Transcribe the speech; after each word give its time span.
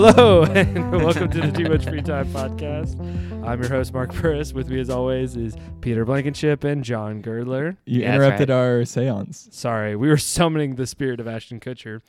Hello, 0.00 0.44
and 0.54 0.92
welcome 0.92 1.28
to 1.28 1.40
the 1.40 1.50
Too 1.50 1.68
Much 1.68 1.82
Free 1.84 2.00
Time 2.00 2.28
podcast. 2.28 2.94
I'm 3.44 3.60
your 3.60 3.68
host, 3.68 3.92
Mark 3.92 4.14
Burris. 4.14 4.52
With 4.52 4.68
me, 4.68 4.78
as 4.78 4.90
always, 4.90 5.34
is 5.34 5.56
Peter 5.80 6.04
Blankenship 6.04 6.62
and 6.62 6.84
John 6.84 7.20
Girdler. 7.20 7.76
You 7.84 8.02
Yeah, 8.02 8.14
interrupted 8.14 8.48
right. 8.48 8.54
our 8.54 8.84
seance. 8.84 9.48
Sorry, 9.50 9.96
we 9.96 10.06
were 10.06 10.16
summoning 10.16 10.76
the 10.76 10.86
spirit 10.86 11.18
of 11.18 11.26
Ashton 11.26 11.58
Kutcher 11.58 12.00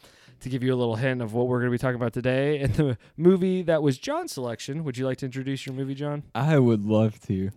to 0.42 0.50
give 0.50 0.62
you 0.62 0.72
a 0.72 0.78
little 0.78 0.98
hint 0.98 1.20
of 1.24 1.34
what 1.34 1.48
we're 1.48 1.62
going 1.62 1.72
to 1.72 1.74
be 1.74 1.80
talking 1.80 1.96
about 1.96 2.14
today. 2.14 2.60
And 2.60 2.76
the 2.76 2.98
movie 3.18 3.64
that 3.64 3.82
was 3.82 3.98
John's 3.98 4.34
selection. 4.34 4.84
Would 4.84 4.96
you 5.00 5.08
like 5.08 5.18
to 5.18 5.26
introduce 5.26 5.66
your 5.66 5.74
movie, 5.74 5.96
John? 5.96 6.22
I 6.36 6.60
would 6.60 6.86
love 6.86 7.20
to. 7.22 7.50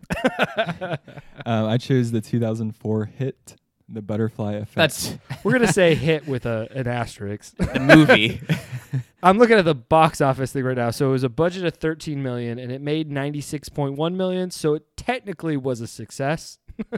um, 0.81 0.97
I 1.67 1.77
chose 1.77 2.11
the 2.11 2.23
2004 2.23 3.05
hit, 3.05 3.57
The 3.93 4.03
Butterfly 4.03 4.55
Effect. 4.55 4.75
That's 4.75 5.15
We're 5.45 5.53
going 5.53 5.67
to 5.67 5.73
say 5.73 5.95
hit 5.95 6.27
with 6.27 6.47
a, 6.47 6.69
an 6.73 6.87
asterisk. 6.87 7.57
the 7.57 7.81
movie. 7.81 8.41
I'm 9.23 9.39
looking 9.39 9.59
at 9.59 9.65
the 9.65 9.75
box 9.75 10.21
office 10.21 10.53
thing 10.53 10.65
right 10.65 10.77
now. 10.77 10.91
So 10.91 11.09
it 11.09 11.13
was 11.13 11.25
a 11.25 11.29
budget 11.29 11.65
of 11.65 11.75
13 11.75 12.23
million 12.23 12.59
and 12.59 12.73
it 12.73 12.81
made 12.81 13.11
96.1 13.11 14.15
million. 14.15 14.51
So 14.51 14.75
it 14.75 14.97
technically 14.97 15.57
was 15.57 15.81
a 15.81 15.87
success. 15.87 16.59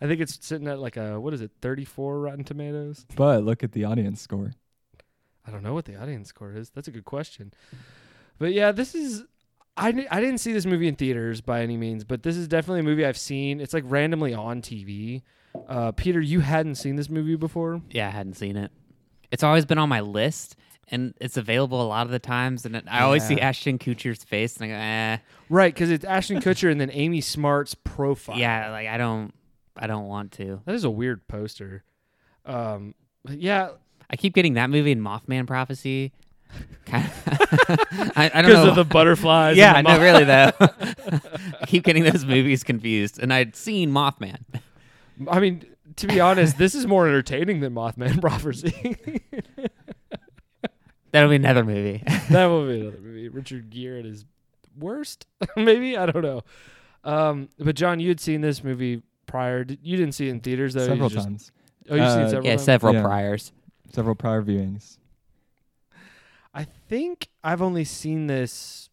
I 0.00 0.06
think 0.06 0.20
it's 0.20 0.38
sitting 0.44 0.68
at 0.68 0.78
like 0.78 0.96
a 0.96 1.20
what 1.20 1.34
is 1.34 1.40
it, 1.40 1.50
34 1.60 2.20
Rotten 2.20 2.44
Tomatoes? 2.44 3.06
but 3.14 3.44
look 3.44 3.62
at 3.62 3.72
the 3.72 3.84
audience 3.84 4.20
score. 4.20 4.52
I 5.46 5.50
don't 5.50 5.62
know 5.62 5.74
what 5.74 5.84
the 5.84 6.00
audience 6.00 6.28
score 6.28 6.52
is. 6.52 6.70
That's 6.70 6.88
a 6.88 6.90
good 6.90 7.04
question. 7.04 7.52
But 8.38 8.52
yeah, 8.52 8.72
this 8.72 8.94
is 8.94 9.24
I 9.76 9.92
di- 9.92 10.08
I 10.08 10.20
didn't 10.20 10.38
see 10.38 10.52
this 10.52 10.66
movie 10.66 10.88
in 10.88 10.96
theaters 10.96 11.40
by 11.40 11.62
any 11.62 11.76
means, 11.76 12.04
but 12.04 12.22
this 12.22 12.36
is 12.36 12.48
definitely 12.48 12.80
a 12.80 12.84
movie 12.84 13.04
I've 13.04 13.18
seen. 13.18 13.60
It's 13.60 13.74
like 13.74 13.84
randomly 13.86 14.34
on 14.34 14.62
TV. 14.62 15.22
Uh, 15.68 15.92
Peter, 15.92 16.20
you 16.20 16.40
hadn't 16.40 16.76
seen 16.76 16.96
this 16.96 17.08
movie 17.08 17.36
before. 17.36 17.80
yeah, 17.90 18.08
I 18.08 18.10
hadn't 18.10 18.34
seen 18.34 18.56
it. 18.56 18.70
It's 19.30 19.42
always 19.42 19.64
been 19.64 19.78
on 19.78 19.88
my 19.88 20.00
list, 20.00 20.56
and 20.88 21.14
it's 21.20 21.36
available 21.36 21.80
a 21.80 21.86
lot 21.86 22.06
of 22.06 22.12
the 22.12 22.18
times. 22.18 22.66
And 22.66 22.74
it, 22.76 22.84
I 22.90 23.02
always 23.02 23.24
see 23.26 23.40
Ashton 23.40 23.78
Kutcher's 23.78 24.24
face, 24.24 24.56
and 24.56 24.64
I 24.64 24.68
go, 24.68 24.74
eh. 24.74 25.16
Right, 25.48 25.72
because 25.72 25.90
it's 25.90 26.04
Ashton 26.04 26.40
Kutcher 26.42 26.70
and 26.70 26.80
then 26.80 26.90
Amy 26.92 27.20
Smart's 27.20 27.74
profile. 27.74 28.36
Yeah, 28.38 28.70
like 28.70 28.88
I 28.88 28.96
don't, 28.98 29.32
I 29.76 29.86
don't 29.86 30.06
want 30.06 30.32
to. 30.32 30.60
That 30.66 30.74
is 30.74 30.84
a 30.84 30.90
weird 30.90 31.26
poster. 31.28 31.84
Um, 32.44 32.94
yeah, 33.28 33.70
I 34.08 34.16
keep 34.16 34.34
getting 34.34 34.54
that 34.54 34.70
movie 34.70 34.92
and 34.92 35.00
Mothman 35.02 35.46
Prophecy. 35.46 36.12
Kind 36.86 37.04
of, 37.06 37.22
I, 38.16 38.30
I 38.34 38.42
don't 38.42 38.50
because 38.50 38.64
know. 38.64 38.70
of 38.70 38.74
the 38.76 38.84
butterflies. 38.84 39.56
yeah, 39.56 39.80
no, 39.80 40.00
really 40.00 40.24
though. 40.24 40.50
I 40.60 41.66
keep 41.66 41.84
getting 41.84 42.02
those 42.02 42.24
movies 42.24 42.64
confused, 42.64 43.20
and 43.20 43.32
I'd 43.32 43.54
seen 43.54 43.92
Mothman. 43.92 44.38
I 45.28 45.40
mean, 45.40 45.64
to 45.96 46.06
be 46.06 46.20
honest, 46.20 46.56
this 46.58 46.74
is 46.74 46.86
more 46.86 47.06
entertaining 47.06 47.60
than 47.60 47.74
Mothman 47.74 48.20
Prophecy. 48.22 49.20
That'll 51.12 51.28
be 51.30 51.36
another 51.36 51.64
movie. 51.64 52.02
that 52.30 52.46
will 52.46 52.66
be 52.66 52.80
another 52.82 52.98
movie. 53.00 53.28
Richard 53.28 53.70
Gere 53.70 53.98
at 53.98 54.04
his 54.04 54.24
worst, 54.78 55.26
maybe 55.56 55.96
I 55.96 56.06
don't 56.06 56.22
know. 56.22 56.42
Um, 57.02 57.48
but 57.58 57.74
John, 57.74 57.98
you 57.98 58.08
had 58.08 58.20
seen 58.20 58.40
this 58.42 58.62
movie 58.62 59.02
prior. 59.26 59.66
You 59.82 59.96
didn't 59.96 60.12
see 60.14 60.28
it 60.28 60.30
in 60.30 60.40
theaters 60.40 60.74
though. 60.74 60.86
Several 60.86 61.08
just- 61.08 61.26
times. 61.26 61.52
Oh, 61.88 61.96
you've 61.96 62.08
seen 62.10 62.20
Uh, 62.20 62.28
several 62.28 62.44
yeah, 62.44 62.50
times. 62.52 62.62
several 62.64 62.94
Yeah. 62.94 63.02
priors. 63.02 63.52
Several 63.92 64.14
prior 64.14 64.42
viewings. 64.42 64.98
I 66.54 66.64
think 66.88 67.28
I've 67.42 67.62
only 67.62 67.84
seen 67.84 68.28
this. 68.28 68.90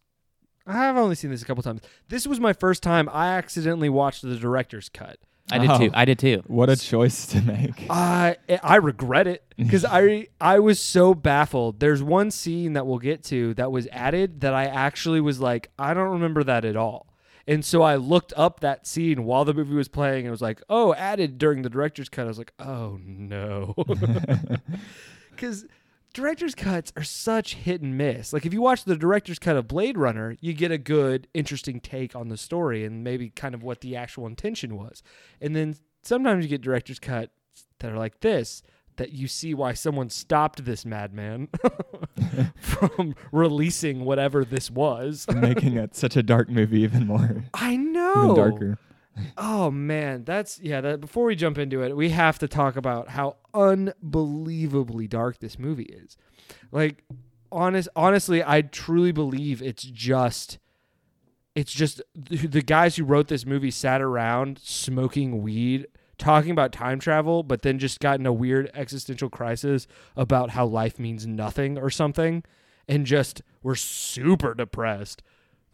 I've 0.66 0.96
only 0.96 1.14
seen 1.14 1.30
this 1.30 1.42
a 1.42 1.44
couple 1.44 1.62
times. 1.62 1.80
This 2.08 2.26
was 2.26 2.40
my 2.40 2.52
first 2.52 2.82
time. 2.82 3.08
I 3.12 3.28
accidentally 3.28 3.88
watched 3.88 4.22
the 4.22 4.34
director's 4.36 4.88
cut. 4.88 5.18
I 5.50 5.58
did 5.58 5.70
Oh. 5.70 5.78
too. 5.78 5.90
I 5.94 6.04
did 6.04 6.18
too. 6.18 6.42
What 6.46 6.68
a 6.70 6.76
choice 6.76 7.26
to 7.28 7.40
make. 7.42 7.86
I 7.90 8.36
I 8.62 8.76
regret 8.76 9.26
it 9.26 9.42
because 9.56 9.84
I 9.84 10.28
I 10.40 10.58
was 10.58 10.78
so 10.80 11.14
baffled. 11.14 11.80
There's 11.80 12.02
one 12.02 12.30
scene 12.30 12.74
that 12.74 12.86
we'll 12.86 12.98
get 12.98 13.24
to 13.24 13.54
that 13.54 13.72
was 13.72 13.86
added 13.92 14.40
that 14.42 14.52
I 14.54 14.64
actually 14.64 15.20
was 15.20 15.40
like 15.40 15.70
I 15.78 15.94
don't 15.94 16.10
remember 16.10 16.44
that 16.44 16.64
at 16.64 16.76
all. 16.76 17.06
And 17.46 17.64
so 17.64 17.80
I 17.80 17.96
looked 17.96 18.34
up 18.36 18.60
that 18.60 18.86
scene 18.86 19.24
while 19.24 19.46
the 19.46 19.54
movie 19.54 19.74
was 19.74 19.88
playing 19.88 20.26
and 20.26 20.30
was 20.30 20.42
like, 20.42 20.60
"Oh, 20.68 20.92
added 20.94 21.38
during 21.38 21.62
the 21.62 21.70
director's 21.70 22.10
cut." 22.10 22.24
I 22.26 22.28
was 22.28 22.36
like, 22.36 22.52
"Oh 22.58 22.98
no." 23.02 23.74
Cuz 25.38 25.64
director's 26.12 26.54
cuts 26.54 26.92
are 26.96 27.04
such 27.04 27.54
hit 27.54 27.80
and 27.80 27.96
miss. 27.96 28.32
Like 28.32 28.46
if 28.46 28.52
you 28.52 28.60
watch 28.60 28.84
the 28.84 28.96
director's 28.96 29.38
cut 29.38 29.56
of 29.56 29.68
Blade 29.68 29.98
Runner, 29.98 30.36
you 30.40 30.52
get 30.52 30.70
a 30.70 30.78
good 30.78 31.28
interesting 31.34 31.80
take 31.80 32.14
on 32.16 32.28
the 32.28 32.36
story 32.36 32.84
and 32.84 33.04
maybe 33.04 33.30
kind 33.30 33.54
of 33.54 33.62
what 33.62 33.80
the 33.80 33.96
actual 33.96 34.26
intention 34.26 34.76
was. 34.76 35.02
And 35.40 35.54
then 35.54 35.76
sometimes 36.02 36.44
you 36.44 36.48
get 36.48 36.60
director's 36.60 36.98
cut 36.98 37.30
that 37.80 37.92
are 37.92 37.98
like 37.98 38.20
this 38.20 38.62
that 38.96 39.12
you 39.12 39.28
see 39.28 39.54
why 39.54 39.72
someone 39.72 40.10
stopped 40.10 40.64
this 40.64 40.84
madman 40.84 41.48
from 42.60 43.14
releasing 43.32 44.04
whatever 44.04 44.44
this 44.44 44.70
was. 44.70 45.24
Making 45.34 45.76
it 45.76 45.94
such 45.94 46.16
a 46.16 46.22
dark 46.22 46.48
movie 46.50 46.80
even 46.80 47.06
more. 47.06 47.44
I 47.54 47.76
know. 47.76 48.24
Even 48.24 48.34
darker. 48.34 48.78
Oh 49.36 49.70
man, 49.70 50.24
that's 50.24 50.60
yeah, 50.60 50.80
that 50.80 51.00
before 51.00 51.24
we 51.24 51.36
jump 51.36 51.58
into 51.58 51.82
it, 51.82 51.96
we 51.96 52.10
have 52.10 52.38
to 52.40 52.48
talk 52.48 52.76
about 52.76 53.10
how 53.10 53.36
unbelievably 53.54 55.08
dark 55.08 55.38
this 55.38 55.58
movie 55.58 55.84
is. 55.84 56.16
Like 56.70 57.04
honest 57.50 57.88
honestly, 57.96 58.42
I 58.44 58.62
truly 58.62 59.12
believe 59.12 59.62
it's 59.62 59.82
just 59.82 60.58
it's 61.54 61.72
just 61.72 62.02
th- 62.28 62.50
the 62.50 62.62
guys 62.62 62.96
who 62.96 63.04
wrote 63.04 63.28
this 63.28 63.46
movie 63.46 63.70
sat 63.70 64.00
around 64.00 64.58
smoking 64.62 65.42
weed 65.42 65.86
talking 66.16 66.50
about 66.50 66.72
time 66.72 66.98
travel 66.98 67.42
but 67.44 67.62
then 67.62 67.78
just 67.78 68.00
got 68.00 68.18
in 68.18 68.26
a 68.26 68.32
weird 68.32 68.68
existential 68.74 69.30
crisis 69.30 69.86
about 70.16 70.50
how 70.50 70.66
life 70.66 70.98
means 70.98 71.26
nothing 71.26 71.78
or 71.78 71.90
something 71.90 72.42
and 72.88 73.06
just 73.06 73.42
were 73.62 73.76
super 73.76 74.54
depressed. 74.54 75.22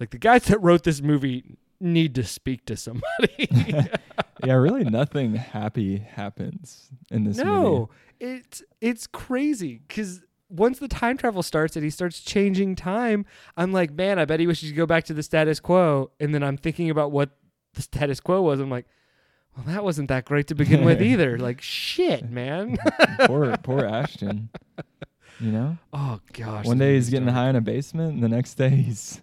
Like 0.00 0.10
the 0.10 0.18
guys 0.18 0.44
that 0.44 0.60
wrote 0.60 0.82
this 0.82 1.00
movie 1.00 1.56
need 1.80 2.14
to 2.14 2.24
speak 2.24 2.64
to 2.66 2.76
somebody. 2.76 3.48
yeah, 4.44 4.54
really 4.54 4.84
nothing 4.84 5.34
happy 5.34 5.98
happens 5.98 6.90
in 7.10 7.24
this 7.24 7.38
movie. 7.38 7.50
no, 7.50 7.90
it's 8.20 8.62
it's 8.80 9.06
crazy 9.06 9.82
because 9.86 10.22
once 10.48 10.78
the 10.78 10.88
time 10.88 11.16
travel 11.16 11.42
starts 11.42 11.76
and 11.76 11.84
he 11.84 11.90
starts 11.90 12.20
changing 12.20 12.76
time, 12.76 13.26
I'm 13.56 13.72
like, 13.72 13.92
man, 13.92 14.18
I 14.18 14.24
bet 14.24 14.40
he 14.40 14.46
wishes 14.46 14.70
to 14.70 14.74
go 14.74 14.86
back 14.86 15.04
to 15.04 15.14
the 15.14 15.22
status 15.22 15.60
quo. 15.60 16.10
And 16.20 16.34
then 16.34 16.42
I'm 16.42 16.56
thinking 16.56 16.90
about 16.90 17.10
what 17.12 17.30
the 17.74 17.82
status 17.82 18.20
quo 18.20 18.42
was. 18.42 18.60
I'm 18.60 18.70
like, 18.70 18.86
well, 19.56 19.66
that 19.66 19.84
wasn't 19.84 20.08
that 20.08 20.24
great 20.24 20.46
to 20.48 20.54
begin 20.54 20.84
with 20.84 21.02
either. 21.02 21.38
Like, 21.38 21.60
shit, 21.60 22.30
man. 22.30 22.76
poor 23.26 23.56
poor 23.58 23.84
Ashton. 23.84 24.50
You 25.40 25.50
know? 25.50 25.78
oh 25.92 26.20
gosh. 26.32 26.64
One 26.64 26.78
day 26.78 26.94
he's 26.94 27.10
getting 27.10 27.28
high 27.28 27.50
in 27.50 27.56
a 27.56 27.60
basement 27.60 28.14
and 28.14 28.22
the 28.22 28.28
next 28.28 28.54
day 28.54 28.70
he's 28.70 29.20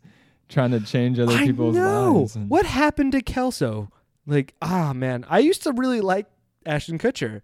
trying 0.52 0.72
to 0.72 0.80
change 0.82 1.20
other 1.20 1.34
I 1.34 1.46
people's 1.46 1.76
know. 1.76 2.14
lives. 2.20 2.36
and- 2.36 2.50
What 2.50 2.66
happened 2.68 3.14
to 3.14 3.22
Kelso? 3.22 3.90
Like, 4.28 4.54
ah, 4.62 4.94
man, 4.94 5.26
I 5.30 5.40
used 5.40 5.64
to 5.64 5.72
really 5.72 6.00
like 6.02 6.28
Ashton 6.66 7.00
Kutcher. 7.00 7.42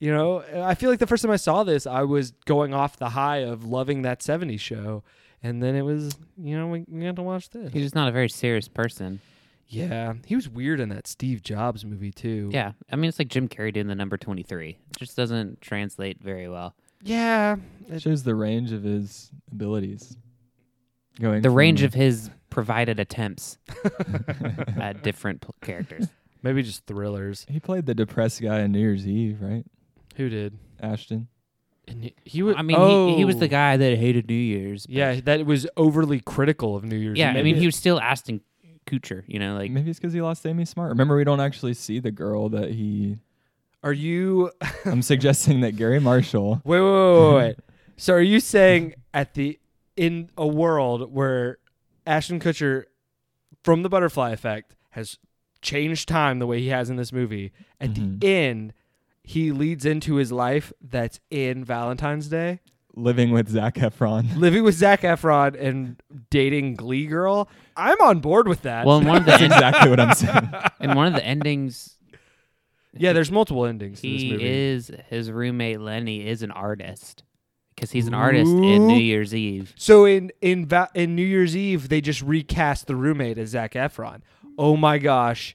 You 0.00 0.12
know, 0.12 0.42
I 0.54 0.74
feel 0.74 0.90
like 0.90 0.98
the 0.98 1.06
first 1.06 1.22
time 1.22 1.30
I 1.32 1.36
saw 1.36 1.62
this, 1.64 1.86
I 1.86 2.02
was 2.02 2.32
going 2.44 2.74
off 2.74 2.96
the 2.98 3.10
high 3.10 3.38
of 3.38 3.64
loving 3.64 4.02
that 4.02 4.20
'70s 4.20 4.60
show, 4.60 5.02
and 5.42 5.62
then 5.62 5.74
it 5.74 5.82
was, 5.82 6.16
you 6.36 6.58
know, 6.58 6.66
we, 6.66 6.84
we 6.88 7.04
had 7.04 7.16
to 7.16 7.22
watch 7.22 7.48
this. 7.50 7.72
He's 7.72 7.84
just 7.84 7.94
not 7.94 8.08
a 8.08 8.12
very 8.12 8.28
serious 8.28 8.68
person. 8.68 9.20
Yeah, 9.68 10.14
he 10.26 10.36
was 10.36 10.48
weird 10.48 10.80
in 10.80 10.90
that 10.90 11.06
Steve 11.06 11.42
Jobs 11.42 11.84
movie 11.84 12.12
too. 12.12 12.50
Yeah, 12.52 12.72
I 12.92 12.96
mean 12.96 13.08
it's 13.08 13.18
like 13.18 13.28
Jim 13.28 13.48
Carrey 13.48 13.72
doing 13.72 13.86
the 13.86 13.94
number 13.94 14.16
twenty 14.18 14.42
three. 14.42 14.76
It 14.90 14.98
just 14.98 15.16
doesn't 15.16 15.60
translate 15.60 16.20
very 16.22 16.48
well. 16.48 16.74
yeah. 17.02 17.56
It 17.88 18.02
shows 18.02 18.22
the 18.22 18.34
range 18.34 18.72
of 18.72 18.82
his 18.82 19.30
abilities. 19.50 20.16
Going 21.20 21.40
The 21.42 21.48
from- 21.48 21.56
range 21.56 21.82
of 21.82 21.94
his 21.94 22.30
provided 22.56 22.98
attempts 22.98 23.58
at 24.80 25.02
different 25.02 25.42
pl- 25.42 25.54
characters. 25.60 26.06
Maybe 26.42 26.62
just 26.62 26.86
thrillers. 26.86 27.44
he 27.50 27.60
played 27.60 27.84
the 27.84 27.94
depressed 27.94 28.40
guy 28.40 28.60
in 28.60 28.72
New 28.72 28.78
Year's 28.78 29.06
Eve, 29.06 29.42
right? 29.42 29.62
Who 30.16 30.30
did? 30.30 30.56
Ashton. 30.80 31.28
And 31.86 32.04
he, 32.04 32.14
he 32.24 32.42
was. 32.42 32.56
I 32.56 32.62
mean, 32.62 33.10
he, 33.10 33.16
he 33.16 33.24
was 33.26 33.36
the 33.36 33.44
oh. 33.44 33.48
guy 33.48 33.76
that 33.76 33.98
hated 33.98 34.26
New 34.28 34.34
Year's. 34.34 34.86
Yeah, 34.88 35.20
that 35.20 35.44
was 35.44 35.66
overly 35.76 36.20
critical 36.20 36.74
of 36.74 36.82
New 36.82 36.96
Year's. 36.96 37.18
yeah. 37.18 37.32
Eve. 37.32 37.36
I 37.36 37.42
mean, 37.42 37.56
he 37.56 37.66
was 37.66 37.76
still 37.76 38.00
Ashton 38.00 38.40
Kutcher. 38.86 39.22
You 39.26 39.38
know, 39.38 39.54
like 39.54 39.70
Maybe 39.70 39.90
it's 39.90 39.98
because 39.98 40.14
he 40.14 40.22
lost 40.22 40.46
Amy 40.46 40.64
Smart. 40.64 40.88
Remember, 40.88 41.14
we 41.14 41.24
don't 41.24 41.40
actually 41.40 41.74
see 41.74 42.00
the 42.00 42.10
girl 42.10 42.48
that 42.48 42.70
he. 42.70 43.18
Are 43.84 43.92
you? 43.92 44.50
I'm 44.86 45.02
suggesting 45.02 45.60
that 45.60 45.76
Garry 45.76 46.00
Marshall. 46.00 46.62
Wait, 46.64 46.80
wait, 46.80 46.90
wait, 46.90 47.20
wait, 47.20 47.34
wait. 47.34 47.56
so 47.98 48.14
are 48.14 48.22
you 48.22 48.40
saying 48.40 48.94
at 49.12 49.34
the 49.34 49.58
in 49.94 50.30
a 50.38 50.46
world 50.46 51.12
where 51.12 51.58
Ashton 52.06 52.40
Kutcher 52.40 52.84
from 53.64 53.82
the 53.82 53.88
Butterfly 53.88 54.30
Effect 54.30 54.76
has 54.90 55.18
changed 55.62 56.08
time 56.08 56.38
the 56.38 56.46
way 56.46 56.60
he 56.60 56.68
has 56.68 56.88
in 56.90 56.96
this 56.96 57.12
movie, 57.12 57.52
at 57.80 57.90
Mhm. 57.90 58.20
the 58.20 58.26
end 58.28 58.72
he 59.22 59.50
leads 59.50 59.84
into 59.84 60.14
his 60.16 60.30
life 60.30 60.72
that's 60.80 61.18
in 61.30 61.64
Valentine's 61.64 62.28
Day, 62.28 62.60
living 62.94 63.32
with 63.32 63.48
Zac 63.48 63.74
Efron. 63.74 64.36
living 64.36 64.62
with 64.62 64.74
Zac 64.76 65.00
Efron 65.02 65.60
and 65.60 66.00
dating 66.30 66.74
Glee 66.76 67.06
Girl. 67.06 67.48
I'm 67.76 68.00
on 68.00 68.20
board 68.20 68.46
with 68.46 68.62
that. 68.62 68.86
well, 68.86 68.98
in 68.98 69.06
one 69.06 69.16
of 69.18 69.24
the 69.24 69.32
That's 69.32 69.42
en- 69.42 69.52
exactly 69.52 69.90
what 69.90 69.98
I'm 70.00 70.14
saying. 70.14 70.50
in 70.80 70.94
one 70.94 71.08
of 71.08 71.14
the 71.14 71.24
endings, 71.24 71.96
yeah, 72.94 73.12
there's 73.12 73.32
multiple 73.32 73.66
endings 73.66 74.00
to 74.00 74.08
this 74.10 74.22
he 74.22 74.34
is 74.40 74.90
his 75.10 75.30
roommate 75.30 75.80
Lenny 75.80 76.26
is 76.26 76.42
an 76.42 76.52
artist. 76.52 77.24
Because 77.76 77.90
he's 77.90 78.06
an 78.06 78.14
artist 78.14 78.50
in 78.50 78.86
New 78.86 78.98
Year's 78.98 79.34
Eve. 79.34 79.74
So 79.76 80.06
in 80.06 80.32
in 80.40 80.66
Va- 80.66 80.88
in 80.94 81.14
New 81.14 81.22
Year's 81.26 81.54
Eve, 81.54 81.88
they 81.90 82.00
just 82.00 82.22
recast 82.22 82.86
the 82.86 82.96
roommate 82.96 83.36
as 83.38 83.50
Zac 83.50 83.74
Efron. 83.74 84.22
Oh 84.58 84.76
my 84.78 84.96
gosh! 84.98 85.54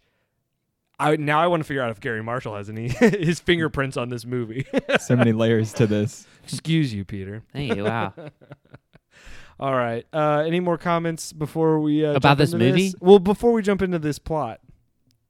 I 1.00 1.16
now 1.16 1.40
I 1.42 1.48
want 1.48 1.62
to 1.64 1.68
figure 1.68 1.82
out 1.82 1.90
if 1.90 2.00
Garry 2.00 2.22
Marshall 2.22 2.56
has 2.56 2.70
any 2.70 2.90
his 3.00 3.40
fingerprints 3.40 3.98
on 3.98 4.10
this 4.10 4.24
movie. 4.24 4.68
so 5.00 5.16
many 5.16 5.32
layers 5.34 5.74
to 5.74 5.88
this. 5.88 6.28
Excuse 6.44 6.94
you, 6.94 7.04
Peter. 7.06 7.42
Thank 7.54 7.76
you. 7.76 7.86
Wow. 7.86 8.14
All 9.60 9.74
right. 9.76 10.06
Uh, 10.14 10.44
any 10.46 10.60
more 10.60 10.78
comments 10.78 11.34
before 11.34 11.80
we 11.80 12.06
uh, 12.06 12.12
About 12.12 12.22
jump 12.30 12.38
this 12.40 12.54
into 12.54 12.66
movie? 12.66 12.94
Well, 13.00 13.20
before 13.20 13.52
we 13.52 13.62
jump 13.62 13.82
into 13.82 14.00
this 14.00 14.18
plot, 14.20 14.60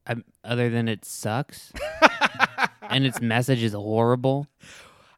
Um, 0.08 0.24
other 0.44 0.70
than 0.70 0.88
it 0.90 1.04
sucks, 1.06 1.72
and 2.82 3.06
its 3.06 3.22
message 3.22 3.62
is 3.64 3.74
horrible. 3.74 4.48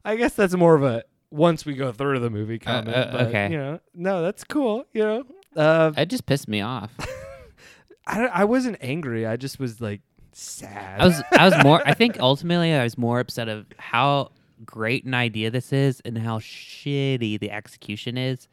I 0.04 0.16
guess 0.16 0.34
that's 0.34 0.54
more 0.56 0.74
of 0.74 0.82
a 0.82 1.02
once 1.34 1.66
we 1.66 1.74
go 1.74 1.90
through 1.92 2.20
the 2.20 2.30
movie 2.30 2.58
comment. 2.58 2.96
uh, 2.96 3.08
but, 3.10 3.20
okay. 3.26 3.50
You 3.50 3.58
know, 3.58 3.80
no, 3.92 4.22
that's 4.22 4.44
cool. 4.44 4.86
You 4.92 5.02
know, 5.02 5.24
uh, 5.56 5.92
It 5.96 6.06
just 6.06 6.26
pissed 6.26 6.48
me 6.48 6.60
off. 6.60 6.92
I 8.06 8.26
I 8.26 8.44
wasn't 8.44 8.76
angry. 8.80 9.26
I 9.26 9.36
just 9.36 9.58
was 9.58 9.80
like 9.80 10.00
sad. 10.32 11.00
I 11.00 11.06
was 11.06 11.22
I 11.32 11.44
was 11.46 11.64
more 11.64 11.82
I 11.86 11.94
think 11.94 12.16
ultimately 12.20 12.72
I 12.72 12.84
was 12.84 12.96
more 12.98 13.18
upset 13.18 13.48
of 13.48 13.66
how 13.78 14.30
great 14.64 15.04
an 15.04 15.14
idea 15.14 15.50
this 15.50 15.72
is 15.72 16.00
and 16.04 16.16
how 16.18 16.38
shitty 16.38 17.38
the 17.40 17.50
execution 17.50 18.16
is. 18.16 18.46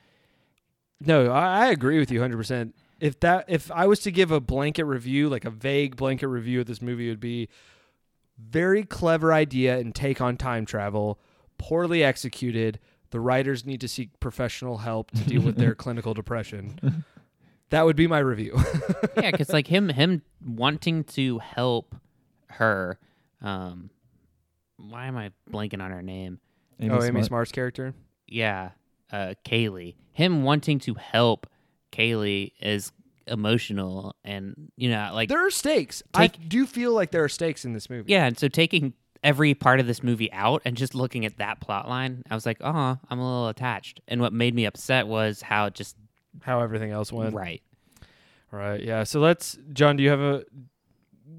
No, 0.99 1.31
I, 1.31 1.65
I 1.65 1.67
agree 1.67 1.99
with 1.99 2.11
you 2.11 2.19
100%. 2.19 2.73
If 2.99 3.19
that 3.21 3.45
if 3.47 3.71
I 3.71 3.87
was 3.87 3.99
to 4.01 4.11
give 4.11 4.31
a 4.31 4.39
blanket 4.39 4.85
review, 4.85 5.27
like 5.29 5.45
a 5.45 5.49
vague 5.49 5.95
blanket 5.97 6.27
review 6.27 6.61
of 6.61 6.67
this 6.67 6.81
movie 6.81 7.07
it 7.07 7.11
would 7.11 7.19
be 7.19 7.49
very 8.39 8.83
clever 8.83 9.33
idea 9.33 9.77
and 9.77 9.93
take 9.93 10.21
on 10.21 10.37
time 10.37 10.65
travel, 10.65 11.19
poorly 11.61 12.03
executed. 12.03 12.79
The 13.11 13.19
writers 13.19 13.65
need 13.65 13.81
to 13.81 13.87
seek 13.87 14.19
professional 14.19 14.79
help 14.79 15.11
to 15.11 15.23
deal 15.23 15.41
with 15.41 15.57
their 15.57 15.75
clinical 15.83 16.13
depression. 16.13 17.03
That 17.69 17.85
would 17.85 17.95
be 17.95 18.07
my 18.07 18.19
review. 18.19 18.59
Yeah, 19.17 19.31
cuz 19.31 19.49
like 19.49 19.67
him 19.67 19.89
him 19.89 20.23
wanting 20.45 21.03
to 21.15 21.39
help 21.39 21.95
her 22.47 22.97
um 23.41 23.89
why 24.77 25.05
am 25.05 25.15
I 25.17 25.31
blanking 25.51 25.81
on 25.81 25.91
her 25.91 26.01
name? 26.01 26.39
Amy 26.79 26.89
oh, 26.91 27.03
Amy 27.03 27.09
Smart. 27.11 27.25
Smart's 27.25 27.51
character. 27.51 27.93
Yeah, 28.25 28.71
uh 29.11 29.35
Kaylee. 29.45 29.95
Him 30.13 30.43
wanting 30.43 30.79
to 30.79 30.95
help 30.95 31.47
Kaylee 31.91 32.53
is 32.61 32.91
emotional 33.27 34.15
and 34.23 34.71
you 34.75 34.89
know 34.89 35.11
like 35.13 35.29
There 35.29 35.45
are 35.45 35.51
stakes. 35.51 36.01
I 36.13 36.27
do 36.27 36.65
feel 36.65 36.93
like 36.93 37.11
there 37.11 37.23
are 37.23 37.29
stakes 37.29 37.65
in 37.65 37.73
this 37.73 37.89
movie. 37.89 38.11
Yeah, 38.11 38.25
and 38.25 38.37
so 38.37 38.47
taking 38.47 38.93
every 39.23 39.53
part 39.53 39.79
of 39.79 39.87
this 39.87 40.01
movie 40.01 40.31
out 40.31 40.61
and 40.65 40.75
just 40.75 40.95
looking 40.95 41.25
at 41.25 41.37
that 41.37 41.59
plot 41.59 41.87
line, 41.87 42.23
I 42.29 42.35
was 42.35 42.45
like, 42.45 42.57
oh, 42.61 42.97
I'm 43.09 43.19
a 43.19 43.23
little 43.23 43.47
attached. 43.49 44.01
And 44.07 44.19
what 44.21 44.33
made 44.33 44.55
me 44.55 44.65
upset 44.65 45.07
was 45.07 45.41
how 45.41 45.65
it 45.67 45.73
just 45.75 45.95
How 46.41 46.61
everything 46.61 46.91
else 46.91 47.11
went. 47.11 47.35
right. 47.35 47.61
Right. 48.51 48.83
Yeah. 48.83 49.03
So 49.03 49.19
let's 49.19 49.57
John, 49.73 49.95
do 49.95 50.03
you 50.03 50.09
have 50.09 50.19
a 50.19 50.43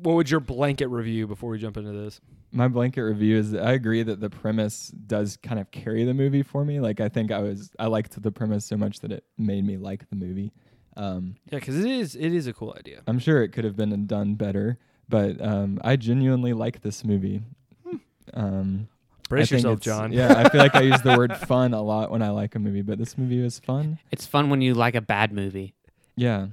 what 0.02 0.14
would 0.14 0.30
your 0.30 0.40
blanket 0.40 0.88
review 0.88 1.26
before 1.26 1.50
we 1.50 1.58
jump 1.58 1.76
into 1.76 1.92
this? 1.92 2.20
My 2.50 2.68
blanket 2.68 3.02
review 3.02 3.36
is 3.36 3.54
I 3.54 3.72
agree 3.72 4.02
that 4.02 4.20
the 4.20 4.30
premise 4.30 4.88
does 5.06 5.36
kind 5.36 5.60
of 5.60 5.70
carry 5.70 6.04
the 6.04 6.14
movie 6.14 6.42
for 6.42 6.64
me. 6.64 6.80
Like 6.80 7.00
I 7.00 7.08
think 7.08 7.30
I 7.30 7.38
was 7.40 7.70
I 7.78 7.86
liked 7.86 8.20
the 8.22 8.32
premise 8.32 8.64
so 8.64 8.76
much 8.76 9.00
that 9.00 9.12
it 9.12 9.24
made 9.38 9.64
me 9.66 9.76
like 9.76 10.08
the 10.10 10.16
movie. 10.16 10.52
Um, 10.96 11.36
Yeah, 11.50 11.58
because 11.58 11.78
it 11.78 11.90
is 11.90 12.14
it 12.16 12.32
is 12.32 12.46
a 12.46 12.52
cool 12.52 12.74
idea. 12.78 13.02
I'm 13.06 13.18
sure 13.18 13.42
it 13.42 13.48
could 13.50 13.64
have 13.64 13.76
been 13.76 14.06
done 14.06 14.34
better, 14.34 14.78
but 15.08 15.40
um, 15.40 15.80
I 15.82 15.96
genuinely 15.96 16.52
like 16.52 16.80
this 16.82 17.04
movie. 17.04 17.42
Um, 18.34 18.88
Brace 19.28 19.50
yourself, 19.50 19.78
it's- 19.78 19.84
John. 19.84 20.12
Yeah, 20.12 20.34
I 20.36 20.48
feel 20.50 20.60
like 20.60 20.74
I 20.74 20.82
use 20.82 21.00
the 21.02 21.16
word 21.16 21.34
fun 21.36 21.72
a 21.74 21.80
lot 21.82 22.10
when 22.10 22.22
I 22.22 22.30
like 22.30 22.54
a 22.54 22.58
movie, 22.58 22.82
but 22.82 22.98
this 22.98 23.16
movie 23.16 23.42
was 23.42 23.58
fun. 23.58 23.98
It's 24.10 24.26
fun 24.26 24.50
when 24.50 24.60
you 24.60 24.74
like 24.74 24.94
a 24.94 25.00
bad 25.00 25.32
movie. 25.32 25.74
Yeah. 26.16 26.48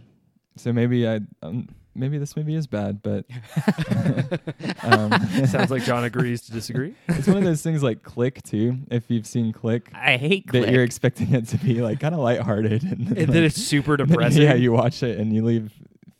So 0.55 0.71
maybe 0.71 1.07
I 1.07 1.19
um, 1.43 1.67
maybe 1.95 2.17
this 2.17 2.37
movie 2.37 2.55
is 2.55 2.67
bad, 2.67 3.01
but 3.01 3.25
um, 4.83 5.11
Sounds 5.45 5.71
like 5.71 5.83
John 5.83 6.03
agrees 6.03 6.41
to 6.43 6.51
disagree. 6.51 6.95
it's 7.07 7.27
one 7.27 7.37
of 7.37 7.43
those 7.43 7.61
things 7.61 7.83
like 7.83 8.03
Click 8.03 8.41
too. 8.43 8.77
If 8.91 9.09
you've 9.09 9.27
seen 9.27 9.51
Click, 9.53 9.89
I 9.93 10.17
hate 10.17 10.45
that 10.47 10.63
Click. 10.63 10.71
you're 10.71 10.83
expecting 10.83 11.33
it 11.33 11.47
to 11.49 11.57
be 11.57 11.81
like 11.81 11.99
kind 11.99 12.13
of 12.13 12.21
lighthearted, 12.21 12.83
and, 12.83 13.07
and 13.07 13.17
like, 13.17 13.27
then 13.27 13.43
it's 13.43 13.55
super 13.61 13.97
depressing. 13.97 14.41
yeah, 14.43 14.53
you 14.53 14.71
watch 14.71 15.03
it 15.03 15.17
and 15.19 15.33
you 15.33 15.43
leave 15.43 15.71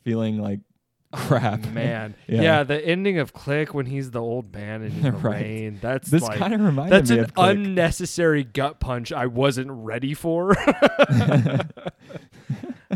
feeling 0.04 0.40
like 0.40 0.60
crap. 1.12 1.66
Man. 1.66 2.14
Yeah. 2.26 2.42
Yeah. 2.42 2.62
the 2.62 2.84
ending 2.86 3.18
of 3.18 3.32
Click 3.32 3.74
when 3.74 3.86
he's 3.86 4.12
the 4.12 4.20
old 4.20 4.54
man 4.54 4.82
in 4.82 5.02
the 5.02 5.12
Right. 5.12 5.42
rain. 5.42 5.78
That's 5.82 6.08
This 6.10 6.22
like 6.22 6.38
kind 6.38 6.54
of 6.54 6.60
reminded 6.60 6.92
that's 6.92 7.10
me 7.10 7.18
an 7.18 7.24
of 7.24 7.34
Click. 7.34 7.50
unnecessary 7.56 8.44
gut 8.44 8.78
punch 8.80 9.12
I 9.12 9.26
wasn't 9.26 9.70
ready 9.72 10.14
for. 10.14 10.54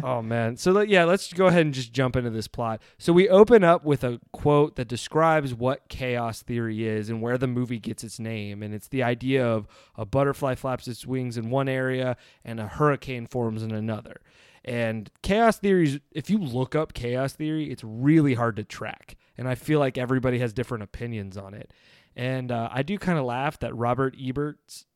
oh 0.02 0.22
man. 0.22 0.56
So 0.56 0.72
let, 0.72 0.88
yeah, 0.88 1.04
let's 1.04 1.32
go 1.32 1.46
ahead 1.46 1.62
and 1.62 1.74
just 1.74 1.92
jump 1.92 2.16
into 2.16 2.30
this 2.30 2.48
plot. 2.48 2.82
So 2.98 3.12
we 3.12 3.28
open 3.28 3.64
up 3.64 3.84
with 3.84 4.04
a 4.04 4.20
quote 4.32 4.76
that 4.76 4.88
describes 4.88 5.54
what 5.54 5.88
chaos 5.88 6.42
theory 6.42 6.86
is 6.86 7.10
and 7.10 7.20
where 7.22 7.38
the 7.38 7.46
movie 7.46 7.78
gets 7.78 8.04
its 8.04 8.18
name 8.18 8.62
and 8.62 8.74
it's 8.74 8.88
the 8.88 9.02
idea 9.02 9.46
of 9.46 9.66
a 9.96 10.04
butterfly 10.04 10.54
flaps 10.54 10.88
its 10.88 11.06
wings 11.06 11.36
in 11.36 11.50
one 11.50 11.68
area 11.68 12.16
and 12.44 12.60
a 12.60 12.66
hurricane 12.66 13.26
forms 13.26 13.62
in 13.62 13.72
another. 13.72 14.20
And 14.64 15.10
chaos 15.22 15.58
theories, 15.58 15.98
if 16.12 16.30
you 16.30 16.38
look 16.38 16.74
up 16.74 16.94
chaos 16.94 17.34
theory, 17.34 17.70
it's 17.70 17.84
really 17.84 18.34
hard 18.34 18.56
to 18.56 18.64
track. 18.64 19.16
And 19.36 19.48
I 19.48 19.54
feel 19.54 19.78
like 19.78 19.98
everybody 19.98 20.38
has 20.38 20.52
different 20.52 20.84
opinions 20.84 21.36
on 21.36 21.54
it. 21.54 21.72
And 22.16 22.50
uh, 22.50 22.68
I 22.72 22.82
do 22.82 22.96
kind 22.98 23.18
of 23.18 23.24
laugh 23.24 23.58
that 23.58 23.74
Robert 23.74 24.16
Ebert's 24.18 24.86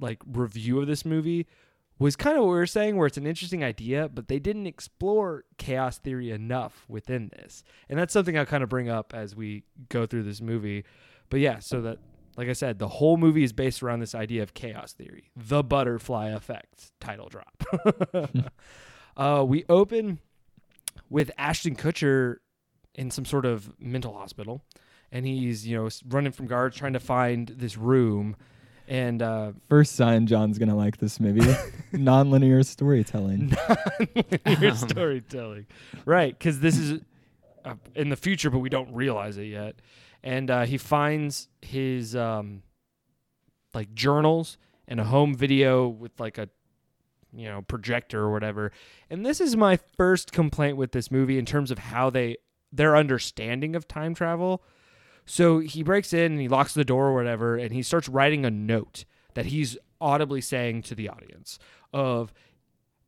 like 0.00 0.20
review 0.26 0.80
of 0.80 0.86
this 0.86 1.04
movie 1.04 1.46
was 1.98 2.16
kind 2.16 2.36
of 2.36 2.42
what 2.44 2.50
we 2.50 2.56
were 2.56 2.66
saying, 2.66 2.96
where 2.96 3.06
it's 3.06 3.16
an 3.16 3.26
interesting 3.26 3.62
idea, 3.62 4.08
but 4.08 4.28
they 4.28 4.38
didn't 4.38 4.66
explore 4.66 5.44
chaos 5.58 5.98
theory 5.98 6.30
enough 6.30 6.84
within 6.88 7.30
this. 7.36 7.62
And 7.88 7.98
that's 7.98 8.12
something 8.12 8.36
I'll 8.36 8.46
kind 8.46 8.64
of 8.64 8.68
bring 8.68 8.88
up 8.88 9.14
as 9.14 9.36
we 9.36 9.62
go 9.88 10.04
through 10.04 10.24
this 10.24 10.40
movie. 10.40 10.84
But 11.30 11.40
yeah, 11.40 11.60
so 11.60 11.80
that, 11.82 11.98
like 12.36 12.48
I 12.48 12.52
said, 12.52 12.78
the 12.78 12.88
whole 12.88 13.16
movie 13.16 13.44
is 13.44 13.52
based 13.52 13.82
around 13.82 14.00
this 14.00 14.14
idea 14.14 14.42
of 14.42 14.54
chaos 14.54 14.92
theory, 14.92 15.30
the 15.36 15.62
butterfly 15.62 16.28
effect, 16.30 16.92
title 17.00 17.28
drop. 17.28 17.62
uh, 19.16 19.44
we 19.46 19.64
open 19.68 20.18
with 21.10 21.30
Ashton 21.38 21.76
Kutcher 21.76 22.36
in 22.94 23.10
some 23.10 23.24
sort 23.24 23.44
of 23.46 23.72
mental 23.80 24.14
hospital, 24.14 24.62
and 25.12 25.26
he's 25.26 25.66
you 25.66 25.76
know 25.76 25.88
running 26.08 26.32
from 26.32 26.46
guards 26.46 26.76
trying 26.76 26.92
to 26.94 27.00
find 27.00 27.48
this 27.48 27.76
room, 27.76 28.36
and 28.88 29.22
uh, 29.22 29.52
First 29.68 29.94
sign 29.96 30.26
John's 30.26 30.58
gonna 30.58 30.76
like 30.76 30.98
this 30.98 31.20
movie: 31.20 31.54
non-linear 31.92 32.62
storytelling. 32.62 33.56
your 34.60 34.70
Um. 34.72 34.76
storytelling, 34.76 35.66
right? 36.04 36.36
Because 36.36 36.60
this 36.60 36.78
is 36.78 37.00
uh, 37.64 37.74
in 37.94 38.08
the 38.08 38.16
future, 38.16 38.50
but 38.50 38.58
we 38.58 38.68
don't 38.68 38.92
realize 38.92 39.36
it 39.38 39.44
yet. 39.46 39.76
And 40.24 40.50
uh, 40.50 40.64
he 40.64 40.78
finds 40.78 41.48
his 41.60 42.16
um, 42.16 42.62
like 43.74 43.94
journals 43.94 44.56
and 44.88 44.98
a 44.98 45.04
home 45.04 45.34
video 45.34 45.86
with 45.86 46.18
like 46.18 46.38
a 46.38 46.48
you 47.32 47.46
know 47.46 47.62
projector 47.62 48.20
or 48.20 48.32
whatever. 48.32 48.72
And 49.10 49.24
this 49.24 49.40
is 49.40 49.54
my 49.54 49.78
first 49.96 50.32
complaint 50.32 50.78
with 50.78 50.92
this 50.92 51.10
movie 51.10 51.38
in 51.38 51.44
terms 51.44 51.70
of 51.70 51.78
how 51.78 52.08
they 52.08 52.38
their 52.72 52.96
understanding 52.96 53.76
of 53.76 53.86
time 53.86 54.14
travel. 54.14 54.64
So 55.26 55.58
he 55.58 55.82
breaks 55.82 56.12
in 56.12 56.32
and 56.32 56.40
he 56.40 56.48
locks 56.48 56.74
the 56.74 56.84
door 56.84 57.08
or 57.08 57.14
whatever, 57.14 57.56
and 57.56 57.72
he 57.72 57.82
starts 57.82 58.08
writing 58.08 58.44
a 58.44 58.50
note 58.50 59.04
that 59.34 59.46
he's 59.46 59.76
audibly 60.00 60.40
saying 60.40 60.82
to 60.82 60.94
the 60.94 61.08
audience 61.08 61.58
of 61.92 62.32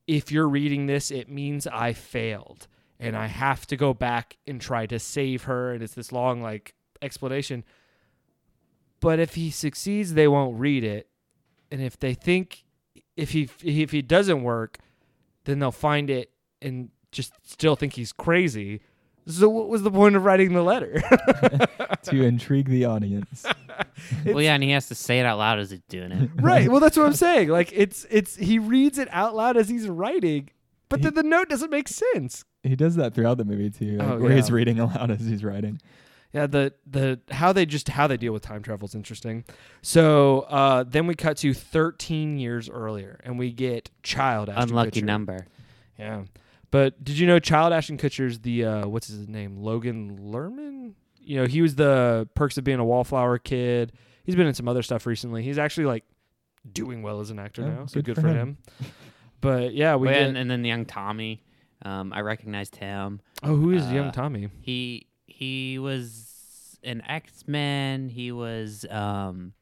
if 0.07 0.31
you're 0.31 0.49
reading 0.49 0.87
this, 0.87 1.11
it 1.11 1.29
means 1.29 1.67
I 1.67 1.93
failed 1.93 2.69
and 2.99 3.17
I 3.17 3.27
have 3.27 3.67
to 3.67 3.77
go 3.77 3.93
back 3.93 4.37
and 4.47 4.61
try 4.61 4.87
to 4.87 4.99
save 4.99 5.45
her. 5.45 5.73
And 5.73 5.83
it's 5.83 5.95
this 5.95 6.13
long, 6.13 6.41
like, 6.43 6.75
explanation. 7.07 7.65
But 9.01 9.19
if 9.19 9.35
he 9.35 9.51
succeeds, 9.51 10.15
they 10.15 10.29
won't 10.29 10.59
read 10.59 10.85
it. 10.85 11.09
And 11.71 11.81
if 11.81 11.99
they 11.99 12.15
think, 12.15 12.65
if 13.17 13.31
he 13.31 13.49
if 13.63 13.91
he 13.91 14.03
doesn't 14.03 14.43
work, 14.43 14.79
then 15.45 15.59
they'll 15.59 15.73
find 15.73 16.11
it 16.11 16.31
and 16.61 16.91
just 17.13 17.33
still 17.45 17.77
think 17.77 17.95
he's 17.95 18.13
crazy. 18.13 18.81
So 19.27 19.49
what 19.49 19.69
was 19.69 19.83
the 19.83 19.91
point 19.91 20.15
of 20.15 20.25
writing 20.25 20.53
the 20.53 20.63
letter? 20.63 21.03
to 22.05 22.23
intrigue 22.23 22.69
the 22.69 22.85
audience. 22.85 23.45
well, 24.25 24.41
yeah, 24.41 24.55
and 24.55 24.63
he 24.63 24.71
has 24.71 24.87
to 24.89 24.95
say 24.95 25.19
it 25.19 25.27
out 25.27 25.39
loud 25.39 25.59
as 25.59 25.71
he's 25.71 25.81
doing 25.89 26.13
it. 26.13 26.31
right. 26.37 26.69
Well, 26.69 26.81
that's 26.81 26.97
what 26.97 27.07
I'm 27.07 27.15
saying. 27.15 27.49
Like 27.49 27.73
it's 27.73 28.07
it's 28.09 28.37
he 28.37 28.59
reads 28.59 28.99
it 28.99 29.09
out 29.11 29.35
loud 29.35 29.57
as 29.57 29.69
he's 29.69 29.89
writing, 29.89 30.51
but 30.89 31.03
then 31.03 31.15
the 31.15 31.25
note 31.25 31.49
doesn't 31.49 31.71
make 31.71 31.89
sense. 31.89 32.45
He 32.63 32.77
does 32.77 32.97
that 32.97 33.15
throughout 33.15 33.39
the 33.39 33.45
movie 33.45 33.71
too, 33.71 33.99
like, 33.99 34.09
Oh, 34.09 34.19
where 34.19 34.33
he's 34.33 34.51
reading 34.51 34.79
aloud 34.79 35.11
as 35.11 35.21
he's 35.21 35.45
writing. 35.45 35.81
Yeah, 36.37 36.47
the 36.47 36.75
the 36.87 37.19
how 37.31 37.53
they 37.55 37.65
just 37.65 37.89
how 37.89 38.07
they 38.07 38.19
deal 38.19 38.33
with 38.35 38.43
time 38.43 38.63
travel 38.63 38.87
is 38.87 38.95
interesting. 38.95 39.45
So 39.81 40.41
uh, 40.41 40.83
then 40.87 41.07
we 41.07 41.15
cut 41.15 41.39
to 41.39 41.55
13 41.55 42.39
years 42.39 42.69
earlier, 42.69 43.19
and 43.25 43.39
we 43.39 43.53
get 43.53 43.91
Child 44.03 44.51
Ashton 44.51 44.69
Unlucky 44.71 45.01
Kutcher. 45.01 45.05
number. 45.05 45.47
Yeah, 45.99 46.25
but 46.71 47.03
did 47.03 47.17
you 47.19 47.27
know 47.27 47.39
Child 47.39 47.73
Ashton 47.73 47.97
Kutcher's 47.97 48.41
the 48.41 48.65
uh, 48.67 48.87
what's 48.87 49.07
his 49.09 49.27
name? 49.29 49.57
Logan 49.57 50.19
Lerman. 50.21 50.93
You 51.19 51.41
know, 51.41 51.47
he 51.47 51.63
was 51.63 51.75
the 51.75 52.29
Perks 52.35 52.59
of 52.59 52.65
Being 52.65 52.81
a 52.81 52.85
Wallflower 52.85 53.39
kid. 53.39 53.93
He's 54.25 54.35
been 54.37 54.47
in 54.47 54.53
some 54.55 54.69
other 54.69 54.83
stuff 54.83 55.07
recently. 55.07 55.43
He's 55.43 55.59
actually 55.59 55.87
like 55.87 56.05
doing 56.71 57.01
well 57.03 57.21
as 57.21 57.31
an 57.31 57.39
actor 57.39 57.63
Yeah, 57.63 57.69
now. 57.69 57.87
So 57.87 57.95
good 57.95 58.05
good, 58.05 58.15
for 58.17 58.21
for 58.23 58.29
him. 58.29 58.37
him. 58.39 58.59
But 59.41 59.73
yeah, 59.75 59.97
we 59.97 60.09
Well, 60.09 60.15
get, 60.19 60.29
and, 60.29 60.37
and 60.37 60.51
then 60.51 60.65
young 60.65 60.85
Tommy, 60.85 61.43
um, 61.83 62.13
I 62.13 62.21
recognized 62.21 62.77
him. 62.77 63.21
oh, 63.43 63.57
who 63.57 63.71
is 63.71 63.87
uh, 63.87 63.91
young 63.95 64.13
Tommy? 64.13 64.49
He 64.61 65.07
he 65.27 65.79
was 65.79 66.26
an 66.87 67.03
X 67.07 67.45
Men. 67.47 68.09
He 68.09 68.33
was 68.33 68.87
um 68.91 69.53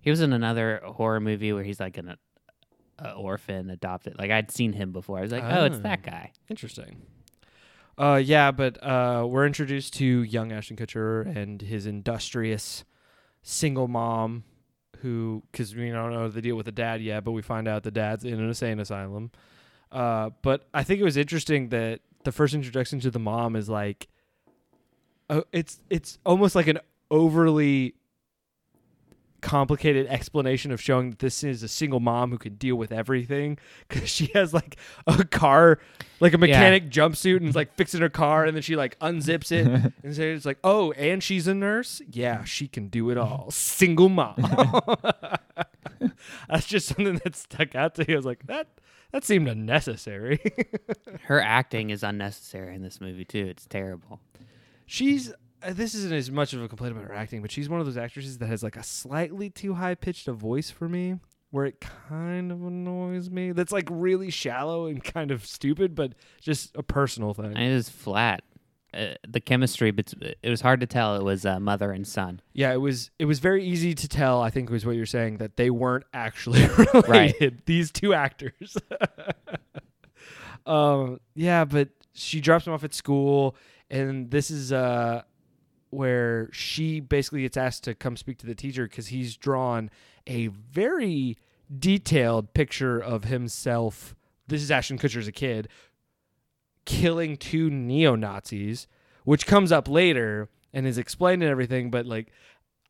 he 0.00 0.10
was 0.10 0.20
in 0.20 0.32
another 0.32 0.80
horror 0.84 1.20
movie 1.20 1.52
where 1.52 1.62
he's 1.64 1.80
like 1.80 1.96
an 1.98 2.16
a 2.98 3.12
orphan 3.12 3.70
adopted. 3.70 4.18
Like 4.18 4.30
I'd 4.30 4.50
seen 4.50 4.72
him 4.72 4.92
before. 4.92 5.18
I 5.18 5.22
was 5.22 5.32
like, 5.32 5.44
oh, 5.44 5.64
it's 5.64 5.78
Ah. 5.78 5.82
that 5.82 6.02
guy. 6.02 6.32
Interesting. 6.48 7.02
Uh, 7.98 8.20
yeah, 8.22 8.50
but 8.50 8.82
uh, 8.82 9.26
we're 9.28 9.46
introduced 9.46 9.94
to 9.94 10.04
young 10.22 10.50
Ashton 10.50 10.76
Kutcher 10.76 11.26
and 11.36 11.60
his 11.60 11.84
industrious 11.86 12.84
single 13.42 13.86
mom, 13.86 14.44
who 15.00 15.42
because 15.52 15.74
we 15.74 15.90
don't 15.90 16.12
know 16.12 16.28
the 16.28 16.40
deal 16.40 16.56
with 16.56 16.66
the 16.66 16.72
dad 16.72 17.02
yet, 17.02 17.22
but 17.24 17.32
we 17.32 17.42
find 17.42 17.68
out 17.68 17.82
the 17.82 17.90
dad's 17.90 18.24
in 18.24 18.34
an 18.34 18.48
insane 18.48 18.80
asylum. 18.80 19.30
Uh, 19.90 20.30
but 20.40 20.66
I 20.72 20.84
think 20.84 21.00
it 21.00 21.04
was 21.04 21.18
interesting 21.18 21.68
that 21.68 22.00
the 22.24 22.32
first 22.32 22.54
introduction 22.54 22.98
to 23.00 23.10
the 23.10 23.18
mom 23.18 23.56
is 23.56 23.68
like, 23.68 24.08
uh, 25.32 25.40
it's 25.50 25.80
it's 25.88 26.18
almost 26.26 26.54
like 26.54 26.66
an 26.66 26.78
overly 27.10 27.94
complicated 29.40 30.06
explanation 30.06 30.70
of 30.70 30.80
showing 30.80 31.10
that 31.10 31.18
this 31.18 31.42
is 31.42 31.62
a 31.62 31.68
single 31.68 31.98
mom 31.98 32.30
who 32.30 32.38
can 32.38 32.54
deal 32.54 32.76
with 32.76 32.92
everything 32.92 33.58
because 33.88 34.08
she 34.08 34.26
has 34.34 34.54
like 34.54 34.76
a 35.06 35.24
car 35.24 35.78
like 36.20 36.32
a 36.32 36.38
mechanic 36.38 36.88
jumpsuit 36.90 37.38
and 37.38 37.48
is 37.48 37.56
like 37.56 37.74
fixing 37.74 38.00
her 38.00 38.08
car 38.10 38.44
and 38.44 38.54
then 38.54 38.62
she 38.62 38.76
like 38.76 38.96
unzips 39.00 39.50
it 39.50 39.66
and 40.04 40.14
so 40.14 40.22
it's 40.22 40.44
like 40.44 40.58
oh 40.62 40.92
and 40.92 41.22
she's 41.22 41.48
a 41.48 41.54
nurse? 41.54 42.02
Yeah 42.10 42.44
she 42.44 42.68
can 42.68 42.88
do 42.88 43.10
it 43.10 43.16
all. 43.16 43.50
Single 43.50 44.10
mom. 44.10 44.36
That's 46.48 46.66
just 46.66 46.88
something 46.88 47.20
that 47.24 47.34
stuck 47.34 47.74
out 47.74 47.94
to 47.96 48.04
me. 48.06 48.12
I 48.12 48.16
was 48.16 48.26
like 48.26 48.46
that 48.46 48.68
that 49.12 49.24
seemed 49.24 49.48
unnecessary. 49.48 50.40
Her 51.24 51.40
acting 51.40 51.90
is 51.90 52.02
unnecessary 52.02 52.74
in 52.74 52.82
this 52.82 53.00
movie 53.00 53.24
too. 53.24 53.46
It's 53.46 53.66
terrible. 53.66 54.20
She's 54.92 55.32
uh, 55.62 55.72
this 55.72 55.94
isn't 55.94 56.12
as 56.12 56.30
much 56.30 56.52
of 56.52 56.62
a 56.62 56.68
complaint 56.68 56.92
about 56.92 57.08
her 57.08 57.14
acting 57.14 57.40
but 57.40 57.50
she's 57.50 57.68
one 57.68 57.80
of 57.80 57.86
those 57.86 57.96
actresses 57.96 58.36
that 58.38 58.46
has 58.46 58.62
like 58.62 58.76
a 58.76 58.82
slightly 58.82 59.48
too 59.48 59.72
high 59.72 59.94
pitched 59.94 60.28
a 60.28 60.32
voice 60.34 60.70
for 60.70 60.86
me 60.86 61.16
where 61.50 61.64
it 61.64 61.80
kind 61.80 62.52
of 62.52 62.62
annoys 62.62 63.30
me 63.30 63.52
that's 63.52 63.72
like 63.72 63.88
really 63.90 64.28
shallow 64.28 64.86
and 64.86 65.02
kind 65.02 65.30
of 65.30 65.46
stupid 65.46 65.94
but 65.94 66.12
just 66.42 66.76
a 66.76 66.82
personal 66.82 67.32
thing 67.32 67.56
And 67.56 67.72
it 67.72 67.84
flat. 67.86 68.42
Uh, 68.94 69.14
the 69.26 69.40
chemistry, 69.40 69.90
but 69.90 70.12
it 70.42 70.50
was 70.50 70.60
hard 70.60 70.78
to 70.78 70.86
tell 70.86 71.16
it 71.16 71.22
was 71.22 71.46
uh, 71.46 71.58
mother 71.58 71.92
and 71.92 72.06
son. 72.06 72.42
Yeah, 72.52 72.74
it 72.74 72.76
was 72.76 73.10
it 73.18 73.24
was 73.24 73.38
very 73.38 73.64
easy 73.64 73.94
to 73.94 74.06
tell, 74.06 74.42
I 74.42 74.50
think 74.50 74.68
was 74.68 74.84
what 74.84 74.96
you're 74.96 75.06
saying, 75.06 75.38
that 75.38 75.56
they 75.56 75.70
weren't 75.70 76.04
actually 76.12 76.68
related, 76.94 77.62
these 77.64 77.90
two 77.90 78.12
actors. 78.12 78.76
um 80.66 81.20
yeah, 81.34 81.64
but 81.64 81.88
she 82.12 82.42
drops 82.42 82.66
him 82.66 82.74
off 82.74 82.84
at 82.84 82.92
school 82.92 83.56
and 83.92 84.30
this 84.30 84.50
is 84.50 84.72
uh 84.72 85.22
where 85.90 86.48
she 86.52 86.98
basically 87.00 87.42
gets 87.42 87.56
asked 87.56 87.84
to 87.84 87.94
come 87.94 88.16
speak 88.16 88.38
to 88.38 88.46
the 88.46 88.54
teacher 88.54 88.88
because 88.88 89.08
he's 89.08 89.36
drawn 89.36 89.90
a 90.26 90.46
very 90.46 91.36
detailed 91.78 92.54
picture 92.54 92.98
of 92.98 93.24
himself. 93.24 94.14
This 94.48 94.62
is 94.62 94.70
Ashton 94.70 94.98
Kutcher 94.98 95.18
as 95.18 95.28
a 95.28 95.32
kid 95.32 95.68
killing 96.84 97.36
two 97.36 97.70
neo 97.70 98.16
Nazis, 98.16 98.86
which 99.24 99.46
comes 99.46 99.70
up 99.70 99.88
later 99.88 100.48
and 100.72 100.86
is 100.86 100.98
explained 100.98 101.42
and 101.42 101.50
everything. 101.50 101.90
But 101.90 102.06
like, 102.06 102.32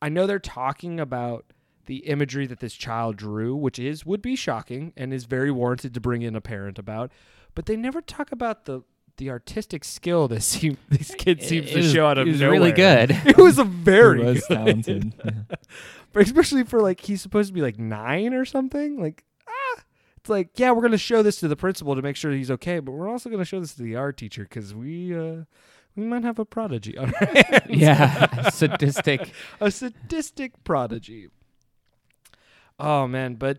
I 0.01 0.09
know 0.09 0.27
they're 0.27 0.39
talking 0.39 1.01
about 1.01 1.53
the 1.87 1.99
imagery 2.07 2.47
that 2.47 2.61
this 2.61 2.75
child 2.75 3.17
drew, 3.17 3.57
which 3.57 3.79
is 3.79 4.07
would 4.07 4.23
be 4.23 4.37
shocking 4.37 4.93
and 4.97 5.13
is 5.13 5.25
very 5.25 5.51
warranted 5.51 5.93
to 5.95 6.01
bring 6.01 6.23
in 6.23 6.37
a 6.37 6.41
parent 6.41 6.79
about. 6.79 7.11
But 7.55 7.67
they 7.67 7.77
never 7.77 8.01
talk 8.01 8.33
about 8.33 8.65
the 8.65 8.83
the 9.23 9.31
artistic 9.31 9.85
skill 9.85 10.27
this 10.27 10.45
seem, 10.59 10.77
these 10.89 11.15
kids 11.17 11.47
seems 11.47 11.71
It 11.71 11.75
to 11.75 11.83
show 11.85 12.07
out 12.07 12.19
of 12.19 12.27
it 12.27 12.33
was 12.33 12.43
really 12.43 12.73
good. 12.73 13.11
It 13.25 13.37
was 13.39 13.59
a 13.59 13.65
very 13.65 14.19
he 14.19 14.25
was 14.25 14.47
good. 14.47 14.57
talented. 14.57 15.15
Yeah. 15.25 15.57
But 16.13 16.25
especially 16.25 16.65
for 16.65 16.81
like 16.81 17.01
he's 17.01 17.23
supposed 17.23 17.49
to 17.49 17.55
be 17.55 17.63
like 17.63 17.79
nine 17.79 18.35
or 18.35 18.45
something. 18.45 19.01
Like 19.01 19.25
ah, 19.49 19.83
it's 20.17 20.29
like 20.29 20.59
yeah, 20.59 20.73
we're 20.73 20.83
gonna 20.83 20.99
show 20.99 21.23
this 21.23 21.37
to 21.41 21.47
the 21.49 21.55
principal 21.55 21.95
to 21.95 22.03
make 22.03 22.17
sure 22.17 22.33
he's 22.33 22.51
okay, 22.51 22.81
but 22.81 22.93
we're 22.93 23.09
also 23.09 23.31
gonna 23.31 23.45
show 23.45 23.61
this 23.61 23.75
to 23.75 23.83
the 23.83 23.95
art 23.95 24.17
teacher 24.17 24.43
because 24.43 24.75
we 24.75 25.17
uh 25.17 25.45
we 25.95 26.05
might 26.05 26.25
have 26.25 26.39
a 26.41 26.45
prodigy 26.45 26.99
on 26.99 27.15
our 27.15 27.27
hands. 27.27 27.67
yeah, 27.69 28.51
sadistic. 28.51 29.31
a 29.61 29.71
sadistic 29.71 30.65
prodigy. 30.65 31.29
Oh 32.79 33.07
man, 33.07 33.37
but 33.37 33.59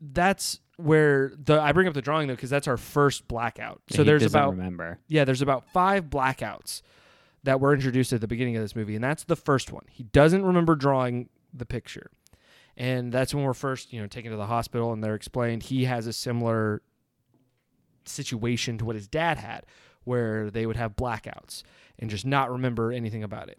that's 0.00 0.60
where 0.76 1.32
the 1.36 1.60
I 1.60 1.72
bring 1.72 1.88
up 1.88 1.94
the 1.94 2.02
drawing 2.02 2.28
though 2.28 2.34
because 2.34 2.50
that's 2.50 2.68
our 2.68 2.76
first 2.76 3.26
blackout. 3.28 3.80
So 3.90 4.02
He 4.02 4.06
there's 4.06 4.22
about 4.24 4.50
remember. 4.50 4.98
yeah, 5.08 5.24
there's 5.24 5.42
about 5.42 5.70
five 5.72 6.04
blackouts 6.04 6.82
that 7.44 7.60
were 7.60 7.72
introduced 7.72 8.12
at 8.12 8.20
the 8.20 8.26
beginning 8.28 8.56
of 8.56 8.62
this 8.62 8.74
movie, 8.76 8.94
and 8.94 9.04
that's 9.04 9.24
the 9.24 9.36
first 9.36 9.72
one. 9.72 9.84
He 9.90 10.02
doesn't 10.04 10.44
remember 10.44 10.74
drawing 10.74 11.28
the 11.54 11.64
picture, 11.64 12.10
and 12.76 13.12
that's 13.12 13.34
when 13.34 13.44
we're 13.44 13.54
first, 13.54 13.92
you 13.92 14.00
know, 14.00 14.06
taken 14.06 14.30
to 14.32 14.36
the 14.36 14.46
hospital, 14.46 14.92
and 14.92 15.02
they're 15.02 15.14
explained 15.14 15.62
he 15.64 15.84
has 15.84 16.06
a 16.06 16.12
similar 16.12 16.82
situation 18.04 18.78
to 18.78 18.84
what 18.84 18.96
his 18.96 19.08
dad 19.08 19.38
had, 19.38 19.64
where 20.04 20.50
they 20.50 20.66
would 20.66 20.76
have 20.76 20.96
blackouts 20.96 21.62
and 21.98 22.10
just 22.10 22.26
not 22.26 22.50
remember 22.50 22.92
anything 22.92 23.22
about 23.22 23.48
it. 23.48 23.58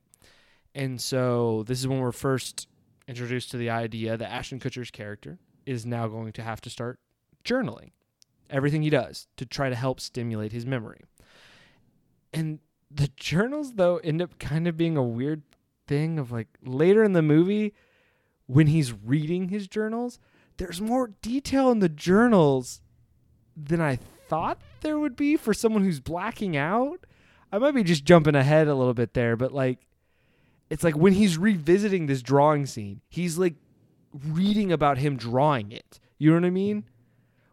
And 0.75 1.01
so 1.01 1.63
this 1.67 1.79
is 1.79 1.87
when 1.87 1.99
we're 1.99 2.11
first 2.11 2.67
introduced 3.07 3.51
to 3.51 3.57
the 3.57 3.69
idea 3.69 4.15
that 4.17 4.31
Ashton 4.31 4.59
Kutcher's 4.59 4.91
character 4.91 5.39
is 5.65 5.85
now 5.85 6.07
going 6.07 6.31
to 6.33 6.41
have 6.43 6.61
to 6.61 6.69
start 6.69 6.99
journaling 7.43 7.91
everything 8.49 8.81
he 8.81 8.89
does 8.89 9.27
to 9.37 9.45
try 9.45 9.69
to 9.69 9.75
help 9.75 9.99
stimulate 9.99 10.51
his 10.51 10.65
memory. 10.65 11.01
And 12.33 12.59
the 12.89 13.09
journals 13.17 13.73
though 13.73 13.97
end 13.97 14.21
up 14.21 14.39
kind 14.39 14.67
of 14.67 14.77
being 14.77 14.97
a 14.97 15.03
weird 15.03 15.43
thing 15.87 16.19
of 16.19 16.31
like 16.31 16.47
later 16.63 17.03
in 17.03 17.13
the 17.13 17.21
movie 17.21 17.73
when 18.45 18.67
he's 18.67 18.93
reading 18.93 19.49
his 19.49 19.67
journals, 19.67 20.19
there's 20.57 20.81
more 20.81 21.11
detail 21.21 21.69
in 21.71 21.79
the 21.79 21.89
journals 21.89 22.81
than 23.55 23.81
I 23.81 23.97
thought 24.27 24.59
there 24.81 24.99
would 24.99 25.15
be 25.15 25.35
for 25.37 25.53
someone 25.53 25.83
who's 25.83 25.99
blacking 25.99 26.55
out. 26.55 27.05
I 27.51 27.57
might 27.59 27.71
be 27.71 27.83
just 27.83 28.05
jumping 28.05 28.35
ahead 28.35 28.67
a 28.67 28.75
little 28.75 28.93
bit 28.93 29.13
there, 29.13 29.35
but 29.35 29.53
like 29.53 29.87
it's 30.69 30.83
like 30.83 30.95
when 30.95 31.13
he's 31.13 31.37
revisiting 31.37 32.07
this 32.07 32.21
drawing 32.21 32.65
scene, 32.65 33.01
he's 33.09 33.37
like 33.37 33.55
reading 34.13 34.71
about 34.71 34.97
him 34.97 35.17
drawing 35.17 35.71
it. 35.71 35.99
You 36.17 36.31
know 36.31 36.37
what 36.37 36.47
I 36.47 36.51
mean? 36.51 36.85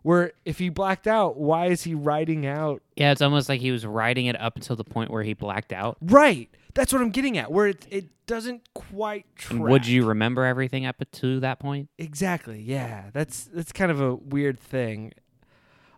Where 0.04 0.32
if 0.44 0.58
he 0.58 0.68
blacked 0.68 1.06
out, 1.06 1.38
why 1.38 1.68
is 1.68 1.82
he 1.84 1.94
writing 1.94 2.44
out? 2.44 2.82
Yeah, 2.94 3.10
it's 3.10 3.22
almost 3.22 3.48
like 3.48 3.62
he 3.62 3.70
was 3.72 3.86
writing 3.86 4.26
it 4.26 4.38
up 4.38 4.54
until 4.54 4.76
the 4.76 4.84
point 4.84 5.10
where 5.10 5.22
he 5.22 5.32
blacked 5.32 5.72
out. 5.72 5.96
Right. 6.02 6.50
That's 6.74 6.92
what 6.92 7.00
I'm 7.00 7.08
getting 7.08 7.38
at. 7.38 7.50
Where 7.50 7.68
it 7.68 7.86
it 7.90 8.26
doesn't 8.26 8.68
quite 8.74 9.24
track. 9.34 9.52
And 9.52 9.70
Would 9.70 9.86
you 9.86 10.04
remember 10.04 10.44
everything 10.44 10.84
up 10.84 11.02
to 11.10 11.40
that 11.40 11.58
point? 11.58 11.88
Exactly. 11.96 12.60
Yeah. 12.60 13.04
That's 13.14 13.44
that's 13.44 13.72
kind 13.72 13.90
of 13.90 13.98
a 14.02 14.14
weird 14.14 14.60
thing. 14.60 15.14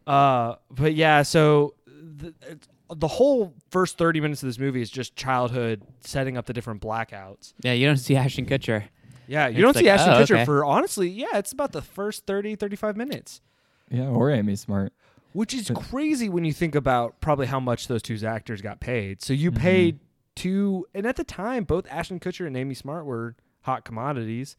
Uh, 0.06 0.54
but 0.70 0.94
yeah. 0.94 1.22
So 1.22 1.74
the 1.86 2.28
it's- 2.42 2.68
the 2.94 3.08
whole 3.08 3.52
first 3.70 3.98
30 3.98 4.20
minutes 4.20 4.44
of 4.44 4.48
this 4.48 4.60
movie 4.60 4.80
is 4.80 4.88
just 4.88 5.16
childhood 5.16 5.82
setting 6.02 6.36
up 6.36 6.46
the 6.46 6.52
different 6.52 6.80
blackouts. 6.80 7.52
Yeah, 7.60 7.72
you 7.72 7.84
don't 7.84 7.96
see 7.96 8.14
Ashton 8.14 8.46
Kutcher. 8.46 8.84
Yeah, 9.26 9.48
you 9.48 9.54
It's 9.54 9.62
don't 9.62 9.82
see 9.82 9.88
Ashton 9.88 10.12
oh, 10.14 10.20
Kutcher 10.20 10.36
okay. 10.36 10.44
for 10.44 10.64
honestly, 10.64 11.08
yeah, 11.08 11.36
it's 11.36 11.50
about 11.50 11.72
the 11.72 11.82
first 11.82 12.26
30, 12.26 12.54
35 12.54 12.96
minutes. 12.96 13.40
Yeah, 13.90 14.08
or 14.08 14.30
Amy 14.30 14.56
Smart. 14.56 14.92
Which 15.32 15.52
is 15.52 15.68
But- 15.68 15.78
crazy 15.82 16.28
when 16.28 16.44
you 16.44 16.52
think 16.52 16.74
about 16.74 17.20
probably 17.20 17.46
how 17.46 17.60
much 17.60 17.88
those 17.88 18.02
two 18.02 18.18
actors 18.26 18.62
got 18.62 18.80
paid. 18.80 19.20
So 19.22 19.32
you 19.34 19.50
Mhm. 19.52 19.56
paid 19.58 19.98
two, 20.34 20.86
and 20.94 21.06
at 21.06 21.16
the 21.16 21.24
time, 21.24 21.64
both 21.64 21.86
Ashton 21.90 22.18
Kutcher 22.20 22.46
and 22.46 22.56
Amy 22.56 22.74
Smart 22.74 23.04
were 23.04 23.36
hot 23.62 23.84
commodities. 23.84 24.56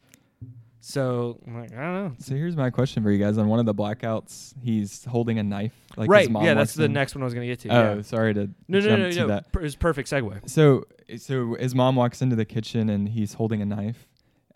So 0.80 1.40
I'm 1.46 1.58
like, 1.60 1.72
I 1.72 1.82
don't 1.82 1.92
know. 1.94 2.12
So 2.20 2.34
here's 2.36 2.56
my 2.56 2.70
question 2.70 3.02
for 3.02 3.10
you 3.10 3.18
guys. 3.18 3.36
On 3.36 3.48
one 3.48 3.58
of 3.58 3.66
the 3.66 3.74
blackouts, 3.74 4.54
he's 4.62 5.04
holding 5.06 5.38
a 5.38 5.42
knife. 5.42 5.74
Like 5.96 6.06
his 6.06 6.08
right? 6.08 6.44
Yeah, 6.44 6.54
that's 6.54 6.74
the 6.74 6.84
in. 6.84 6.92
next 6.92 7.14
one 7.16 7.22
I 7.22 7.24
was 7.24 7.34
gonna 7.34 7.46
get 7.46 7.58
to. 7.60 7.68
Oh, 7.68 7.94
yeah. 7.96 8.02
sorry 8.02 8.32
to 8.34 8.48
No, 8.68 8.78
no, 8.78 8.80
jump 8.80 8.98
no, 9.02 9.10
to 9.10 9.16
no. 9.18 9.26
that. 9.26 9.52
Per- 9.52 9.60
It's 9.62 9.74
perfect 9.74 10.08
segue. 10.08 10.48
So, 10.48 10.84
so 11.16 11.54
his 11.58 11.74
mom 11.74 11.96
walks 11.96 12.22
into 12.22 12.36
the 12.36 12.44
kitchen 12.44 12.88
and 12.88 13.08
he's 13.08 13.34
holding 13.34 13.60
a 13.60 13.66
knife 13.66 14.06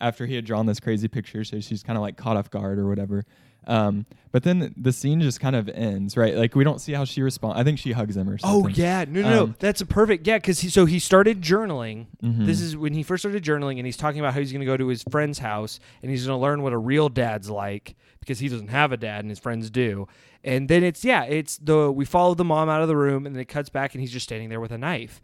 after 0.03 0.25
he 0.25 0.35
had 0.35 0.45
drawn 0.45 0.65
this 0.65 0.79
crazy 0.79 1.07
picture. 1.07 1.43
So 1.43 1.59
she's 1.59 1.81
kind 1.83 1.97
of 1.97 2.01
like 2.01 2.17
caught 2.17 2.37
off 2.37 2.49
guard 2.51 2.77
or 2.77 2.87
whatever. 2.87 3.25
Um, 3.65 4.05
but 4.33 4.43
then 4.43 4.73
the 4.75 4.91
scene 4.91 5.21
just 5.21 5.39
kind 5.39 5.55
of 5.55 5.69
ends, 5.69 6.17
right? 6.17 6.35
Like 6.35 6.53
we 6.53 6.65
don't 6.65 6.81
see 6.81 6.91
how 6.91 7.05
she 7.05 7.21
responds. 7.21 7.57
I 7.57 7.63
think 7.63 7.79
she 7.79 7.93
hugs 7.93 8.17
him 8.17 8.29
or 8.29 8.37
something. 8.37 8.65
Oh 8.65 8.67
yeah, 8.67 9.05
no, 9.07 9.21
no, 9.21 9.29
no. 9.29 9.43
Um, 9.43 9.55
That's 9.59 9.79
a 9.79 9.85
perfect. 9.85 10.27
Yeah, 10.27 10.37
because 10.37 10.59
he 10.59 10.69
so 10.69 10.85
he 10.85 10.99
started 10.99 11.41
journaling. 11.41 12.07
Mhm. 12.21 12.45
This 12.45 12.59
is 12.59 12.75
when 12.75 12.93
he 12.93 13.03
first 13.03 13.21
started 13.21 13.41
journaling, 13.41 13.77
and 13.77 13.85
he's 13.85 13.95
talking 13.95 14.19
about 14.19 14.33
how 14.33 14.39
he's 14.41 14.51
going 14.51 14.59
to 14.59 14.65
go 14.65 14.75
to 14.75 14.87
his 14.87 15.03
friend's 15.09 15.39
house 15.39 15.79
and 16.01 16.11
he's 16.11 16.27
going 16.27 16.37
to 16.37 16.41
learn 16.41 16.61
what 16.61 16.73
a 16.73 16.77
real 16.77 17.07
dad's 17.07 17.49
like 17.49 17.95
because 18.19 18.39
he 18.39 18.49
doesn't 18.49 18.67
have 18.69 18.91
a 18.91 18.97
dad 18.97 19.21
and 19.21 19.29
his 19.29 19.39
friends 19.39 19.69
do. 19.69 20.07
And 20.43 20.67
then 20.67 20.83
it's 20.83 21.05
yeah, 21.05 21.23
it's 21.23 21.57
the 21.57 21.89
we 21.89 22.03
follow 22.03 22.33
the 22.33 22.43
mom 22.43 22.67
out 22.67 22.81
of 22.81 22.89
the 22.89 22.97
room 22.97 23.25
and 23.25 23.33
then 23.33 23.39
it 23.41 23.47
cuts 23.47 23.69
back 23.69 23.93
and 23.93 24.01
he's 24.01 24.11
just 24.11 24.25
standing 24.25 24.49
there 24.49 24.59
with 24.59 24.71
a 24.71 24.77
knife. 24.77 25.21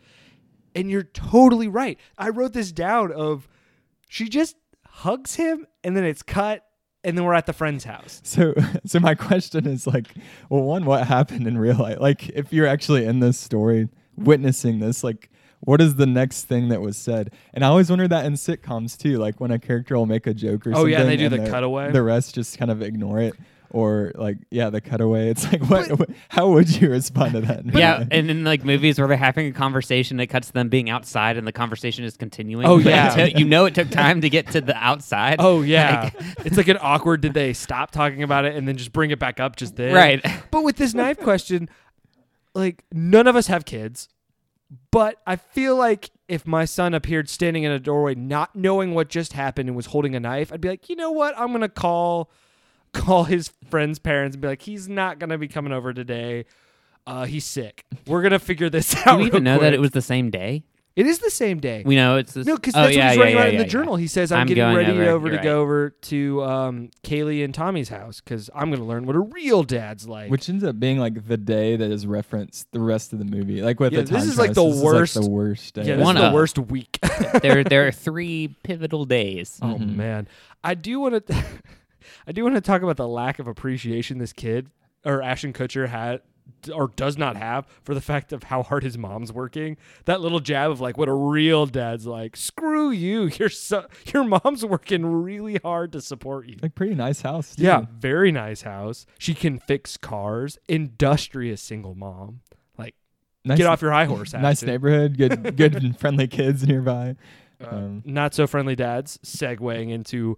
And 0.75 0.89
you're 0.89 1.03
totally 1.03 1.67
right. 1.67 1.99
I 2.17 2.29
wrote 2.29 2.53
this 2.53 2.71
down 2.71 3.11
of 3.11 3.49
she 4.07 4.29
just 4.29 4.55
hugs 4.99 5.35
him 5.35 5.65
and 5.83 5.95
then 5.95 6.03
it's 6.03 6.21
cut 6.23 6.65
and 7.03 7.17
then 7.17 7.23
we're 7.23 7.33
at 7.33 7.45
the 7.45 7.53
friend's 7.53 7.85
house. 7.85 8.19
So, 8.23 8.53
so 8.85 8.99
my 8.99 9.15
question 9.15 9.65
is 9.65 9.87
like, 9.87 10.07
well, 10.49 10.63
one, 10.63 10.85
what 10.85 11.07
happened 11.07 11.47
in 11.47 11.57
real 11.57 11.77
life? 11.77 11.99
Like, 11.99 12.27
if 12.29 12.51
you're 12.51 12.67
actually 12.67 13.05
in 13.05 13.19
this 13.21 13.37
story, 13.39 13.87
witnessing 14.17 14.79
this, 14.79 15.03
like, 15.03 15.29
what 15.61 15.79
is 15.81 15.95
the 15.95 16.05
next 16.05 16.45
thing 16.45 16.69
that 16.69 16.81
was 16.81 16.97
said? 16.97 17.33
And 17.53 17.63
I 17.63 17.67
always 17.67 17.89
wonder 17.89 18.07
that 18.07 18.25
in 18.25 18.33
sitcoms 18.33 18.97
too, 18.97 19.17
like 19.17 19.39
when 19.39 19.51
a 19.51 19.59
character 19.59 19.95
will 19.97 20.05
make 20.05 20.27
a 20.27 20.33
joke 20.33 20.65
or 20.67 20.71
Oh, 20.71 20.73
something. 20.73 20.81
Oh 20.83 20.85
yeah, 20.87 21.01
and 21.01 21.09
they 21.09 21.17
do 21.17 21.29
the 21.29 21.37
the 21.37 21.49
cutaway. 21.49 21.91
The 21.91 22.03
rest 22.03 22.35
just 22.35 22.57
kind 22.57 22.71
of 22.71 22.81
ignore 22.81 23.19
it, 23.19 23.33
or 23.71 24.11
like, 24.15 24.37
yeah, 24.49 24.69
the 24.69 24.81
cutaway. 24.81 25.29
It's 25.29 25.43
like, 25.51 25.61
what? 25.69 25.89
what- 25.99 26.09
how 26.29 26.49
would 26.49 26.69
you 26.81 26.89
respond 26.89 27.33
to 27.33 27.41
that? 27.41 27.65
yeah, 27.73 28.03
and 28.11 28.29
in 28.29 28.43
like 28.43 28.63
movies 28.65 28.99
where 28.99 29.07
they're 29.07 29.17
having 29.17 29.47
a 29.47 29.51
conversation, 29.51 30.19
it 30.19 30.27
cuts 30.27 30.47
to 30.47 30.53
them 30.53 30.69
being 30.69 30.89
outside, 30.89 31.37
and 31.37 31.45
the 31.47 31.51
conversation 31.51 32.03
is 32.03 32.17
continuing. 32.17 32.65
Oh, 32.65 32.77
yeah. 32.77 33.11
until- 33.11 33.39
you 33.39 33.45
know 33.45 33.65
it 33.65 33.75
took 33.75 33.89
time 33.89 34.21
to 34.21 34.29
get 34.29 34.47
to 34.51 34.61
the 34.61 34.75
outside. 34.75 35.37
Oh 35.39 35.61
yeah, 35.63 36.11
Like- 36.15 36.45
it's 36.45 36.57
like 36.57 36.67
an 36.67 36.77
awkward. 36.81 37.21
Did 37.21 37.33
they 37.33 37.53
stop 37.53 37.91
talking 37.91 38.23
about 38.23 38.45
it 38.45 38.55
and 38.55 38.67
then 38.67 38.77
just 38.77 38.91
bring 38.93 39.11
it 39.11 39.19
back 39.19 39.39
up 39.39 39.55
just 39.55 39.75
then? 39.75 39.93
right. 39.93 40.25
But 40.51 40.63
with 40.63 40.77
this 40.77 40.93
knife 40.93 41.19
question, 41.19 41.69
like 42.55 42.83
none 42.91 43.27
of 43.27 43.35
us 43.35 43.47
have 43.47 43.65
kids, 43.65 44.09
but 44.91 45.17
I 45.25 45.35
feel 45.35 45.75
like 45.75 46.09
if 46.27 46.45
my 46.45 46.65
son 46.65 46.93
appeared 46.93 47.29
standing 47.29 47.63
in 47.63 47.71
a 47.71 47.79
doorway, 47.79 48.15
not 48.15 48.55
knowing 48.55 48.93
what 48.93 49.09
just 49.09 49.33
happened 49.33 49.67
and 49.69 49.75
was 49.75 49.87
holding 49.87 50.15
a 50.15 50.19
knife, 50.19 50.53
I'd 50.53 50.61
be 50.61 50.69
like, 50.69 50.89
you 50.89 50.95
know 50.95 51.11
what? 51.11 51.33
I'm 51.37 51.51
gonna 51.51 51.69
call 51.69 52.29
call 52.93 53.23
his 53.25 53.51
friend's 53.69 53.99
parents 53.99 54.35
and 54.35 54.41
be 54.41 54.47
like, 54.47 54.61
he's 54.61 54.87
not 54.89 55.19
gonna 55.19 55.37
be 55.37 55.47
coming 55.47 55.73
over 55.73 55.93
today. 55.93 56.45
Uh, 57.07 57.25
he's 57.25 57.45
sick. 57.45 57.85
We're 58.07 58.21
gonna 58.21 58.39
figure 58.39 58.69
this 58.69 58.91
Do 59.03 59.09
out. 59.09 59.19
we 59.19 59.25
real 59.25 59.27
even 59.27 59.43
know 59.43 59.59
that 59.59 59.73
it 59.73 59.79
was 59.79 59.91
the 59.91 60.01
same 60.01 60.29
day? 60.29 60.63
It 60.95 61.07
is 61.07 61.19
the 61.19 61.29
same 61.29 61.59
day. 61.59 61.81
We 61.85 61.95
know 61.95 62.17
it's 62.17 62.33
the 62.33 62.43
No, 62.43 62.55
because 62.57 62.75
oh, 62.75 62.81
that's 62.81 62.95
yeah, 62.95 63.05
what 63.05 63.11
he's 63.11 63.19
writing 63.19 63.35
yeah, 63.35 63.41
about 63.43 63.49
in 63.53 63.57
the 63.59 63.63
yeah. 63.63 63.69
journal. 63.69 63.95
He 63.95 64.07
says, 64.07 64.33
"I'm, 64.33 64.41
I'm 64.41 64.47
getting 64.47 64.75
ready 64.75 64.91
over- 64.91 65.09
over 65.11 65.29
to 65.29 65.35
you're 65.35 65.43
go 65.43 65.61
over 65.61 65.89
to 65.91 66.43
um, 66.43 66.89
Kaylee 67.03 67.45
and 67.45 67.53
Tommy's 67.53 67.87
house 67.87 68.19
because 68.19 68.49
I'm 68.53 68.69
going 68.69 68.81
to 68.81 68.85
learn 68.85 69.05
what 69.05 69.15
a 69.15 69.19
real 69.21 69.63
dad's 69.63 70.09
like." 70.09 70.29
Which 70.29 70.49
ends 70.49 70.61
up 70.63 70.77
being 70.77 70.97
like 70.99 71.25
the 71.27 71.37
day 71.37 71.77
that 71.77 71.89
is 71.89 72.05
referenced 72.05 72.69
the 72.73 72.81
rest 72.81 73.13
of 73.13 73.19
the 73.19 73.23
movie. 73.25 73.61
Like 73.61 73.79
with 73.79 73.93
Yeah, 73.93 74.01
the 74.01 74.11
this 74.11 74.25
is 74.25 74.37
like 74.37 74.53
the 74.53 74.65
this 74.69 74.81
worst- 74.83 75.11
Is 75.15 75.21
like 75.21 75.25
the 75.25 75.31
worst 75.31 75.73
day. 75.75 75.83
yeah, 75.85 75.95
this 75.95 76.03
One 76.03 76.17
is 76.17 76.21
the 76.21 76.27
up. 76.27 76.33
worst 76.33 76.59
week. 76.59 76.99
there, 77.43 77.63
there 77.63 77.87
are 77.87 77.91
three 77.93 78.57
pivotal 78.63 79.05
days. 79.05 79.57
oh 79.61 79.67
Mhm. 79.75 79.95
man, 79.95 80.27
I 80.65 80.73
do 80.73 80.99
want 80.99 81.25
to, 81.27 81.33
I 82.27 82.31
do 82.31 82.43
want 82.43 82.55
to 82.55 82.61
talk 82.61 82.81
about 82.81 82.97
the 82.97 83.07
lack 83.07 83.39
of 83.39 83.47
appreciation 83.47 84.17
this 84.17 84.33
kid 84.33 84.69
or 85.05 85.21
Ashton 85.21 85.53
Kutcher 85.53 85.87
had 85.87 86.21
or 86.73 86.87
does 86.95 87.15
not 87.15 87.37
have 87.37 87.67
for 87.83 87.93
the 87.93 88.01
fact 88.01 88.33
of 88.33 88.41
how 88.43 88.63
hard 88.63 88.83
his 88.83 88.97
mom's 88.97 89.31
working. 89.31 89.77
That 90.05 90.19
little 90.19 90.39
jab 90.39 90.71
of 90.71 90.81
like 90.81 90.97
what 90.97 91.07
a 91.07 91.13
real 91.13 91.67
dad's 91.67 92.07
like. 92.07 92.35
Screw 92.35 92.89
you. 92.89 93.25
Your 93.37 93.49
so, 93.49 93.85
your 94.13 94.23
mom's 94.23 94.65
working 94.65 95.05
really 95.05 95.59
hard 95.63 95.91
to 95.91 96.01
support 96.01 96.47
you. 96.47 96.57
Like 96.61 96.73
pretty 96.73 96.95
nice 96.95 97.21
house. 97.21 97.55
Too. 97.55 97.63
Yeah, 97.63 97.85
very 97.99 98.31
nice 98.31 98.63
house. 98.63 99.05
She 99.19 99.35
can 99.35 99.59
fix 99.59 99.95
cars. 99.95 100.57
Industrious 100.67 101.61
single 101.61 101.93
mom. 101.93 102.41
Like, 102.79 102.95
nice, 103.45 103.59
get 103.59 103.67
off 103.67 103.81
your 103.83 103.91
high 103.91 104.05
horse. 104.05 104.33
Nice 104.39 104.63
neighborhood. 104.63 105.17
Good, 105.19 105.55
good 105.55 105.75
and 105.75 105.97
friendly 105.99 106.27
kids 106.27 106.65
nearby. 106.67 107.15
Uh, 107.63 107.67
Um, 107.75 108.01
not 108.05 108.33
so 108.33 108.47
friendly 108.47 108.75
dads. 108.75 109.19
Segueing 109.23 109.91
into. 109.91 110.37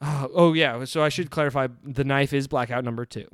Uh, 0.00 0.28
oh 0.34 0.52
yeah, 0.52 0.84
so 0.84 1.02
I 1.02 1.08
should 1.08 1.30
clarify. 1.30 1.68
The 1.82 2.04
knife 2.04 2.32
is 2.32 2.46
blackout 2.46 2.84
number 2.84 3.04
two. 3.04 3.28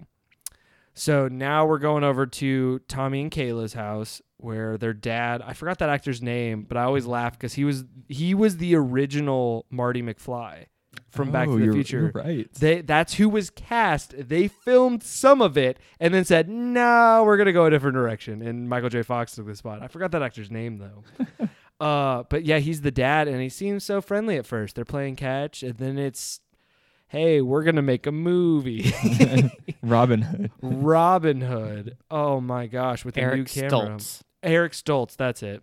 So 0.95 1.29
now 1.29 1.67
we're 1.67 1.79
going 1.79 2.05
over 2.05 2.27
to 2.27 2.81
Tommy 2.81 3.23
and 3.23 3.31
Kayla's 3.31 3.75
house 3.75 4.21
where 4.37 4.77
their 4.77 4.93
dad. 4.93 5.43
I 5.43 5.53
forgot 5.53 5.79
that 5.79 5.89
actor's 5.89 6.23
name, 6.23 6.65
but 6.69 6.77
I 6.77 6.83
always 6.83 7.07
laugh 7.07 7.33
because 7.33 7.55
he 7.55 7.65
was 7.65 7.85
he 8.09 8.35
was 8.35 8.57
the 8.57 8.75
original 8.75 9.67
Marty 9.71 10.03
McFly 10.03 10.67
from 11.11 11.31
Back 11.31 11.49
oh, 11.49 11.53
to 11.53 11.59
the 11.59 11.65
you're- 11.65 11.75
Future. 11.75 12.13
Right. 12.15 12.53
They 12.55 12.83
that's 12.83 13.15
who 13.15 13.29
was 13.29 13.51
cast. 13.51 14.15
They 14.17 14.49
filmed 14.49 15.03
some 15.03 15.43
of 15.43 15.57
it 15.57 15.79
and 15.99 16.13
then 16.13 16.25
said, 16.25 16.49
"No, 16.49 17.23
we're 17.25 17.37
gonna 17.37 17.53
go 17.53 17.67
a 17.67 17.71
different 17.71 17.95
direction." 17.95 18.43
And 18.43 18.69
Michael 18.69 18.89
J. 18.89 19.03
Fox 19.03 19.35
took 19.35 19.47
the 19.47 19.57
spot. 19.57 19.83
I 19.83 19.89
forgot 19.89 20.13
that 20.13 20.23
actor's 20.23 20.51
name 20.51 20.79
though. 20.79 21.47
uh, 21.85 22.25
but 22.29 22.45
yeah, 22.45 22.59
he's 22.59 22.81
the 22.83 22.91
dad, 22.91 23.29
and 23.29 23.41
he 23.41 23.49
seems 23.49 23.85
so 23.85 24.01
friendly 24.01 24.37
at 24.37 24.47
first. 24.47 24.77
They're 24.77 24.85
playing 24.85 25.17
catch, 25.17 25.63
and 25.63 25.77
then 25.79 25.99
it's, 25.99 26.41
"Hey, 27.11 27.41
we're 27.41 27.65
gonna 27.65 27.83
make 27.83 28.07
a 28.07 28.13
movie." 28.13 28.93
Robin 29.83 30.23
Hood. 30.23 30.51
Robin 30.63 31.41
Hood. 31.41 31.97
Oh 32.11 32.41
my 32.41 32.67
gosh, 32.67 33.05
with 33.05 33.17
a 33.17 33.21
new 33.21 33.27
Eric 33.27 33.49
camera. 33.49 33.71
Stoltz. 33.71 34.21
Eric 34.45 34.73
Stoltz, 34.73 35.17
that's 35.17 35.43
it. 35.43 35.63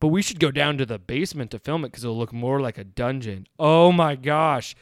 But 0.00 0.08
we 0.08 0.22
should 0.22 0.40
go 0.40 0.50
down 0.50 0.78
to 0.78 0.86
the 0.86 0.98
basement 0.98 1.50
to 1.52 1.58
film 1.58 1.84
it 1.84 1.88
because 1.88 2.02
it'll 2.02 2.18
look 2.18 2.32
more 2.32 2.60
like 2.60 2.78
a 2.78 2.84
dungeon. 2.84 3.46
Oh 3.58 3.92
my 3.92 4.16
gosh, 4.16 4.74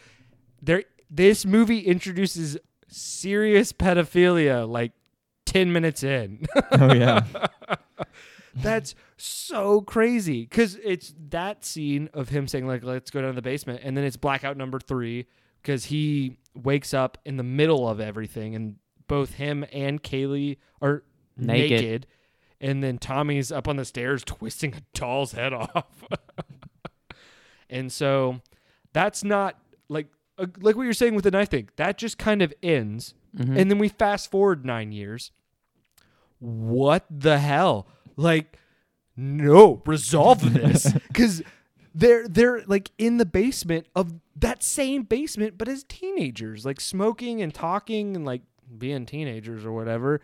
there! 0.63 0.85
This 1.11 1.45
movie 1.45 1.81
introduces 1.81 2.57
serious 2.87 3.73
pedophilia 3.73 4.69
like 4.69 4.93
ten 5.45 5.73
minutes 5.73 6.03
in. 6.05 6.47
Oh 6.73 6.95
yeah. 6.95 7.25
That's 8.55 8.95
so 9.17 9.81
crazy 9.81 10.43
because 10.43 10.77
it's 10.83 11.13
that 11.29 11.65
scene 11.65 12.09
of 12.15 12.29
him 12.29 12.49
saying 12.49 12.67
like, 12.67 12.83
"Let's 12.83 13.11
go 13.11 13.21
down 13.21 13.31
to 13.31 13.37
the 13.37 13.43
basement," 13.43 13.81
and 13.83 13.97
then 13.97 14.05
it's 14.05 14.17
blackout 14.17 14.57
number 14.57 14.79
three 14.79 15.27
because 15.63 15.87
he 15.87 16.37
wakes 16.55 16.93
up 16.95 17.19
in 17.25 17.37
the 17.37 17.43
middle 17.43 17.89
of 17.89 18.01
everything, 18.01 18.55
and 18.55 18.77
both 19.09 19.35
him 19.35 19.65
and 19.73 20.03
Kaylee 20.03 20.59
are 20.83 21.03
Naked. 21.37 21.71
naked, 21.81 22.07
and 22.61 22.83
then 22.83 22.99
Tommy's 22.99 23.51
up 23.53 23.67
on 23.69 23.77
the 23.77 23.85
stairs 23.85 24.23
twisting 24.25 24.75
a 24.75 24.81
doll's 24.99 25.33
head 25.33 25.53
off, 25.55 25.87
and 27.69 27.93
so 27.93 28.41
that's 28.93 29.23
not 29.25 29.59
like 29.89 30.07
uh, 30.39 30.47
like 30.61 30.77
what 30.77 30.83
you're 30.85 30.93
saying 30.93 31.15
with 31.15 31.25
the 31.25 31.31
knife 31.31 31.49
thing. 31.51 31.69
That 31.77 31.99
just 31.99 32.19
kind 32.19 32.43
of 32.43 32.53
ends, 32.63 33.15
Mhm. 33.37 33.59
and 33.59 33.71
then 33.71 33.79
we 33.79 33.89
fast 33.89 34.31
forward 34.31 34.65
nine 34.65 34.93
years. 34.93 35.31
What 36.39 37.05
the 37.11 37.39
hell? 37.39 37.87
Like, 38.17 38.59
no, 39.17 39.83
resolve 39.87 40.55
this 40.55 40.93
because 41.09 41.43
they're 41.95 42.27
they're 42.29 42.63
like 42.67 42.91
in 42.99 43.17
the 43.19 43.27
basement 43.27 43.87
of 43.97 44.15
that 44.37 44.63
same 44.63 45.03
basement, 45.03 45.59
but 45.59 45.69
as 45.69 45.85
teenagers, 45.85 46.65
like 46.65 46.81
smoking 46.81 47.43
and 47.43 47.53
talking 47.53 48.17
and 48.17 48.25
like 48.25 48.43
being 48.79 49.07
teenagers 49.07 49.65
or 49.65 49.73
whatever. 49.73 50.21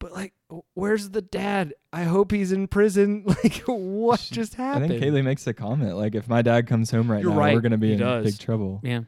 But 0.00 0.12
like, 0.12 0.32
where's 0.74 1.10
the 1.10 1.22
dad? 1.22 1.72
I 1.92 2.02
hope 2.02 2.30
he's 2.32 2.52
in 2.52 2.66
prison. 2.68 3.24
Like, 3.44 3.62
what 3.66 4.20
She- 4.20 4.34
just 4.34 4.54
happened? 4.54 4.84
I 4.86 4.88
think 4.88 5.02
Kaylee 5.02 5.24
makes 5.24 5.46
a 5.46 5.54
comment 5.54 5.96
like, 5.96 6.14
if 6.14 6.28
my 6.28 6.42
dad 6.42 6.66
comes 6.66 6.90
home 6.90 7.10
right 7.10 7.22
You're 7.22 7.30
now, 7.32 7.38
right, 7.38 7.54
we're 7.54 7.60
gonna 7.60 7.78
be 7.78 7.88
he 7.88 7.92
in 7.94 8.00
does. 8.00 8.24
big 8.24 8.38
trouble. 8.38 8.80
yeah. 8.82 9.00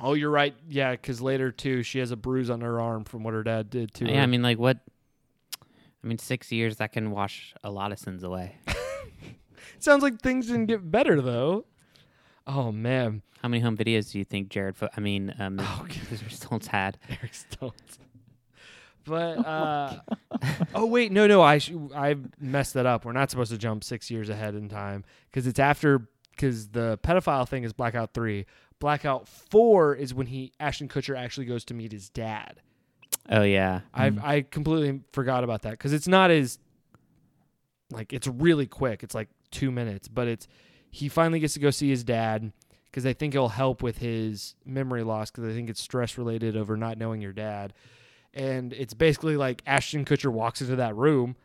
oh, 0.00 0.12
you're 0.14 0.30
right. 0.30 0.54
Yeah, 0.68 0.90
because 0.90 1.22
later 1.22 1.52
too, 1.52 1.82
she 1.82 2.00
has 2.00 2.10
a 2.10 2.16
bruise 2.16 2.50
on 2.50 2.60
her 2.60 2.80
arm 2.80 3.04
from 3.04 3.22
what 3.22 3.32
her 3.34 3.42
dad 3.44 3.70
did 3.70 3.94
to 3.94 4.04
her. 4.04 4.10
Yeah, 4.10 4.22
I 4.22 4.26
mean, 4.26 4.42
like 4.42 4.58
what? 4.58 4.78
I 6.04 6.06
mean, 6.06 6.18
six 6.18 6.52
years 6.52 6.76
that 6.76 6.92
can 6.92 7.10
wash 7.12 7.54
a 7.64 7.70
lot 7.70 7.92
of 7.92 7.98
sins 7.98 8.22
away. 8.22 8.56
Sounds 9.78 10.02
like 10.02 10.20
things 10.20 10.46
didn't 10.46 10.66
get 10.66 10.90
better 10.90 11.20
though. 11.20 11.64
Oh 12.46 12.70
man, 12.72 13.22
How 13.42 13.48
many 13.48 13.60
home 13.60 13.76
videos 13.76 14.12
do 14.12 14.18
you 14.18 14.24
think 14.24 14.48
Jared? 14.50 14.76
Fo- 14.76 14.88
I 14.96 15.00
mean, 15.00 15.34
um, 15.38 15.58
Oh, 15.60 15.84
Mr. 15.88 16.28
Stoltz 16.30 16.66
had. 16.66 16.98
Eric 17.08 17.32
Stoltz. 17.32 17.98
But 19.04 19.38
uh, 19.46 19.98
oh 20.74 20.86
wait, 20.86 21.12
no, 21.12 21.26
no, 21.26 21.40
I 21.42 21.58
sh- 21.58 21.72
I 21.94 22.16
messed 22.40 22.74
that 22.74 22.86
up. 22.86 23.04
We're 23.04 23.12
not 23.12 23.30
supposed 23.30 23.52
to 23.52 23.58
jump 23.58 23.84
six 23.84 24.10
years 24.10 24.28
ahead 24.28 24.54
in 24.54 24.68
time 24.68 25.04
because 25.30 25.46
it's 25.46 25.60
after 25.60 26.08
because 26.32 26.68
the 26.68 26.98
pedophile 27.04 27.48
thing 27.48 27.62
is 27.64 27.72
Blackout 27.72 28.12
three. 28.14 28.46
Blackout 28.80 29.28
four 29.28 29.94
is 29.94 30.12
when 30.12 30.26
he 30.26 30.52
Ashton 30.58 30.88
Kutcher 30.88 31.16
actually 31.16 31.46
goes 31.46 31.64
to 31.66 31.74
meet 31.74 31.92
his 31.92 32.10
dad. 32.10 32.60
Oh 33.30 33.42
yeah. 33.42 33.80
I 33.94 34.10
Mm. 34.10 34.22
I 34.24 34.42
completely 34.42 35.00
forgot 35.12 35.44
about 35.44 35.62
that 35.62 35.70
because 35.70 35.92
it's 35.92 36.08
not 36.08 36.30
as 36.32 36.58
like 37.92 38.12
it's 38.12 38.26
really 38.26 38.66
quick. 38.66 39.02
It's 39.04 39.14
like 39.14 39.28
two 39.50 39.70
minutes, 39.70 40.08
but 40.08 40.28
it's 40.28 40.48
he 40.90 41.08
finally 41.08 41.40
gets 41.40 41.54
to 41.54 41.60
go 41.60 41.70
see 41.70 41.90
his 41.90 42.04
dad 42.04 42.52
because 42.86 43.04
I 43.04 43.12
think 43.12 43.34
it'll 43.34 43.50
help 43.50 43.82
with 43.82 43.98
his 43.98 44.54
memory 44.64 45.02
loss 45.02 45.30
because 45.30 45.44
I 45.44 45.52
think 45.52 45.68
it's 45.68 45.82
stress 45.82 46.16
related 46.16 46.56
over 46.56 46.76
not 46.76 46.96
knowing 46.96 47.20
your 47.20 47.34
dad. 47.34 47.74
And 48.32 48.72
it's 48.72 48.94
basically 48.94 49.36
like 49.36 49.62
Ashton 49.66 50.06
Kutcher 50.06 50.32
walks 50.32 50.60
into 50.62 50.76
that 50.76 50.96
room, 50.96 51.36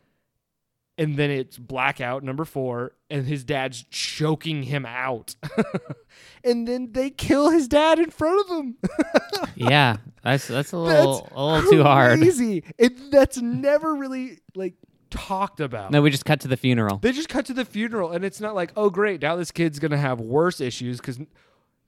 and 0.98 1.16
then 1.18 1.30
it's 1.30 1.58
blackout 1.58 2.22
number 2.22 2.44
four, 2.44 2.92
and 3.10 3.26
his 3.26 3.44
dad's 3.44 3.82
choking 3.90 4.62
him 4.62 4.86
out, 4.86 5.34
and 6.44 6.68
then 6.68 6.92
they 6.92 7.10
kill 7.10 7.50
his 7.50 7.68
dad 7.68 7.98
in 7.98 8.10
front 8.10 8.40
of 8.40 8.56
him. 8.56 8.76
yeah, 9.54 9.98
that's 10.22 10.48
that's 10.48 10.72
a 10.72 10.78
little 10.78 11.28
a 11.32 11.44
little 11.44 11.70
too 11.70 11.82
hard. 11.82 12.18
Crazy. 12.18 12.64
It, 12.78 13.10
that's 13.10 13.38
never 13.38 13.94
really 13.94 14.38
like 14.54 14.74
talked 15.12 15.60
about. 15.60 15.90
No, 15.92 16.02
we 16.02 16.10
just 16.10 16.24
cut 16.24 16.40
to 16.40 16.48
the 16.48 16.56
funeral. 16.56 16.98
They 16.98 17.12
just 17.12 17.28
cut 17.28 17.46
to 17.46 17.54
the 17.54 17.64
funeral, 17.64 18.10
and 18.10 18.24
it's 18.24 18.40
not 18.40 18.54
like, 18.54 18.72
oh, 18.76 18.90
great, 18.90 19.22
now 19.22 19.36
this 19.36 19.50
kid's 19.52 19.78
gonna 19.78 19.96
have 19.98 20.20
worse 20.20 20.60
issues 20.60 20.96
because 20.98 21.20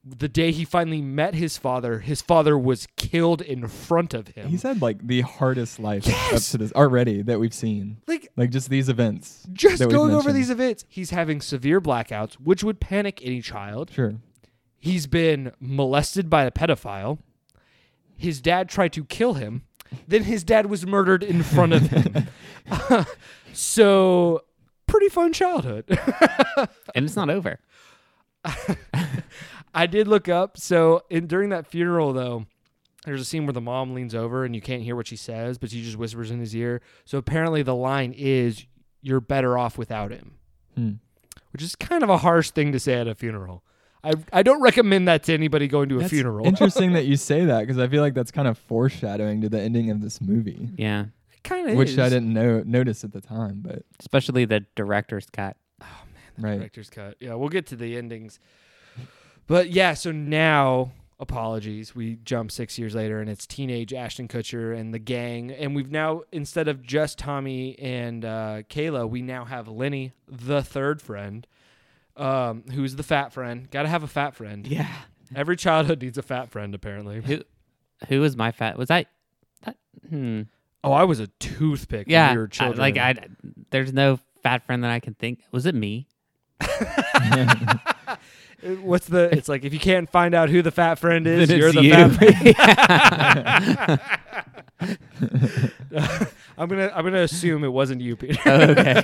the 0.07 0.29
day 0.29 0.53
he 0.53 0.67
finally 0.67 1.01
met 1.01 1.35
his 1.35 1.57
father, 1.57 2.01
his 2.01 2.21
father 2.21 2.59
was 2.59 2.87
killed 2.97 3.41
in 3.41 3.67
front 3.69 4.13
of 4.13 4.29
him. 4.29 4.51
He's 4.51 4.63
had 4.63 4.83
like 4.83 5.07
the 5.07 5.23
hardest 5.23 5.81
life 5.81 6.07
Yes! 6.07 6.33
up 6.35 6.43
to 6.53 6.59
this 6.59 6.73
already 6.75 7.23
that 7.23 7.41
we've 7.41 7.55
seen. 7.55 7.97
like 8.07 8.29
Like 8.37 8.51
just 8.51 8.69
these 8.69 8.91
events. 8.91 9.47
just 9.53 9.79
that 9.79 9.89
we've 9.89 9.97
going 9.97 10.15
over 10.15 10.31
these 10.31 10.51
events. 10.51 10.85
He's 10.89 11.09
having 11.09 11.41
severe 11.41 11.81
blackouts, 11.81 12.35
which 12.35 12.63
would 12.63 12.81
panic 12.81 13.21
any 13.25 13.41
child. 13.41 13.91
Sure. 13.95 14.15
He's 14.79 15.07
been 15.07 15.53
molested 15.59 16.29
by 16.29 16.45
a 16.45 16.51
pedophile. 16.51 17.19
His 18.17 18.43
dad 18.43 18.69
tried 18.69 18.93
to 18.93 19.05
kill 19.05 19.35
him. 19.35 19.63
Then 20.07 20.25
his 20.25 20.45
dad 20.45 20.67
was 20.67 20.87
murdered 20.87 21.23
in 21.23 21.43
front 21.43 21.73
of 21.73 21.83
him. 21.89 22.27
so, 23.53 24.45
pretty 24.87 25.09
fun 25.09 25.33
childhood. 25.33 25.85
and 26.95 27.05
it's 27.05 27.17
not 27.17 27.31
over. 27.31 27.59
I 29.75 29.87
did 29.87 30.07
look 30.09 30.29
up. 30.29 30.59
So 30.59 31.03
in, 31.11 31.27
during 31.27 31.51
that 31.51 31.67
funeral, 31.67 32.13
though, 32.13 32.47
there's 33.05 33.21
a 33.21 33.25
scene 33.25 33.45
where 33.47 33.53
the 33.53 33.61
mom 33.61 33.95
leans 33.95 34.15
over 34.15 34.45
and 34.45 34.55
you 34.55 34.61
can't 34.61 34.83
hear 34.83 34.97
what 34.97 35.07
she 35.07 35.17
says, 35.17 35.59
but 35.59 35.71
she 35.71 35.83
just 35.83 35.97
whispers 35.97 36.31
in 36.31 36.41
his 36.41 36.55
ear. 36.55 36.81
So 37.05 37.19
apparently 37.19 37.63
the 37.63 37.75
line 37.75 38.13
is, 38.17 38.67
"You're 39.03 39.21
better 39.21 39.59
off 39.59 39.77
without 39.77 40.11
him," 40.11 40.35
Hmm. 40.75 40.93
which 41.53 41.63
is 41.63 41.75
kind 41.77 42.03
of 42.03 42.09
a 42.09 42.19
harsh 42.19 42.51
thing 42.51 42.73
to 42.73 42.81
say 42.81 42.95
at 42.95 43.09
a 43.09 43.15
funeral. 43.15 43.63
I 44.05 44.12
I 44.33 44.43
don't 44.43 44.61
recommend 44.61 45.09
that 45.09 45.23
to 45.25 45.35
anybody 45.35 45.67
going 45.69 45.88
to 45.88 45.97
a 45.97 46.01
That's 46.01 46.11
funeral. 46.12 46.47
Interesting 46.47 46.93
that 46.93 47.05
you 47.07 47.17
say 47.17 47.45
that 47.47 47.61
because 47.61 47.79
I 47.79 47.88
feel 47.88 48.03
like 48.03 48.14
that's 48.14 48.31
kind 48.31 48.47
of 48.49 48.59
foreshadowing 48.59 49.40
to 49.40 49.49
the 49.49 49.61
ending 49.61 49.90
of 49.90 50.01
this 50.01 50.21
movie, 50.21 50.69
Yeah. 50.77 51.07
kind 51.43 51.71
of 51.71 51.77
which 51.77 51.99
I 51.99 52.09
didn't 52.09 52.33
know 52.33 52.62
notice 52.64 53.05
at 53.05 53.12
the 53.12 53.21
time. 53.21 53.61
But 53.62 53.83
Especially 54.01 54.45
the 54.45 54.64
director's 54.77 55.27
cut. 55.31 55.57
Oh 55.81 55.87
man, 56.12 56.23
the 56.37 56.43
right, 56.49 56.59
Director's 56.59 56.90
cut. 56.90 57.17
Yeah, 57.21 57.35
we'll 57.35 57.49
get 57.49 57.67
to 57.69 57.77
the 57.77 57.97
endings. 57.97 58.38
But 59.47 59.71
yeah, 59.71 59.95
so 59.95 60.11
now 60.12 60.93
apologies. 61.21 61.95
We 61.95 62.17
jump 62.25 62.51
six 62.51 62.79
years 62.79 62.95
later 62.95 63.21
and 63.21 63.29
it's 63.31 63.47
teenage 63.47 63.93
Ashton 63.93 64.27
Kutcher 64.29 64.77
and 64.79 64.93
the 64.93 64.99
gang. 64.99 65.51
And 65.51 65.75
we've 65.75 65.90
now 65.90 66.23
instead 66.33 66.67
of 66.69 66.83
just 66.83 67.19
Tommy 67.19 67.79
and 67.79 68.25
uh, 68.25 68.62
Kayla, 68.69 69.09
we 69.09 69.23
now 69.23 69.45
have 69.45 69.69
Lenny, 69.69 70.12
the 70.29 70.62
third 70.62 71.01
friend, 71.03 71.47
um, 72.16 72.64
who's 72.72 72.96
the 72.96 73.03
fat 73.03 73.33
friend. 73.33 73.70
Gotta 73.70 73.88
have 73.88 74.03
a 74.03 74.07
fat 74.09 74.35
friend. 74.35 74.66
Yeah. 74.66 74.88
Every 75.35 75.57
childhood 75.57 76.03
needs 76.03 76.18
a 76.18 76.22
fat 76.22 76.50
friend, 76.50 76.74
apparently. 76.74 77.20
Who 77.22 77.40
who 78.09 78.20
was 78.20 78.37
my 78.37 78.53
fat 78.53 78.77
was 78.79 78.90
I 78.90 79.07
that 79.64 79.77
hmm. 80.09 80.42
Oh, 80.83 80.92
I 80.92 81.05
was 81.05 81.20
a 81.20 81.29
toothpick 81.40 82.07
Yeah. 82.09 82.29
when 82.29 82.37
we 82.37 82.42
were 82.42 82.50
I- 82.61 82.68
like 82.70 82.98
I 82.98 83.14
there's 83.70 83.92
no 83.92 84.18
fat 84.42 84.64
friend 84.66 84.85
that 84.85 84.90
I 84.90 85.00
can 85.00 85.14
think. 85.14 85.40
Was 85.50 85.66
it 85.66 85.74
me? 85.74 86.07
What's 88.81 89.07
the? 89.07 89.29
It's 89.37 89.48
like 89.48 89.64
if 89.64 89.74
you 89.74 89.81
can't 89.81 90.09
find 90.09 90.35
out 90.35 90.48
who 90.48 90.62
the 90.62 90.70
fat 90.70 90.94
friend 90.98 91.27
is, 91.27 91.48
Then 91.48 91.59
you're 91.59 91.72
the 91.72 91.83
you. 91.83 91.92
fat 91.92 92.11
friend. 93.98 94.31
I'm 96.59 96.68
gonna 96.68 96.90
I'm 96.94 97.05
gonna 97.05 97.22
assume 97.22 97.64
it 97.64 97.68
wasn't 97.72 98.00
you, 98.00 98.16
Peter. 98.16 98.40
okay. 98.46 99.03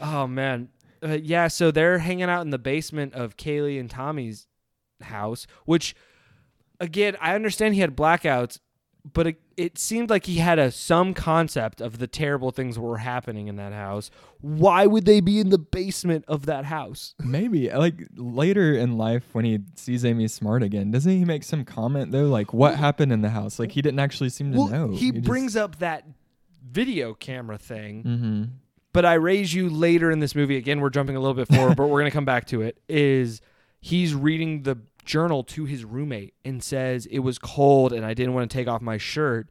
oh 0.00 0.26
man, 0.26 0.68
uh, 1.02 1.18
yeah. 1.22 1.48
So 1.48 1.70
they're 1.70 1.98
hanging 1.98 2.24
out 2.30 2.42
in 2.42 2.50
the 2.50 2.58
basement 2.58 3.14
of 3.14 3.36
Kaylee 3.36 3.78
and 3.80 3.90
Tommy's 3.90 4.46
house, 5.00 5.46
which, 5.64 5.94
again, 6.80 7.16
I 7.20 7.34
understand 7.34 7.74
he 7.74 7.80
had 7.80 7.96
blackouts, 7.96 8.58
but 9.12 9.26
it, 9.26 9.40
it 9.56 9.78
seemed 9.78 10.10
like 10.10 10.26
he 10.26 10.36
had 10.36 10.60
a 10.60 10.70
some 10.70 11.12
concept 11.12 11.80
of 11.80 11.98
the 11.98 12.06
terrible 12.06 12.52
things 12.52 12.76
that 12.76 12.80
were 12.82 12.98
happening 12.98 13.48
in 13.48 13.56
that 13.56 13.72
house. 13.72 14.10
Why 14.40 14.86
would 14.86 15.04
they 15.04 15.20
be 15.20 15.40
in 15.40 15.50
the 15.50 15.58
basement 15.58 16.24
of 16.28 16.46
that 16.46 16.64
house? 16.66 17.14
maybe 17.24 17.68
like 17.70 18.06
later 18.16 18.72
in 18.74 18.96
life 18.96 19.24
when 19.32 19.44
he 19.44 19.58
sees 19.74 20.04
Amy 20.04 20.28
Smart 20.28 20.62
again, 20.62 20.92
doesn't 20.92 21.10
he 21.10 21.24
make 21.24 21.42
some 21.42 21.64
comment 21.64 22.12
though, 22.12 22.26
like 22.26 22.52
what 22.54 22.76
happened 22.76 23.10
in 23.12 23.22
the 23.22 23.30
house? 23.30 23.58
Like 23.58 23.72
he 23.72 23.82
didn't 23.82 23.98
actually 24.00 24.28
seem 24.30 24.52
to 24.52 24.58
Well, 24.58 24.68
know. 24.68 24.88
he 24.92 25.10
brings 25.10 25.56
up 25.56 25.80
that 25.80 26.06
video 26.64 27.12
camera 27.14 27.58
thing, 27.58 28.04
Mm-hmm. 28.04 28.42
But 28.92 29.04
I 29.04 29.14
raise 29.14 29.54
you 29.54 29.68
later 29.70 30.10
in 30.10 30.20
this 30.20 30.34
movie. 30.34 30.56
Again, 30.56 30.80
we're 30.80 30.90
jumping 30.90 31.16
a 31.16 31.20
little 31.20 31.34
bit 31.34 31.48
forward, 31.48 31.76
but 31.76 31.86
we're 31.88 32.00
gonna 32.00 32.10
come 32.10 32.24
back 32.24 32.46
to 32.48 32.62
it. 32.62 32.78
Is 32.88 33.40
he's 33.80 34.14
reading 34.14 34.62
the 34.62 34.78
journal 35.04 35.42
to 35.42 35.64
his 35.64 35.84
roommate 35.84 36.34
and 36.44 36.62
says 36.62 37.06
it 37.06 37.18
was 37.20 37.38
cold 37.38 37.92
and 37.92 38.04
I 38.06 38.14
didn't 38.14 38.34
want 38.34 38.48
to 38.50 38.56
take 38.56 38.68
off 38.68 38.80
my 38.80 38.98
shirt, 38.98 39.48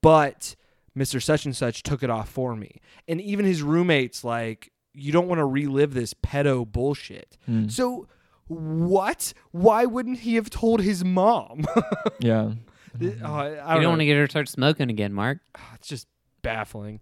but 0.00 0.56
Mr. 0.96 1.22
Such 1.22 1.44
and 1.44 1.54
Such 1.54 1.82
took 1.82 2.02
it 2.02 2.08
off 2.08 2.28
for 2.30 2.56
me. 2.56 2.80
And 3.06 3.20
even 3.20 3.44
his 3.44 3.62
roommate's 3.62 4.24
like, 4.24 4.70
you 4.94 5.12
don't 5.12 5.28
want 5.28 5.40
to 5.40 5.44
relive 5.44 5.92
this 5.92 6.14
pedo 6.14 6.66
bullshit. 6.66 7.36
Mm. 7.50 7.70
So 7.70 8.06
what? 8.46 9.34
Why 9.50 9.84
wouldn't 9.86 10.20
he 10.20 10.36
have 10.36 10.48
told 10.50 10.80
his 10.82 11.04
mom? 11.04 11.64
Yeah. 12.20 12.52
Th- 12.98 13.16
oh, 13.24 13.34
I, 13.34 13.46
I 13.46 13.48
You 13.48 13.56
don't 13.56 13.66
don't 13.74 13.82
know. 13.82 13.88
want 13.90 13.98
to 14.02 14.06
get 14.06 14.16
her 14.16 14.26
to 14.26 14.30
start 14.30 14.48
smoking 14.48 14.88
again, 14.88 15.12
Mark. 15.12 15.40
it's 15.74 15.88
just 15.88 16.06
baffling. 16.42 17.00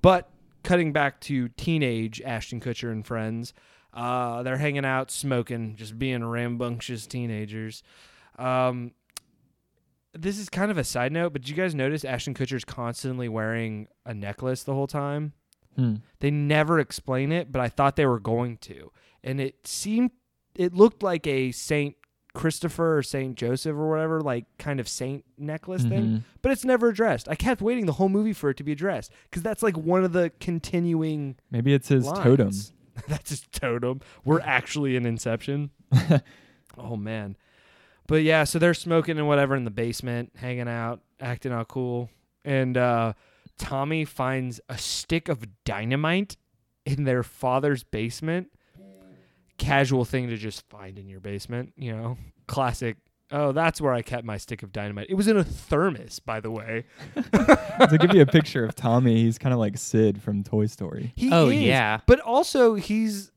But 0.00 0.28
cutting 0.68 0.92
back 0.92 1.18
to 1.18 1.48
teenage 1.48 2.20
Ashton 2.20 2.60
Kutcher 2.60 2.92
and 2.92 3.06
friends, 3.06 3.54
uh, 3.94 4.42
they're 4.42 4.58
hanging 4.58 4.84
out, 4.84 5.10
smoking, 5.10 5.76
just 5.76 5.98
being 5.98 6.22
rambunctious 6.22 7.06
teenagers. 7.06 7.82
Um, 8.38 8.92
this 10.12 10.38
is 10.38 10.50
kind 10.50 10.70
of 10.70 10.76
a 10.76 10.84
side 10.84 11.10
note, 11.10 11.32
but 11.32 11.40
did 11.40 11.48
you 11.48 11.56
guys 11.56 11.74
notice 11.74 12.04
Ashton 12.04 12.34
Kutcher's 12.34 12.66
constantly 12.66 13.30
wearing 13.30 13.88
a 14.04 14.12
necklace 14.12 14.62
the 14.62 14.74
whole 14.74 14.86
time? 14.86 15.32
Hmm. 15.74 15.96
They 16.20 16.30
never 16.30 16.78
explain 16.78 17.32
it, 17.32 17.50
but 17.50 17.62
I 17.62 17.70
thought 17.70 17.96
they 17.96 18.04
were 18.04 18.20
going 18.20 18.58
to. 18.58 18.92
And 19.24 19.40
it 19.40 19.66
seemed, 19.66 20.10
it 20.54 20.74
looked 20.74 21.02
like 21.02 21.26
a 21.26 21.50
Saint 21.50 21.96
Christopher 22.38 22.98
or 22.98 23.02
Saint 23.02 23.34
Joseph 23.36 23.74
or 23.74 23.90
whatever, 23.90 24.20
like 24.20 24.44
kind 24.58 24.78
of 24.78 24.88
saint 24.88 25.24
necklace 25.36 25.82
thing 25.82 26.04
Mhm. 26.04 26.22
but 26.40 26.52
it's 26.52 26.64
never 26.64 26.88
addressed. 26.88 27.28
I 27.28 27.34
kept 27.34 27.60
waiting 27.60 27.86
the 27.86 27.94
whole 27.94 28.08
movie 28.08 28.32
for 28.32 28.48
it 28.50 28.56
to 28.58 28.62
be 28.64 28.70
addressed 28.72 29.12
because 29.24 29.42
that's 29.42 29.62
like 29.62 29.76
one 29.76 30.04
of 30.04 30.12
the 30.12 30.30
continuing 30.40 31.36
Maybe 31.50 31.74
it's 31.74 31.88
his 31.88 32.06
lines. 32.06 32.22
totem. 32.22 32.50
that's 33.08 33.30
his 33.30 33.40
totem. 33.52 34.00
We're 34.24 34.40
actually 34.40 34.94
in 34.94 35.04
Inception. 35.04 35.70
oh 36.78 36.96
man, 36.96 37.36
but 38.06 38.22
yeah, 38.22 38.44
so 38.44 38.58
they're 38.58 38.74
smoking 38.74 39.18
and 39.18 39.26
whatever 39.26 39.56
in 39.56 39.64
the 39.64 39.70
basement, 39.70 40.32
hanging 40.36 40.68
out, 40.68 41.00
acting 41.20 41.52
all 41.52 41.64
cool, 41.64 42.08
and 42.44 42.76
uh, 42.76 43.14
Tommy 43.58 44.04
finds 44.04 44.60
a 44.68 44.78
stick 44.78 45.28
of 45.28 45.44
dynamite 45.64 46.36
in 46.86 47.02
their 47.04 47.22
father's 47.22 47.82
basement. 47.82 48.52
Casual 49.58 50.04
thing 50.04 50.28
to 50.28 50.36
just 50.36 50.66
find 50.70 50.98
in 50.98 51.08
your 51.08 51.20
basement, 51.20 51.72
you 51.76 51.94
know, 51.94 52.16
classic. 52.46 52.96
Oh, 53.30 53.52
that's 53.52 53.78
where 53.80 53.92
I 53.92 54.00
kept 54.00 54.24
my 54.24 54.38
stick 54.38 54.62
of 54.62 54.72
dynamite. 54.72 55.08
It 55.10 55.14
was 55.14 55.28
in 55.28 55.36
a 55.36 55.44
thermos, 55.44 56.18
by 56.18 56.40
the 56.40 56.50
way. 56.50 56.84
to 57.14 57.98
give 58.00 58.14
you 58.14 58.22
a 58.22 58.26
picture 58.38 58.64
of 58.64 58.74
Tommy, 58.74 59.16
he's 59.22 59.36
kind 59.36 59.52
of 59.52 59.58
like 59.58 59.76
Sid 59.76 60.22
from 60.22 60.42
Toy 60.44 60.66
Story. 60.66 61.12
He 61.16 61.30
Oh, 61.32 61.48
is, 61.50 61.60
yeah. 61.60 62.00
but 62.06 62.20
also 62.20 62.74
he's 62.74 63.30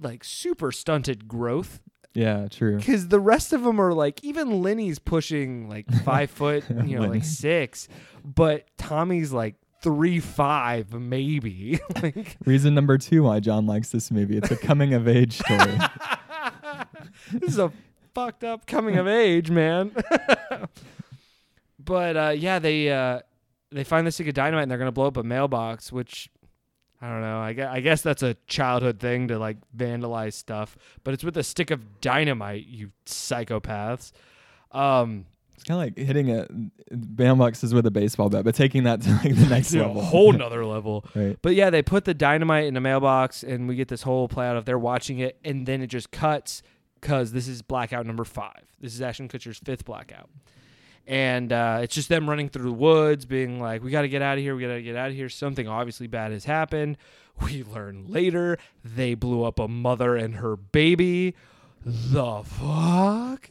like 0.00 0.24
super 0.24 0.72
stunted 0.72 1.26
growth 1.28 1.80
Yeah, 2.14 2.48
true. 2.48 2.76
because 2.78 3.08
the 3.08 3.20
rest 3.20 3.52
of 3.52 3.62
them 3.62 3.78
are 3.80 3.92
like 3.92 4.22
even 4.24 4.62
Lenny's 4.62 4.98
pushing 4.98 5.68
like 5.68 5.86
five 6.04 6.30
foot, 6.30 6.64
you 6.70 6.96
know, 6.96 7.00
Lenny. 7.02 7.14
like 7.14 7.24
six, 7.24 7.88
but 8.24 8.64
Tommy's 8.78 9.32
like 9.32 9.56
three 9.86 10.18
five 10.18 10.92
maybe. 10.92 11.78
like 12.02 12.36
Reason 12.44 12.74
number 12.74 12.98
two 12.98 13.22
why 13.22 13.38
John 13.38 13.66
likes 13.66 13.90
this 13.90 14.10
movie. 14.10 14.36
It's 14.36 14.50
a 14.50 14.56
coming 14.56 14.94
of 14.94 15.06
age 15.06 15.38
story. 15.38 15.78
this 17.32 17.52
is 17.52 17.58
a 17.60 17.70
fucked 18.12 18.42
up 18.42 18.66
coming 18.66 18.96
of 18.96 19.06
age, 19.06 19.48
man. 19.48 19.92
but 21.78 22.16
uh, 22.16 22.34
yeah, 22.36 22.58
they 22.58 22.90
uh, 22.90 23.20
they 23.70 23.84
find 23.84 24.04
the 24.04 24.10
stick 24.10 24.26
of 24.26 24.34
dynamite 24.34 24.62
and 24.62 24.70
they're 24.72 24.78
gonna 24.78 24.90
blow 24.90 25.06
up 25.06 25.18
a 25.18 25.22
mailbox, 25.22 25.92
which 25.92 26.30
I 27.00 27.08
don't 27.08 27.20
know. 27.20 27.38
I 27.38 27.52
guess, 27.52 27.68
I 27.72 27.78
guess 27.78 28.02
that's 28.02 28.24
a 28.24 28.34
childhood 28.48 28.98
thing 28.98 29.28
to 29.28 29.38
like 29.38 29.58
vandalize 29.76 30.32
stuff, 30.32 30.76
but 31.04 31.14
it's 31.14 31.22
with 31.22 31.36
a 31.36 31.44
stick 31.44 31.70
of 31.70 32.00
dynamite, 32.00 32.66
you 32.66 32.90
psychopaths. 33.06 34.10
Um, 34.72 35.26
It's 35.56 35.64
kind 35.64 35.80
of 35.80 35.98
like 35.98 36.06
hitting 36.06 36.30
a 36.30 36.46
bandboxes 36.94 37.74
with 37.74 37.84
a 37.86 37.90
baseball 37.90 38.28
bat, 38.28 38.44
but 38.44 38.54
taking 38.54 38.84
that 38.84 39.00
to 39.02 39.10
like 39.10 39.34
the 39.34 39.46
next 39.50 39.70
to 39.70 39.78
a 39.80 39.86
level. 39.88 40.02
whole 40.02 40.32
nother 40.44 40.64
level. 40.64 41.04
right. 41.14 41.36
But 41.42 41.54
yeah, 41.54 41.70
they 41.70 41.82
put 41.82 42.04
the 42.04 42.14
dynamite 42.14 42.66
in 42.66 42.76
a 42.76 42.80
mailbox, 42.80 43.42
and 43.42 43.66
we 43.66 43.74
get 43.74 43.88
this 43.88 44.02
whole 44.02 44.28
play 44.28 44.46
out 44.46 44.56
of 44.56 44.64
they're 44.64 44.78
watching 44.78 45.18
it, 45.18 45.38
and 45.44 45.66
then 45.66 45.82
it 45.82 45.88
just 45.88 46.10
cuts 46.10 46.62
because 47.00 47.32
this 47.32 47.48
is 47.48 47.62
blackout 47.62 48.06
number 48.06 48.24
five. 48.24 48.62
This 48.80 48.94
is 48.94 49.00
Ashton 49.02 49.28
Kutcher's 49.28 49.58
fifth 49.58 49.84
blackout, 49.84 50.28
and 51.06 51.52
uh, 51.52 51.80
it's 51.82 51.94
just 51.94 52.08
them 52.08 52.28
running 52.28 52.48
through 52.48 52.64
the 52.64 52.72
woods, 52.72 53.24
being 53.24 53.60
like, 53.60 53.82
"We 53.82 53.90
got 53.90 54.02
to 54.02 54.08
get 54.08 54.22
out 54.22 54.38
of 54.38 54.42
here. 54.44 54.54
We 54.54 54.62
got 54.62 54.74
to 54.74 54.82
get 54.82 54.96
out 54.96 55.08
of 55.08 55.14
here. 55.14 55.28
Something 55.28 55.66
obviously 55.68 56.06
bad 56.06 56.32
has 56.32 56.44
happened." 56.44 56.98
We 57.42 57.62
learn 57.64 58.06
later 58.08 58.56
they 58.82 59.12
blew 59.12 59.44
up 59.44 59.58
a 59.58 59.68
mother 59.68 60.16
and 60.16 60.36
her 60.36 60.56
baby. 60.56 61.34
The 61.84 62.42
fuck. 62.44 63.50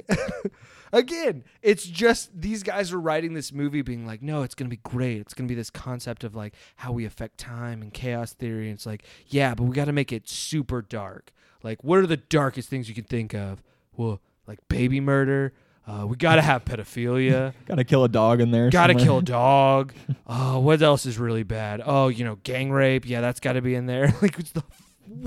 Again, 0.91 1.43
it's 1.61 1.85
just 1.85 2.29
these 2.39 2.63
guys 2.63 2.91
are 2.93 2.99
writing 2.99 3.33
this 3.33 3.51
movie 3.51 3.81
being 3.81 4.05
like, 4.05 4.21
no, 4.21 4.43
it's 4.43 4.55
going 4.55 4.69
to 4.69 4.75
be 4.75 4.81
great. 4.83 5.19
It's 5.19 5.33
going 5.33 5.47
to 5.47 5.51
be 5.51 5.55
this 5.55 5.69
concept 5.69 6.23
of 6.23 6.35
like 6.35 6.53
how 6.77 6.91
we 6.91 7.05
affect 7.05 7.37
time 7.37 7.81
and 7.81 7.93
chaos 7.93 8.33
theory. 8.33 8.69
And 8.69 8.75
it's 8.75 8.85
like, 8.85 9.03
yeah, 9.27 9.55
but 9.55 9.63
we 9.63 9.75
got 9.75 9.85
to 9.85 9.93
make 9.93 10.11
it 10.11 10.29
super 10.29 10.81
dark. 10.81 11.31
Like, 11.63 11.83
what 11.83 11.99
are 11.99 12.07
the 12.07 12.17
darkest 12.17 12.69
things 12.69 12.87
you 12.87 12.95
can 12.95 13.05
think 13.05 13.33
of? 13.33 13.63
Well, 13.95 14.21
like 14.47 14.59
baby 14.67 14.99
murder. 14.99 15.53
Uh, 15.87 16.05
we 16.07 16.15
got 16.15 16.35
to 16.35 16.41
have 16.41 16.65
pedophilia. 16.65 17.53
Got 17.67 17.75
to 17.75 17.83
kill 17.83 18.03
a 18.03 18.09
dog 18.09 18.41
in 18.41 18.49
there. 18.49 18.71
Got 18.71 18.87
to 18.87 18.95
kill 18.95 19.19
a 19.19 19.21
dog. 19.21 19.93
Oh, 20.25 20.57
what 20.61 20.81
else 20.81 21.05
is 21.05 21.19
really 21.19 21.43
bad? 21.43 21.79
Oh, 21.85 22.07
you 22.07 22.25
know, 22.25 22.37
gang 22.37 22.71
rape. 22.71 23.07
Yeah, 23.07 23.21
that's 23.21 23.39
got 23.39 23.53
to 23.53 23.61
be 23.61 23.75
in 23.75 23.85
there. 23.85 24.11
like, 24.21 24.39
it's 24.39 24.51
the 24.51 24.63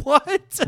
what? 0.03 0.61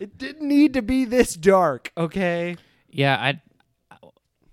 It 0.00 0.16
didn't 0.16 0.48
need 0.48 0.72
to 0.72 0.80
be 0.82 1.04
this 1.04 1.34
dark, 1.34 1.92
okay? 1.98 2.56
Yeah, 2.90 3.14
I 3.20 3.42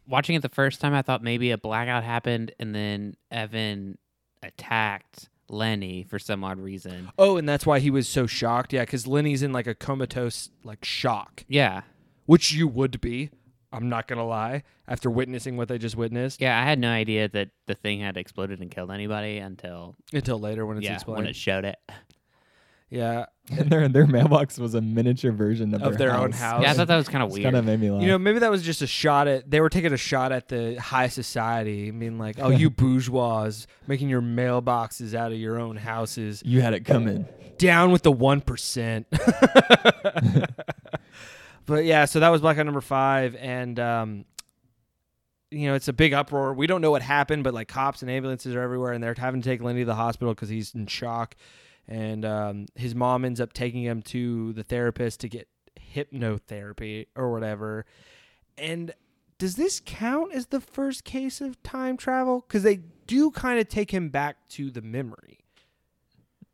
watching 0.10 0.36
it 0.36 0.42
the 0.42 0.50
first 0.50 0.82
time. 0.82 0.94
I 0.94 1.02
thought 1.02 1.24
maybe 1.24 1.52
a 1.52 1.58
blackout 1.58 2.04
happened, 2.04 2.52
and 2.60 2.74
then 2.76 3.16
Evan 3.32 3.98
attacked 4.44 5.30
Lenny 5.50 6.04
for 6.04 6.20
some 6.20 6.44
odd 6.44 6.60
reason. 6.60 7.10
Oh, 7.18 7.38
and 7.38 7.48
that's 7.48 7.66
why 7.66 7.80
he 7.80 7.90
was 7.90 8.08
so 8.08 8.28
shocked. 8.28 8.74
Yeah, 8.74 8.84
because 8.84 9.08
Lenny's 9.08 9.44
in 9.44 9.52
like 9.54 9.68
a 9.68 9.76
comatose 9.76 10.50
like 10.64 10.84
shock, 10.84 11.46
Yeah, 11.48 11.82
which 12.26 12.52
you 12.52 12.68
would 12.68 13.00
be. 13.02 13.30
I'm 13.72 13.88
not 13.88 14.08
gonna 14.08 14.26
lie. 14.26 14.64
After 14.88 15.12
witnessing 15.12 15.56
what 15.56 15.68
they 15.68 15.78
just 15.78 15.96
witnessed, 15.96 16.42
yeah. 16.42 16.60
I 16.60 16.64
had 16.64 16.80
no 16.80 16.90
idea 16.90 17.30
that 17.30 17.50
the 17.68 17.76
thing 17.76 18.00
had 18.02 18.18
exploded 18.18 18.60
and 18.62 18.72
killed 18.72 18.90
anybody 18.90 19.38
until 19.38 19.96
until 20.12 20.40
later 20.40 20.66
when 20.66 20.78
it's 20.78 20.86
yeah 20.86 20.96
explained. 20.96 21.18
when 21.20 21.28
it 21.28 21.36
showed 21.36 21.66
it. 21.66 21.78
Yeah, 22.90 23.26
and 23.52 23.70
their 23.70 23.88
their 23.88 24.08
mailbox 24.08 24.58
was 24.58 24.74
a 24.74 24.82
miniature 24.82 25.32
version 25.32 25.74
of, 25.76 25.82
Of 25.84 25.98
their 25.98 26.16
own 26.16 26.32
house. 26.32 26.64
Yeah, 26.64 26.72
I 26.72 26.74
thought 26.74 26.88
that 26.88 26.98
was 26.98 27.08
kind 27.08 27.24
of 27.24 27.32
weird. 27.32 27.44
kind 27.44 27.56
of 27.56 27.66
made 27.66 27.80
me 27.80 27.92
laugh. 27.92 28.02
you 28.02 28.08
know, 28.08 28.18
maybe 28.18 28.40
that 28.40 28.50
was 28.50 28.64
just 28.64 28.82
a 28.82 28.88
shot 28.88 29.28
at. 29.28 29.50
They 29.50 29.62
were 29.62 29.70
taking 29.70 29.94
a 29.94 29.98
shot 29.98 30.32
at 30.32 30.48
the 30.48 30.76
high 30.76 31.08
society, 31.08 31.88
I 31.88 31.92
mean, 31.92 32.18
like, 32.18 32.38
oh, 32.40 32.50
you 32.50 32.70
bourgeois 32.72 33.52
making 33.88 34.10
your 34.10 34.22
mailboxes 34.22 35.14
out 35.14 35.32
of 35.32 35.38
your 35.38 35.60
own 35.60 35.78
houses. 35.78 36.42
you 36.46 36.62
had 36.62 36.74
it 36.74 36.86
coming. 36.86 37.28
down 37.58 37.92
with 37.92 38.02
the 38.04 38.12
one 38.12 38.42
percent. 38.42 39.06
but 41.66 41.86
yeah, 41.86 42.06
so 42.06 42.20
that 42.20 42.30
was 42.30 42.42
blackout 42.42 42.66
number 42.66 42.82
five, 42.82 43.36
and 43.36 43.80
um, 43.80 44.26
you 45.52 45.68
know 45.68 45.76
it's 45.76 45.88
a 45.88 45.94
big 45.94 46.14
uproar. 46.14 46.54
We 46.54 46.68
don't 46.68 46.82
know 46.82 46.92
what 46.92 47.02
happened, 47.02 47.44
but 47.44 47.54
like 47.54 47.68
cops 47.68 48.02
and 48.02 48.10
ambulances 48.10 48.56
are 48.56 48.62
everywhere, 48.62 48.94
and 48.94 49.04
they're 49.04 49.14
having 49.16 49.42
to 49.42 49.50
take 49.50 49.62
Lenny 49.62 49.82
to 49.82 49.86
the 49.86 49.96
hospital 49.96 50.34
because 50.34 50.50
he's 50.50 50.74
in 50.74 50.88
shock. 50.88 51.36
And 51.90 52.24
um, 52.24 52.68
his 52.76 52.94
mom 52.94 53.26
ends 53.26 53.42
up 53.42 53.52
taking 53.52 53.84
him 53.84 54.04
to 54.04 54.54
the 54.54 54.64
therapist 54.64 55.20
to 55.22 55.28
get 55.28 55.48
hypnotherapy 55.96 57.08
or 57.16 57.32
whatever. 57.32 57.86
And 58.60 58.94
does 59.40 59.56
this 59.56 59.82
count 59.84 60.32
as 60.34 60.48
the 60.48 60.60
first 60.62 61.04
case 61.04 61.42
of 61.42 61.62
time 61.64 61.98
travel? 61.98 62.46
Because 62.48 62.64
they 62.64 62.82
do 63.08 63.32
kind 63.32 63.60
of 63.60 63.68
take 63.70 63.92
him 63.92 64.10
back 64.10 64.48
to 64.50 64.70
the 64.70 64.84
memory 64.84 65.40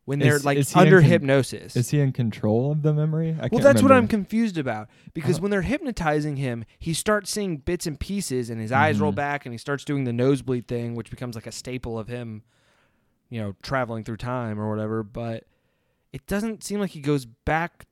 when 0.06 0.20
they're 0.20 0.36
Is- 0.36 0.44
like 0.46 0.56
is 0.56 0.74
under 0.74 1.00
con- 1.00 1.10
hypnosis. 1.10 1.76
Is 1.76 1.90
he 1.90 2.00
in 2.00 2.12
control 2.12 2.72
of 2.72 2.80
the 2.82 2.94
memory? 2.94 3.36
I 3.38 3.48
well, 3.52 3.60
that's 3.60 3.82
what 3.82 3.92
I'm 3.92 4.08
confused 4.08 4.56
about 4.56 4.88
because 5.12 5.38
Uh, 5.38 5.42
when 5.42 5.50
they're 5.50 5.62
hypnotizing 5.62 6.36
him, 6.36 6.64
he 6.78 6.94
starts 6.94 7.30
seeing 7.30 7.58
bits 7.58 7.86
and 7.86 8.00
pieces, 8.00 8.48
and 8.48 8.58
his 8.60 8.72
eyes 8.72 9.00
roll 9.00 9.12
Mhm. 9.12 9.16
back, 9.16 9.44
and 9.44 9.52
he 9.52 9.58
starts 9.58 9.84
doing 9.84 10.04
the 10.04 10.12
nosebleed 10.14 10.66
thing, 10.66 10.94
which 10.94 11.10
becomes 11.10 11.34
like 11.34 11.46
a 11.46 11.52
staple 11.52 11.98
of 11.98 12.08
him, 12.08 12.42
you 13.30 13.40
know, 13.40 13.54
traveling 13.62 14.04
through 14.04 14.18
time 14.18 14.60
or 14.60 14.68
whatever. 14.70 15.02
But 15.02 15.44
it 16.12 16.26
doesn't 16.26 16.64
seem 16.64 16.80
like 16.80 16.90
he 16.90 17.00
goes 17.00 17.24
back 17.26 17.86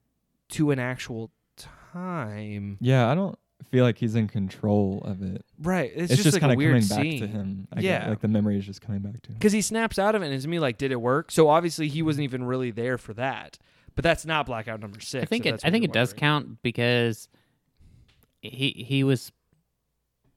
to 0.50 0.70
an 0.70 0.78
actual 0.78 1.30
time. 1.56 2.78
Yeah, 2.80 3.10
I 3.10 3.14
don't 3.14 3.38
feel 3.70 3.84
like 3.84 3.98
he's 3.98 4.14
in 4.14 4.28
control 4.28 5.02
of 5.04 5.22
it. 5.22 5.44
Right? 5.60 5.90
It's, 5.94 6.12
It's, 6.12 6.22
just, 6.22 6.34
like 6.34 6.40
kind 6.40 6.52
of 6.52 6.58
weird 6.58 6.86
coming 6.88 7.18
back 7.20 7.20
to 7.20 7.26
him. 7.26 7.68
I 7.72 7.80
Yeah. 7.80 8.00
get, 8.00 8.08
like 8.10 8.20
the 8.20 8.28
memory 8.28 8.58
is 8.58 8.66
just 8.66 8.80
coming 8.80 9.00
back 9.00 9.22
to 9.22 9.30
him. 9.30 9.34
because 9.34 9.52
he 9.52 9.62
snaps 9.62 9.98
out 9.98 10.14
of 10.14 10.22
it, 10.22 10.26
and 10.26 10.34
it's 10.34 10.46
me 10.46 10.58
like, 10.58 10.78
did 10.78 10.92
it 10.92 11.00
work? 11.00 11.30
So 11.30 11.48
obviously 11.48 11.88
he 11.88 12.02
wasn't 12.02 12.24
even 12.24 12.44
really 12.44 12.70
there 12.70 12.98
for 12.98 13.14
that. 13.14 13.58
But 13.94 14.02
that's 14.02 14.26
not 14.26 14.46
blackout 14.46 14.80
number 14.80 15.00
six. 15.00 15.22
I 15.22 15.26
think 15.26 15.46
if 15.46 15.54
it. 15.56 15.60
I 15.64 15.70
think 15.70 15.84
it 15.84 15.92
does 15.92 16.08
wondering. 16.10 16.20
count 16.20 16.62
because 16.62 17.28
he 18.40 18.84
he 18.86 19.04
was 19.04 19.30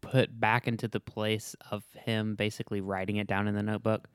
put 0.02 0.40
back 0.40 0.68
into 0.68 0.88
the 0.88 1.00
place 1.00 1.56
of 1.72 1.84
him 1.94 2.36
basically 2.36 2.82
writing 2.82 3.16
it 3.18 3.26
down 3.28 3.48
in 3.48 3.56
the 3.56 3.64
notebook 3.64 4.08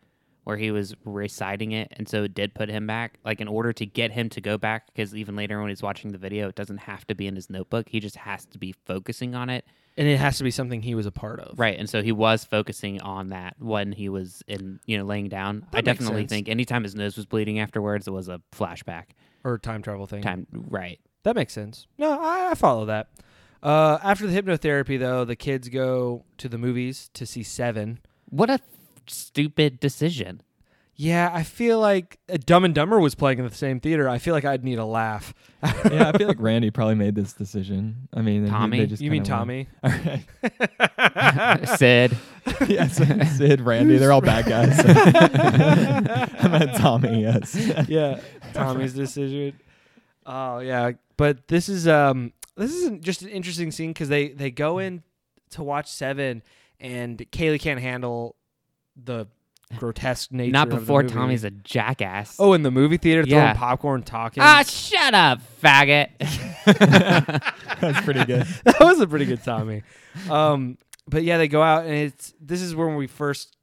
where 0.44 0.56
he 0.56 0.70
was 0.70 0.94
reciting 1.04 1.72
it 1.72 1.88
and 1.96 2.08
so 2.08 2.24
it 2.24 2.34
did 2.34 2.54
put 2.54 2.68
him 2.68 2.86
back 2.86 3.18
like 3.24 3.40
in 3.40 3.48
order 3.48 3.72
to 3.72 3.86
get 3.86 4.10
him 4.10 4.28
to 4.28 4.40
go 4.40 4.58
back 4.58 4.86
because 4.86 5.14
even 5.14 5.36
later 5.36 5.60
when 5.60 5.68
he's 5.68 5.82
watching 5.82 6.10
the 6.12 6.18
video 6.18 6.48
it 6.48 6.54
doesn't 6.54 6.78
have 6.78 7.06
to 7.06 7.14
be 7.14 7.26
in 7.26 7.34
his 7.36 7.48
notebook 7.50 7.88
he 7.88 8.00
just 8.00 8.16
has 8.16 8.44
to 8.46 8.58
be 8.58 8.74
focusing 8.84 9.34
on 9.34 9.48
it 9.50 9.64
and 9.96 10.08
it 10.08 10.16
has 10.16 10.38
to 10.38 10.44
be 10.44 10.50
something 10.50 10.80
he 10.80 10.94
was 10.94 11.04
a 11.06 11.12
part 11.12 11.38
of. 11.38 11.58
right 11.58 11.78
and 11.78 11.88
so 11.88 12.02
he 12.02 12.12
was 12.12 12.44
focusing 12.44 13.00
on 13.02 13.28
that 13.28 13.54
when 13.58 13.92
he 13.92 14.08
was 14.08 14.42
in 14.48 14.80
you 14.86 14.96
know 14.98 15.04
laying 15.04 15.28
down 15.28 15.66
i 15.72 15.76
That 15.76 15.84
makes 15.86 15.98
definitely 15.98 16.22
sense. 16.22 16.30
think 16.30 16.48
anytime 16.48 16.82
his 16.82 16.94
nose 16.94 17.16
was 17.16 17.26
bleeding 17.26 17.58
afterwards 17.60 18.06
it 18.08 18.12
was 18.12 18.28
a 18.28 18.40
flashback 18.52 19.04
Or 19.44 19.58
time 19.58 19.82
travel 19.82 20.06
thing. 20.06 20.22
time 20.22 20.46
right 20.52 20.98
That 21.24 21.36
makes 21.36 21.52
sense. 21.52 21.86
No, 21.98 22.18
I, 22.20 22.50
I 22.50 22.54
follow 22.54 22.86
that. 22.86 23.08
Uh, 23.62 23.96
after 24.02 24.26
the 24.26 24.34
hypnotherapy, 24.42 24.98
though, 24.98 25.24
the 25.24 25.36
kids 25.36 25.68
go 25.68 26.24
to 26.38 26.48
the 26.48 26.58
movies 26.58 27.10
to 27.14 27.24
see 27.24 27.44
Seven. 27.44 28.00
what 28.28 28.50
a 28.50 28.58
stupid 29.08 29.80
decision 29.80 30.40
Yeah, 30.94 31.30
I 31.32 31.42
feel 31.42 31.80
like 31.80 32.18
uh, 32.32 32.36
Dumb 32.44 32.64
and 32.64 32.74
Dumber 32.74 33.00
was 33.00 33.14
playing 33.14 33.38
in 33.38 33.44
the 33.48 33.54
same 33.54 33.80
theater. 33.80 34.08
I 34.08 34.18
feel 34.18 34.34
like 34.34 34.44
I'd 34.44 34.62
need 34.62 34.78
a 34.78 34.84
laugh. 34.84 35.32
yeah, 35.90 36.10
I 36.14 36.18
feel 36.18 36.28
like 36.32 36.40
Randy 36.40 36.70
probably 36.70 36.94
made 36.96 37.14
this 37.14 37.32
decision. 37.32 38.08
I 38.14 38.20
mean, 38.20 38.46
Tommy? 38.48 38.78
they 38.80 38.86
just 38.86 39.02
you 39.02 39.10
mean 39.10 39.24
kinda 39.24 39.44
went- 39.44 39.68
Tommy? 39.82 39.82
All 39.82 39.90
right. 40.60 41.68
sid 41.78 42.16
yes, 42.68 42.96
Sid, 43.38 43.60
Randy, 43.60 43.96
they're 43.98 44.12
all 44.12 44.20
bad 44.20 44.46
guys. 44.46 44.78
I 44.84 46.48
meant 46.48 46.74
Tommy. 46.76 47.22
Yes. 47.22 47.54
yeah, 47.88 48.20
Tommy's 48.52 48.92
decision. 48.94 49.58
Oh 50.26 50.58
yeah, 50.58 50.92
but 51.16 51.48
this 51.48 51.68
is 51.68 51.88
um 51.88 52.32
this 52.56 52.72
is 52.72 52.90
just 53.00 53.22
an 53.22 53.28
interesting 53.28 53.70
scene 53.72 53.90
because 53.90 54.08
they 54.08 54.28
they 54.28 54.50
go 54.50 54.78
in 54.78 55.02
to 55.50 55.62
watch 55.62 55.90
Seven, 55.90 56.42
and 56.80 57.18
Kaylee 57.30 57.60
can't 57.60 57.80
handle 57.80 58.36
the 58.96 59.26
grotesque 59.78 60.32
nature. 60.32 60.52
Not 60.52 60.68
of 60.68 60.74
the 60.74 60.80
before 60.80 61.02
movie. 61.02 61.14
Tommy's 61.14 61.44
a 61.44 61.50
jackass. 61.50 62.36
Oh, 62.38 62.52
in 62.52 62.62
the 62.62 62.70
movie 62.70 62.96
theater, 62.98 63.22
Yeah. 63.26 63.42
throwing 63.52 63.56
popcorn, 63.56 64.02
talking. 64.02 64.42
ah, 64.42 64.62
shut 64.66 65.14
up, 65.14 65.40
faggot. 65.62 66.10
That's 67.80 68.00
pretty 68.04 68.24
good. 68.24 68.46
that 68.64 68.76
was 68.80 69.00
a 69.00 69.06
pretty 69.06 69.24
good 69.24 69.42
Tommy. 69.42 69.82
Um, 70.30 70.78
but 71.08 71.24
yeah, 71.24 71.38
they 71.38 71.48
go 71.48 71.62
out 71.62 71.84
and 71.84 71.94
it's 71.94 72.32
this 72.40 72.60
is 72.62 72.74
when 72.74 72.96
we 72.96 73.06
first 73.06 73.56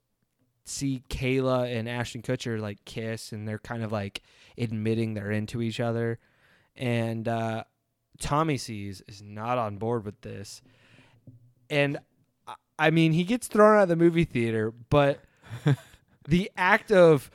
see 0.65 1.03
Kayla 1.09 1.73
and 1.75 1.87
Ashton 1.87 2.21
Kutcher 2.21 2.59
like 2.59 2.83
kiss, 2.85 3.31
and 3.31 3.47
they're 3.47 3.59
kind 3.59 3.83
of 3.83 3.91
like 3.91 4.21
admitting 4.57 5.13
they're 5.13 5.31
into 5.31 5.61
each 5.61 5.79
other. 5.79 6.19
And 6.75 7.27
uh, 7.27 7.63
Tommy 8.19 8.57
sees 8.57 9.01
is 9.07 9.21
not 9.21 9.57
on 9.57 9.77
board 9.77 10.05
with 10.05 10.19
this, 10.21 10.61
and 11.69 11.97
I- 12.79 12.87
I 12.87 12.89
mean 12.91 13.11
he 13.13 13.23
gets 13.23 13.47
thrown 13.47 13.77
out 13.77 13.83
of 13.83 13.89
the 13.89 13.95
movie 13.95 14.23
theater, 14.25 14.73
but 14.89 15.19
the 16.27 16.49
act 16.57 16.91
of 16.91 17.29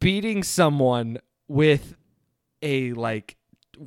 beating 0.00 0.42
someone 0.42 1.18
with 1.48 1.94
a 2.62 2.92
like 2.92 3.36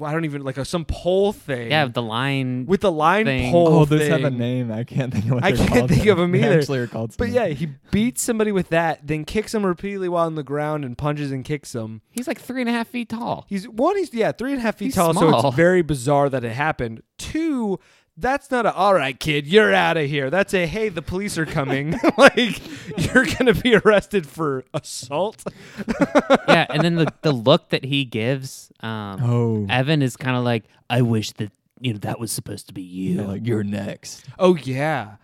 I 0.03 0.11
don't 0.11 0.25
even 0.25 0.43
like 0.43 0.57
a, 0.57 0.65
some 0.65 0.83
pole 0.83 1.31
thing 1.31 1.69
yeah, 1.71 1.85
the 1.87 2.01
line. 2.01 2.65
with 2.65 2.81
the 2.81 2.91
line 2.91 3.25
thing. 3.25 3.51
pole 3.51 3.67
Oh, 3.69 3.85
those 3.85 4.01
thing. 4.01 4.11
have 4.11 4.23
a 4.25 4.29
name. 4.31 4.69
I 4.71 4.83
can't 4.83 5.13
think 5.13 5.25
of 5.25 5.31
what 5.31 5.43
I 5.45 5.51
they're 5.51 5.57
can't 5.67 5.79
called. 5.79 5.89
think 5.91 6.05
of 6.07 6.17
They 6.17 6.23
either. 6.43 6.59
Actually, 6.59 6.79
are 6.79 6.87
called. 6.87 7.11
But 7.17 7.27
something. 7.27 7.33
yeah, 7.33 7.47
he 7.47 7.67
beats 7.91 8.21
somebody 8.21 8.51
with 8.51 8.69
that, 8.69 9.05
then 9.07 9.23
kicks 9.23 9.53
him 9.53 9.65
repeatedly 9.65 10.09
while 10.09 10.25
on 10.25 10.35
the 10.35 10.43
ground 10.43 10.83
and 10.83 10.97
punches 10.97 11.31
and 11.31 11.45
kicks 11.45 11.73
him. 11.73 12.01
he's 12.11 12.27
like 12.27 12.39
three 12.41 12.61
and 12.61 12.69
a 12.69 12.73
half 12.73 12.87
feet 12.87 13.07
tall. 13.09 13.45
He's 13.47 13.69
one, 13.69 13.95
he's 13.95 14.13
yeah, 14.13 14.33
three 14.33 14.51
and 14.51 14.59
a 14.59 14.63
half 14.63 14.75
feet 14.75 14.85
He's 14.87 14.95
tall, 14.95 15.13
so 15.13 15.37
it's 15.47 15.55
very 15.55 15.81
bizarre 15.83 16.29
that 16.29 16.43
it 16.43 16.51
happened. 16.53 17.01
Two, 17.17 17.79
that's 18.17 18.49
not 18.49 18.65
a 18.65 18.73
all 18.73 18.93
right, 18.93 19.19
kid, 19.19 19.45
you're 19.47 19.73
out 19.73 19.97
of 19.97 20.07
here. 20.07 20.29
That's 20.29 20.53
a 20.53 20.65
hey, 20.65 20.89
the 20.89 21.01
police 21.01 21.37
are 21.37 21.45
coming. 21.45 21.99
like 22.17 22.61
you're 22.97 23.25
gonna 23.25 23.53
be 23.53 23.75
arrested 23.75 24.25
for 24.25 24.63
assault. 24.73 25.43
yeah, 26.47 26.65
and 26.69 26.81
then 26.83 26.95
the, 26.95 27.07
the 27.21 27.31
look 27.31 27.69
that 27.69 27.85
he 27.85 28.05
gives, 28.05 28.71
um, 28.81 29.21
Oh. 29.23 29.65
Evan 29.69 30.01
is 30.01 30.15
kind 30.15 30.37
of 30.37 30.43
like, 30.43 30.65
I 30.89 31.01
wish 31.01 31.31
that 31.33 31.51
you 31.81 31.93
know 31.93 31.99
that 31.99 32.19
was 32.19 32.31
supposed 32.31 32.67
to 32.67 32.73
be 32.73 32.81
you. 32.81 33.21
Yeah, 33.21 33.27
like 33.27 33.45
you're 33.45 33.63
next. 33.63 34.25
Oh 34.39 34.55
yeah, 34.55 35.17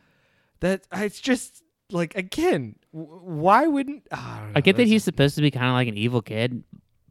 that 0.60 0.86
it's 0.94 1.22
just 1.22 1.64
like 1.92 2.16
again, 2.16 2.76
w- 2.94 3.20
why 3.24 3.68
wouldn't 3.68 4.08
I, 4.12 4.40
don't 4.40 4.48
know, 4.48 4.54
I 4.56 4.62
get 4.62 4.76
that 4.78 4.88
he's 4.88 5.04
supposed 5.04 5.36
to 5.36 5.42
be 5.42 5.50
kind 5.52 5.68
of 5.68 5.74
like 5.74 5.88
an 5.88 5.98
evil 5.98 6.22
kid, 6.22 6.64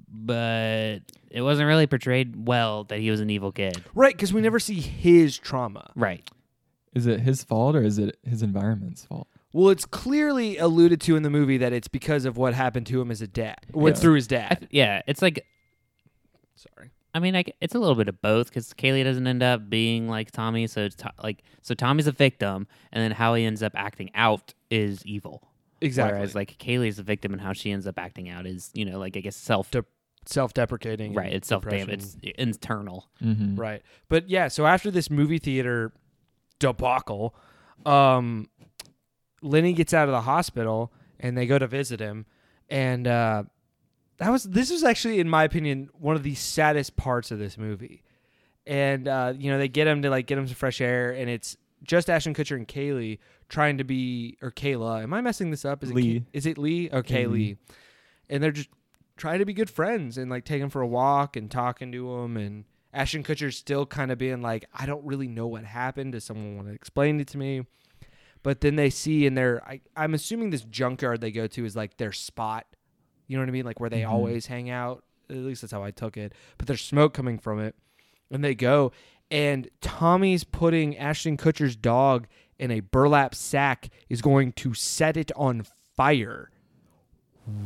but 0.09 0.99
it 1.31 1.43
wasn't 1.43 1.66
really 1.69 1.87
portrayed 1.87 2.47
well 2.47 2.85
that 2.85 2.99
he 2.99 3.11
was 3.11 3.21
an 3.21 3.31
evil 3.31 3.53
kid. 3.53 3.83
right 3.95 4.14
because 4.14 4.33
we 4.33 4.40
never 4.40 4.59
see 4.59 4.81
his 4.81 5.38
trauma. 5.38 5.90
Right. 5.95 6.29
Is 6.95 7.07
it 7.07 7.21
his 7.21 7.45
fault 7.45 7.77
or 7.77 7.83
is 7.83 7.99
it 7.99 8.19
his 8.25 8.43
environment's 8.43 9.05
fault? 9.05 9.29
Well, 9.53 9.71
it's 9.71 9.85
clearly 9.85 10.59
alluded 10.59 11.01
to 11.03 11.16
in 11.16 11.23
the 11.23 11.31
movie 11.31 11.57
that 11.59 11.73
it's 11.73 11.88
because 11.88 12.25
of 12.25 12.37
what 12.37 12.55
happened 12.55 12.87
to 12.88 13.01
him 13.01 13.11
as 13.11 13.21
a 13.23 13.27
dad, 13.27 13.59
what 13.73 13.95
Yeah. 13.95 14.01
through 14.01 14.14
his 14.14 14.27
I 14.27 14.29
dad. 14.29 14.57
th- 14.61 14.71
yeah, 14.73 15.03
it's 15.07 15.23
like 15.23 15.45
Sorry. 16.57 16.90
I 17.14 17.19
mean, 17.19 17.35
like 17.35 17.57
it's 17.61 17.75
a 17.75 17.79
little 17.79 17.95
bit 17.97 18.09
of 18.09 18.21
both 18.23 18.49
because 18.49 18.73
Kaylee 18.75 19.03
doesn't 19.05 19.27
end 19.27 19.43
up 19.43 19.69
being 19.69 20.09
like 20.09 20.31
Tommy, 20.31 20.66
so 20.66 20.83
it's 20.83 20.97
to- 20.97 21.12
like 21.23 21.43
so 21.62 21.75
Tommy's 21.75 22.07
a 22.07 22.12
victim, 22.12 22.66
and 22.93 23.03
then 23.03 23.12
how 23.12 23.35
he 23.35 23.45
ends 23.45 23.62
up 23.62 23.73
acting 23.75 24.11
out 24.14 24.55
is 24.71 25.05
evil. 25.07 25.49
Exactly. 25.81 26.19
Whereas 26.19 26.35
like 26.35 26.59
Kaylee's 26.59 26.99
a 26.99 27.03
victim, 27.03 27.33
and 27.33 27.40
how 27.40 27.53
she 27.53 27.73
ends 27.73 27.87
up 27.87 27.99
acting 27.99 28.29
out 28.29 28.47
is 28.47 28.71
you 28.75 28.85
know 28.85 28.99
like 28.99 29.16
I 29.16 29.21
guess 29.21 29.37
self 29.37 29.71
De- 29.71 29.85
self-deprecating. 30.33 31.14
right. 31.14 31.33
It's 31.33 31.49
self 31.49 31.64
damn. 31.69 31.90
It's 31.90 32.16
internal. 32.38 33.09
Mm-hmm. 33.23 33.57
right. 33.57 33.83
But 34.09 34.29
yeah, 34.29 34.49
so 34.49 34.66
after 34.66 34.90
this 34.90 35.11
movie 35.11 35.38
theater 35.38 35.93
debacle, 36.59 37.35
um, 37.87 38.49
Lenny 39.43 39.73
gets 39.73 39.95
out 39.95 40.09
of 40.09 40.12
the 40.12 40.21
hospital 40.23 40.93
and 41.19 41.37
they 41.37 41.47
go 41.47 41.59
to 41.59 41.66
visit 41.66 42.01
him, 42.01 42.27
and 42.69 43.07
uh, 43.07 43.45
that 44.19 44.31
was 44.31 44.45
this 44.45 44.71
was 44.71 44.85
actually, 44.85 45.19
in 45.21 45.29
my 45.29 45.45
opinion, 45.45 45.88
one 45.99 46.16
of 46.16 46.23
the 46.23 46.35
saddest 46.35 46.97
parts 46.97 47.31
of 47.31 47.38
this 47.38 47.57
movie. 47.59 48.03
and 48.66 49.09
uh, 49.09 49.33
you 49.37 49.51
know 49.51 49.59
they 49.59 49.69
get 49.69 49.87
him 49.87 50.03
to 50.03 50.11
like 50.11 50.27
get 50.27 50.38
him 50.38 50.47
some 50.47 50.55
fresh 50.55 50.81
air, 50.81 51.11
and 51.12 51.29
it's 51.31 51.57
just 51.83 52.11
Ashton 52.11 52.35
Kutcher 52.35 52.57
and 52.57 52.69
Kaylee 52.69 53.19
trying 53.49 53.79
to 53.79 53.85
be 53.85 54.37
or 54.43 54.51
Kayla. 54.51 55.03
Am 55.03 55.12
I 55.14 55.21
messing 55.23 55.51
this 55.51 55.64
up? 55.64 55.83
Is 55.83 55.90
it 55.90 55.97
Lee. 55.97 56.21
Kay- 56.21 56.27
is 56.35 56.47
it 56.47 56.59
Lee? 56.59 56.90
Okay, 56.93 57.25
Kaylee. 57.25 57.33
Lee. 57.33 57.57
And 58.29 58.43
they're 58.43 58.53
just 58.53 58.69
trying 59.20 59.38
to 59.38 59.44
be 59.44 59.52
good 59.52 59.70
friends 59.70 60.18
and 60.18 60.30
like 60.30 60.44
take 60.44 60.61
him 60.61 60.70
for 60.70 60.80
a 60.80 60.87
walk 60.87 61.37
and 61.37 61.50
talking 61.50 61.92
to 61.92 62.12
him 62.18 62.37
and. 62.37 62.64
Ashton 62.92 63.22
Kutcher's 63.22 63.56
still 63.56 63.87
kind 63.87 64.11
of 64.11 64.18
being 64.18 64.42
like, 64.42 64.64
I 64.74 64.85
don't 64.85 65.04
really 65.06 65.28
know 65.28 65.46
what 65.46 65.62
happened. 65.62 66.11
Does 66.11 66.24
someone 66.24 66.56
want 66.56 66.66
to 66.66 66.74
explain 66.74 67.20
it 67.20 67.28
to 67.28 67.38
me? 67.38 67.64
But 68.42 68.62
then 68.62 68.74
they 68.74 68.90
see 68.90 69.26
in 69.26 69.35
their, 69.37 69.62
I, 69.64 69.80
I'm 69.94 70.12
assuming 70.12 70.50
this 70.50 70.62
junkyard 70.62 71.20
they 71.20 71.30
go 71.30 71.46
to 71.46 71.64
is 71.64 71.76
like 71.76 71.98
their 71.98 72.11
spot. 72.11 72.66
You 73.28 73.37
know 73.37 73.42
what 73.42 73.48
I 73.48 73.52
mean? 73.52 73.64
Like 73.64 73.78
where 73.78 73.90
they 73.90 74.00
Mhm. 74.00 74.11
always 74.11 74.46
hang 74.46 74.70
out. 74.70 75.04
At 75.28 75.37
least 75.37 75.62
that's 75.62 75.72
how 75.72 75.85
I 75.85 75.92
took 75.92 76.16
it. 76.16 76.33
But 76.59 76.66
there's 76.66 76.80
smoke 76.83 77.14
coming 77.14 77.38
from 77.38 77.61
it. 77.61 77.76
And 78.28 78.42
they 78.42 78.56
go, 78.56 78.90
and 79.30 79.68
Tommy's 79.80 80.42
putting 80.42 80.96
Ashton 80.98 81.37
Kutcher's 81.37 81.76
dog 81.76 82.26
in 82.59 82.72
a 82.72 82.80
burlap 82.80 83.37
sack, 83.37 83.90
is 84.09 84.20
going 84.20 84.50
to 84.54 84.74
set 84.74 85.16
it 85.16 85.30
on 85.37 85.62
fire. 85.96 86.50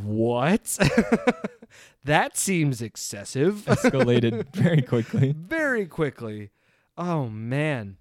What? 0.04 0.78
that 2.04 2.36
seems 2.36 2.82
excessive. 2.82 3.56
Escalated 3.66 4.46
very 4.54 4.82
quickly. 4.82 5.34
Very 5.36 5.86
quickly. 5.86 6.50
Oh, 6.96 7.28
man. 7.28 7.96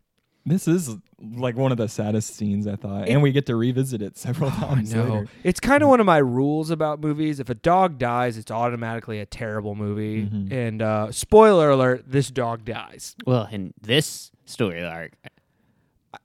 This 0.46 0.68
is 0.68 0.96
like 1.22 1.56
one 1.56 1.72
of 1.72 1.78
the 1.78 1.88
saddest 1.88 2.36
scenes 2.36 2.68
I 2.68 2.76
thought, 2.76 3.08
and 3.08 3.22
we 3.22 3.32
get 3.32 3.46
to 3.46 3.56
revisit 3.56 4.02
it 4.02 4.18
several 4.18 4.50
Oh, 4.54 4.60
times. 4.60 4.94
know. 4.94 5.04
later. 5.04 5.28
It's 5.46 5.62
kind 5.62 5.82
of 5.82 5.88
one 5.88 6.02
of 6.02 6.06
my 6.06 6.18
rules 6.18 6.70
about 6.70 7.00
movies. 7.00 7.40
If 7.40 7.50
a 7.50 7.56
dog 7.56 7.98
dies, 7.98 8.38
it's 8.38 8.52
automatically 8.52 9.22
a 9.22 9.26
terrible 9.26 9.74
movie. 9.74 10.26
Mhm. 10.26 10.52
And 10.52 10.82
uh, 10.82 11.12
spoiler 11.14 11.70
alert: 11.70 12.04
this 12.08 12.30
dog 12.30 12.66
dies. 12.66 13.16
Well, 13.26 13.48
in 13.50 13.74
this 13.82 14.32
story 14.46 14.84
arc, 14.84 15.14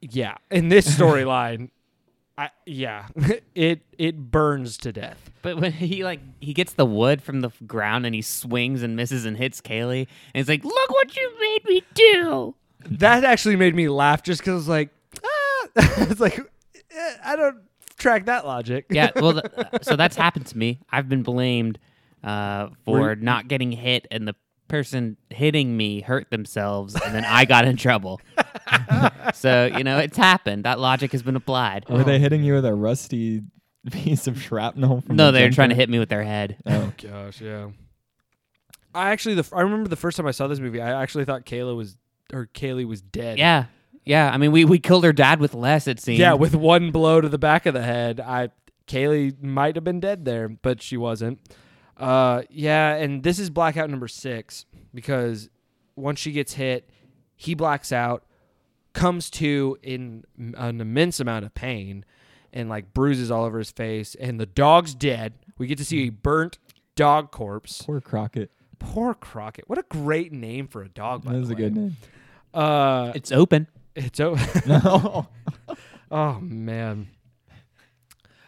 Yeah, 0.00 0.34
in 0.50 0.68
this 0.68 0.86
storyline, 0.98 1.70
I 2.38 2.50
yeah, 2.66 3.08
it 3.56 3.82
it 3.98 4.30
burns 4.30 4.78
to 4.78 4.92
death. 4.92 5.30
but 5.42 5.60
when 5.60 5.72
he 5.72 6.04
like 6.04 6.20
he 6.40 6.54
gets 6.54 6.72
the 6.72 6.86
wood 6.86 7.20
from 7.20 7.40
the 7.40 7.50
ground 7.66 8.06
and 8.06 8.14
he 8.14 8.22
swings 8.22 8.82
and 8.84 8.94
misses 8.94 9.24
and 9.24 9.36
hits 9.36 9.60
Kaylee, 9.60 10.06
and 10.06 10.08
he's 10.34 10.48
like, 10.48 10.64
"Look 10.64 10.90
what 10.90 11.16
you 11.16 11.32
made 11.40 11.64
me 11.64 11.82
do!" 11.94 12.54
That 12.86 13.24
actually 13.24 13.56
made 13.56 13.74
me 13.74 13.88
laugh 13.88 14.22
just 14.22 14.40
because 14.40 14.68
like 14.68 14.90
ah, 15.16 15.66
it's 15.76 16.20
like 16.20 16.38
eh, 16.38 17.14
I 17.24 17.34
don't 17.34 17.58
track 17.98 18.26
that 18.26 18.46
logic. 18.46 18.86
Yeah, 18.88 19.10
well, 19.16 19.40
th- 19.40 19.82
so 19.82 19.96
that's 19.96 20.14
happened 20.14 20.46
to 20.46 20.56
me. 20.56 20.78
I've 20.92 21.08
been 21.08 21.24
blamed 21.24 21.80
uh, 22.22 22.68
for 22.84 23.00
Were- 23.00 23.16
not 23.16 23.48
getting 23.48 23.72
hit, 23.72 24.06
and 24.12 24.28
the 24.28 24.36
person 24.68 25.16
hitting 25.30 25.76
me 25.76 26.02
hurt 26.02 26.30
themselves, 26.30 26.94
and 26.94 27.12
then 27.14 27.24
I 27.24 27.46
got 27.46 27.64
in 27.64 27.76
trouble. 27.76 28.20
so 29.34 29.66
you 29.76 29.84
know, 29.84 29.98
it's 29.98 30.16
happened. 30.16 30.64
That 30.64 30.78
logic 30.78 31.12
has 31.12 31.22
been 31.22 31.36
applied. 31.36 31.88
Were 31.88 32.04
they 32.04 32.18
hitting 32.18 32.42
you 32.42 32.54
with 32.54 32.64
a 32.64 32.74
rusty 32.74 33.42
piece 33.90 34.26
of 34.26 34.40
shrapnel? 34.40 35.02
From 35.02 35.16
No, 35.16 35.26
the 35.26 35.38
they're 35.38 35.50
trying 35.50 35.70
to 35.70 35.74
hit 35.74 35.88
me 35.88 35.98
with 35.98 36.08
their 36.08 36.24
head. 36.24 36.56
Oh, 36.66 36.92
Gosh, 37.00 37.40
yeah. 37.40 37.68
I 38.94 39.10
actually 39.10 39.34
the 39.34 39.40
f- 39.40 39.52
I 39.52 39.60
remember 39.60 39.88
the 39.88 39.96
first 39.96 40.16
time 40.16 40.26
I 40.26 40.30
saw 40.32 40.46
this 40.46 40.58
movie, 40.60 40.80
I 40.80 41.00
actually 41.02 41.24
thought 41.24 41.44
Kayla 41.44 41.76
was 41.76 41.96
or 42.32 42.46
Kaylee 42.52 42.86
was 42.86 43.00
dead. 43.00 43.38
Yeah, 43.38 43.66
yeah. 44.04 44.30
I 44.32 44.36
mean, 44.38 44.50
we 44.52 44.64
we 44.64 44.78
killed 44.78 45.04
her 45.04 45.12
dad 45.12 45.40
with 45.40 45.54
less. 45.54 45.86
It 45.86 46.00
seems. 46.00 46.18
Yeah, 46.18 46.32
with 46.34 46.54
one 46.54 46.90
blow 46.90 47.20
to 47.20 47.28
the 47.28 47.38
back 47.38 47.66
of 47.66 47.74
the 47.74 47.82
head, 47.82 48.18
I 48.20 48.48
Kaylee 48.86 49.42
might 49.42 49.74
have 49.76 49.84
been 49.84 50.00
dead 50.00 50.24
there, 50.24 50.48
but 50.48 50.82
she 50.82 50.96
wasn't. 50.96 51.38
Uh, 51.96 52.42
yeah, 52.48 52.94
and 52.94 53.22
this 53.22 53.38
is 53.38 53.50
blackout 53.50 53.90
number 53.90 54.08
six 54.08 54.64
because 54.94 55.48
once 55.96 56.18
she 56.18 56.32
gets 56.32 56.54
hit, 56.54 56.88
he 57.36 57.54
blacks 57.54 57.92
out, 57.92 58.24
comes 58.98 59.30
to 59.30 59.78
in 59.82 60.24
an 60.36 60.80
immense 60.80 61.20
amount 61.20 61.44
of 61.44 61.54
pain, 61.54 62.04
and 62.52 62.68
like 62.68 62.92
bruises 62.94 63.30
all 63.30 63.44
over 63.44 63.58
his 63.58 63.70
face, 63.70 64.14
and 64.14 64.38
the 64.40 64.46
dog's 64.46 64.94
dead. 64.94 65.34
We 65.58 65.66
get 65.66 65.78
to 65.78 65.84
see 65.84 66.06
a 66.06 66.10
burnt 66.10 66.58
dog 66.96 67.30
corpse. 67.30 67.82
poor 67.82 68.00
Crockett. 68.00 68.50
Poor 68.78 69.14
Crockett. 69.14 69.68
What 69.68 69.78
a 69.78 69.84
great 69.88 70.32
name 70.32 70.68
for 70.68 70.82
a 70.82 70.88
dog. 70.88 71.24
By 71.24 71.32
That 71.32 71.38
the 71.38 71.42
is 71.44 71.50
a 71.50 71.54
good 71.54 71.76
name. 71.76 71.96
Uh, 72.54 73.12
it's 73.14 73.32
open. 73.32 73.66
it's 73.94 74.20
open. 74.20 74.44
No. 74.66 75.28
Oh 76.10 76.38
man. 76.40 77.08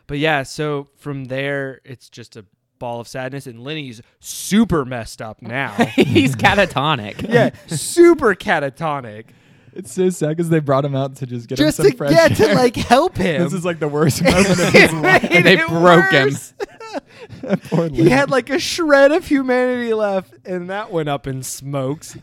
But 0.06 0.18
yeah, 0.18 0.42
so 0.44 0.88
from 0.96 1.26
there 1.26 1.80
it's 1.84 2.08
just 2.08 2.36
a 2.36 2.44
ball 2.78 3.00
of 3.00 3.06
sadness 3.06 3.46
and 3.46 3.62
Lenny's 3.62 4.00
super 4.20 4.84
messed 4.84 5.20
up 5.20 5.42
now. 5.42 5.70
He's 5.94 6.34
catatonic. 6.34 7.28
yeah, 7.28 7.50
super 7.66 8.34
catatonic. 8.34 9.26
It's 9.72 9.92
so 9.92 10.10
sad 10.10 10.30
because 10.30 10.48
they 10.48 10.58
brought 10.60 10.84
him 10.84 10.94
out 10.96 11.16
to 11.16 11.26
just 11.26 11.48
get 11.48 11.58
Just 11.58 11.78
him 11.78 11.84
some 11.84 11.90
to 11.92 11.96
fresh 11.96 12.10
get 12.10 12.36
to 12.36 12.54
like 12.54 12.76
help 12.76 13.16
him. 13.18 13.42
This 13.42 13.52
is 13.52 13.64
like 13.64 13.78
the 13.78 13.88
worst 13.88 14.22
moment 14.24 14.48
of 14.48 14.72
his 14.72 14.92
life. 14.92 15.22
Made 15.30 15.44
They 15.44 15.58
it 15.60 15.68
broke 15.68 16.10
him. 16.10 16.30
Poor 17.68 17.88
He 17.88 18.02
Lynn. 18.02 18.06
had 18.08 18.30
like 18.30 18.50
a 18.50 18.58
shred 18.58 19.12
of 19.12 19.26
humanity 19.26 19.94
left 19.94 20.34
and 20.44 20.70
that 20.70 20.90
went 20.90 21.08
up 21.08 21.26
in 21.28 21.42
smokes. 21.42 22.16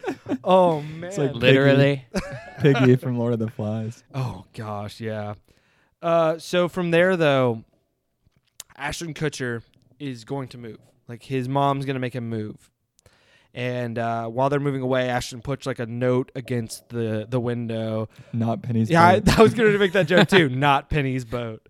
Oh 0.43 0.81
man. 0.81 1.05
It's 1.05 1.17
like 1.17 1.33
Literally. 1.33 2.05
Piggy 2.60 2.95
from 2.97 3.17
Lord 3.17 3.33
of 3.33 3.39
the 3.39 3.49
Flies. 3.49 4.03
Oh 4.13 4.43
gosh, 4.53 4.99
yeah. 4.99 5.36
Uh, 6.01 6.38
so 6.38 6.67
from 6.67 6.91
there 6.91 7.15
though, 7.15 7.63
Ashton 8.75 9.13
Kutcher 9.13 9.62
is 9.99 10.25
going 10.25 10.49
to 10.49 10.57
move. 10.57 10.77
Like 11.07 11.23
his 11.23 11.47
mom's 11.47 11.86
gonna 11.86 11.99
make 11.99 12.13
him 12.13 12.27
move. 12.29 12.69
And 13.57 13.97
uh, 13.97 14.27
while 14.27 14.51
they're 14.51 14.59
moving 14.59 14.83
away, 14.83 15.09
Ashton 15.09 15.41
puts 15.41 15.65
like 15.65 15.79
a 15.79 15.87
note 15.87 16.31
against 16.35 16.89
the 16.89 17.25
the 17.27 17.39
window. 17.39 18.07
Not 18.31 18.61
Penny's. 18.61 18.87
Boat. 18.87 18.93
Yeah, 18.93 19.03
I. 19.03 19.21
I 19.37 19.41
was 19.41 19.55
gonna 19.55 19.75
make 19.79 19.93
that 19.93 20.05
joke 20.05 20.27
too. 20.27 20.47
Not 20.55 20.91
Penny's 20.91 21.25
boat. 21.25 21.67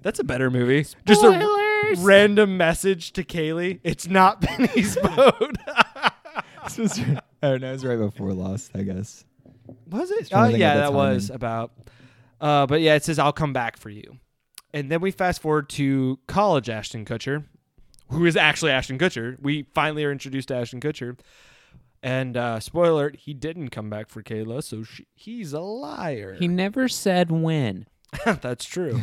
That's 0.00 0.18
a 0.18 0.24
better 0.24 0.50
movie. 0.50 0.86
Just 1.04 1.22
a 1.22 1.30
Spoilers. 1.38 1.98
random 1.98 2.56
message 2.56 3.12
to 3.12 3.22
Kaylee. 3.22 3.80
It's 3.84 4.08
not 4.08 4.40
Penny's 4.40 4.96
boat. 4.96 5.58
This 6.64 6.78
was, 6.78 6.98
oh 7.42 7.58
no, 7.58 7.68
it 7.68 7.72
was 7.72 7.84
right 7.84 7.98
before 7.98 8.32
Lost, 8.32 8.70
I 8.74 8.82
guess. 8.82 9.26
Was 9.90 10.10
it? 10.10 10.30
Oh 10.32 10.44
to 10.44 10.46
think 10.48 10.58
yeah, 10.58 10.76
that 10.76 10.94
was 10.94 11.28
about. 11.28 11.72
Uh, 12.40 12.66
but 12.66 12.80
yeah, 12.80 12.94
it 12.94 13.04
says 13.04 13.18
I'll 13.18 13.34
come 13.34 13.52
back 13.52 13.76
for 13.76 13.90
you, 13.90 14.16
and 14.72 14.90
then 14.90 15.02
we 15.02 15.10
fast 15.10 15.42
forward 15.42 15.68
to 15.70 16.18
college 16.26 16.70
Ashton 16.70 17.04
Kutcher, 17.04 17.44
who 18.10 18.26
is 18.26 18.36
actually 18.36 18.70
Ashton 18.72 18.98
Kutcher. 18.98 19.36
We 19.40 19.64
finally 19.74 20.04
are 20.04 20.12
introduced 20.12 20.48
to 20.48 20.56
Ashton 20.56 20.80
Kutcher, 20.80 21.18
and 22.02 22.36
uh, 22.36 22.60
spoiler: 22.60 22.92
alert, 22.92 23.16
he 23.16 23.34
didn't 23.34 23.70
come 23.70 23.90
back 23.90 24.08
for 24.08 24.22
Kayla, 24.22 24.62
so 24.62 24.82
she, 24.82 25.06
he's 25.14 25.52
a 25.52 25.60
liar. 25.60 26.34
He 26.38 26.48
never 26.48 26.88
said 26.88 27.30
when. 27.30 27.86
That's 28.24 28.64
true. 28.64 29.00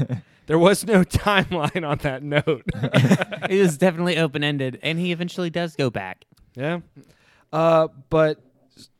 there 0.47 0.59
was 0.59 0.85
no 0.85 1.03
timeline 1.03 1.87
on 1.87 1.99
that 1.99 2.23
note. 2.23 2.63
it 3.49 3.61
was 3.61 3.77
definitely 3.77 4.17
open 4.17 4.43
ended, 4.43 4.79
and 4.81 4.99
he 4.99 5.11
eventually 5.11 5.49
does 5.49 5.75
go 5.75 5.89
back. 5.89 6.25
yeah, 6.55 6.79
uh, 7.53 7.87
but 8.09 8.41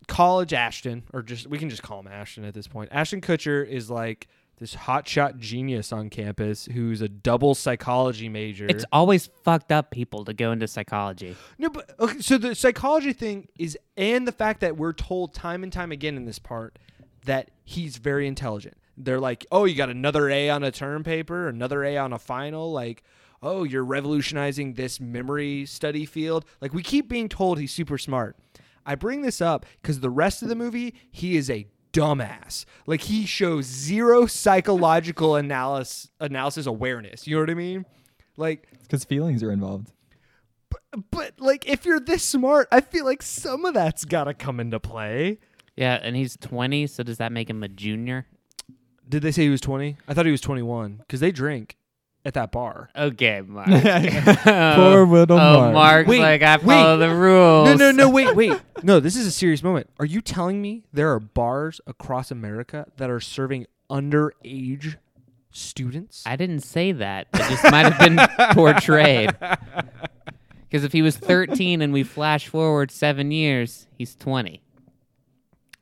college 0.07 0.53
Ashton, 0.53 1.03
or 1.13 1.21
just 1.21 1.47
we 1.47 1.57
can 1.57 1.69
just 1.69 1.83
call 1.83 1.99
him 1.99 2.07
Ashton 2.07 2.45
at 2.45 2.53
this 2.53 2.67
point. 2.67 2.89
Ashton 2.91 3.21
Kutcher 3.21 3.67
is 3.67 3.89
like 3.89 4.27
this 4.57 4.75
hotshot 4.75 5.37
genius 5.39 5.91
on 5.91 6.09
campus 6.09 6.65
who's 6.65 7.01
a 7.01 7.07
double 7.07 7.53
psychology 7.53 8.27
major. 8.27 8.65
It's 8.67 8.85
always 8.91 9.29
fucked 9.43 9.71
up 9.71 9.91
people 9.91 10.25
to 10.25 10.33
go 10.33 10.51
into 10.51 10.67
psychology. 10.67 11.35
no, 11.57 11.69
but 11.69 11.91
okay, 11.99 12.19
so 12.19 12.37
the 12.37 12.55
psychology 12.55 13.13
thing 13.13 13.47
is, 13.57 13.77
and 13.95 14.27
the 14.27 14.31
fact 14.31 14.61
that 14.61 14.77
we're 14.77 14.93
told 14.93 15.33
time 15.33 15.63
and 15.63 15.71
time 15.71 15.91
again 15.91 16.17
in 16.17 16.25
this 16.25 16.39
part 16.39 16.79
that 17.25 17.51
he's 17.63 17.97
very 17.97 18.27
intelligent. 18.27 18.77
They're 18.97 19.19
like, 19.19 19.45
oh, 19.51 19.65
you 19.65 19.75
got 19.75 19.89
another 19.89 20.29
A 20.29 20.49
on 20.49 20.63
a 20.63 20.71
term 20.71 21.03
paper, 21.03 21.47
another 21.47 21.83
A 21.83 21.97
on 21.97 22.13
a 22.13 22.19
final, 22.19 22.71
like. 22.71 23.03
Oh, 23.43 23.63
you're 23.63 23.85
revolutionizing 23.85 24.73
this 24.73 24.99
memory 24.99 25.67
study 25.67 26.07
field. 26.07 26.43
Like, 26.59 26.73
we 26.73 26.81
keep 26.81 27.07
being 27.07 27.29
told 27.29 27.59
he's 27.59 27.71
super 27.71 27.99
smart. 27.99 28.35
I 28.83 28.95
bring 28.95 29.21
this 29.21 29.41
up 29.41 29.67
because 29.79 29.99
the 29.99 30.09
rest 30.09 30.41
of 30.41 30.49
the 30.49 30.55
movie, 30.55 30.95
he 31.11 31.37
is 31.37 31.47
a 31.47 31.67
dumbass. 31.97 32.65
Like 32.85 33.01
he 33.01 33.25
shows 33.25 33.65
zero 33.65 34.25
psychological 34.27 35.35
analysis 35.35 36.09
analysis 36.19 36.65
awareness. 36.65 37.25
You 37.27 37.35
know 37.35 37.41
what 37.41 37.49
I 37.49 37.55
mean? 37.55 37.85
Like, 38.37 38.67
Because 38.83 39.03
feelings 39.03 39.41
are 39.41 39.51
involved. 39.51 39.91
but 41.11 41.33
like 41.39 41.67
if 41.67 41.85
you're 41.85 41.99
this 41.99 42.23
smart, 42.23 42.67
I 42.71 42.81
feel 42.81 43.05
like 43.05 43.21
some 43.23 43.65
of 43.65 43.73
that's 43.73 44.05
gotta 44.05 44.33
come 44.33 44.59
into 44.59 44.79
play. 44.79 45.39
Yeah, 45.75 45.99
and 46.01 46.15
he's 46.15 46.37
20, 46.37 46.87
so 46.87 47.03
does 47.03 47.17
that 47.19 47.31
make 47.31 47.49
him 47.49 47.61
a 47.63 47.67
junior? 47.67 48.25
Did 49.07 49.21
they 49.21 49.31
say 49.31 49.43
he 49.43 49.49
was 49.49 49.61
20? 49.61 49.95
I 50.07 50.13
thought 50.13 50.25
he 50.25 50.31
was 50.31 50.41
21 50.41 50.97
because 50.97 51.19
they 51.19 51.31
drink 51.31 51.77
at 52.27 52.33
that 52.33 52.51
bar. 52.51 52.89
Okay, 52.93 53.41
Mark. 53.41 53.67
Poor 54.43 55.07
little 55.07 55.39
oh, 55.39 55.61
Mark. 55.61 55.73
Mark's 55.73 56.09
Wait, 56.09 56.19
like, 56.19 56.41
I 56.43 56.57
wait. 56.57 56.65
follow 56.65 56.97
the 56.97 57.15
rules. 57.15 57.69
No, 57.69 57.75
no, 57.75 57.91
no, 57.91 58.09
wait, 58.09 58.35
wait. 58.35 58.61
No, 58.83 58.99
this 58.99 59.15
is 59.15 59.25
a 59.25 59.31
serious 59.31 59.63
moment. 59.63 59.89
Are 59.97 60.05
you 60.05 60.21
telling 60.21 60.61
me 60.61 60.83
there 60.93 61.11
are 61.11 61.19
bars 61.19 61.81
across 61.87 62.29
America 62.29 62.85
that 62.97 63.09
are 63.09 63.19
serving 63.19 63.65
underage 63.89 64.97
students? 65.49 66.21
I 66.27 66.35
didn't 66.35 66.59
say 66.59 66.91
that. 66.91 67.27
It 67.33 67.49
just 67.49 67.63
might 67.63 67.91
have 67.91 67.97
been 67.97 68.19
portrayed. 68.53 69.35
Because 70.69 70.83
if 70.83 70.91
he 70.91 71.01
was 71.01 71.17
13 71.17 71.81
and 71.81 71.91
we 71.91 72.03
flash 72.03 72.47
forward 72.47 72.91
seven 72.91 73.31
years, 73.31 73.87
he's 73.97 74.15
20. 74.15 74.61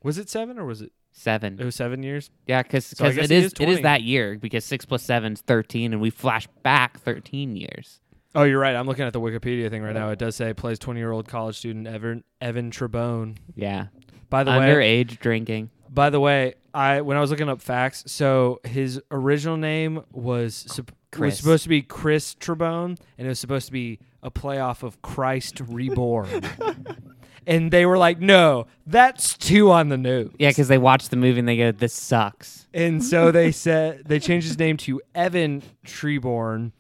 Was 0.02 0.18
it 0.18 0.30
seven 0.30 0.58
or 0.58 0.64
was 0.64 0.82
it? 0.82 0.94
Seven. 1.18 1.58
It 1.60 1.64
was 1.64 1.76
seven 1.76 2.04
years. 2.04 2.30
Yeah, 2.46 2.62
because 2.62 2.86
So 2.86 3.06
it 3.06 3.18
is 3.32 3.32
is 3.32 3.54
it 3.60 3.70
is 3.70 3.82
that 3.82 4.04
year 4.04 4.38
because 4.38 4.66
six 4.66 4.84
plus 4.86 5.02
seven 5.02 5.34
is 5.34 5.42
thirteen, 5.42 5.94
and 5.94 6.02
we 6.02 6.10
flash 6.10 6.46
back 6.62 7.00
thirteen 7.00 7.56
years. 7.56 8.02
Oh, 8.36 8.44
you're 8.44 8.60
right. 8.60 8.76
I'm 8.76 8.86
looking 8.86 9.06
at 9.06 9.14
the 9.14 9.22
Wikipedia 9.22 9.70
thing 9.70 9.82
right 9.82 9.94
now. 9.94 10.10
It 10.10 10.20
does 10.20 10.36
say 10.36 10.54
plays 10.54 10.78
20 10.78 11.00
year 11.00 11.14
old 11.14 11.26
college 11.26 11.58
student 11.58 11.88
Evan 11.88 12.26
Evan 12.42 12.70
Treborn. 12.70 13.38
Yeah, 13.56 13.88
By 14.30 14.44
the 14.44 14.52
way, 14.52 14.58
underage 14.58 15.20
drinking. 15.20 15.70
by 15.90 16.10
the 16.10 16.20
way, 16.20 16.56
I 16.74 17.00
when 17.00 17.16
I 17.16 17.22
was 17.22 17.32
looking 17.32 17.48
up 17.48 17.62
facts, 17.62 18.04
so 18.08 18.60
his 18.66 19.02
original 19.10 19.56
name 19.56 20.04
was 20.12 20.66
was 20.68 20.82
Chris. 21.14 21.38
supposed 21.38 21.64
to 21.64 21.70
be 21.70 21.82
Chris 21.82 22.36
Treborn, 22.36 22.98
and 23.18 23.26
it 23.26 23.30
was 23.30 23.40
supposed 23.40 23.68
to 23.68 23.72
be 23.72 24.00
a 24.26 24.32
playoff 24.32 24.84
of 24.84 25.02
Christ 25.02 25.62
Reborn. 25.62 26.42
and 27.48 27.72
they 27.72 27.86
were 27.86 27.98
like, 27.98 28.20
"No, 28.20 28.68
that's 28.86 29.38
two 29.38 29.72
on 29.72 29.90
the 29.90 29.98
nose." 29.98 30.32
Yeah, 30.40 30.50
because 30.50 30.68
they 30.68 30.78
watch 30.78 31.10
the 31.10 31.16
movie 31.16 31.40
and 31.40 31.48
they 31.48 31.58
go, 31.58 31.72
"This 31.72 31.94
sucks." 31.94 32.68
And 32.74 33.04
so 33.04 33.32
they 33.32 33.52
said 33.66 34.04
they 34.06 34.20
changed 34.20 34.48
his 34.48 34.58
name 34.60 34.78
to 34.78 35.02
Evan 35.14 35.62
Treborn, 35.86 36.72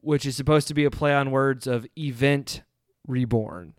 which 0.00 0.26
is 0.26 0.36
supposed 0.36 0.68
to 0.68 0.74
be 0.74 0.84
a 0.84 0.90
play 0.90 1.14
on 1.14 1.30
words 1.30 1.66
of 1.66 1.86
event 1.96 2.62
reborn. 3.06 3.74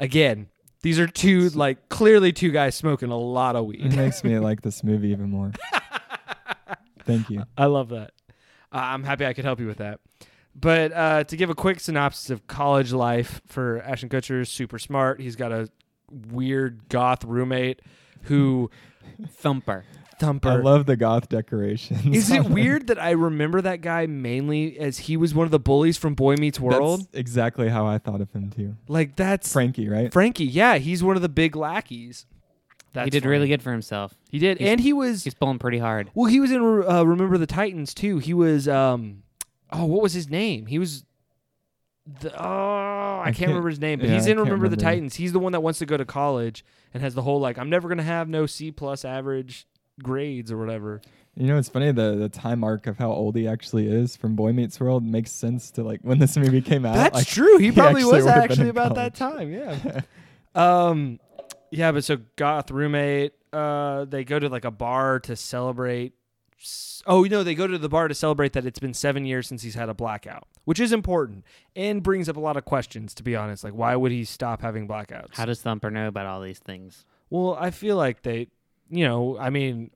Again, 0.00 0.48
these 0.82 0.98
are 0.98 1.06
two 1.06 1.48
like 1.50 1.88
clearly 1.88 2.32
two 2.32 2.50
guys 2.50 2.74
smoking 2.74 3.10
a 3.10 3.16
lot 3.16 3.56
of 3.56 3.64
It 3.64 3.82
weed. 3.82 3.96
makes 3.96 4.22
me 4.24 4.38
like 4.38 4.62
this 4.62 4.82
movie 4.84 5.08
even 5.10 5.30
more. 5.30 5.52
Thank 7.04 7.30
you. 7.30 7.44
I 7.56 7.66
love 7.66 7.88
that. 7.90 8.12
Uh, 8.70 8.76
I'm 8.78 9.02
happy 9.02 9.24
I 9.24 9.32
could 9.32 9.44
help 9.46 9.60
you 9.60 9.66
with 9.66 9.78
that. 9.78 10.00
But 10.60 10.92
uh, 10.92 11.24
to 11.24 11.36
give 11.36 11.50
a 11.50 11.54
quick 11.54 11.78
synopsis 11.80 12.30
of 12.30 12.46
college 12.46 12.92
life 12.92 13.40
for 13.46 13.80
Ashton 13.82 14.08
Kutcher, 14.08 14.46
super 14.46 14.78
smart. 14.78 15.20
He's 15.20 15.36
got 15.36 15.52
a 15.52 15.68
weird 16.10 16.88
goth 16.88 17.22
roommate 17.24 17.80
who 18.22 18.70
Thumper. 19.28 19.84
thumper. 20.18 20.48
I 20.48 20.56
love 20.56 20.86
the 20.86 20.96
goth 20.96 21.28
decorations. 21.28 22.04
Is 22.16 22.30
it 22.30 22.44
weird 22.50 22.88
that 22.88 22.98
I 23.00 23.10
remember 23.10 23.60
that 23.62 23.80
guy 23.82 24.06
mainly 24.06 24.78
as 24.78 24.98
he 24.98 25.16
was 25.16 25.34
one 25.34 25.44
of 25.44 25.50
the 25.50 25.58
bullies 25.60 25.96
from 25.96 26.14
Boy 26.14 26.34
Meets 26.36 26.58
World? 26.58 27.00
That's 27.00 27.08
exactly 27.14 27.68
how 27.68 27.86
I 27.86 27.98
thought 27.98 28.20
of 28.20 28.32
him 28.32 28.50
too. 28.50 28.74
like 28.88 29.16
that's 29.16 29.52
Frankie, 29.52 29.88
right? 29.88 30.12
Frankie. 30.12 30.44
Yeah, 30.44 30.78
he's 30.78 31.02
one 31.04 31.16
of 31.16 31.22
the 31.22 31.28
big 31.28 31.54
lackeys. 31.56 32.26
That's 32.94 33.04
he 33.06 33.10
did 33.10 33.22
funny. 33.22 33.30
really 33.32 33.48
good 33.48 33.62
for 33.62 33.70
himself. 33.70 34.14
He 34.30 34.38
did, 34.38 34.58
He's- 34.58 34.70
and 34.70 34.80
he 34.80 34.92
was 34.92 35.22
He's 35.24 35.34
pulling 35.34 35.58
pretty 35.58 35.78
hard. 35.78 36.10
well. 36.14 36.26
He 36.30 36.40
was 36.40 36.50
in 36.50 36.60
uh, 36.60 37.04
Remember 37.04 37.36
the 37.38 37.46
Titans 37.46 37.92
too. 37.94 38.18
He 38.18 38.32
was 38.34 38.66
um, 38.66 39.22
oh, 39.72 39.84
what 39.84 40.02
was 40.02 40.12
his 40.12 40.28
name? 40.28 40.66
He 40.66 40.78
was 40.78 41.04
the 42.20 42.32
oh, 42.42 43.20
I, 43.20 43.24
can't, 43.26 43.36
can't- 43.36 43.48
remember 43.48 43.68
his 43.68 43.80
name, 43.80 43.98
but 43.98 44.08
yeah, 44.08 44.14
he's 44.14 44.26
in 44.26 44.38
Remember 44.38 44.68
the. 44.68 44.76
Titans. 44.76 45.14
He's 45.14 45.32
the 45.32 45.38
one 45.38 45.52
that 45.52 45.60
wants 45.60 45.78
to 45.80 45.86
go 45.86 45.96
to 45.96 46.04
college 46.04 46.64
and 46.94 47.02
has 47.02 47.14
the 47.14 47.22
whole 47.22 47.40
like 47.40 47.58
I'm 47.58 47.70
never 47.70 47.88
gonna 47.88 48.02
have 48.02 48.28
no 48.28 48.46
C 48.46 48.70
plus 48.70 49.04
average 49.04 49.66
grades 50.02 50.50
or 50.50 50.58
whatever. 50.58 51.00
You 51.36 51.46
know, 51.46 51.58
it's 51.58 51.68
funny 51.68 51.92
the 51.92 52.16
the 52.16 52.28
time 52.28 52.64
arc 52.64 52.86
of 52.86 52.98
how 52.98 53.12
old 53.12 53.36
he 53.36 53.46
actually 53.46 53.88
is 53.88 54.16
from 54.16 54.34
Boy 54.34 54.52
Meets 54.52 54.80
World 54.80 55.04
makes 55.04 55.30
sense 55.30 55.70
to 55.72 55.82
like 55.82 56.00
when 56.02 56.18
this 56.18 56.36
movie 56.36 56.62
came 56.62 56.86
out. 56.86 56.94
That's 56.94 57.14
like, 57.14 57.26
true. 57.26 57.58
He 57.58 57.66
he 57.66 57.72
probably 57.72 58.02
actually 58.02 58.16
was 58.16 58.26
actually 58.26 58.68
about 58.70 58.94
that 58.94 59.14
time. 59.14 59.52
Yeah. 59.52 60.00
um, 60.54 61.20
yeah, 61.70 61.92
but 61.92 62.04
so 62.04 62.18
goth 62.36 62.70
roommate. 62.70 63.34
Uh, 63.52 64.04
they 64.04 64.24
go 64.24 64.38
to 64.38 64.48
like 64.48 64.64
a 64.64 64.70
bar 64.70 65.20
to 65.20 65.36
celebrate. 65.36 66.14
S- 66.60 67.02
Oh 67.06 67.22
no, 67.24 67.42
they 67.42 67.54
go 67.54 67.66
to 67.66 67.78
the 67.78 67.88
bar 67.88 68.08
to 68.08 68.14
celebrate 68.14 68.52
that 68.52 68.66
it's 68.66 68.78
been 68.78 68.94
seven 68.94 69.24
years 69.24 69.46
since 69.46 69.62
he's 69.62 69.74
had 69.74 69.88
a 69.88 69.94
blackout, 69.94 70.46
which 70.64 70.80
is 70.80 70.92
important 70.92 71.44
and 71.76 72.02
brings 72.02 72.28
up 72.28 72.36
a 72.36 72.40
lot 72.40 72.56
of 72.56 72.64
questions. 72.64 73.14
To 73.14 73.22
be 73.22 73.34
honest, 73.36 73.64
like 73.64 73.72
why 73.74 73.94
would 73.96 74.12
he 74.12 74.24
stop 74.24 74.60
having 74.62 74.86
blackouts? 74.88 75.36
How 75.36 75.44
does 75.46 75.60
Thumper 75.62 75.90
know 75.90 76.08
about 76.08 76.26
all 76.26 76.40
these 76.40 76.58
things? 76.58 77.04
well, 77.30 77.56
I 77.60 77.70
feel 77.70 77.96
like 77.96 78.22
they, 78.22 78.48
you 78.90 79.06
know, 79.06 79.38
I 79.38 79.50
mean. 79.50 79.90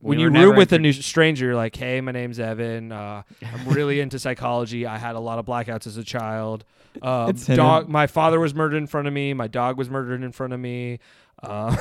When 0.00 0.18
We 0.18 0.22
you 0.22 0.28
were 0.30 0.32
room 0.32 0.48
never 0.50 0.54
with 0.56 0.72
a 0.72 0.78
new 0.78 0.92
stranger, 0.92 1.46
you're 1.46 1.56
like, 1.56 1.74
"Hey, 1.74 2.00
my 2.00 2.12
name's 2.12 2.38
Evan. 2.38 2.92
Uh, 2.92 3.24
I'm 3.44 3.68
really 3.68 3.98
into 4.04 4.20
psychology. 4.20 4.86
I 4.86 4.96
had 4.96 5.16
a 5.16 5.18
lot 5.18 5.40
of 5.40 5.44
blackouts 5.44 5.88
as 5.88 5.96
a 5.96 6.04
child. 6.04 6.64
Um, 7.02 7.30
It's 7.30 7.46
hinted. 7.48 7.56
dog. 7.56 7.88
My 7.88 8.06
father 8.06 8.38
was 8.38 8.54
murdered 8.54 8.76
in 8.76 8.86
front 8.86 9.08
of 9.08 9.12
me. 9.12 9.34
My 9.34 9.48
dog 9.48 9.76
was 9.76 9.90
murdered 9.90 10.22
in 10.22 10.30
front 10.30 10.52
of 10.52 10.60
me. 10.60 11.00
Uh, 11.42 11.74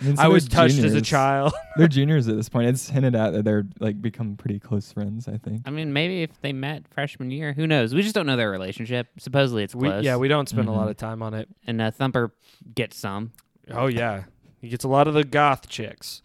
mean, 0.00 0.16
so 0.16 0.22
I 0.22 0.28
was 0.28 0.46
they're 0.46 0.68
touched 0.68 0.78
as 0.78 0.94
a 0.94 1.00
child. 1.00 1.52
They're 1.76 1.88
juniors 1.88 2.28
at 2.28 2.36
this 2.36 2.48
point. 2.48 2.68
It's 2.68 2.88
hinted 2.88 3.14
at 3.16 3.32
that 3.32 3.44
they're 3.44 3.64
like 3.80 4.00
become 4.00 4.36
pretty 4.36 4.60
close 4.60 4.92
friends. 4.92 5.26
I 5.26 5.38
think. 5.38 5.62
I 5.66 5.70
mean, 5.70 5.92
maybe 5.92 6.22
if 6.22 6.40
they 6.40 6.52
met 6.52 6.86
freshman 6.88 7.30
year, 7.30 7.52
who 7.52 7.66
knows? 7.66 7.94
We 7.94 8.02
just 8.02 8.14
don't 8.14 8.26
know 8.26 8.36
their 8.36 8.50
relationship. 8.50 9.08
Supposedly 9.18 9.64
it's 9.64 9.74
we, 9.74 9.88
yeah, 10.00 10.16
we 10.16 10.28
don't 10.28 10.48
spend 10.48 10.68
a 10.68 10.72
lot 10.72 10.86
Mhm. 10.86 10.90
of 10.90 10.96
time 10.98 11.22
on 11.22 11.34
it. 11.34 11.48
and 11.66 11.80
uh, 11.80 11.90
Thumper 11.90 12.32
gets 12.74 12.96
some. 12.96 13.32
Oh 13.70 13.86
yeah, 13.86 14.24
he 14.60 14.68
gets 14.68 14.84
a 14.84 14.88
lot 14.88 15.08
of 15.08 15.14
the 15.14 15.24
goth 15.24 15.68
chicks. 15.68 16.22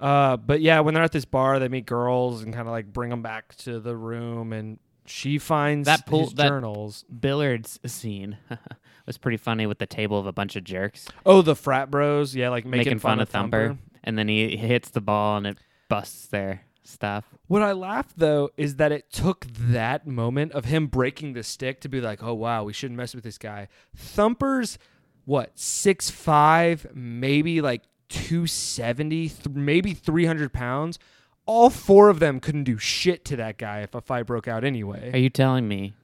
Uh, 0.00 0.36
but 0.36 0.60
yeah, 0.60 0.80
when 0.80 0.94
they're 0.94 1.04
at 1.04 1.12
this 1.12 1.24
bar, 1.24 1.58
they 1.58 1.68
meet 1.68 1.86
girls 1.86 2.42
and 2.42 2.52
kind 2.52 2.66
of 2.66 2.72
like 2.72 2.92
bring 2.92 3.10
them 3.10 3.22
back 3.22 3.54
to 3.58 3.78
the 3.78 3.96
room, 3.96 4.52
and 4.52 4.78
she 5.04 5.38
finds 5.38 5.86
That 5.86 6.06
pool- 6.06 6.24
his 6.24 6.34
that- 6.34 6.48
journals. 6.48 7.04
Billiards 7.20 7.78
scene 7.86 8.36
was 9.06 9.18
pretty 9.18 9.36
funny 9.36 9.66
with 9.66 9.78
the 9.78 9.86
table 9.86 10.18
of 10.18 10.26
a 10.26 10.32
bunch 10.32 10.56
of 10.56 10.64
jerks 10.64 11.08
Oh, 11.24 11.42
the 11.42 11.54
frat 11.56 11.90
bros. 11.90 12.34
Yeah, 12.34 12.48
like 12.50 12.64
making, 12.66 12.98
fun, 12.98 13.20
of 13.20 13.28
Thumper. 13.28 13.78
and 14.04 14.18
then 14.18 14.28
he 14.28 14.56
hits 14.56 14.90
the 14.90 15.00
ball 15.00 15.36
and 15.38 15.46
it 15.46 15.58
busts 15.88 16.26
their 16.26 16.62
stuff. 16.82 17.24
What 17.48 17.62
I 17.62 17.72
laughed 17.72 18.18
though 18.18 18.50
is 18.56 18.76
that 18.76 18.92
it 18.92 19.10
took 19.12 19.46
that 19.52 20.06
moment 20.06 20.52
of 20.52 20.64
him 20.66 20.86
breaking 20.88 21.32
the 21.32 21.42
stick 21.42 21.80
to 21.82 21.88
be 21.88 22.00
like, 22.00 22.22
"Oh 22.22 22.34
wow, 22.34 22.64
we 22.64 22.72
shouldn't 22.72 22.96
mess 22.96 23.14
with 23.14 23.24
this 23.24 23.38
guy." 23.38 23.68
Thumper's 23.96 24.78
what 25.24 25.58
six 25.58 26.10
five, 26.10 26.86
maybe 26.94 27.60
like 27.60 27.82
two 28.08 28.46
seventy, 28.46 29.28
th- 29.28 29.48
maybe 29.54 29.94
three 29.94 30.26
hundred 30.26 30.52
pounds. 30.52 30.98
All 31.44 31.70
four 31.70 32.08
of 32.08 32.18
them 32.18 32.40
couldn't 32.40 32.64
do 32.64 32.76
shit 32.78 33.24
to 33.26 33.36
that 33.36 33.56
guy 33.58 33.80
if 33.80 33.94
a 33.94 34.00
fight 34.00 34.26
broke 34.26 34.48
out 34.48 34.64
anyway. 34.64 35.10
Are 35.12 35.18
you 35.18 35.30
telling 35.30 35.68
me 35.68 35.94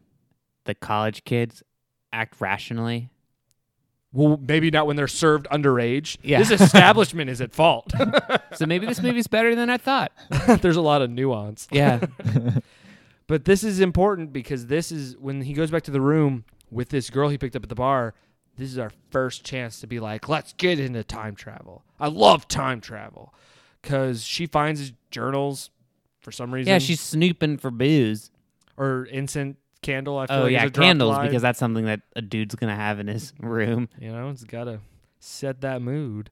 the 0.65 0.75
college 0.75 1.25
kids 1.25 1.63
act 2.13 2.41
rationally? 2.41 3.09
well, 4.15 4.39
maybe 4.47 4.71
not 4.71 4.87
when 4.87 4.95
they're 4.95 5.09
served 5.09 5.47
underage. 5.51 6.19
Yeah. 6.23 6.43
This 6.43 6.51
establishment 6.61 7.31
is 7.31 7.41
at 7.41 7.53
fault. 7.53 7.93
So 8.55 8.67
maybe 8.67 8.85
this 8.85 9.01
movie's 9.01 9.27
better 9.27 9.55
than 9.55 9.71
I 9.71 9.79
thought. 9.79 10.13
There's 10.61 10.77
a 10.77 10.83
lot 10.83 11.01
of 11.01 11.09
nuance. 11.11 11.67
Yeah. 11.73 12.05
But 13.27 13.47
this 13.47 13.65
is 13.65 13.81
important 13.81 14.31
because 14.35 14.67
this 14.67 14.93
is 14.93 15.17
when 15.17 15.41
he 15.41 15.55
goes 15.55 15.71
back 15.71 15.85
to 15.85 15.91
the 15.91 16.03
room 16.03 16.45
with 16.71 16.91
this 16.91 17.09
girl 17.09 17.31
he 17.31 17.39
picked 17.39 17.57
up 17.57 17.63
at 17.63 17.71
the 17.71 17.75
bar. 17.75 18.13
This 18.59 18.71
is 18.71 18.77
our 18.77 18.93
first 19.11 19.43
chance 19.43 19.81
to 19.81 19.87
be 19.87 20.01
like, 20.01 20.29
let's 20.29 20.53
get 20.53 20.79
into 20.79 21.03
time 21.03 21.35
travel. 21.35 21.83
I 21.99 22.09
love 22.09 22.47
time 22.47 22.83
travel 22.83 23.33
because 23.81 24.23
she 24.23 24.45
finds 24.47 24.81
his 24.81 24.93
journals 25.11 25.71
for 26.21 26.31
some 26.31 26.53
reason. 26.53 26.71
yeah, 26.71 26.79
she's 26.79 27.01
snooping 27.01 27.57
for 27.57 27.71
booze. 27.71 28.31
or 28.77 29.05
incense 29.07 29.57
candle. 29.83 30.19
I 30.19 30.27
feel 30.27 30.37
Oh 30.37 30.43
like 30.45 30.53
yeah, 30.53 30.69
candles 30.69 31.19
because 31.19 31.43
that's 31.43 31.59
something 31.59 31.85
that 31.85 32.01
a 32.17 32.23
dude's 32.23 32.55
gonna 32.55 32.77
have 32.77 32.99
in 33.01 33.09
his 33.09 33.33
room. 33.41 33.89
you 34.01 34.11
know 34.13 34.31
it's 34.31 34.45
got 34.45 34.65
to 34.65 34.81
set 35.21 35.61
that 35.61 35.83
mood. 35.83 36.31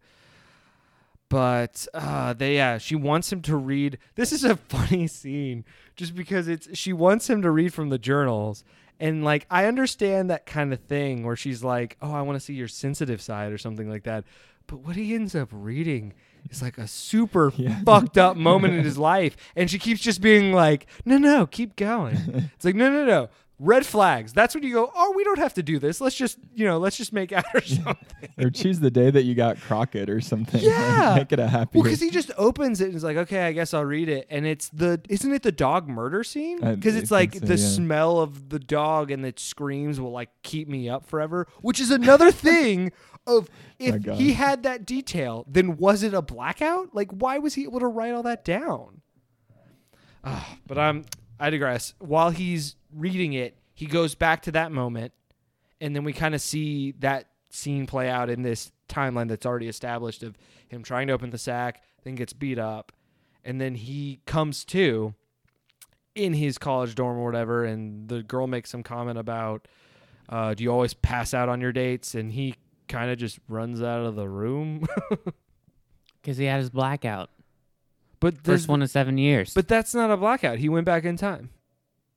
But 1.29 1.87
uh, 1.95 2.33
they 2.33 2.57
yeah, 2.57 2.79
she 2.79 2.97
wants 2.97 3.33
him 3.33 3.41
to 3.43 3.57
read. 3.57 3.99
This 4.17 4.33
is 4.33 4.43
a 4.45 4.57
funny 4.69 5.07
scene 5.07 5.65
just 5.95 6.15
because 6.15 6.49
it's 6.49 6.77
she 6.77 6.93
wants 6.93 7.31
him 7.31 7.43
to 7.43 7.51
read 7.51 7.73
from 7.73 7.89
the 7.89 7.99
journals. 7.99 8.65
And 8.99 9.25
like 9.25 9.47
I 9.51 9.67
understand 9.67 10.29
that 10.31 10.45
kind 10.45 10.73
of 10.73 10.81
thing 10.81 11.25
where 11.25 11.37
she's 11.37 11.63
like, 11.63 11.97
"Oh, 12.03 12.13
I 12.13 12.23
want 12.23 12.37
to 12.37 12.41
see 12.45 12.55
your 12.55 12.69
sensitive 12.69 13.23
side" 13.23 13.53
or 13.53 13.59
something 13.59 13.89
like 13.89 14.03
that. 14.05 14.25
But 14.67 14.79
what 14.81 14.97
he 14.97 15.15
ends 15.15 15.35
up 15.37 15.49
reading 15.53 16.15
is 16.51 16.63
like 16.63 16.79
a 16.79 16.87
super 16.87 17.53
Yeah. 17.57 17.81
fucked 17.85 18.17
up 18.19 18.37
moment 18.37 18.75
in 18.75 18.85
his 18.85 18.97
life, 18.99 19.37
and 19.57 19.71
she 19.71 19.79
keeps 19.79 20.01
just 20.01 20.21
being 20.21 20.53
like, 20.53 20.87
"No, 21.05 21.19
no, 21.19 21.47
keep 21.47 21.77
going." 21.77 22.17
It's 22.55 22.65
like, 22.65 22.75
"No, 22.75 22.91
no, 22.91 23.05
no." 23.05 23.29
Red 23.63 23.85
flags. 23.85 24.33
That's 24.33 24.55
when 24.55 24.65
you 24.65 24.73
go, 24.73 24.91
"Oh, 24.95 25.13
we 25.15 25.23
don't 25.23 25.39
have 25.39 25.53
to 25.55 25.63
do 25.63 25.79
this. 25.79 26.01
Let's 26.01 26.17
just, 26.17 26.39
you 26.55 26.65
know, 26.65 26.79
let's 26.79 26.97
just 26.97 27.13
make 27.13 27.31
out 27.31 27.45
or 27.53 27.61
something." 27.65 27.97
or 28.39 28.49
choose 28.49 28.81
the 28.81 28.91
day 28.91 29.11
that 29.11 29.25
you 29.25 29.35
got 29.35 29.61
Crockett 29.61 30.09
or 30.09 30.23
something. 30.23 30.63
Yeah. 30.63 31.15
make 31.19 31.31
it 31.31 31.39
a 31.39 31.47
happy. 31.47 31.73
Well, 31.79 31.83
because 31.85 32.01
he 32.01 32.09
just 32.09 32.31
opens 32.39 32.81
it 32.81 32.87
and 32.87 32.95
is 32.95 33.05
like, 33.05 33.19
okay, 33.19 33.43
I 33.47 33.53
guess 33.53 33.75
I'll 33.75 33.85
read 33.85 34.09
it. 34.09 34.27
And 34.31 34.47
it's 34.47 34.71
the, 34.71 35.03
isn't 35.11 35.31
it 35.31 35.43
the 35.43 35.53
dog 35.53 35.89
murder 35.89 36.25
scene? 36.25 36.59
Because 36.61 36.97
it's 36.97 37.11
like 37.11 37.35
so, 37.35 37.41
the 37.41 37.57
yeah. 37.57 37.67
smell 37.69 38.21
of 38.21 38.49
the 38.49 38.59
dog 38.59 39.11
and 39.11 39.23
the 39.23 39.35
screams 39.37 40.01
will 40.01 40.13
like 40.13 40.31
keep 40.43 40.67
me 40.69 40.89
up 40.89 41.05
forever, 41.05 41.47
which 41.61 41.81
is 41.81 41.91
another 41.91 42.31
thing 42.31 42.93
of 43.39 43.49
if 43.79 44.05
he 44.05 44.35
had 44.35 44.63
that 44.65 44.85
detail, 44.85 45.45
then 45.49 45.77
was 45.77 46.03
it 46.03 46.13
a 46.15 46.23
blackout? 46.23 46.95
Like, 46.95 47.11
why 47.11 47.39
was 47.39 47.55
he 47.55 47.65
able 47.65 47.81
to 47.81 47.87
write 47.87 48.13
all 48.13 48.23
that 48.25 48.45
down? 48.45 49.01
Ah, 50.23 50.57
but 50.67 50.77
I'm, 50.77 51.07
I 51.39 51.49
digress. 51.51 51.95
While 51.99 52.31
he's 52.31 52.77
reading 52.95 53.33
it, 53.33 53.57
he 53.73 53.87
goes 53.87 54.15
back 54.15 54.43
to 54.43 54.53
that 54.53 54.71
moment 54.71 55.15
and 55.81 55.97
then 55.97 56.05
we 56.05 56.13
kind 56.13 56.35
of 56.35 56.41
see 56.41 56.93
that 56.99 57.29
scene 57.51 57.87
play 57.87 58.09
out 58.09 58.31
in 58.31 58.43
this 58.43 58.71
timeline 58.89 59.29
that's 59.29 59.47
already 59.47 59.69
established 59.69 60.23
of 60.23 60.37
him 60.69 60.83
trying 60.83 61.07
to 61.07 61.13
open 61.13 61.31
the 61.31 61.39
sack, 61.39 61.83
then 62.05 62.15
gets 62.15 62.33
beat 62.33 62.59
up, 62.59 62.93
and 63.45 63.61
then 63.61 63.75
he 63.75 64.21
comes 64.27 64.65
to 64.67 65.15
in 66.15 66.35
his 66.35 66.59
college 66.59 66.95
dorm 66.95 67.19
or 67.19 67.25
whatever, 67.25 67.65
and 67.65 68.09
the 68.09 68.23
girl 68.23 68.47
makes 68.47 68.71
some 68.71 68.83
comment 68.83 69.19
about, 69.19 69.67
uh, 70.29 70.55
"Do 70.55 70.63
you 70.63 70.71
always 70.71 70.93
pass 70.93 71.33
out 71.33 71.49
on 71.49 71.61
your 71.61 71.73
dates?" 71.73 72.15
And 72.15 72.33
he 72.33 72.57
kind 72.91 73.11
of 73.11 73.17
just 73.19 73.39
runs 73.49 73.81
out 73.83 74.05
of 74.05 74.17
the 74.17 74.29
room. 74.29 74.87
Because 76.23 76.37
he 76.37 76.45
had 76.45 76.59
his 76.59 76.69
blackout. 76.69 77.31
But 78.21 78.45
there's 78.45 78.63
First 78.63 78.69
one 78.69 78.83
in 78.83 78.89
seven 78.89 79.17
years. 79.17 79.55
But 79.55 79.69
that's 79.69 79.95
not 79.95 80.11
a 80.11 80.19
blackout. 80.19 80.59
He 80.59 80.69
went 80.69 80.85
back 80.85 81.05
in 81.05 81.17
time. 81.17 81.49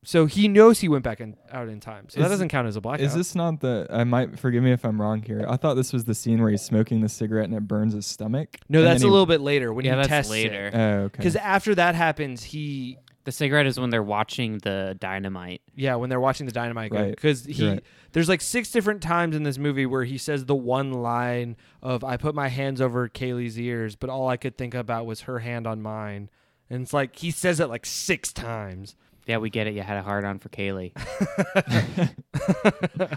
So 0.05 0.25
he 0.25 0.49
knows 0.49 0.81
he 0.81 0.89
went 0.89 1.05
back 1.05 1.21
in, 1.21 1.37
out 1.49 1.69
in 1.69 1.79
time. 1.79 2.09
So 2.09 2.19
that 2.21 2.27
doesn't 2.27 2.49
count 2.49 2.67
as 2.67 2.75
a 2.75 2.81
blackout. 2.81 3.05
Is 3.05 3.13
this 3.15 3.35
not 3.35 3.61
the? 3.61 3.87
I 3.89 4.03
might 4.03 4.37
forgive 4.37 4.61
me 4.61 4.73
if 4.73 4.83
I'm 4.83 4.99
wrong 4.99 5.21
here. 5.21 5.45
I 5.47 5.55
thought 5.55 5.75
this 5.75 5.93
was 5.93 6.03
the 6.03 6.13
scene 6.13 6.41
where 6.41 6.51
he's 6.51 6.61
smoking 6.61 6.99
the 6.99 7.07
cigarette 7.07 7.45
and 7.45 7.53
it 7.55 7.65
burns 7.65 7.93
his 7.93 8.05
stomach. 8.05 8.57
no, 8.67 8.81
that's 8.81 9.01
a 9.01 9.05
he- 9.05 9.09
little 9.09 9.25
bit 9.25 9.39
later 9.39 9.71
when 9.71 9.85
yeah, 9.85 9.91
he 9.91 9.95
that's 9.95 10.07
tests 10.09 10.31
later. 10.31 10.69
Oh, 10.73 10.79
okay. 11.05 11.17
Because 11.17 11.37
after 11.37 11.73
that 11.75 11.95
happens, 11.95 12.43
he 12.43 12.97
the 13.25 13.31
cigarette 13.31 13.65
is 13.65 13.79
when 13.79 13.89
they're 13.89 14.03
watching 14.03 14.57
the 14.59 14.95
dynamite. 14.99 15.61
yeah 15.75 15.95
when 15.95 16.09
they're 16.09 16.19
watching 16.19 16.45
the 16.45 16.51
dynamite 16.51 16.91
go 16.91 17.01
Right. 17.01 17.15
because 17.15 17.45
he 17.45 17.67
right. 17.67 17.83
there's 18.11 18.29
like 18.29 18.41
six 18.41 18.71
different 18.71 19.01
times 19.01 19.35
in 19.35 19.43
this 19.43 19.57
movie 19.57 19.85
where 19.85 20.03
he 20.03 20.17
says 20.17 20.45
the 20.45 20.55
one 20.55 20.91
line 20.91 21.55
of 21.81 22.03
I 22.03 22.17
put 22.17 22.35
my 22.35 22.49
hands 22.49 22.81
over 22.81 23.07
Kaylee's 23.09 23.59
ears, 23.59 23.95
but 23.95 24.09
all 24.09 24.27
I 24.27 24.37
could 24.37 24.57
think 24.57 24.73
about 24.73 25.05
was 25.05 25.21
her 25.21 25.39
hand 25.39 25.65
on 25.67 25.81
mine, 25.81 26.29
and 26.69 26.83
it's 26.83 26.93
like 26.93 27.15
he 27.15 27.31
says 27.31 27.59
it 27.59 27.69
like 27.69 27.85
six 27.85 28.33
times. 28.33 28.95
Yeah, 29.25 29.37
we 29.37 29.49
get 29.49 29.67
it. 29.67 29.73
You 29.73 29.83
had 29.83 29.97
a 29.97 30.03
hard 30.03 30.25
on 30.25 30.39
for 30.39 30.49
Kaylee. 30.49 30.91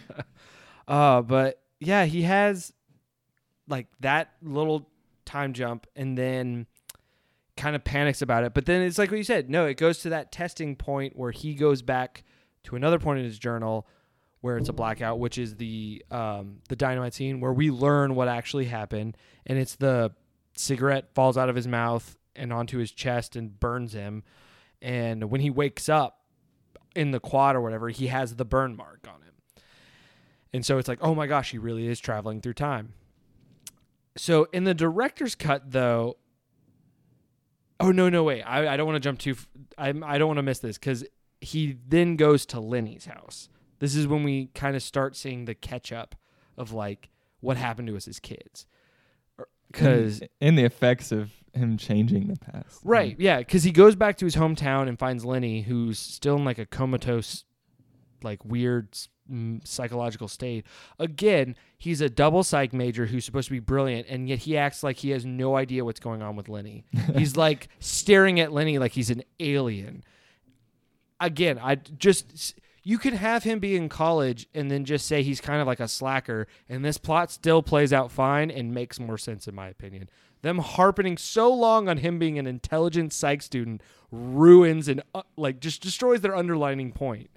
uh, 0.88 1.22
but 1.22 1.60
yeah, 1.80 2.04
he 2.04 2.22
has 2.22 2.72
like 3.68 3.86
that 4.00 4.30
little 4.42 4.88
time 5.24 5.52
jump 5.52 5.86
and 5.96 6.16
then 6.16 6.66
kind 7.56 7.74
of 7.74 7.84
panics 7.84 8.22
about 8.22 8.44
it. 8.44 8.54
But 8.54 8.66
then 8.66 8.82
it's 8.82 8.98
like 8.98 9.10
what 9.10 9.16
you 9.18 9.24
said. 9.24 9.50
No, 9.50 9.66
it 9.66 9.76
goes 9.76 9.98
to 10.00 10.10
that 10.10 10.32
testing 10.32 10.76
point 10.76 11.16
where 11.16 11.30
he 11.30 11.54
goes 11.54 11.82
back 11.82 12.24
to 12.64 12.76
another 12.76 12.98
point 12.98 13.18
in 13.18 13.24
his 13.24 13.38
journal 13.38 13.86
where 14.40 14.58
it's 14.58 14.68
a 14.68 14.72
blackout, 14.72 15.18
which 15.18 15.38
is 15.38 15.56
the 15.56 16.04
um, 16.10 16.58
the 16.68 16.76
dynamite 16.76 17.14
scene 17.14 17.40
where 17.40 17.52
we 17.52 17.70
learn 17.70 18.14
what 18.14 18.28
actually 18.28 18.66
happened, 18.66 19.16
and 19.46 19.58
it's 19.58 19.76
the 19.76 20.12
cigarette 20.56 21.08
falls 21.14 21.36
out 21.36 21.48
of 21.48 21.56
his 21.56 21.66
mouth 21.66 22.16
and 22.34 22.52
onto 22.52 22.78
his 22.78 22.92
chest 22.92 23.34
and 23.34 23.58
burns 23.58 23.92
him. 23.92 24.22
And 24.80 25.30
when 25.30 25.40
he 25.40 25.50
wakes 25.50 25.88
up 25.88 26.20
in 26.94 27.10
the 27.10 27.20
quad 27.20 27.56
or 27.56 27.60
whatever, 27.60 27.88
he 27.88 28.08
has 28.08 28.36
the 28.36 28.44
burn 28.44 28.76
mark 28.76 29.06
on 29.08 29.22
him. 29.22 29.34
And 30.52 30.64
so 30.64 30.78
it's 30.78 30.88
like, 30.88 30.98
oh 31.00 31.14
my 31.14 31.26
gosh, 31.26 31.50
he 31.50 31.58
really 31.58 31.86
is 31.86 31.98
traveling 31.98 32.40
through 32.40 32.54
time. 32.54 32.92
So 34.16 34.48
in 34.52 34.64
the 34.64 34.74
director's 34.74 35.34
cut, 35.34 35.72
though, 35.72 36.16
oh 37.80 37.92
no, 37.92 38.08
no, 38.08 38.24
wait, 38.24 38.42
I, 38.42 38.74
I 38.74 38.76
don't 38.76 38.86
want 38.86 38.96
to 38.96 39.00
jump 39.00 39.18
too. 39.18 39.32
F- 39.32 39.48
I 39.76 39.88
I 39.88 40.18
don't 40.18 40.28
want 40.28 40.38
to 40.38 40.42
miss 40.42 40.60
this 40.60 40.78
because 40.78 41.04
he 41.40 41.76
then 41.86 42.16
goes 42.16 42.46
to 42.46 42.60
Lenny's 42.60 43.06
house. 43.06 43.48
This 43.78 43.94
is 43.94 44.06
when 44.06 44.22
we 44.22 44.46
kind 44.54 44.74
of 44.74 44.82
start 44.82 45.16
seeing 45.16 45.44
the 45.44 45.54
catch 45.54 45.92
up 45.92 46.14
of 46.56 46.72
like 46.72 47.10
what 47.40 47.56
happened 47.56 47.88
to 47.88 47.96
us 47.96 48.08
as 48.08 48.18
kids, 48.18 48.66
because 49.70 50.20
and, 50.20 50.30
and 50.40 50.58
the 50.58 50.64
effects 50.64 51.12
of 51.12 51.30
him 51.52 51.76
changing 51.76 52.28
the 52.28 52.36
past. 52.36 52.80
Right. 52.84 53.16
Yeah. 53.18 53.38
Because 53.38 53.64
he 53.64 53.72
goes 53.72 53.94
back 53.94 54.16
to 54.18 54.24
his 54.24 54.36
hometown 54.36 54.88
and 54.88 54.98
finds 54.98 55.24
Lenny, 55.24 55.62
who's 55.62 55.98
still 55.98 56.36
in 56.36 56.44
like 56.44 56.58
a 56.58 56.66
comatose, 56.66 57.44
like 58.22 58.44
weird 58.44 58.96
psychological 59.64 60.28
state. 60.28 60.64
Again, 60.98 61.56
he's 61.78 62.00
a 62.00 62.08
double 62.08 62.42
psych 62.42 62.72
major 62.72 63.06
who's 63.06 63.24
supposed 63.24 63.48
to 63.48 63.52
be 63.54 63.60
brilliant, 63.60 64.06
and 64.08 64.28
yet 64.28 64.40
he 64.40 64.56
acts 64.56 64.82
like 64.82 64.96
he 64.96 65.10
has 65.10 65.24
no 65.24 65.56
idea 65.56 65.84
what's 65.84 66.00
going 66.00 66.22
on 66.22 66.36
with 66.36 66.48
Lenny. 66.48 66.84
he's 67.16 67.36
like 67.36 67.68
staring 67.80 68.40
at 68.40 68.52
Lenny 68.52 68.78
like 68.78 68.92
he's 68.92 69.10
an 69.10 69.22
alien. 69.40 70.04
Again, 71.20 71.58
I 71.62 71.76
just. 71.76 72.54
You 72.82 72.98
could 72.98 73.14
have 73.14 73.42
him 73.42 73.58
be 73.58 73.74
in 73.74 73.88
college 73.88 74.46
and 74.54 74.70
then 74.70 74.84
just 74.84 75.08
say 75.08 75.24
he's 75.24 75.40
kind 75.40 75.60
of 75.60 75.66
like 75.66 75.80
a 75.80 75.88
slacker, 75.88 76.46
and 76.68 76.84
this 76.84 76.98
plot 76.98 77.32
still 77.32 77.60
plays 77.60 77.92
out 77.92 78.12
fine 78.12 78.48
and 78.48 78.72
makes 78.72 79.00
more 79.00 79.18
sense, 79.18 79.48
in 79.48 79.56
my 79.56 79.66
opinion 79.66 80.08
them 80.42 80.58
harping 80.58 81.18
so 81.18 81.52
long 81.52 81.88
on 81.88 81.98
him 81.98 82.18
being 82.18 82.38
an 82.38 82.46
intelligent 82.46 83.12
psych 83.12 83.42
student 83.42 83.82
ruins 84.10 84.88
and 84.88 85.02
uh, 85.14 85.22
like 85.36 85.60
just 85.60 85.82
destroys 85.82 86.20
their 86.20 86.36
underlining 86.36 86.92
point. 86.92 87.28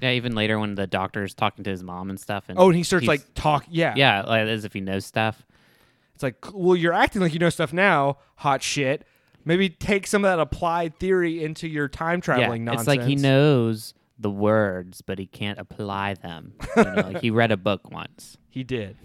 Yeah, 0.00 0.12
even 0.12 0.34
later 0.34 0.58
when 0.58 0.74
the 0.74 0.86
doctor's 0.86 1.34
talking 1.34 1.64
to 1.64 1.70
his 1.70 1.82
mom 1.82 2.10
and 2.10 2.20
stuff. 2.20 2.44
And 2.48 2.58
Oh, 2.58 2.68
and 2.68 2.76
he 2.76 2.82
starts 2.82 3.06
like 3.06 3.22
talk. 3.34 3.64
Yeah, 3.70 3.94
yeah, 3.96 4.22
like, 4.22 4.46
as 4.46 4.64
if 4.64 4.72
he 4.72 4.80
knows 4.80 5.06
stuff. 5.06 5.46
It's 6.14 6.22
like, 6.22 6.36
well, 6.52 6.76
you're 6.76 6.92
acting 6.92 7.22
like 7.22 7.32
you 7.32 7.38
know 7.38 7.50
stuff 7.50 7.72
now. 7.72 8.18
Hot 8.36 8.62
shit. 8.62 9.06
Maybe 9.44 9.68
take 9.68 10.06
some 10.06 10.24
of 10.24 10.30
that 10.30 10.40
applied 10.40 10.98
theory 10.98 11.44
into 11.44 11.68
your 11.68 11.88
time 11.88 12.20
traveling 12.20 12.62
yeah, 12.62 12.72
nonsense. 12.72 12.88
it's 12.88 12.98
like 12.98 13.08
he 13.08 13.14
knows 13.14 13.94
the 14.18 14.30
words, 14.30 15.02
but 15.02 15.18
he 15.18 15.26
can't 15.26 15.58
apply 15.58 16.14
them. 16.14 16.54
You 16.76 16.84
know, 16.84 16.94
like 16.94 17.20
he 17.20 17.30
read 17.30 17.52
a 17.52 17.56
book 17.56 17.90
once. 17.90 18.38
He 18.56 18.64
did. 18.64 18.96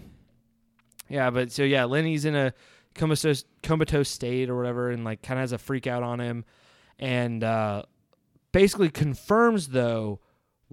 Yeah, 1.10 1.28
but 1.28 1.52
so 1.52 1.62
yeah, 1.62 1.84
Lenny's 1.84 2.24
in 2.24 2.34
a 2.34 2.54
comatose 2.94 3.44
comatose 3.62 4.08
state 4.08 4.48
or 4.48 4.56
whatever, 4.56 4.90
and 4.90 5.04
like 5.04 5.20
kind 5.20 5.38
of 5.38 5.42
has 5.42 5.52
a 5.52 5.58
freak 5.58 5.86
out 5.86 6.02
on 6.02 6.20
him, 6.20 6.46
and 6.98 7.44
uh, 7.44 7.82
basically 8.50 8.88
confirms 8.88 9.68
though 9.68 10.20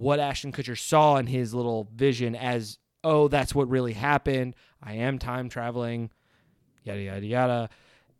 what 0.00 0.18
Ashton 0.18 0.50
Kutcher 0.50 0.78
saw 0.78 1.16
in 1.16 1.26
his 1.26 1.52
little 1.52 1.86
vision 1.94 2.34
as 2.34 2.78
oh 3.04 3.28
that's 3.28 3.54
what 3.54 3.68
really 3.68 3.92
happened. 3.92 4.56
I 4.82 4.94
am 4.94 5.18
time 5.18 5.50
traveling, 5.50 6.10
yada 6.84 7.02
yada 7.02 7.26
yada. 7.26 7.70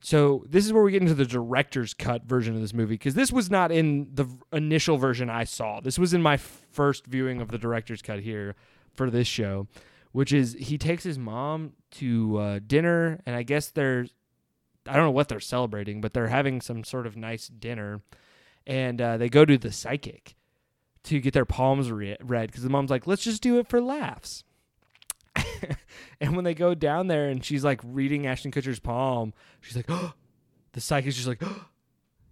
So 0.00 0.44
this 0.46 0.66
is 0.66 0.74
where 0.74 0.82
we 0.82 0.92
get 0.92 1.00
into 1.00 1.14
the 1.14 1.24
director's 1.24 1.94
cut 1.94 2.24
version 2.24 2.54
of 2.54 2.60
this 2.60 2.74
movie 2.74 2.94
because 2.94 3.14
this 3.14 3.32
was 3.32 3.50
not 3.50 3.72
in 3.72 4.10
the 4.12 4.26
initial 4.52 4.98
version 4.98 5.30
I 5.30 5.44
saw. 5.44 5.80
This 5.80 5.98
was 5.98 6.12
in 6.12 6.20
my 6.20 6.36
first 6.36 7.06
viewing 7.06 7.40
of 7.40 7.48
the 7.48 7.58
director's 7.58 8.02
cut 8.02 8.20
here 8.20 8.56
for 8.94 9.08
this 9.08 9.26
show, 9.26 9.66
which 10.12 10.34
is 10.34 10.56
he 10.60 10.76
takes 10.76 11.04
his 11.04 11.18
mom 11.18 11.72
to 11.92 12.36
uh, 12.36 12.60
dinner, 12.66 13.20
and 13.24 13.34
I 13.34 13.42
guess 13.42 13.70
they're 13.70 14.06
I 14.86 14.96
don't 14.96 15.04
know 15.04 15.10
what 15.12 15.28
they're 15.28 15.40
celebrating, 15.40 16.02
but 16.02 16.12
they're 16.12 16.28
having 16.28 16.60
some 16.60 16.84
sort 16.84 17.06
of 17.06 17.16
nice 17.16 17.48
dinner, 17.48 18.02
and 18.66 19.00
uh, 19.00 19.16
they 19.16 19.30
go 19.30 19.46
to 19.46 19.56
the 19.56 19.72
psychic 19.72 20.36
to 21.04 21.20
get 21.20 21.34
their 21.34 21.44
palms 21.44 21.90
re- 21.90 22.16
read 22.22 22.48
because 22.48 22.62
the 22.62 22.70
mom's 22.70 22.90
like, 22.90 23.06
let's 23.06 23.22
just 23.22 23.42
do 23.42 23.58
it 23.58 23.68
for 23.68 23.80
laughs. 23.80 24.44
and 26.20 26.34
when 26.36 26.44
they 26.44 26.54
go 26.54 26.74
down 26.74 27.06
there 27.06 27.28
and 27.28 27.44
she's 27.44 27.64
like 27.64 27.80
reading 27.84 28.26
Ashton 28.26 28.50
Kutcher's 28.50 28.80
palm, 28.80 29.32
she's 29.60 29.76
like, 29.76 29.86
oh, 29.88 30.14
the 30.72 30.80
psychic's 30.80 31.16
just 31.16 31.28
like, 31.28 31.42
oh, 31.42 31.66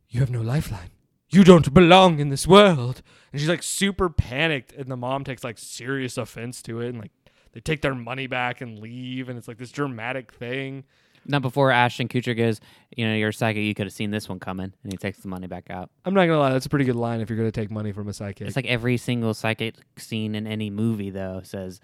you 0.08 0.20
have 0.20 0.30
no 0.30 0.40
lifeline. 0.40 0.90
You 1.30 1.44
don't 1.44 1.72
belong 1.74 2.20
in 2.20 2.30
this 2.30 2.46
world. 2.46 3.02
And 3.32 3.40
she's 3.40 3.50
like 3.50 3.62
super 3.62 4.08
panicked. 4.08 4.72
And 4.72 4.90
the 4.90 4.96
mom 4.96 5.24
takes 5.24 5.44
like 5.44 5.58
serious 5.58 6.16
offense 6.16 6.62
to 6.62 6.80
it. 6.80 6.88
And 6.88 6.98
like 6.98 7.12
they 7.52 7.60
take 7.60 7.82
their 7.82 7.94
money 7.94 8.26
back 8.26 8.60
and 8.60 8.78
leave. 8.78 9.28
And 9.28 9.38
it's 9.38 9.48
like 9.48 9.58
this 9.58 9.70
dramatic 9.70 10.32
thing. 10.32 10.84
Not 11.31 11.43
before 11.43 11.70
Ashton 11.70 12.09
Kutcher 12.09 12.35
goes, 12.37 12.59
you 12.97 13.07
know, 13.07 13.14
you're 13.14 13.29
a 13.29 13.33
psychic. 13.33 13.62
You 13.62 13.74
could 13.74 13.87
have 13.87 13.93
seen 13.93 14.11
this 14.11 14.29
one 14.29 14.41
coming, 14.41 14.72
and 14.83 14.93
he 14.93 14.97
takes 14.97 15.18
the 15.18 15.29
money 15.29 15.47
back 15.47 15.68
out. 15.70 15.91
I'm 16.07 16.14
not 16.14 16.20
going 16.20 16.31
to 16.37 16.39
lie. 16.39 16.51
That's 16.53 16.64
a 16.66 16.70
pretty 16.70 16.87
good 16.87 16.97
line 16.97 17.20
if 17.20 17.29
you're 17.29 17.37
going 17.37 17.51
to 17.51 17.61
take 17.61 17.70
money 17.70 17.93
from 17.93 18.09
a 18.09 18.12
psychic. 18.14 18.47
It's 18.47 18.57
like 18.57 18.64
every 18.66 18.97
single 18.97 19.35
psychic 19.35 19.74
scene 19.99 20.35
in 20.35 20.47
any 20.47 20.70
movie, 20.70 21.11
though, 21.11 21.43
says, 21.45 21.81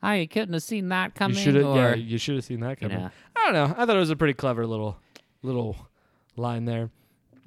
"I 0.00 0.28
couldn't 0.30 0.52
have 0.52 0.62
seen 0.62 0.88
that 0.90 1.06
you 1.06 1.12
coming." 1.14 1.36
should 1.38 1.56
have, 1.56 1.64
yeah, 1.64 1.90
or, 1.90 1.96
you 1.96 2.18
should 2.18 2.36
have 2.36 2.44
seen 2.44 2.60
that 2.60 2.80
you 2.80 2.88
coming. 2.88 3.02
know, 3.04 3.10
I 3.36 3.44
don't 3.44 3.52
know. 3.54 3.74
I 3.76 3.84
thought 3.84 3.96
it 3.96 4.00
was 4.00 4.10
a 4.10 4.16
pretty 4.16 4.34
clever 4.34 4.64
little, 4.64 4.96
little 5.42 5.76
line 6.36 6.64
there. 6.64 6.90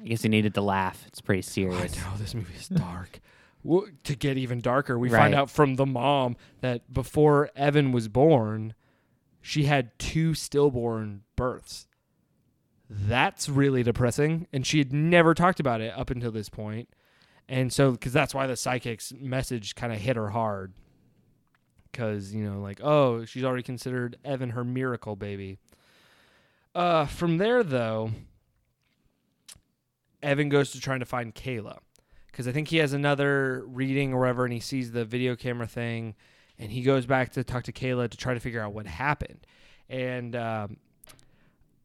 I 0.01 0.07
guess 0.07 0.23
he 0.23 0.29
needed 0.29 0.53
to 0.55 0.61
laugh. 0.61 1.03
It's 1.07 1.21
pretty 1.21 1.39
I 1.39 1.41
serious. 1.41 1.95
know 1.95 2.11
this 2.17 2.35
movie 2.35 2.55
is 2.55 2.67
dark. 2.67 3.19
To 3.63 4.15
get 4.15 4.37
even 4.37 4.59
darker, 4.59 4.97
we 4.97 5.07
find 5.09 5.33
Right. 5.33 5.39
out 5.39 5.49
from 5.51 5.75
the 5.75 5.85
mom 5.85 6.35
that 6.61 6.91
before 6.91 7.51
Evan 7.55 7.91
was 7.91 8.07
born, 8.07 8.73
she 9.41 9.63
had 9.63 9.97
two 9.99 10.33
stillborn 10.33 11.23
births. 11.35 11.87
That's 12.89 13.47
really 13.47 13.83
depressing, 13.83 14.47
and 14.51 14.65
she 14.65 14.77
had 14.77 14.91
never 14.91 15.33
talked 15.33 15.59
about 15.59 15.81
it 15.81 15.93
up 15.97 16.09
until 16.09 16.31
this 16.31 16.49
point. 16.49 16.89
And 17.47 17.71
so, 17.71 17.91
because 17.91 18.13
that's 18.13 18.33
why 18.33 18.47
the 18.47 18.55
psychic's 18.55 19.13
message 19.19 19.75
kind 19.75 19.91
of 19.91 19.99
hit 19.99 20.15
her 20.15 20.29
hard. 20.29 20.73
Because, 21.91 22.33
you 22.33 22.43
know, 22.43 22.61
like, 22.61 22.81
oh, 22.81 23.25
she's 23.25 23.43
already 23.43 23.63
considered 23.63 24.17
Evan 24.23 24.51
her 24.51 24.63
miracle 24.63 25.15
baby. 25.15 25.57
Uh, 26.73 27.05
from 27.05 27.37
there, 27.37 27.63
though, 27.63 28.11
Evan 30.23 30.49
goes 30.49 30.71
to 30.71 30.79
trying 30.79 30.99
to 30.99 31.05
find 31.05 31.35
Kayla 31.35 31.79
because 32.27 32.47
I 32.47 32.51
think 32.51 32.69
he 32.69 32.77
has 32.77 32.93
another 32.93 33.63
reading 33.67 34.13
or 34.13 34.21
whatever, 34.21 34.45
and 34.45 34.53
he 34.53 34.59
sees 34.59 34.91
the 34.91 35.03
video 35.03 35.35
camera 35.35 35.67
thing, 35.67 36.15
and 36.61 36.71
he 36.71 36.83
goes 36.83 37.07
back 37.07 37.31
to 37.31 37.43
talk 37.43 37.63
to 37.63 37.71
Kayla 37.71 38.07
to 38.07 38.17
try 38.17 38.35
to 38.35 38.39
figure 38.39 38.61
out 38.61 38.71
what 38.71 38.85
happened. 38.85 39.47
And 39.89 40.35
um, 40.35 40.77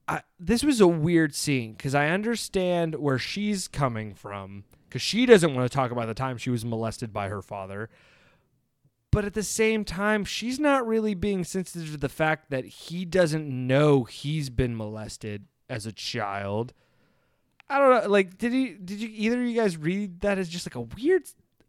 I, 0.06 0.20
this 0.38 0.62
was 0.62 0.82
a 0.82 0.86
weird 0.86 1.34
scene 1.34 1.72
because 1.72 1.94
I 1.94 2.08
understand 2.10 2.94
where 2.96 3.18
she's 3.18 3.68
coming 3.68 4.14
from 4.14 4.64
because 4.86 5.00
she 5.00 5.24
doesn't 5.24 5.54
want 5.54 5.68
to 5.68 5.74
talk 5.74 5.90
about 5.90 6.06
the 6.06 6.14
time 6.14 6.36
she 6.36 6.50
was 6.50 6.64
molested 6.64 7.10
by 7.10 7.28
her 7.28 7.40
father. 7.40 7.88
But 9.10 9.24
at 9.24 9.32
the 9.32 9.42
same 9.42 9.82
time, 9.82 10.26
she's 10.26 10.60
not 10.60 10.86
really 10.86 11.14
being 11.14 11.42
sensitive 11.42 11.92
to 11.92 11.96
the 11.96 12.10
fact 12.10 12.50
that 12.50 12.66
he 12.66 13.06
doesn't 13.06 13.48
know 13.48 14.04
he's 14.04 14.50
been 14.50 14.76
molested 14.76 15.46
as 15.70 15.86
a 15.86 15.92
child. 15.92 16.74
I 17.70 17.78
don't 17.78 18.04
know. 18.04 18.10
Like, 18.10 18.36
did 18.36 18.52
he? 18.52 18.74
Did 18.74 19.00
you 19.00 19.08
either 19.10 19.40
of 19.40 19.48
you 19.48 19.56
guys 19.56 19.78
read 19.78 20.20
that 20.20 20.36
as 20.36 20.50
just 20.50 20.66
like 20.66 20.74
a 20.74 20.80
weird, 20.82 21.22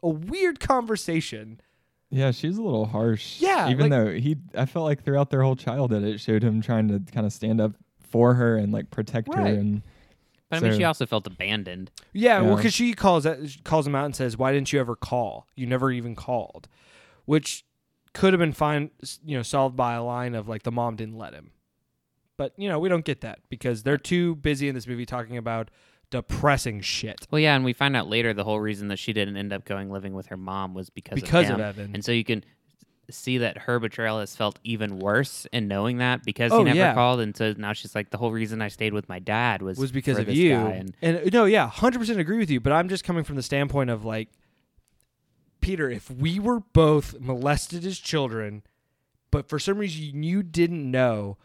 a 0.03 0.09
weird 0.09 0.59
conversation? 0.59 1.61
Yeah, 2.09 2.31
she's 2.31 2.57
a 2.57 2.61
little 2.61 2.85
harsh. 2.85 3.39
Yeah, 3.41 3.69
Even 3.69 3.89
like- 3.89 3.91
though 3.91 4.11
he, 4.13 4.37
I 4.55 4.65
felt 4.65 4.85
like 4.85 5.03
throughout 5.03 5.29
their 5.29 5.41
whole 5.41 5.55
childhood, 5.57 6.03
it 6.03 6.19
showed 6.19 6.43
him 6.43 6.61
trying 6.61 6.87
to 6.87 6.99
kind 7.11 7.25
of 7.25 7.33
stand 7.33 7.59
up 7.59 7.73
for 8.01 8.33
her 8.35 8.55
and 8.57 8.71
like 8.71 8.89
protect 8.91 9.27
Right. 9.29 9.39
her 9.39 9.45
and 9.59 9.81
But 10.49 10.63
I 10.63 10.69
mean, 10.69 10.77
she 10.77 10.85
also 10.85 11.05
felt 11.05 11.27
abandoned. 11.27 11.91
Yeah, 12.13 12.39
well, 12.41 12.55
because 12.55 12.73
she 12.73 12.93
calls 12.93 13.25
that 13.25 13.49
she 13.49 13.59
calls 13.59 13.85
him 13.85 13.95
out 13.95 14.05
and 14.05 14.15
says, 14.15 14.37
"Why 14.37 14.53
didn't 14.53 14.71
you 14.71 14.79
ever 14.79 14.95
call? 14.95 15.45
You 15.55 15.65
never 15.67 15.91
even 15.91 16.15
called," 16.15 16.69
which 17.25 17.65
could 18.13 18.31
have 18.31 18.39
been 18.39 18.53
fine, 18.53 18.89
you 19.25 19.35
know, 19.35 19.43
solved 19.43 19.75
by 19.75 19.93
a 19.95 20.03
line 20.03 20.33
of 20.35 20.47
like 20.47 20.63
the 20.63 20.71
mom 20.71 20.95
didn't 20.95 21.17
let 21.17 21.33
him. 21.33 21.51
But 22.37 22.53
you 22.57 22.69
know, 22.69 22.79
we 22.79 22.87
don't 22.87 23.03
get 23.03 23.19
that 23.21 23.39
because 23.49 23.83
they're 23.83 23.97
too 23.97 24.35
busy 24.35 24.69
in 24.69 24.75
this 24.75 24.87
movie 24.87 25.05
talking 25.05 25.35
about 25.35 25.69
depressing 26.09 26.81
shit 26.81 27.27
Well, 27.31 27.39
yeah, 27.39 27.55
and 27.55 27.65
we 27.65 27.73
find 27.73 27.95
out 27.95 28.07
later 28.07 28.33
the 28.33 28.43
whole 28.43 28.59
reason 28.59 28.87
that 28.89 28.97
she 28.97 29.13
didn't 29.13 29.37
end 29.37 29.51
up 29.51 29.65
going 29.65 29.91
living 29.91 30.13
with 30.13 30.27
her 30.27 30.37
mom 30.37 30.73
was 30.73 30.89
because 30.89 31.15
because 31.19 31.49
of, 31.49 31.55
of. 31.55 31.61
Evan. 31.79 31.91
And 31.93 32.03
so 32.05 32.11
you 32.11 32.23
can 32.23 32.43
see 33.09 33.37
that 33.37 33.57
her 33.57 33.79
betrayal 33.79 34.19
has 34.19 34.35
felt 34.35 34.59
even 34.65 34.99
worse 34.99 35.47
in 35.53 35.67
knowing 35.67 35.97
that 35.99 36.23
because 36.23 36.51
Oh, 36.51 36.59
he 36.59 36.63
never 36.65 36.77
yeah. 36.77 36.93
called, 36.93 37.19
and 37.21 37.35
so 37.35 37.53
now 37.57 37.71
she's 37.73 37.95
like, 37.95 38.09
the 38.09 38.17
whole 38.17 38.31
reason 38.31 38.61
I 38.61 38.67
stayed 38.67 38.93
with 38.93 39.07
my 39.07 39.19
dad 39.19 39.61
was 39.61 39.77
was 39.77 39.91
because 39.91 40.17
of 40.19 40.29
you. 40.29 40.51
guy. 40.51 40.71
And 40.71 40.93
And 41.01 41.33
no, 41.33 41.45
yeah, 41.45 41.67
hundred 41.69 41.99
percent 41.99 42.19
agree 42.19 42.37
with 42.37 42.49
you. 42.49 42.59
But 42.59 42.73
I'm 42.73 42.89
just 42.89 43.03
coming 43.03 43.23
from 43.23 43.35
the 43.37 43.43
standpoint 43.43 43.89
of 43.89 44.03
like, 44.03 44.29
Peter, 45.61 45.89
if 45.89 46.09
we 46.11 46.39
were 46.39 46.59
both 46.59 47.19
molested 47.19 47.85
as 47.85 47.97
children, 47.97 48.63
but 49.31 49.49
for 49.49 49.59
some 49.59 49.77
reason 49.77 50.23
you 50.23 50.43
didn't 50.43 50.89
know, 50.89 51.37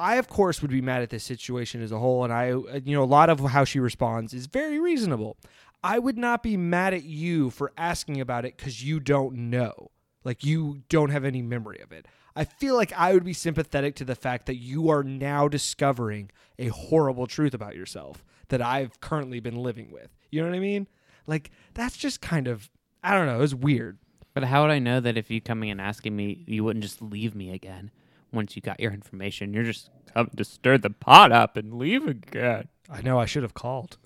I 0.00 0.16
of 0.16 0.28
course 0.28 0.62
would 0.62 0.70
be 0.70 0.80
mad 0.80 1.02
at 1.02 1.10
this 1.10 1.24
situation 1.24 1.82
as 1.82 1.92
a 1.92 1.98
whole. 1.98 2.24
And 2.24 2.32
I, 2.32 2.52
uh, 2.52 2.80
you 2.84 2.96
know, 2.96 3.02
a 3.02 3.04
lot 3.04 3.30
of 3.30 3.40
how 3.40 3.64
she 3.64 3.78
responds 3.78 4.34
is 4.34 4.46
very 4.46 4.78
reasonable. 4.80 5.36
I 5.82 5.98
would 5.98 6.18
not 6.18 6.42
be 6.42 6.56
mad 6.56 6.94
at 6.94 7.04
you 7.04 7.50
for 7.50 7.72
asking 7.76 8.20
about 8.20 8.44
it 8.44 8.56
because 8.56 8.84
you 8.84 9.00
don't 9.00 9.50
know, 9.50 9.90
like 10.24 10.44
you 10.44 10.82
don't 10.88 11.10
have 11.10 11.24
any 11.24 11.42
memory 11.42 11.80
of 11.80 11.92
it. 11.92 12.06
I 12.36 12.44
feel 12.44 12.76
like 12.76 12.92
I 12.92 13.12
would 13.12 13.24
be 13.24 13.32
sympathetic 13.32 13.96
to 13.96 14.04
the 14.04 14.14
fact 14.14 14.46
that 14.46 14.56
you 14.56 14.88
are 14.88 15.02
now 15.02 15.48
discovering 15.48 16.30
a 16.58 16.68
horrible 16.68 17.26
truth 17.26 17.54
about 17.54 17.76
yourself 17.76 18.24
that 18.48 18.62
I've 18.62 19.00
currently 19.00 19.40
been 19.40 19.56
living 19.56 19.90
with. 19.90 20.14
You 20.30 20.42
know 20.42 20.48
what 20.48 20.56
I 20.56 20.60
mean? 20.60 20.86
Like 21.26 21.50
that's 21.74 21.96
just 21.96 22.20
kind 22.20 22.46
of 22.46 22.70
I 23.02 23.14
don't 23.14 23.26
know, 23.26 23.40
it's 23.40 23.54
weird. 23.54 23.98
but 24.34 24.44
how 24.44 24.62
would 24.62 24.70
I 24.70 24.78
know 24.78 25.00
that 25.00 25.16
if 25.16 25.30
you 25.30 25.40
coming 25.40 25.70
and 25.70 25.80
asking 25.80 26.14
me, 26.14 26.44
you 26.46 26.64
wouldn't 26.64 26.82
just 26.82 27.00
leave 27.00 27.34
me 27.34 27.50
again 27.52 27.90
once 28.32 28.56
you 28.56 28.62
got 28.62 28.80
your 28.80 28.92
information? 28.92 29.52
You're 29.54 29.64
just 29.64 29.90
coming 30.12 30.32
to 30.36 30.44
stir 30.44 30.78
the 30.78 30.90
pot 30.90 31.32
up 31.32 31.56
and 31.56 31.74
leave 31.74 32.06
again. 32.06 32.68
I 32.90 33.02
know 33.02 33.18
I 33.18 33.26
should 33.26 33.42
have 33.44 33.54
called. 33.54 33.98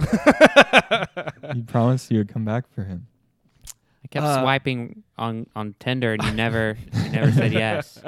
you 1.55 1.63
promised 1.67 2.11
you 2.11 2.19
would 2.19 2.29
come 2.29 2.45
back 2.45 2.65
for 2.75 2.85
him. 2.85 3.07
I 4.05 4.09
kept 4.11 4.27
Uh, 4.27 4.43
swiping 4.43 5.03
on 5.17 5.47
on 5.57 5.75
Tinder, 5.81 6.13
and 6.13 6.23
you 6.23 6.33
never 6.33 6.77
you 6.93 7.09
never 7.11 7.33
said 7.33 7.53
yes. 7.53 8.03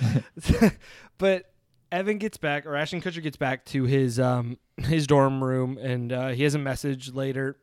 but 1.18 1.52
Evan 1.90 2.18
gets 2.18 2.36
back, 2.38 2.66
or 2.66 2.74
Ashton 2.74 3.00
Kutcher 3.00 3.22
gets 3.22 3.36
back 3.36 3.64
to 3.66 3.84
his 3.84 4.18
um 4.18 4.58
his 4.78 5.06
dorm 5.06 5.42
room, 5.42 5.78
and 5.78 6.12
uh, 6.12 6.28
he 6.28 6.42
has 6.42 6.54
a 6.54 6.58
message 6.58 7.12
later 7.12 7.56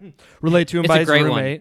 relayed 0.40 0.68
to 0.68 0.78
him 0.78 0.84
It's 0.84 0.88
by 0.88 0.96
a 0.96 1.00
his 1.00 1.08
great 1.08 1.22
one. 1.28 1.60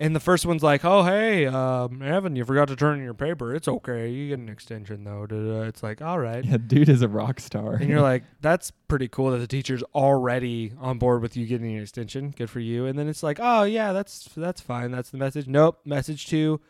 And 0.00 0.14
the 0.14 0.20
first 0.20 0.46
one's 0.46 0.62
like, 0.62 0.84
"Oh 0.84 1.02
hey, 1.02 1.46
um, 1.46 2.02
Evan, 2.02 2.36
you 2.36 2.44
forgot 2.44 2.68
to 2.68 2.76
turn 2.76 2.98
in 2.98 3.04
your 3.04 3.14
paper. 3.14 3.52
It's 3.52 3.66
okay. 3.66 4.08
You 4.08 4.28
get 4.28 4.38
an 4.38 4.48
extension 4.48 5.02
though." 5.02 5.26
It's 5.66 5.82
like, 5.82 6.00
all 6.00 6.20
right. 6.20 6.44
Yeah, 6.44 6.58
dude 6.64 6.88
is 6.88 7.02
a 7.02 7.08
rock 7.08 7.40
star. 7.40 7.74
And 7.74 7.88
you're 7.88 8.00
like, 8.12 8.22
that's 8.40 8.70
pretty 8.70 9.08
cool 9.08 9.32
that 9.32 9.38
the 9.38 9.48
teacher's 9.48 9.82
already 9.96 10.72
on 10.78 10.98
board 10.98 11.20
with 11.20 11.36
you 11.36 11.46
getting 11.46 11.74
an 11.74 11.82
extension. 11.82 12.30
Good 12.30 12.48
for 12.48 12.60
you. 12.60 12.86
And 12.86 12.96
then 12.96 13.08
it's 13.08 13.24
like, 13.24 13.38
oh 13.42 13.64
yeah, 13.64 13.92
that's 13.92 14.28
that's 14.36 14.60
fine. 14.60 14.92
That's 14.92 15.10
the 15.10 15.18
message. 15.18 15.48
Nope. 15.48 15.80
Message 15.84 16.28
two 16.28 16.60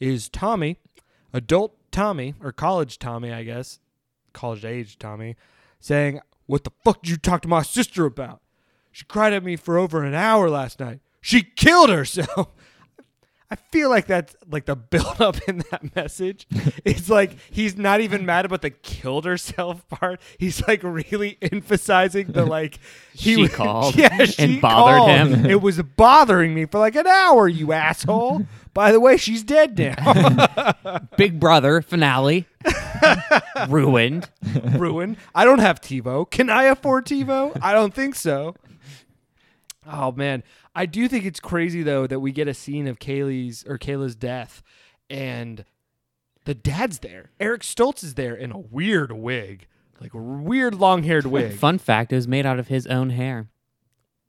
is 0.00 0.30
Tommy, 0.30 0.78
adult 1.34 1.76
Tommy 1.90 2.34
or 2.40 2.52
college 2.52 2.98
Tommy, 2.98 3.32
I 3.32 3.42
guess, 3.42 3.80
college 4.32 4.64
age 4.64 4.98
Tommy, 4.98 5.36
saying, 5.78 6.20
"What 6.46 6.64
the 6.64 6.72
fuck 6.84 7.02
did 7.02 7.10
you 7.10 7.16
talk 7.18 7.42
to 7.42 7.48
my 7.48 7.60
sister 7.60 8.06
about? 8.06 8.40
She 8.92 9.04
cried 9.04 9.34
at 9.34 9.44
me 9.44 9.56
for 9.56 9.76
over 9.76 10.02
an 10.04 10.14
hour 10.14 10.48
last 10.48 10.80
night. 10.80 11.00
She 11.20 11.42
killed 11.42 11.90
herself." 11.90 12.48
I 13.50 13.56
feel 13.56 13.88
like 13.88 14.06
that's 14.06 14.36
like 14.50 14.66
the 14.66 14.76
build 14.90 15.20
up 15.22 15.36
in 15.48 15.64
that 15.70 15.94
message. 15.96 16.46
It's 16.84 17.08
like 17.08 17.32
he's 17.50 17.76
not 17.78 18.00
even 18.02 18.26
mad 18.26 18.44
about 18.44 18.60
the 18.62 18.70
killed 18.70 19.24
herself 19.24 19.88
part. 19.88 20.20
He's 20.38 20.66
like 20.68 20.82
really 20.82 21.38
emphasizing 21.40 22.26
the 22.32 22.44
like 22.44 22.78
he 23.14 23.34
She 23.34 23.40
was- 23.42 23.50
called 23.54 23.96
yeah, 23.96 24.24
she 24.26 24.42
and 24.42 24.60
bothered 24.60 24.98
called. 24.98 25.10
him. 25.10 25.46
It 25.46 25.62
was 25.62 25.80
bothering 25.80 26.54
me 26.54 26.66
for 26.66 26.78
like 26.78 26.94
an 26.94 27.06
hour, 27.06 27.48
you 27.48 27.72
asshole. 27.72 28.46
By 28.74 28.92
the 28.92 29.00
way, 29.00 29.16
she's 29.16 29.42
dead 29.42 29.76
now. 29.78 30.98
Big 31.16 31.40
Brother 31.40 31.80
finale 31.82 32.46
ruined. 33.68 34.28
Ruined. 34.76 35.16
I 35.34 35.44
don't 35.44 35.58
have 35.58 35.80
TiVo. 35.80 36.30
Can 36.30 36.50
I 36.50 36.64
afford 36.64 37.06
TiVo? 37.06 37.58
I 37.62 37.72
don't 37.72 37.92
think 37.94 38.14
so. 38.14 38.54
Oh 39.90 40.12
man, 40.12 40.42
I 40.78 40.86
do 40.86 41.08
think 41.08 41.24
it's 41.24 41.40
crazy 41.40 41.82
though 41.82 42.06
that 42.06 42.20
we 42.20 42.32
get 42.32 42.48
a 42.48 42.54
scene 42.54 42.86
of 42.86 42.98
Kaylee's 42.98 43.64
or 43.66 43.78
Kayla's 43.78 44.14
death, 44.14 44.62
and 45.10 45.64
the 46.44 46.54
dad's 46.54 47.00
there. 47.00 47.30
Eric 47.40 47.62
Stoltz 47.62 48.02
is 48.04 48.14
there 48.14 48.34
in 48.34 48.52
a 48.52 48.58
weird 48.58 49.12
wig, 49.12 49.66
like 50.00 50.14
a 50.14 50.18
weird 50.18 50.74
long-haired 50.74 51.26
wig. 51.26 51.54
Fun 51.58 51.78
fact: 51.78 52.12
it 52.12 52.16
was 52.16 52.28
made 52.28 52.46
out 52.46 52.58
of 52.58 52.68
his 52.68 52.86
own 52.86 53.10
hair. 53.10 53.48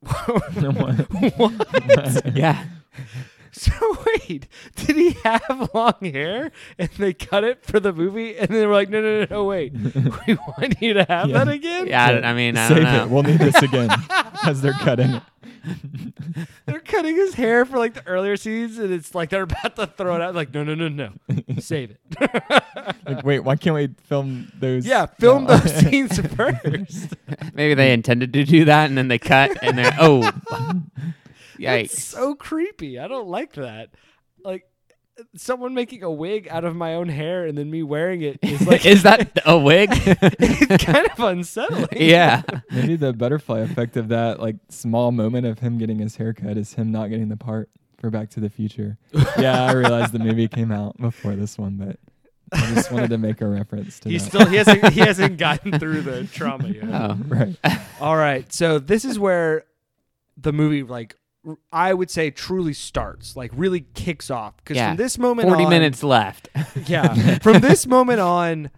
what? 0.02 1.06
Yeah, 2.34 2.64
So 3.52 3.72
wait, 4.28 4.46
did 4.76 4.96
he 4.96 5.10
have 5.24 5.70
long 5.74 5.94
hair 6.00 6.52
and 6.78 6.88
they 6.98 7.12
cut 7.12 7.42
it 7.44 7.64
for 7.66 7.80
the 7.80 7.92
movie 7.92 8.36
and 8.38 8.48
then 8.48 8.58
they 8.60 8.66
were 8.66 8.72
like, 8.72 8.88
no, 8.88 9.00
no, 9.02 9.20
no, 9.20 9.26
no, 9.28 9.44
wait, 9.44 9.72
we 9.74 10.34
want 10.34 10.80
you 10.80 10.94
to 10.94 11.04
have 11.04 11.28
Yeah. 11.28 11.38
that 11.44 11.48
again? 11.48 11.86
yeah. 11.88 12.06
I, 12.06 12.30
I 12.30 12.32
mean, 12.34 12.56
I 12.56 12.68
Save 12.68 12.76
don't 12.78 12.84
know. 12.92 13.02
it. 13.04 13.10
We'll 13.10 13.22
need 13.24 13.40
this 13.40 13.60
again 13.60 13.90
as 14.44 14.62
they're 14.62 14.72
cutting 14.74 15.10
it. 15.10 15.22
They're 16.66 16.80
cutting 16.80 17.14
his 17.14 17.34
hair 17.34 17.64
for 17.64 17.78
like 17.78 17.94
the 17.94 18.06
earlier 18.06 18.36
scenes 18.36 18.78
and 18.78 18.92
it's 18.92 19.14
like 19.14 19.30
they're 19.30 19.42
about 19.42 19.76
to 19.76 19.86
throw 19.86 20.16
it 20.16 20.22
out. 20.22 20.34
Like, 20.34 20.52
no, 20.54 20.64
no, 20.64 20.74
no, 20.74 20.88
no, 20.88 21.12
save 21.58 21.92
it. 21.92 22.00
Like, 23.06 23.24
wait, 23.24 23.40
why 23.40 23.56
can't 23.56 23.74
we 23.74 23.88
film 24.04 24.52
those? 24.58 24.86
yeah, 24.86 25.06
film 25.06 25.44
No. 25.44 25.56
those 25.56 25.74
scenes 25.74 26.18
first. 26.36 27.14
Maybe 27.54 27.74
they 27.74 27.92
intended 27.92 28.32
to 28.34 28.44
do 28.44 28.66
that, 28.66 28.88
and 28.88 28.96
then 28.96 29.08
they 29.08 29.18
cut, 29.18 29.58
and 29.62 29.76
they're 29.76 29.92
oh, 29.98 30.30
yikes! 31.58 31.84
It's 31.84 32.04
so 32.04 32.34
creepy. 32.36 32.98
I 33.00 33.08
don't 33.08 33.28
like 33.28 33.54
that. 33.54 33.90
Like 35.20 35.26
someone 35.36 35.74
making 35.74 36.02
a 36.02 36.10
wig 36.10 36.48
out 36.50 36.64
of 36.64 36.74
my 36.74 36.94
own 36.94 37.08
hair 37.08 37.44
and 37.46 37.56
then 37.58 37.70
me 37.70 37.82
wearing 37.82 38.22
it 38.22 38.38
is 38.42 38.66
like 38.66 38.86
Is 38.86 39.02
that 39.02 39.30
a 39.46 39.58
wig? 39.58 39.90
it's 39.92 40.84
kind 40.84 41.06
of 41.10 41.18
unsettling. 41.20 41.88
yeah. 41.92 42.42
Maybe 42.70 42.96
the 42.96 43.12
butterfly 43.12 43.60
effect 43.60 43.96
of 43.96 44.08
that, 44.08 44.40
like 44.40 44.56
small 44.70 45.12
moment 45.12 45.46
of 45.46 45.58
him 45.58 45.78
getting 45.78 45.98
his 45.98 46.16
haircut, 46.16 46.56
is 46.56 46.74
him 46.74 46.90
not 46.90 47.08
getting 47.10 47.28
the 47.28 47.36
part 47.36 47.68
for 47.98 48.08
Back 48.10 48.30
to 48.30 48.40
the 48.40 48.48
Future. 48.48 48.96
yeah, 49.38 49.64
I 49.64 49.72
realized 49.72 50.12
the 50.12 50.18
movie 50.20 50.48
came 50.48 50.72
out 50.72 50.96
before 50.96 51.36
this 51.36 51.58
one, 51.58 51.76
but 51.76 51.98
I 52.52 52.74
just 52.74 52.90
wanted 52.90 53.10
to 53.10 53.18
make 53.18 53.42
a 53.42 53.46
reference 53.46 54.00
to 54.00 54.08
He's 54.08 54.24
that. 54.24 54.30
still 54.30 54.46
he 54.46 54.56
hasn't 54.56 54.92
he 54.92 55.00
hasn't 55.00 55.36
gotten 55.38 55.78
through 55.78 56.00
the 56.02 56.24
trauma 56.32 56.68
yet. 56.68 56.84
Oh. 56.84 57.16
right. 57.28 57.56
All 58.00 58.16
right. 58.16 58.50
So 58.52 58.78
this 58.78 59.04
is 59.04 59.18
where 59.18 59.64
the 60.38 60.52
movie 60.52 60.82
like 60.82 61.14
r- 61.14 61.18
I 61.72 61.94
would 61.94 62.10
say 62.10 62.30
truly 62.30 62.74
starts, 62.74 63.34
like 63.36 63.50
really 63.54 63.80
kicks 63.94 64.30
off 64.30 64.56
because 64.58 64.76
Yeah. 64.76 64.88
from 64.90 64.96
this 64.98 65.16
moment 65.18 65.48
Forty 65.48 65.64
on, 65.64 65.70
minutes 65.70 66.02
left. 66.02 66.48
Yeah. 66.86 67.38
From 67.42 67.60
this 67.60 67.86
moment 67.86 68.20
on 68.20 68.70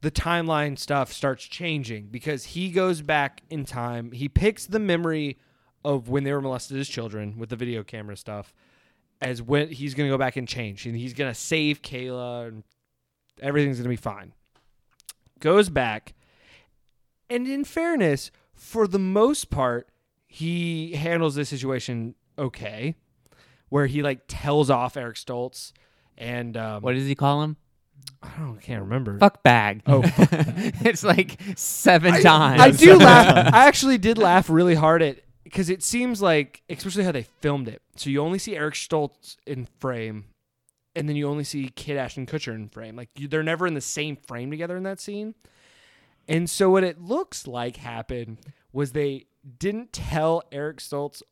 the 0.00 0.10
timeline 0.10 0.78
stuff 0.78 1.12
starts 1.12 1.44
changing 1.44 2.06
because 2.10 2.44
he 2.44 2.70
goes 2.70 3.02
back 3.02 3.42
in 3.50 3.64
time. 3.64 4.12
He 4.12 4.28
picks 4.28 4.66
the 4.66 4.78
memory 4.78 5.38
of 5.84 6.08
when 6.08 6.24
they 6.24 6.32
were 6.32 6.40
molested 6.40 6.78
as 6.78 6.88
children 6.88 7.38
with 7.38 7.48
the 7.50 7.56
video 7.56 7.82
camera 7.82 8.16
stuff 8.16 8.52
as 9.20 9.40
when 9.42 9.68
he's 9.68 9.94
going 9.94 10.08
to 10.08 10.12
go 10.12 10.18
back 10.18 10.36
and 10.36 10.46
change 10.48 10.86
and 10.86 10.96
he's 10.96 11.14
going 11.14 11.30
to 11.32 11.38
save 11.38 11.82
Kayla 11.82 12.48
and 12.48 12.64
everything's 13.40 13.76
going 13.78 13.84
to 13.84 13.88
be 13.88 13.96
fine. 13.96 14.32
Goes 15.38 15.68
back 15.68 16.14
and 17.30 17.46
in 17.46 17.64
fairness, 17.64 18.30
for 18.54 18.86
the 18.86 18.98
most 18.98 19.50
part, 19.50 19.88
he 20.26 20.92
handles 20.92 21.34
this 21.34 21.48
situation 21.48 22.14
okay 22.38 22.94
where 23.68 23.86
he 23.86 24.02
like 24.02 24.20
tells 24.28 24.70
off 24.70 24.96
Eric 24.96 25.16
Stoltz 25.16 25.72
and 26.18 26.56
um, 26.56 26.82
what 26.82 26.94
does 26.94 27.06
he 27.06 27.14
call 27.14 27.42
him? 27.42 27.56
I 28.22 28.30
don't 28.38 28.60
can't 28.60 28.82
remember. 28.82 29.18
Fuck 29.18 29.42
bag. 29.42 29.82
Oh, 29.86 30.02
it's 30.04 31.04
like 31.04 31.38
seven 31.56 32.14
I, 32.14 32.22
times. 32.22 32.60
I 32.60 32.70
do 32.70 32.96
laugh. 32.96 33.50
I 33.54 33.66
actually 33.66 33.98
did 33.98 34.18
laugh 34.18 34.48
really 34.48 34.74
hard 34.74 35.02
at 35.02 35.20
because 35.44 35.70
it 35.70 35.82
seems 35.82 36.20
like, 36.20 36.62
especially 36.68 37.04
how 37.04 37.12
they 37.12 37.26
filmed 37.40 37.68
it. 37.68 37.82
So 37.96 38.10
you 38.10 38.20
only 38.20 38.38
see 38.38 38.56
Eric 38.56 38.74
Stoltz 38.74 39.36
in 39.46 39.68
frame, 39.78 40.26
and 40.94 41.08
then 41.08 41.16
you 41.16 41.28
only 41.28 41.44
see 41.44 41.68
Kid 41.68 41.96
Ashton 41.96 42.26
Kutcher 42.26 42.54
in 42.54 42.68
frame. 42.68 42.96
Like 42.96 43.10
you, 43.16 43.28
they're 43.28 43.42
never 43.42 43.66
in 43.66 43.74
the 43.74 43.80
same 43.80 44.16
frame 44.16 44.50
together 44.50 44.76
in 44.76 44.82
that 44.84 45.00
scene. 45.00 45.34
And 46.28 46.50
so 46.50 46.70
what 46.70 46.84
it 46.84 47.00
looks 47.00 47.46
like 47.46 47.76
happened 47.76 48.38
was 48.72 48.92
they 48.92 49.26
didn't 49.58 49.92
tell 49.92 50.42
Eric 50.50 50.78
Stoltz 50.78 51.22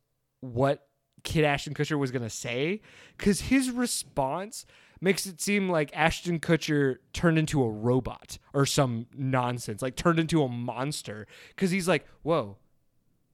what 0.41 0.87
Kid 1.23 1.45
Ashton 1.45 1.75
Kutcher 1.75 1.99
was 1.99 2.11
gonna 2.11 2.31
say 2.31 2.81
because 3.17 3.43
his 3.43 3.71
response 3.71 4.67
makes 5.01 5.27
it 5.27 5.41
seem 5.41 5.69
like 5.69 5.91
Ashton 5.95 6.41
Kutcher 6.41 6.97
turned 7.13 7.39
into 7.39 7.63
a 7.63 7.71
robot 7.71 8.39
or 8.53 8.67
some 8.67 9.07
nonsense, 9.15 9.83
like 9.83 9.97
turned 9.97 10.19
into 10.19 10.43
a 10.43 10.49
monster. 10.49 11.27
Because 11.51 11.71
he's 11.71 11.87
like, 11.87 12.07
whoa, 12.23 12.57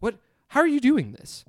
what? 0.01 0.19
How 0.49 0.61
are 0.61 0.67
you 0.67 0.81
doing 0.81 1.13
this? 1.13 1.45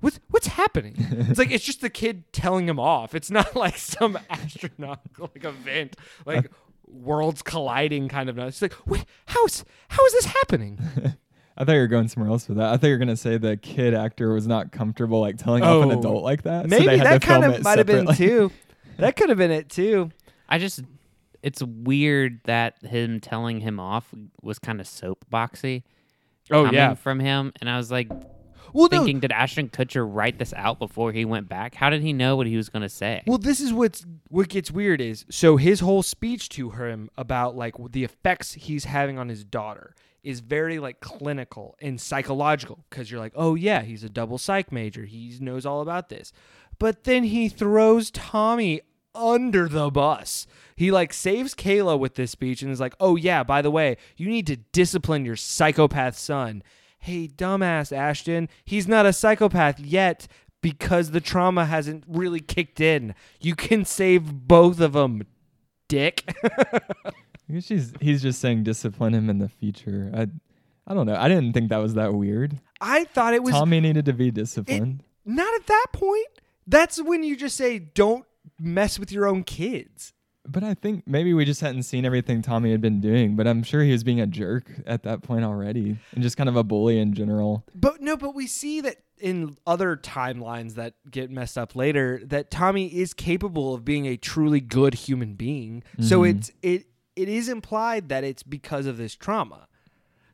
What's 0.00 0.20
what's 0.30 0.46
happening? 0.48 0.94
it's 0.98 1.38
like 1.38 1.50
it's 1.50 1.64
just 1.64 1.80
the 1.80 1.90
kid 1.90 2.32
telling 2.32 2.68
him 2.68 2.78
off. 2.78 3.14
It's 3.14 3.30
not 3.30 3.56
like 3.56 3.76
some 3.76 4.18
astronomical 4.30 5.30
like 5.34 5.44
event, 5.44 5.96
like 6.24 6.50
worlds 6.86 7.42
colliding 7.42 8.08
kind 8.08 8.28
of. 8.28 8.38
It's 8.38 8.62
like, 8.62 8.74
wait, 8.86 9.04
how's 9.26 9.64
how 9.88 10.04
is 10.04 10.12
this 10.12 10.26
happening? 10.26 10.78
I 11.60 11.64
thought 11.64 11.72
you 11.72 11.80
were 11.80 11.86
going 11.88 12.06
somewhere 12.08 12.30
else 12.30 12.46
with 12.48 12.56
that. 12.58 12.72
I 12.72 12.76
thought 12.76 12.86
you 12.86 12.92
were 12.92 12.98
gonna 12.98 13.16
say 13.16 13.36
the 13.36 13.56
kid 13.56 13.92
actor 13.92 14.32
was 14.32 14.46
not 14.46 14.70
comfortable 14.72 15.20
like 15.20 15.36
telling 15.38 15.64
off 15.64 15.82
an 15.82 15.90
Oh. 15.92 15.98
adult 15.98 16.22
like 16.22 16.42
that. 16.44 16.62
so 16.64 16.68
Maybe 16.68 16.86
they 16.86 16.98
had 16.98 17.06
that 17.08 17.20
to 17.22 17.26
film 17.26 17.42
kind 17.42 17.54
of 17.54 17.62
might 17.64 17.78
have 17.78 17.86
been 17.86 18.06
too. 18.14 18.50
That 18.98 19.14
could 19.16 19.28
have 19.28 19.38
been 19.38 19.50
it 19.52 19.68
too. 19.68 20.10
I 20.48 20.58
just, 20.58 20.80
it's 21.40 21.62
weird 21.62 22.40
that 22.46 22.84
him 22.84 23.20
telling 23.20 23.60
him 23.60 23.78
off 23.78 24.12
was 24.42 24.58
kind 24.58 24.80
of 24.80 24.88
soapboxy. 24.88 25.82
Oh 26.50 26.62
coming 26.64 26.74
yeah. 26.74 26.94
from 26.94 27.20
him, 27.20 27.52
and 27.60 27.68
I 27.70 27.76
was 27.76 27.90
like 27.92 28.08
Well, 28.72 28.88
no. 28.90 28.98
thinking, 28.98 29.20
did 29.20 29.30
Ashton 29.32 29.68
Kutcher 29.68 30.04
write 30.08 30.38
this 30.38 30.52
out 30.54 30.78
before 30.80 31.12
he 31.12 31.24
went 31.24 31.48
back? 31.48 31.74
How 31.76 31.90
did 31.90 32.02
he 32.02 32.12
know 32.12 32.34
what 32.36 32.46
he 32.48 32.56
was 32.56 32.68
going 32.70 32.82
to 32.82 32.88
say? 32.88 33.22
Well, 33.26 33.38
this 33.38 33.60
is 33.60 33.72
what's 33.72 34.04
what 34.30 34.48
gets 34.48 34.70
weird 34.70 35.00
is 35.00 35.24
so 35.30 35.56
his 35.58 35.80
whole 35.80 36.02
speech 36.02 36.48
to 36.50 36.70
him 36.70 37.08
about 37.16 37.56
like 37.56 37.74
the 37.92 38.02
effects 38.04 38.54
he's 38.54 38.84
having 38.84 39.16
on 39.18 39.28
his 39.28 39.44
daughter 39.44 39.94
is 40.28 40.40
very 40.40 40.78
like 40.78 41.00
clinical 41.00 41.74
and 41.80 41.98
psychological 41.98 42.84
because 42.90 43.10
you're 43.10 43.18
like, 43.18 43.32
oh 43.34 43.54
yeah, 43.54 43.80
he's 43.80 44.04
a 44.04 44.10
double 44.10 44.36
psych 44.36 44.70
major, 44.70 45.06
he 45.06 45.34
knows 45.40 45.64
all 45.64 45.80
about 45.80 46.10
this, 46.10 46.34
but 46.78 47.04
then 47.04 47.24
he 47.24 47.48
throws 47.48 48.10
Tommy 48.10 48.82
under 49.14 49.68
the 49.68 49.90
bus. 49.90 50.46
He 50.76 50.90
like 50.90 51.14
saves 51.14 51.54
Kayla 51.54 51.98
with 51.98 52.16
this 52.16 52.30
speech 52.30 52.60
and 52.60 52.70
is 52.70 52.78
like, 52.78 52.94
oh 53.00 53.16
yeah, 53.16 53.42
by 53.42 53.62
the 53.62 53.70
way, 53.70 53.96
you 54.18 54.28
need 54.28 54.46
to 54.48 54.56
discipline 54.56 55.24
your 55.24 55.34
psychopath 55.34 56.18
son. 56.18 56.62
Hey, 56.98 57.26
dumbass 57.26 57.90
Ashton, 57.96 58.50
he's 58.66 58.86
not 58.86 59.06
a 59.06 59.14
psychopath 59.14 59.80
yet 59.80 60.28
because 60.60 61.12
the 61.12 61.22
trauma 61.22 61.64
hasn't 61.64 62.04
really 62.06 62.40
kicked 62.40 62.82
in. 62.82 63.14
You 63.40 63.56
can 63.56 63.86
save 63.86 64.46
both 64.46 64.78
of 64.78 64.92
them, 64.92 65.26
dick. 65.88 66.30
I 67.48 67.54
guess 67.54 67.64
she's 67.64 67.92
he's 68.00 68.22
just 68.22 68.40
saying 68.40 68.64
discipline 68.64 69.14
him 69.14 69.30
in 69.30 69.38
the 69.38 69.48
future. 69.48 70.10
I 70.14 70.26
I 70.86 70.94
don't 70.94 71.06
know. 71.06 71.16
I 71.16 71.28
didn't 71.28 71.52
think 71.52 71.68
that 71.70 71.78
was 71.78 71.94
that 71.94 72.14
weird. 72.14 72.58
I 72.80 73.04
thought 73.04 73.34
it 73.34 73.42
was 73.42 73.52
Tommy 73.54 73.80
needed 73.80 74.04
to 74.06 74.12
be 74.12 74.30
disciplined. 74.30 75.02
not 75.24 75.52
at 75.54 75.66
that 75.66 75.86
point. 75.92 76.26
That's 76.66 77.02
when 77.02 77.22
you 77.22 77.36
just 77.36 77.56
say, 77.56 77.78
don't 77.78 78.24
mess 78.60 78.98
with 78.98 79.10
your 79.12 79.26
own 79.26 79.42
kids. 79.44 80.12
but 80.46 80.62
I 80.64 80.72
think 80.74 81.06
maybe 81.06 81.34
we 81.34 81.44
just 81.44 81.60
hadn't 81.60 81.82
seen 81.82 82.04
everything 82.06 82.40
Tommy 82.40 82.70
had 82.70 82.80
been 82.80 83.00
doing. 83.00 83.36
But 83.36 83.46
I'm 83.46 83.62
sure 83.62 83.82
he 83.82 83.92
was 83.92 84.02
being 84.04 84.20
a 84.20 84.26
jerk 84.26 84.70
at 84.86 85.02
that 85.02 85.22
point 85.22 85.44
already, 85.44 85.98
and 86.12 86.22
just 86.22 86.36
kind 86.38 86.48
of 86.48 86.56
a 86.56 86.64
bully 86.64 86.98
in 86.98 87.12
general. 87.14 87.64
But 87.74 88.00
no, 88.00 88.16
but 88.16 88.34
we 88.34 88.46
see 88.46 88.80
that 88.82 88.96
in 89.18 89.56
other 89.66 89.96
timelines 89.96 90.74
that 90.74 90.94
get 91.10 91.30
messed 91.30 91.58
up 91.58 91.74
later 91.76 92.20
that 92.26 92.50
Tommy 92.50 92.86
is 92.86 93.12
capable 93.14 93.74
of 93.74 93.84
being 93.84 94.06
a 94.06 94.16
truly 94.16 94.60
good 94.60 94.94
human 94.94 95.34
being. 95.34 95.82
So 96.00 96.20
Mhm. 96.22 96.30
it's 96.38 96.50
it 96.62 96.86
it 97.18 97.28
is 97.28 97.48
implied 97.48 98.08
that 98.10 98.22
it's 98.22 98.44
because 98.44 98.86
of 98.86 98.96
this 98.96 99.16
trauma. 99.16 99.66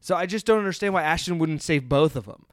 So 0.01 0.15
I 0.15 0.27
just 0.27 0.45
don't 0.45 0.59
understand 0.59 0.93
why 0.93 1.03
Ashton 1.03 1.39
wouldn't 1.39 1.63
save 1.63 1.89
both 1.89 2.15
of 2.15 2.27
them. 2.27 2.45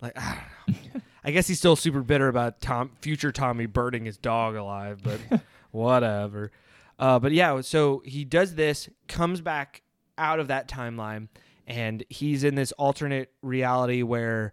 Like 0.00 0.14
I 0.16 0.42
don't 0.66 0.94
know. 0.94 1.00
I 1.24 1.30
guess 1.30 1.46
he's 1.46 1.58
still 1.58 1.76
super 1.76 2.00
bitter 2.00 2.26
about 2.28 2.60
Tom 2.60 2.90
future 3.00 3.30
Tommy 3.30 3.66
burning 3.66 4.06
his 4.06 4.16
dog 4.16 4.56
alive, 4.56 5.00
but 5.04 5.20
whatever. 5.70 6.50
Uh, 6.98 7.18
but 7.18 7.32
yeah, 7.32 7.60
so 7.60 8.02
he 8.04 8.24
does 8.24 8.54
this, 8.54 8.88
comes 9.06 9.40
back 9.40 9.82
out 10.18 10.40
of 10.40 10.48
that 10.48 10.66
timeline, 10.66 11.28
and 11.66 12.04
he's 12.08 12.42
in 12.42 12.54
this 12.54 12.72
alternate 12.72 13.30
reality 13.42 14.02
where 14.02 14.52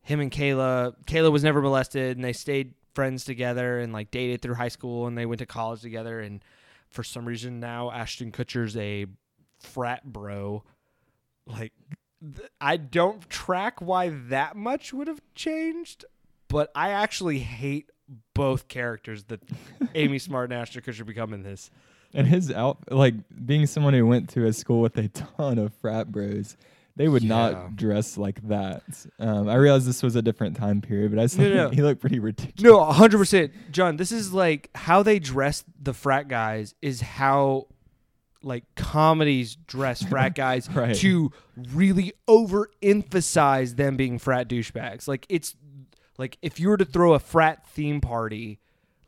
him 0.00 0.20
and 0.20 0.32
Kayla, 0.32 0.94
Kayla 1.06 1.30
was 1.30 1.44
never 1.44 1.62
molested, 1.62 2.16
and 2.16 2.24
they 2.24 2.32
stayed 2.32 2.74
friends 2.94 3.24
together 3.24 3.78
and 3.78 3.92
like 3.92 4.10
dated 4.10 4.42
through 4.42 4.54
high 4.54 4.68
school, 4.68 5.06
and 5.06 5.16
they 5.16 5.26
went 5.26 5.38
to 5.38 5.46
college 5.46 5.82
together. 5.82 6.20
And 6.20 6.42
for 6.92 7.02
some 7.02 7.24
reason 7.24 7.60
now, 7.60 7.90
Ashton 7.90 8.32
Kutcher's 8.32 8.76
a 8.76 9.06
frat 9.60 10.04
bro. 10.04 10.62
Like, 11.46 11.72
th- 12.20 12.48
I 12.60 12.76
don't 12.76 13.28
track 13.28 13.80
why 13.80 14.10
that 14.28 14.56
much 14.56 14.92
would 14.92 15.08
have 15.08 15.20
changed, 15.34 16.04
but 16.48 16.70
I 16.74 16.90
actually 16.90 17.40
hate 17.40 17.90
both 18.34 18.68
characters 18.68 19.24
that 19.24 19.40
Amy 19.94 20.18
Smart 20.18 20.50
and 20.50 20.60
Ashton 20.60 20.82
Kutcher 20.82 21.06
become 21.06 21.32
in 21.32 21.42
this. 21.42 21.70
And 22.14 22.26
his 22.26 22.52
out 22.52 22.78
like 22.90 23.14
being 23.44 23.66
someone 23.66 23.94
who 23.94 24.06
went 24.06 24.28
to 24.30 24.44
a 24.46 24.52
school 24.52 24.82
with 24.82 24.98
a 24.98 25.08
ton 25.08 25.58
of 25.58 25.72
frat 25.74 26.12
bros, 26.12 26.56
they 26.96 27.08
would 27.08 27.22
Yeah. 27.22 27.28
not 27.28 27.76
dress 27.76 28.16
like 28.18 28.46
that. 28.48 28.82
Um, 29.18 29.48
I 29.48 29.54
realized 29.54 29.86
this 29.86 30.02
was 30.02 30.14
a 30.16 30.22
different 30.22 30.56
time 30.56 30.80
period, 30.80 31.10
but 31.10 31.18
I 31.20 31.26
still 31.26 31.48
No, 31.48 31.54
no. 31.54 31.62
think 31.64 31.74
he 31.76 31.82
looked 31.82 32.00
pretty 32.00 32.18
ridiculous. 32.18 32.62
No, 32.62 32.84
hundred 32.84 33.18
percent, 33.18 33.52
John. 33.70 33.96
This 33.96 34.12
is 34.12 34.32
like 34.32 34.70
how 34.74 35.02
they 35.02 35.18
dress 35.18 35.64
the 35.80 35.94
frat 35.94 36.28
guys 36.28 36.74
is 36.82 37.00
how 37.00 37.68
like 38.42 38.64
comedies 38.74 39.54
dress 39.54 40.02
frat 40.08 40.34
guys 40.34 40.68
Right. 40.70 40.96
to 40.96 41.30
really 41.72 42.12
overemphasize 42.82 43.76
them 43.76 43.96
being 43.96 44.18
frat 44.18 44.48
douchebags. 44.48 45.06
Like 45.08 45.26
it's 45.28 45.56
like 46.18 46.38
if 46.42 46.60
you 46.60 46.68
were 46.68 46.76
to 46.76 46.84
throw 46.84 47.14
a 47.14 47.18
frat 47.18 47.66
theme 47.66 48.00
party, 48.00 48.58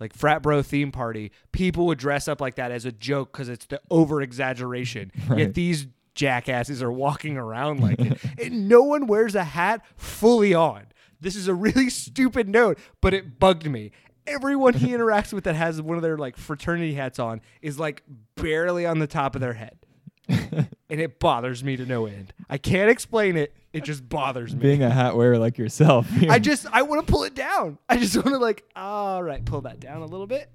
like 0.00 0.14
frat 0.14 0.42
bro 0.42 0.62
theme 0.62 0.90
party, 0.92 1.32
people 1.52 1.86
would 1.86 1.98
dress 1.98 2.28
up 2.28 2.40
like 2.40 2.54
that 2.56 2.70
as 2.70 2.84
a 2.84 2.92
joke 2.92 3.32
because 3.32 3.48
it's 3.48 3.66
the 3.66 3.80
over 3.90 4.22
exaggeration. 4.22 5.10
Right. 5.28 5.40
Yet 5.40 5.54
these 5.54 5.86
jackasses 6.14 6.82
are 6.82 6.92
walking 6.92 7.36
around 7.36 7.80
like 7.80 8.00
it, 8.00 8.18
and 8.38 8.68
no 8.68 8.82
one 8.82 9.06
wears 9.06 9.34
a 9.34 9.44
hat 9.44 9.84
fully 9.96 10.54
on. 10.54 10.86
This 11.20 11.36
is 11.36 11.48
a 11.48 11.54
really 11.54 11.90
stupid 11.90 12.48
note, 12.48 12.78
but 13.00 13.14
it 13.14 13.38
bugged 13.38 13.68
me. 13.68 13.92
Everyone 14.26 14.74
he 14.74 14.88
interacts 14.90 15.32
with 15.32 15.44
that 15.44 15.54
has 15.54 15.80
one 15.80 15.96
of 15.96 16.02
their 16.02 16.18
like 16.18 16.36
fraternity 16.36 16.94
hats 16.94 17.18
on 17.18 17.40
is 17.62 17.78
like 17.78 18.02
barely 18.36 18.86
on 18.86 18.98
the 18.98 19.06
top 19.06 19.34
of 19.34 19.40
their 19.40 19.54
head. 19.54 19.78
and 20.28 20.68
it 20.88 21.18
bothers 21.18 21.62
me 21.62 21.76
to 21.76 21.84
no 21.84 22.06
end. 22.06 22.32
I 22.48 22.56
can't 22.56 22.90
explain 22.90 23.36
it. 23.36 23.54
It 23.74 23.84
just 23.84 24.08
bothers 24.08 24.54
me. 24.54 24.60
Being 24.62 24.82
a 24.82 24.88
hat 24.88 25.16
wearer 25.16 25.36
like 25.36 25.58
yourself. 25.58 26.06
I 26.28 26.38
just 26.38 26.66
I 26.72 26.82
want 26.82 27.06
to 27.06 27.12
pull 27.12 27.24
it 27.24 27.34
down. 27.34 27.78
I 27.88 27.98
just 27.98 28.14
want 28.14 28.28
to 28.28 28.38
like 28.38 28.64
all 28.74 29.22
right, 29.22 29.44
pull 29.44 29.62
that 29.62 29.80
down 29.80 30.00
a 30.00 30.06
little 30.06 30.26
bit. 30.26 30.48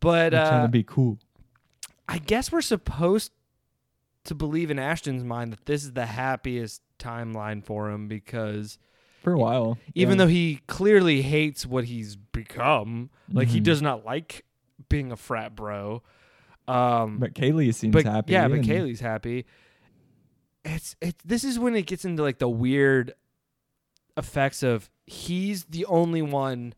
but 0.00 0.34
I'm 0.34 0.46
trying 0.48 0.60
uh, 0.60 0.62
to 0.62 0.68
be 0.68 0.82
cool. 0.82 1.18
I 2.08 2.18
guess 2.18 2.50
we're 2.50 2.62
supposed 2.62 3.32
to 4.26 4.34
believe 4.34 4.70
in 4.70 4.78
Ashton's 4.78 5.24
mind 5.24 5.52
that 5.52 5.66
this 5.66 5.84
is 5.84 5.92
the 5.92 6.06
happiest 6.06 6.82
timeline 6.98 7.64
for 7.64 7.90
him 7.90 8.08
because 8.08 8.78
For 9.22 9.32
a 9.32 9.38
while. 9.38 9.78
even 9.94 10.18
yeah. 10.18 10.24
though 10.24 10.30
he 10.30 10.60
clearly 10.66 11.22
hates 11.22 11.64
what 11.66 11.84
he's 11.84 12.16
become, 12.16 13.10
like 13.32 13.48
he 13.48 13.60
Mhm. 13.60 13.64
does 13.64 13.82
not 13.82 14.04
like 14.04 14.44
being 14.88 15.10
a 15.12 15.16
frat 15.16 15.54
bro. 15.56 16.02
Um, 16.68 17.18
But 17.18 17.34
Kaylee 17.34 17.72
seems 17.74 17.92
but 17.92 18.04
happy. 18.04 18.32
yeah, 18.32 18.48
but 18.48 18.60
Kaylee's 18.60 19.00
happy. 19.00 19.46
It's 20.64 20.96
it. 21.00 21.14
This 21.24 21.44
is 21.44 21.58
when 21.58 21.76
it 21.76 21.86
gets 21.86 22.04
into 22.04 22.22
like 22.22 22.38
the 22.38 22.48
weird 22.48 23.12
effects 24.16 24.62
of 24.64 24.90
he's 25.06 25.64
the 25.66 25.84
only 25.86 26.22
one 26.22 26.74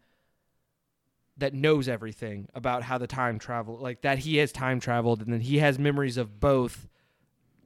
that 1.39 1.55
knows 1.55 1.89
everything 1.89 2.49
about 2.55 2.83
how 2.83 2.99
the 2.99 3.07
time 3.07 3.39
travel, 3.39 3.79
like 3.79 4.03
that 4.03 4.19
he 4.19 4.37
has 4.39 4.53
time 4.53 4.81
traveled, 4.81 5.23
and 5.23 5.33
then 5.33 5.41
he 5.41 5.59
has 5.59 5.79
memories 5.79 6.17
of 6.17 6.39
both 6.41 6.87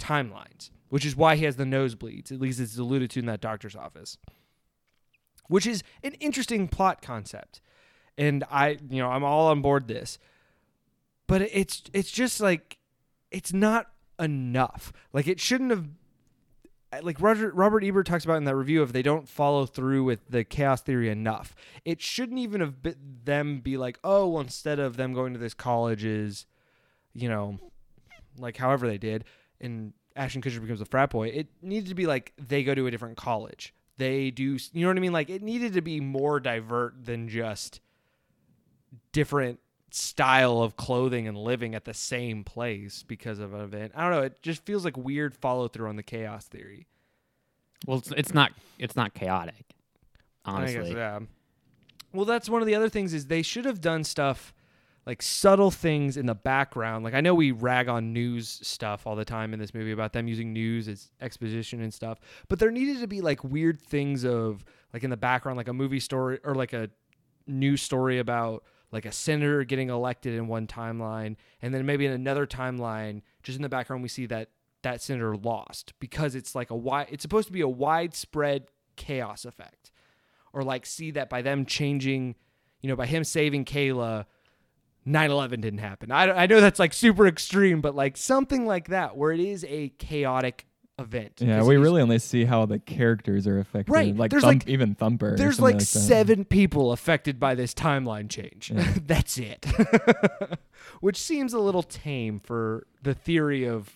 timelines, 0.03 0.71
which 0.89 1.07
is 1.07 1.17
why 1.17 1.37
he 1.37 1.45
has 1.45 1.57
the 1.57 1.65
nosebleeds. 1.65 2.33
At 2.33 2.41
least 2.41 2.61
it's 2.61 2.77
alluded 2.77 3.11
to 3.11 3.21
in 3.21 3.27
that 3.27 3.41
doctor's 3.41 3.77
office, 3.77 4.19
which 5.49 5.67
is 5.67 5.83
an 6.03 6.13
interesting 6.15 6.69
plot 6.69 7.01
concept. 7.01 7.61
And 8.19 8.45
I, 8.51 8.79
you 8.91 9.01
know, 9.01 9.09
I'm 9.09 9.25
all 9.25 9.49
on 9.49 9.63
board 9.63 9.89
this, 9.89 10.19
but 11.27 11.41
it's 11.43 11.83
it's 11.95 12.11
just 12.11 12.41
like 12.41 12.79
it's 13.31 13.53
not 13.53 13.91
enough. 14.19 14.93
Like 15.13 15.27
it 15.27 15.41
shouldn't 15.41 15.71
have. 15.71 15.89
Like 17.01 17.23
Roger 17.23 17.51
Robert 17.55 17.83
Ebert 17.85 18.07
talks 18.07 18.27
about 18.27 18.37
in 18.37 18.45
that 18.45 18.55
review, 18.55 18.83
if 18.83 18.93
they 18.93 19.01
don't 19.01 19.27
follow 19.27 19.65
through 19.65 20.05
with 20.05 20.29
the 20.29 20.45
chaos 20.45 20.83
theory 20.83 21.09
enough, 21.09 21.55
it 21.87 22.03
shouldn't 22.03 22.39
even 22.39 22.61
have 22.61 22.83
been 22.83 22.97
them 23.25 23.61
be 23.61 23.79
like, 23.79 23.99
oh, 24.05 24.29
well, 24.29 24.43
instead 24.43 24.79
of 24.79 24.99
them 24.99 25.15
going 25.15 25.33
to 25.33 25.39
this 25.39 25.55
college 25.55 26.05
is, 26.05 26.45
you 27.15 27.31
know, 27.31 27.59
like 28.37 28.59
however 28.59 28.87
they 28.87 28.99
did, 28.99 29.25
and 29.63 29.93
Ashton 30.17 30.43
Kutcher 30.43 30.61
becomes 30.61 30.81
a 30.81 30.85
frat 30.85 31.11
boy. 31.11 31.29
It 31.29 31.49
needed 31.63 31.89
to 31.89 31.95
be 31.95 32.07
like 32.07 32.33
they 32.37 32.65
go 32.65 32.75
to 32.75 32.87
a 32.87 32.91
different 32.91 33.17
college. 33.17 33.75
They 33.99 34.31
do, 34.31 34.59
you 34.73 34.83
know 34.83 34.89
what 34.89 34.97
I 34.97 35.01
mean? 35.01 35.13
Like 35.13 35.31
it 35.31 35.43
needed 35.43 35.75
to 35.75 35.81
be 35.81 36.01
more 36.01 36.41
divert 36.41 37.05
than 37.05 37.29
just 37.29 37.81
different 39.13 39.61
style 39.91 40.63
of 40.63 40.77
clothing 40.77 41.29
and 41.29 41.37
living 41.37 41.75
at 41.75 41.85
the 41.85 41.95
same 41.95 42.45
place 42.45 43.05
because 43.07 43.39
of 43.39 43.55
an 43.55 43.61
event. 43.61 43.93
I 43.95 44.03
don't 44.03 44.11
know. 44.11 44.23
It 44.23 44.43
just 44.43 44.65
feels 44.65 44.85
like 44.85 44.97
weird 44.97 45.37
follow 45.37 45.69
through 45.69 45.89
on 45.89 45.97
the 45.97 46.03
chaos 46.03 46.47
theory. 46.47 46.87
Well, 47.87 47.99
it's, 47.99 48.11
it's 48.13 48.35
not 48.35 48.53
it's 48.79 48.97
not 48.97 49.15
chaotic. 49.15 49.75
I 50.45 50.67
guess, 50.67 50.77
Honestly, 50.77 50.95
yeah. 50.95 51.21
Well, 52.13 52.25
that's 52.25 52.49
one 52.49 52.61
of 52.63 52.67
the 52.67 52.75
other 52.75 52.89
things 52.89 53.15
is 53.15 53.27
they 53.27 53.43
should 53.43 53.65
have 53.65 53.81
done 53.81 54.05
stuff 54.05 54.53
like 55.07 55.21
subtle 55.21 55.71
things 55.71 56.17
in 56.17 56.27
the 56.27 56.35
background. 56.35 57.05
Like 57.05 57.15
I 57.15 57.21
know 57.21 57.35
we 57.35 57.51
rag 57.51 57.89
on 57.89 58.13
news 58.13 58.61
stuff 58.63 59.07
all 59.07 59.17
the 59.17 59.25
time 59.25 59.53
in 59.53 59.59
this 59.59 59.75
movie 59.75 59.93
about 59.93 60.13
them 60.13 60.29
using 60.29 60.53
news 60.53 60.89
as 60.89 61.11
exposition 61.21 61.81
and 61.83 61.93
stuff, 61.93 62.21
but 62.49 62.59
there 62.59 62.71
needed 62.71 63.01
to 63.01 63.07
be 63.07 63.21
like 63.21 63.43
weird 63.43 63.81
things 63.81 64.25
of 64.25 64.65
like 64.93 65.03
in 65.05 65.11
the 65.11 65.17
background, 65.17 65.57
like 65.57 65.69
a 65.69 65.73
movie 65.73 66.01
story 66.01 66.39
or 66.45 66.55
like 66.55 66.73
a 66.73 66.89
news 67.47 67.83
story 67.83 68.19
about 68.19 68.65
like 68.93 69.07
a 69.07 69.13
senator 69.13 69.65
getting 69.65 69.89
elected 69.89 70.35
in 70.35 70.47
one 70.47 70.67
timeline, 70.67 71.37
and 71.63 71.75
then 71.75 71.87
maybe 71.87 72.07
in 72.07 72.13
another 72.13 72.47
timeline, 72.47 73.23
just 73.43 73.57
in 73.57 73.63
the 73.63 73.69
background, 73.69 74.03
we 74.03 74.09
see 74.09 74.27
that 74.27 74.51
that 74.83 75.01
senator 75.01 75.35
lost 75.37 75.95
because 75.99 76.35
it's 76.35 76.55
like 76.55 76.71
a 76.71 76.77
wide. 76.77 77.07
It's 77.11 77.23
supposed 77.23 77.47
to 77.47 77.53
be 77.53 77.63
a 77.63 77.69
widespread 77.69 78.67
chaos 78.97 79.45
effect, 79.45 79.91
or 80.53 80.63
like 80.63 80.85
see 80.85 81.11
that 81.13 81.31
by 81.31 81.43
them 81.43 81.65
changing, 81.65 82.37
you 82.83 82.89
know, 82.89 82.97
by 82.97 83.07
him 83.07 83.25
saving 83.25 83.65
Kayla 83.65 84.27
9/11 85.07 85.61
didn't 85.61 85.79
happen. 85.79 86.11
I, 86.11 86.31
I 86.31 86.47
know 86.47 86.61
that's 86.61 86.79
like 86.79 86.93
super 86.93 87.27
extreme, 87.27 87.81
but 87.81 87.95
like 87.95 88.17
something 88.17 88.67
like 88.67 88.89
that 88.89 89.17
where 89.17 89.33
it 89.33 89.41
is 89.41 89.65
a 89.69 89.91
chaotic 89.99 90.67
event. 90.99 91.41
yeah 91.41 91.63
we 91.65 91.77
really 91.77 92.03
only 92.03 92.19
see 92.19 92.45
how 92.45 92.67
the 92.67 92.79
characters 92.79 93.47
are 93.47 93.59
affected. 93.59 93.91
Right, 93.93 94.17
Like, 94.17 94.31
there's, 94.31 94.43
Thump, 94.43 94.63
like- 94.63 94.69
even 94.69 94.95
Thumper. 94.95 95.37
There's 95.37 95.57
something 95.57 95.77
like, 95.79 95.83
seven 95.83 96.45
people 96.45 96.93
affected 96.93 97.41
by 97.41 97.55
this 97.55 97.75
timeline 97.75 98.29
change. 98.29 98.71
Yeah. 98.73 98.93
that's 99.07 99.39
it. 99.39 99.67
Which 101.01 101.17
seems 101.17 101.53
a 101.53 101.59
little 101.59 101.83
tame 101.83 102.41
for 102.41 102.87
the 103.03 103.15
theory 103.15 103.65
of, 103.65 103.91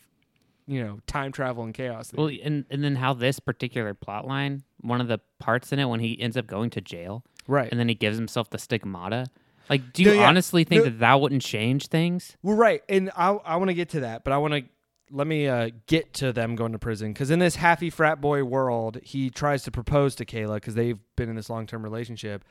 you 0.66 0.82
know, 0.82 1.00
time 1.06 1.32
travel 1.32 1.62
and 1.64 1.72
chaos. 1.74 2.12
Well, 2.12 2.30
and 2.42 2.64
and 2.70 2.82
then 2.82 2.96
how 2.96 3.12
this 3.12 3.38
particular 3.38 3.94
plot 3.94 4.26
line, 4.26 4.64
one 4.80 5.00
of 5.00 5.08
the 5.08 5.20
parts 5.38 5.72
in 5.72 5.78
it 5.78 5.84
when 5.86 6.00
he 6.00 6.20
ends 6.20 6.36
up 6.36 6.46
going 6.46 6.70
to 6.70 6.80
jail, 6.80 7.24
right. 7.46 7.70
and 7.70 7.78
then 7.78 7.88
he 7.88 7.94
gives 7.94 8.16
himself 8.16 8.50
the 8.50 8.58
stigmata. 8.58 9.26
Like, 9.68 9.92
do 9.92 10.02
you 10.02 10.08
No, 10.10 10.14
yeah. 10.14 10.28
honestly 10.28 10.64
think 10.64 10.80
No. 10.80 10.84
that 10.84 10.98
that 11.00 11.20
wouldn't 11.20 11.42
change 11.42 11.88
things? 11.88 12.36
Well, 12.42 12.56
right, 12.56 12.82
and 12.88 13.10
I 13.16 13.30
I 13.30 13.56
want 13.56 13.68
to 13.68 13.74
get 13.74 13.88
to 13.90 14.00
that, 14.00 14.24
but 14.24 14.32
I 14.32 14.38
want 14.38 14.54
to 14.54 14.64
let 15.10 15.26
me 15.26 15.46
uh, 15.46 15.70
get 15.86 16.12
to 16.14 16.32
them 16.32 16.56
going 16.56 16.72
to 16.72 16.78
prison 16.78 17.12
because 17.12 17.30
in 17.30 17.38
this 17.38 17.56
happy 17.56 17.90
frat 17.90 18.20
boy 18.20 18.42
world, 18.44 18.98
he 19.02 19.30
tries 19.30 19.62
to 19.64 19.70
propose 19.70 20.14
to 20.16 20.24
Kayla 20.24 20.54
because 20.56 20.74
they've 20.74 20.98
been 21.16 21.28
in 21.28 21.36
this 21.36 21.48
long 21.50 21.66
term 21.66 21.82
relationship, 21.84 22.44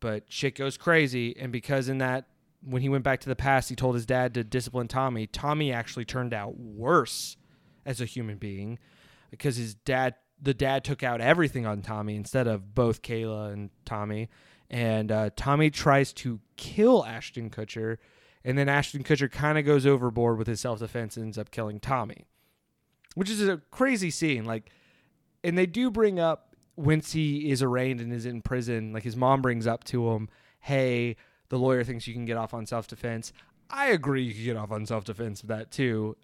but 0.00 0.24
shit 0.28 0.54
goes 0.54 0.76
crazy, 0.76 1.36
and 1.36 1.50
because 1.52 1.88
in 1.88 1.98
that 1.98 2.26
when 2.64 2.82
he 2.82 2.88
went 2.88 3.04
back 3.04 3.20
to 3.20 3.28
the 3.28 3.36
past, 3.36 3.68
he 3.68 3.76
told 3.76 3.94
his 3.94 4.06
dad 4.06 4.34
to 4.34 4.42
discipline 4.42 4.88
Tommy. 4.88 5.26
Tommy 5.26 5.72
actually 5.72 6.04
turned 6.04 6.34
out 6.34 6.58
worse 6.58 7.36
as 7.84 8.00
a 8.00 8.04
human 8.04 8.38
being 8.38 8.78
because 9.30 9.56
his 9.56 9.74
dad 9.74 10.14
the 10.40 10.52
dad 10.54 10.84
took 10.84 11.02
out 11.02 11.20
everything 11.20 11.64
on 11.64 11.80
Tommy 11.80 12.14
instead 12.16 12.46
of 12.46 12.74
both 12.74 13.02
Kayla 13.02 13.52
and 13.52 13.70
Tommy. 13.84 14.28
And 14.70 15.12
uh, 15.12 15.30
Tommy 15.36 15.70
tries 15.70 16.12
to 16.14 16.40
kill 16.56 17.04
Ashton 17.04 17.50
Kutcher, 17.50 17.98
and 18.44 18.58
then 18.58 18.68
Ashton 18.68 19.04
Kutcher 19.04 19.30
kind 19.30 19.58
of 19.58 19.64
goes 19.64 19.86
overboard 19.86 20.38
with 20.38 20.46
his 20.46 20.60
self 20.60 20.80
defense 20.80 21.16
and 21.16 21.24
ends 21.24 21.38
up 21.38 21.50
killing 21.50 21.80
Tommy, 21.80 22.26
which 23.14 23.30
is 23.30 23.46
a 23.46 23.58
crazy 23.70 24.10
scene. 24.10 24.44
Like, 24.44 24.70
and 25.44 25.56
they 25.56 25.66
do 25.66 25.90
bring 25.90 26.18
up 26.18 26.56
once 26.76 27.12
he 27.12 27.50
is 27.50 27.62
arraigned 27.62 28.00
and 28.00 28.12
is 28.12 28.26
in 28.26 28.42
prison, 28.42 28.92
like 28.92 29.02
his 29.02 29.16
mom 29.16 29.40
brings 29.40 29.66
up 29.66 29.84
to 29.84 30.10
him, 30.10 30.28
"Hey, 30.60 31.16
the 31.48 31.58
lawyer 31.58 31.84
thinks 31.84 32.06
you 32.06 32.14
can 32.14 32.24
get 32.24 32.36
off 32.36 32.52
on 32.52 32.66
self 32.66 32.88
defense." 32.88 33.32
I 33.70 33.88
agree, 33.88 34.22
you 34.22 34.34
can 34.34 34.44
get 34.44 34.56
off 34.56 34.70
on 34.70 34.86
self 34.86 35.04
defense 35.04 35.42
of 35.42 35.48
that 35.48 35.70
too. 35.70 36.16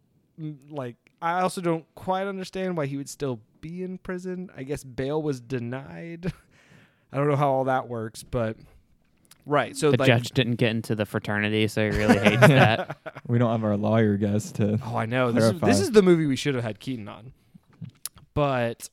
Like, 0.70 0.96
I 1.20 1.40
also 1.40 1.60
don't 1.60 1.84
quite 1.94 2.26
understand 2.26 2.76
why 2.76 2.86
he 2.86 2.96
would 2.96 3.08
still 3.08 3.40
be 3.60 3.82
in 3.82 3.98
prison. 3.98 4.50
I 4.56 4.62
guess 4.64 4.84
bail 4.84 5.22
was 5.22 5.40
denied. 5.40 6.32
I 7.12 7.16
don't 7.18 7.28
know 7.28 7.36
how 7.36 7.50
all 7.50 7.64
that 7.64 7.88
works, 7.88 8.22
but 8.22 8.56
right. 9.44 9.76
So 9.76 9.90
the 9.90 9.98
like, 9.98 10.06
judge 10.06 10.30
didn't 10.30 10.56
get 10.56 10.70
into 10.70 10.94
the 10.94 11.04
fraternity, 11.04 11.68
so 11.68 11.90
he 11.90 11.96
really 11.96 12.18
hates 12.18 12.40
that. 12.40 12.98
We 13.28 13.38
don't 13.38 13.50
have 13.50 13.64
our 13.64 13.76
lawyer 13.76 14.16
guest 14.16 14.56
to. 14.56 14.78
Oh, 14.84 14.96
I 14.96 15.06
know. 15.06 15.32
This 15.32 15.44
is, 15.44 15.60
this 15.60 15.80
is 15.80 15.90
the 15.92 16.02
movie 16.02 16.26
we 16.26 16.36
should 16.36 16.54
have 16.54 16.64
had 16.64 16.80
Keaton 16.80 17.08
on. 17.08 17.32
But 18.34 18.90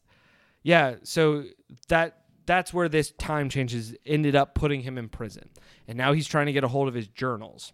yeah, 0.63 0.95
so 1.03 1.45
that 1.87 2.21
that's 2.45 2.73
where 2.73 2.87
this 2.87 3.11
time 3.11 3.49
changes 3.49 3.95
ended 4.05 4.35
up 4.35 4.55
putting 4.55 4.81
him 4.81 4.97
in 4.97 5.09
prison. 5.09 5.49
And 5.87 5.97
now 5.97 6.13
he's 6.13 6.27
trying 6.27 6.45
to 6.45 6.53
get 6.53 6.63
a 6.63 6.67
hold 6.67 6.87
of 6.87 6.93
his 6.93 7.07
journals 7.07 7.73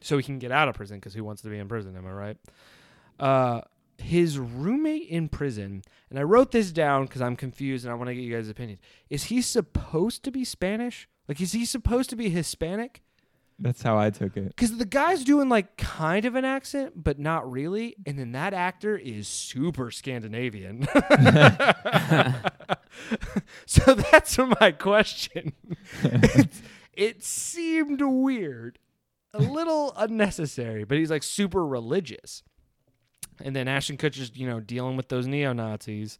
so 0.00 0.16
he 0.16 0.22
can 0.22 0.38
get 0.38 0.50
out 0.50 0.68
of 0.68 0.74
prison 0.74 0.98
because 0.98 1.14
who 1.14 1.24
wants 1.24 1.42
to 1.42 1.48
be 1.48 1.58
in 1.58 1.68
prison, 1.68 1.96
am 1.96 2.06
I 2.06 2.12
right? 2.12 2.36
Uh 3.20 3.60
his 3.98 4.38
roommate 4.38 5.08
in 5.08 5.28
prison, 5.28 5.82
and 6.10 6.18
I 6.18 6.22
wrote 6.22 6.52
this 6.52 6.72
down 6.72 7.04
because 7.04 7.20
I'm 7.20 7.36
confused 7.36 7.84
and 7.84 7.92
I 7.92 7.94
want 7.94 8.08
to 8.08 8.14
get 8.14 8.22
you 8.22 8.34
guys' 8.34 8.48
opinion. 8.48 8.78
Is 9.10 9.24
he 9.24 9.42
supposed 9.42 10.22
to 10.24 10.30
be 10.30 10.44
Spanish? 10.44 11.08
Like, 11.28 11.40
is 11.40 11.52
he 11.52 11.64
supposed 11.64 12.10
to 12.10 12.16
be 12.16 12.28
Hispanic? 12.30 13.02
That's 13.58 13.82
how 13.82 13.96
I 13.98 14.10
took 14.10 14.36
it. 14.36 14.48
Because 14.48 14.76
the 14.76 14.84
guy's 14.84 15.22
doing 15.22 15.48
like 15.48 15.76
kind 15.76 16.24
of 16.24 16.34
an 16.34 16.44
accent, 16.44 16.94
but 16.96 17.18
not 17.20 17.48
really. 17.50 17.94
And 18.04 18.18
then 18.18 18.32
that 18.32 18.54
actor 18.54 18.96
is 18.96 19.28
super 19.28 19.92
Scandinavian. 19.92 20.82
so 23.66 23.94
that's 23.94 24.36
my 24.60 24.72
question. 24.72 25.52
It 26.92 27.22
seemed 27.22 28.02
weird, 28.02 28.78
a 29.32 29.38
little 29.38 29.94
unnecessary, 29.96 30.84
but 30.84 30.98
he's 30.98 31.10
like 31.10 31.22
super 31.22 31.64
religious. 31.66 32.42
And 33.44 33.54
then 33.56 33.68
Ashton 33.68 33.96
Kutcher's, 33.96 34.32
you 34.34 34.46
know, 34.48 34.60
dealing 34.60 34.96
with 34.96 35.08
those 35.08 35.26
neo 35.26 35.52
Nazis. 35.52 36.18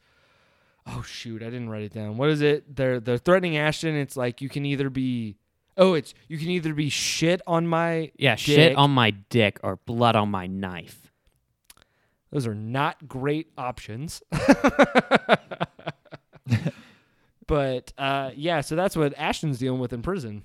Oh 0.86 1.02
shoot, 1.02 1.42
I 1.42 1.46
didn't 1.46 1.70
write 1.70 1.82
it 1.84 1.92
down. 1.92 2.16
What 2.16 2.28
is 2.28 2.40
it? 2.40 2.74
They're 2.74 3.00
they're 3.00 3.18
threatening 3.18 3.56
Ashton. 3.56 3.94
It's 3.94 4.16
like 4.16 4.40
you 4.40 4.48
can 4.48 4.66
either 4.66 4.90
be 4.90 5.36
Oh, 5.76 5.94
it's 5.94 6.12
you 6.28 6.38
can 6.38 6.50
either 6.50 6.74
be 6.74 6.90
shit 6.90 7.40
on 7.46 7.66
my 7.66 8.10
Yeah, 8.16 8.34
dick. 8.34 8.40
shit 8.40 8.76
on 8.76 8.90
my 8.90 9.10
dick 9.10 9.58
or 9.62 9.76
blood 9.76 10.16
on 10.16 10.30
my 10.30 10.46
knife. 10.46 11.12
Those 12.30 12.46
are 12.46 12.54
not 12.54 13.08
great 13.08 13.52
options. 13.56 14.22
but 17.46 17.92
uh, 17.98 18.30
yeah, 18.34 18.60
so 18.60 18.76
that's 18.76 18.96
what 18.96 19.14
Ashton's 19.16 19.58
dealing 19.58 19.80
with 19.80 19.92
in 19.92 20.02
prison. 20.02 20.44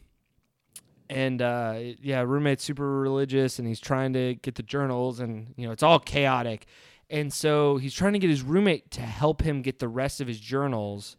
And 1.09 1.41
uh, 1.41 1.79
yeah, 2.01 2.21
roommate's 2.21 2.63
super 2.63 2.99
religious, 2.99 3.59
and 3.59 3.67
he's 3.67 3.79
trying 3.79 4.13
to 4.13 4.35
get 4.35 4.55
the 4.55 4.63
journals, 4.63 5.19
and 5.19 5.53
you 5.55 5.65
know 5.65 5.71
it's 5.71 5.83
all 5.83 5.99
chaotic. 5.99 6.65
And 7.09 7.31
so 7.31 7.77
he's 7.77 7.93
trying 7.93 8.13
to 8.13 8.19
get 8.19 8.29
his 8.29 8.41
roommate 8.41 8.91
to 8.91 9.01
help 9.01 9.41
him 9.41 9.61
get 9.61 9.79
the 9.79 9.87
rest 9.87 10.19
of 10.19 10.27
his 10.27 10.39
journals. 10.39 11.15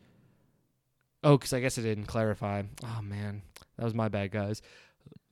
Oh, 1.24 1.38
because 1.38 1.52
I 1.54 1.60
guess 1.60 1.78
I 1.78 1.82
didn't 1.82 2.04
clarify. 2.04 2.62
Oh 2.84 3.00
man, 3.02 3.42
that 3.76 3.84
was 3.84 3.94
my 3.94 4.08
bad, 4.08 4.30
guys. 4.30 4.60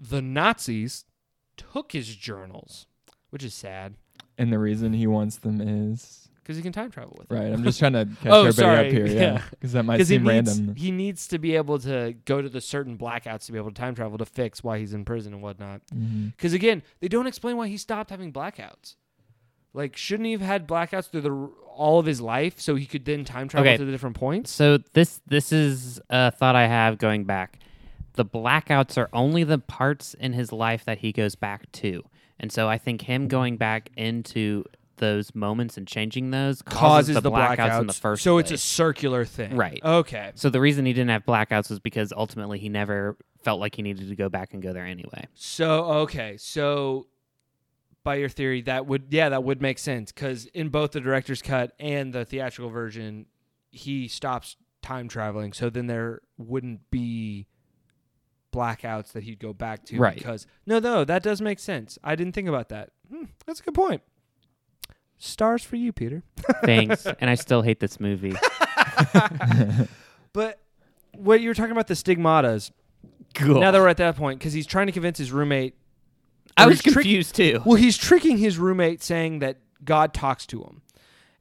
The 0.01 0.23
Nazis 0.23 1.05
took 1.57 1.93
his 1.93 2.15
journals, 2.17 2.87
which 3.31 3.45
is 3.45 3.55
sad 3.55 3.95
And 4.39 4.53
the 4.53 4.59
reason 4.59 4.93
he 4.93 5.07
wants 5.07 5.37
them 5.37 5.61
is 5.61 6.26
because 6.47 6.57
he 6.57 6.63
can 6.63 6.73
time 6.73 6.91
travel 6.91 7.17
with 7.19 7.29
them. 7.29 7.39
right. 7.39 7.53
I'm 7.53 7.65
just 7.65 7.79
trying 7.79 7.95
to 7.95 8.05
catch 8.23 8.33
Oh, 8.33 8.45
everybody 8.47 8.53
sorry. 8.55 8.87
up 8.87 8.93
here, 8.93 9.07
Yeah. 9.07 9.21
yeah, 9.21 9.43
because 9.51 9.73
that 9.73 9.83
might 9.85 9.95
Because 9.97 10.09
he 10.09 10.15
seem 10.17 10.25
needs 10.25 10.59
random. 10.59 10.77
he 10.77 10.91
needs 10.93 11.27
to 11.29 11.39
be 11.39 11.57
able 11.57 11.79
to 11.81 12.15
go 12.25 12.41
to 12.41 12.49
the 12.49 12.61
certain 12.61 12.97
blackouts 12.97 13.47
to 13.47 13.53
be 13.53 13.59
able 13.59 13.71
to 13.71 13.75
time 13.75 13.95
travel 13.97 14.17
to 14.19 14.25
fix 14.25 14.63
why 14.63 14.79
he's 14.79 14.95
in 14.95 15.05
prison 15.05 15.33
and 15.35 15.43
whatnot. 15.43 15.81
Mm-hmm. 15.95 16.27
Because 16.29 16.53
again, 16.53 16.83
they 17.01 17.09
don't 17.09 17.27
explain 17.27 17.57
why 17.57 17.67
he 17.69 17.77
stopped 17.77 18.11
having 18.11 18.33
blackouts. 18.33 18.95
Like, 19.75 19.97
shouldn't 19.97 20.27
he 20.27 20.33
have 20.33 20.41
had 20.41 20.67
blackouts 20.67 21.11
through 21.11 21.21
the 21.23 21.51
all 21.77 21.99
of 21.99 22.07
his 22.07 22.21
life 22.23 22.59
so 22.59 22.77
he 22.77 22.87
could 22.87 23.05
then 23.05 23.25
time 23.27 23.49
travel 23.49 23.69
Okay. 23.69 23.77
to 23.77 23.85
the 23.85 23.91
different 23.93 24.17
points? 24.17 24.51
So 24.51 24.79
this 24.95 25.21
this 25.27 25.53
is 25.53 26.01
a 26.09 26.31
thought 26.31 26.57
I 26.57 26.67
have 26.67 26.97
going 26.97 27.25
back. 27.25 27.59
The 28.15 28.25
blackouts 28.25 28.97
are 28.97 29.11
only 29.13 29.45
the 29.45 29.59
parts 29.59 30.15
in 30.15 30.33
his 30.33 30.51
life 30.53 30.87
that 30.87 30.99
he 30.99 31.13
goes 31.13 31.35
back 31.35 31.71
to. 31.73 32.03
And 32.41 32.51
so 32.51 32.69
I 32.69 32.79
think 32.79 33.03
him 33.03 33.29
going 33.29 33.59
back 33.59 33.91
into 33.97 34.65
those 34.97 35.35
moments 35.35 35.77
and 35.77 35.87
changing 35.87 36.31
those 36.31 36.63
causes, 36.63 37.21
the, 37.21 37.31
blackouts, 37.31 37.81
in 37.81 37.87
the 37.87 37.93
first 37.93 38.23
so 38.23 38.39
it's 38.39 38.51
a 38.51 38.59
circular 38.59 39.25
thing, 39.25 39.57
Right. 39.57 39.81
Okay. 39.85 40.33
So 40.35 40.51
the 40.51 40.61
reason 40.61 40.87
he 40.87 40.93
didn't 40.93 41.11
have 41.11 41.25
blackouts 41.25 41.71
was 41.71 41.81
because 41.81 42.13
ultimately 42.17 42.59
he 42.59 42.69
never 42.69 43.17
felt 43.43 43.61
like 43.61 43.75
he 43.77 43.83
needed 43.83 44.09
to 44.09 44.17
go 44.17 44.29
back 44.29 44.55
and 44.55 44.63
go 44.63 44.73
there 44.73 44.85
anyway. 44.85 45.27
So 45.35 45.85
okay, 45.85 46.37
so 46.37 47.07
by 48.05 48.17
your 48.17 48.29
theory, 48.29 48.63
that 48.63 48.87
would 48.87 49.07
yeah, 49.11 49.29
that 49.31 49.45
would 49.45 49.61
make 49.61 49.79
sense 49.79 50.13
because 50.13 50.47
in 50.47 50.69
both 50.69 50.93
the 50.93 51.01
director's 51.01 51.43
cut 51.43 51.73
and 51.79 52.13
the 52.13 52.25
theatrical 52.25 52.71
version, 52.71 53.27
he 53.71 54.09
stops 54.09 54.57
time 54.83 55.09
traveling. 55.09 55.53
So 55.53 55.71
then 55.71 55.87
there 55.89 56.21
wouldn't 56.39 56.91
be 56.91 57.49
blackouts 58.53 59.13
that 59.13 59.25
he'd 59.25 59.39
go 59.39 59.53
back 59.53 59.85
to. 59.87 59.99
Right. 59.99 60.17
Because 60.17 60.47
no, 60.67 60.79
no, 60.79 61.05
that 61.05 61.23
does 61.23 61.41
make 61.41 61.59
sense. 61.59 61.99
I 62.03 62.15
didn't 62.15 62.33
think 62.33 62.49
about 62.49 62.69
that. 62.71 62.91
Hmm, 63.11 63.25
that's 63.45 63.61
a 63.61 63.63
good 63.63 63.75
point. 63.75 64.03
Stars 65.19 65.63
for 65.63 65.77
you, 65.77 65.93
Peter. 65.93 66.23
Thanks. 66.65 67.07
and 67.21 67.31
I 67.31 67.35
still 67.35 67.63
hate 67.63 67.81
this 67.81 67.99
movie. 68.01 68.35
But 70.33 70.61
what 71.13 71.41
you 71.41 71.49
were 71.49 71.55
talking 71.55 71.73
about 71.73 71.87
the 71.87 71.95
stigmatas. 71.95 72.71
Now 73.41 73.71
that 73.71 73.81
we're 73.81 73.89
at 73.89 73.97
that 73.97 74.17
point, 74.17 74.39
because 74.39 74.53
he's 74.53 74.67
trying 74.67 74.87
to 74.87 74.93
convince 74.93 75.17
his 75.17 75.33
roommate. 75.33 75.75
I 76.59 76.67
was 76.67 76.83
trick- 76.83 76.93
confused 76.93 77.35
too. 77.37 77.63
Well, 77.65 77.77
he's 77.77 77.97
tricking 77.97 78.37
his 78.37 78.59
roommate, 78.59 79.03
saying 79.03 79.39
that 79.39 79.61
God 79.83 80.13
talks 80.13 80.45
to 80.49 80.63
him. 80.63 80.83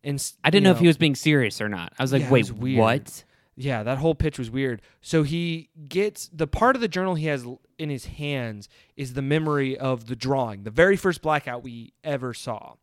And 0.02 0.22
I 0.46 0.50
didn't 0.50 0.64
you 0.64 0.70
know 0.70 0.72
if 0.76 0.80
he 0.80 0.88
was 0.88 0.98
being 0.98 1.16
serious 1.16 1.60
or 1.60 1.68
not. 1.68 1.92
I 2.00 2.04
was 2.04 2.14
like, 2.14 2.22
Yeah, 2.22 2.32
wait, 2.32 2.52
was 2.54 2.78
what? 2.78 3.24
yeah, 3.58 3.84
that 3.84 3.98
whole 3.98 4.16
pitch 4.16 4.40
was 4.40 4.50
weird. 4.50 4.82
So 5.02 5.24
he 5.24 5.70
gets 5.90 6.30
the 6.32 6.48
part 6.48 6.76
of 6.76 6.82
the 6.82 6.88
journal 6.88 7.16
he 7.16 7.26
has 7.26 7.46
in 7.78 7.90
his 7.90 8.06
hands 8.06 8.70
is 8.96 9.14
the 9.14 9.22
memory 9.22 9.78
of 9.78 10.08
the 10.08 10.16
drawing, 10.16 10.64
the 10.64 10.72
very 10.72 10.96
first 10.96 11.22
blackout 11.22 11.64
we 11.64 11.94
ever 12.04 12.34
saw, 12.34 12.76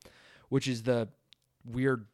which 0.52 0.68
is 0.68 0.82
the 0.82 1.08
weird 1.64 2.04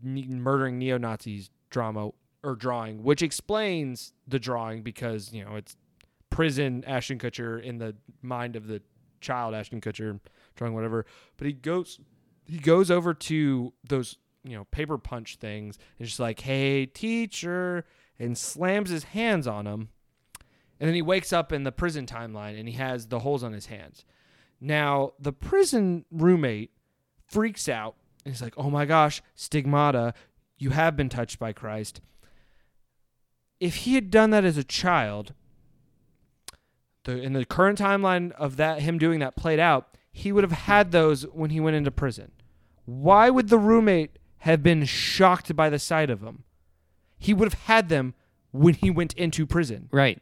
murdering 0.00 0.78
neo 0.78 0.96
Nazis 0.96 1.50
drama 1.70 2.10
or 2.44 2.54
drawing, 2.54 3.02
which 3.02 3.20
explains 3.20 4.12
the 4.28 4.38
drawing 4.38 4.84
because 4.84 5.32
you 5.32 5.44
know 5.44 5.56
it's 5.56 5.76
prison 6.30 6.84
Ashton 6.86 7.18
Kutcher 7.18 7.60
in 7.60 7.78
the 7.78 7.96
mind 8.22 8.54
of 8.54 8.68
the 8.68 8.80
child 9.20 9.56
Ashton 9.56 9.80
Kutcher 9.80 10.20
drawing 10.54 10.72
whatever. 10.72 11.04
But 11.36 11.48
he 11.48 11.52
goes 11.52 11.98
he 12.44 12.58
goes 12.58 12.92
over 12.92 13.12
to 13.12 13.72
those 13.88 14.18
you 14.44 14.56
know 14.56 14.66
paper 14.70 14.96
punch 14.96 15.38
things 15.40 15.76
and 15.98 16.06
just 16.06 16.20
like 16.20 16.38
hey 16.38 16.86
teacher 16.86 17.84
and 18.20 18.38
slams 18.38 18.90
his 18.90 19.02
hands 19.02 19.48
on 19.48 19.64
them 19.64 19.88
and 20.78 20.86
then 20.86 20.94
he 20.94 21.02
wakes 21.02 21.32
up 21.32 21.52
in 21.52 21.64
the 21.64 21.72
prison 21.72 22.06
timeline 22.06 22.56
and 22.56 22.68
he 22.68 22.76
has 22.76 23.08
the 23.08 23.18
holes 23.18 23.42
on 23.42 23.52
his 23.52 23.66
hands 23.66 24.04
now 24.60 25.12
the 25.18 25.32
prison 25.32 26.04
roommate 26.10 26.70
freaks 27.30 27.68
out 27.68 27.94
and 28.24 28.34
he's 28.34 28.42
like 28.42 28.54
oh 28.56 28.70
my 28.70 28.84
gosh 28.84 29.22
stigmata 29.34 30.12
you 30.58 30.70
have 30.70 30.96
been 30.96 31.08
touched 31.08 31.38
by 31.38 31.52
christ 31.52 32.00
if 33.58 33.76
he 33.76 33.94
had 33.94 34.10
done 34.10 34.30
that 34.30 34.44
as 34.44 34.56
a 34.56 34.64
child 34.64 35.32
the 37.04 37.20
in 37.20 37.32
the 37.32 37.44
current 37.44 37.78
timeline 37.78 38.32
of 38.32 38.56
that 38.56 38.82
him 38.82 38.98
doing 38.98 39.20
that 39.20 39.36
played 39.36 39.60
out 39.60 39.96
he 40.12 40.32
would 40.32 40.44
have 40.44 40.52
had 40.52 40.90
those 40.90 41.22
when 41.28 41.50
he 41.50 41.60
went 41.60 41.76
into 41.76 41.90
prison 41.90 42.32
why 42.84 43.30
would 43.30 43.48
the 43.48 43.58
roommate 43.58 44.18
have 44.38 44.62
been 44.62 44.84
shocked 44.84 45.54
by 45.54 45.70
the 45.70 45.78
sight 45.78 46.10
of 46.10 46.20
them? 46.20 46.44
He 47.18 47.34
would 47.34 47.52
have 47.52 47.62
had 47.64 47.88
them 47.88 48.14
when 48.50 48.74
he 48.74 48.90
went 48.90 49.12
into 49.14 49.46
prison. 49.46 49.88
Right. 49.92 50.20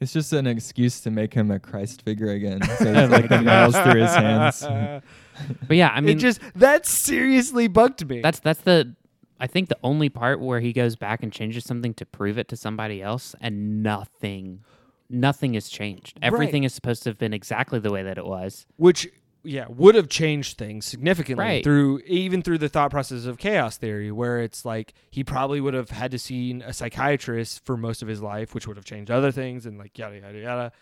It's 0.00 0.12
just 0.12 0.32
an 0.32 0.46
excuse 0.46 1.00
to 1.00 1.10
make 1.10 1.34
him 1.34 1.50
a 1.50 1.58
Christ 1.58 2.02
figure 2.02 2.30
again. 2.30 2.60
So 2.78 2.84
it's 2.84 3.10
like 3.10 3.28
the 3.28 3.40
nails 3.40 3.74
through 3.74 4.00
his 4.00 4.14
hands. 4.14 4.62
But 5.66 5.76
yeah, 5.76 5.88
I 5.94 6.00
mean, 6.02 6.16
it 6.16 6.20
just 6.20 6.40
that 6.56 6.86
seriously 6.86 7.68
bugged 7.68 8.08
me. 8.08 8.20
that's 8.20 8.40
that's 8.40 8.60
the 8.60 8.94
I 9.40 9.46
think 9.46 9.68
the 9.68 9.78
only 9.84 10.08
part 10.08 10.40
where 10.40 10.60
he 10.60 10.72
goes 10.72 10.96
back 10.96 11.22
and 11.22 11.32
changes 11.32 11.64
something 11.64 11.94
to 11.94 12.04
prove 12.06 12.38
it 12.38 12.48
to 12.48 12.56
somebody 12.56 13.00
else, 13.02 13.34
and 13.40 13.82
nothing, 13.84 14.64
nothing 15.08 15.54
has 15.54 15.68
changed. 15.68 16.18
Everything 16.22 16.64
is 16.64 16.74
supposed 16.74 17.04
to 17.04 17.10
have 17.10 17.18
been 17.18 17.32
exactly 17.32 17.78
the 17.78 17.92
way 17.92 18.02
that 18.02 18.18
it 18.18 18.26
was. 18.26 18.66
which 18.76 19.08
yeah 19.44 19.66
would 19.68 19.94
have 19.94 20.08
changed 20.08 20.58
things 20.58 20.84
significantly 20.84 21.42
Right. 21.44 21.62
through 21.64 22.00
even 22.06 22.42
through 22.42 22.58
the 22.58 22.68
thought 22.68 22.90
process 22.90 23.24
of 23.24 23.38
chaos 23.38 23.76
theory 23.76 24.10
where 24.10 24.40
it's 24.40 24.64
like 24.64 24.94
he 25.10 25.22
probably 25.22 25.60
would 25.60 25.74
have 25.74 25.90
had 25.90 26.10
to 26.10 26.18
see 26.18 26.60
a 26.66 26.72
psychiatrist 26.72 27.64
for 27.64 27.76
most 27.76 28.02
of 28.02 28.08
his 28.08 28.20
life 28.20 28.52
which 28.52 28.66
would 28.66 28.76
have 28.76 28.84
changed 28.84 29.12
other 29.12 29.30
things 29.30 29.64
and 29.64 29.78
like 29.78 29.96
yada 29.96 30.18
yada 30.18 30.38
yada 30.38 30.72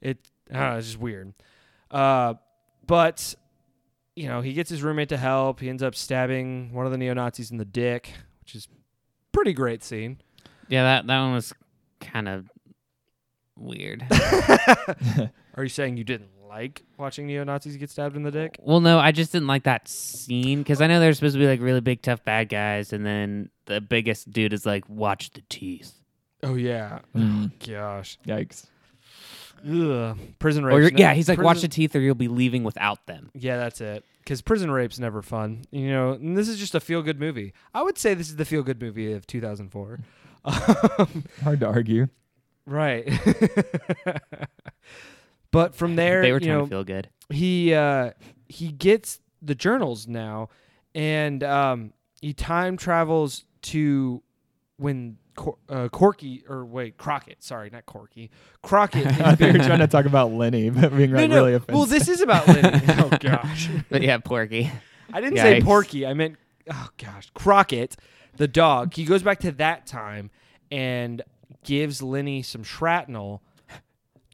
it 0.00 0.18
I 0.50 0.54
don't 0.54 0.70
know, 0.72 0.76
it's 0.78 0.86
just 0.88 0.98
weird 0.98 1.34
uh 1.92 2.34
but 2.84 3.36
you 4.16 4.28
know 4.28 4.40
he 4.40 4.52
gets 4.52 4.70
his 4.70 4.82
roommate 4.82 5.08
to 5.08 5.16
help 5.16 5.60
he 5.60 5.68
ends 5.68 5.82
up 5.82 5.94
stabbing 5.94 6.72
one 6.72 6.86
of 6.86 6.92
the 6.92 6.98
neo-nazis 6.98 7.50
in 7.50 7.56
the 7.56 7.64
dick 7.64 8.12
which 8.42 8.54
is 8.54 8.68
pretty 9.32 9.52
great 9.52 9.82
scene 9.82 10.18
Yeah, 10.68 10.82
that 10.84 11.06
that 11.06 11.20
one 11.20 11.32
was 11.32 11.52
kind 12.00 12.28
of 12.28 12.48
weird. 13.56 14.04
are 15.56 15.62
you 15.62 15.68
saying 15.68 15.96
you 15.96 16.04
didn't 16.04 16.30
like 16.48 16.82
watching 16.98 17.26
neo-nazis 17.26 17.76
get 17.76 17.90
stabbed 17.90 18.14
in 18.16 18.22
the 18.22 18.30
dick 18.30 18.56
well, 18.60 18.80
no, 18.80 18.98
I 19.00 19.10
just 19.12 19.32
didn't 19.32 19.48
like 19.48 19.64
that 19.64 19.88
scene 19.88 20.58
because 20.60 20.80
I 20.80 20.86
know 20.86 21.00
they're 21.00 21.12
supposed 21.12 21.34
to 21.34 21.38
be 21.40 21.46
like 21.46 21.60
really 21.60 21.80
big, 21.80 22.00
tough 22.02 22.24
bad 22.24 22.48
guys, 22.48 22.92
and 22.92 23.04
then 23.04 23.50
the 23.66 23.80
biggest 23.80 24.30
dude 24.30 24.52
is 24.52 24.64
like, 24.64 24.88
"Watch 24.88 25.30
the 25.30 25.42
teeth." 25.48 25.92
oh 26.44 26.54
yeah 26.54 27.00
Mm. 27.14 27.50
gosh 27.66 28.18
Yikes. 28.26 28.66
Ugh. 29.66 30.18
prison 30.38 30.64
Or 30.64 30.68
rape 30.68 30.92
you're, 30.92 31.00
yeah, 31.00 31.14
he's 31.14 31.28
like, 31.28 31.38
"Watch 31.40 31.60
the 31.62 31.68
teeth, 31.68 31.96
or 31.96 32.00
you'll 32.00 32.14
be 32.14 32.28
leaving 32.28 32.64
without 32.64 33.06
them." 33.06 33.30
Yeah, 33.34 33.56
that's 33.56 33.80
it. 33.80 34.04
Because 34.18 34.40
prison 34.42 34.70
rape's 34.70 34.98
never 34.98 35.22
fun, 35.22 35.64
you 35.70 35.90
know. 35.90 36.12
And 36.12 36.36
this 36.36 36.48
is 36.48 36.58
just 36.58 36.74
a 36.74 36.80
feel-good 36.80 37.20
movie. 37.20 37.52
I 37.74 37.82
would 37.82 37.98
say 37.98 38.14
this 38.14 38.28
is 38.28 38.36
the 38.36 38.44
feel-good 38.44 38.80
movie 38.80 39.12
of 39.12 39.26
2004. 39.26 39.98
Um, 40.44 41.24
Hard 41.42 41.60
to 41.60 41.66
argue. 41.66 42.08
right. 42.66 43.06
but 45.50 45.74
from 45.74 45.96
there, 45.96 46.22
they 46.22 46.32
were 46.32 46.38
you 46.38 46.46
trying 46.46 46.58
know, 46.58 46.64
to 46.64 46.70
feel 46.70 46.84
good. 46.84 47.08
he 47.30 47.74
uh, 47.74 48.10
he 48.48 48.68
gets 48.72 49.20
the 49.42 49.54
journals 49.54 50.06
now, 50.06 50.48
and 50.94 51.42
um, 51.42 51.92
he 52.20 52.32
time 52.32 52.76
travels 52.76 53.44
to 53.62 54.22
when 54.84 55.16
Cor- 55.34 55.56
uh, 55.68 55.88
Corky 55.88 56.44
or 56.46 56.64
wait 56.66 56.98
Crockett, 56.98 57.42
sorry, 57.42 57.70
not 57.70 57.86
Corky, 57.86 58.30
Crockett. 58.62 59.06
I 59.06 59.10
is 59.10 59.16
thought 59.16 59.40
you 59.40 59.46
were 59.46 59.64
trying 59.64 59.78
to 59.80 59.86
talk 59.88 60.04
about 60.04 60.30
Lenny, 60.30 60.68
but 60.70 60.94
being 60.94 61.12
like 61.12 61.30
really 61.30 61.54
offensive. 61.54 61.74
Well, 61.74 61.86
this 61.86 62.08
is 62.08 62.20
about 62.20 62.46
Lenny. 62.46 62.80
oh 62.88 63.10
gosh. 63.18 63.70
But 63.90 64.02
yeah, 64.02 64.18
Porky. 64.18 64.70
I 65.12 65.20
didn't 65.20 65.38
say 65.38 65.62
Porky. 65.62 66.06
I 66.06 66.12
meant 66.12 66.36
oh 66.70 66.88
gosh, 66.98 67.30
Crockett, 67.34 67.96
the 68.36 68.46
dog. 68.46 68.94
He 68.94 69.04
goes 69.04 69.22
back 69.22 69.40
to 69.40 69.52
that 69.52 69.86
time 69.86 70.30
and 70.70 71.22
gives 71.64 72.02
Lenny 72.02 72.42
some 72.42 72.62
shrapnel 72.62 73.42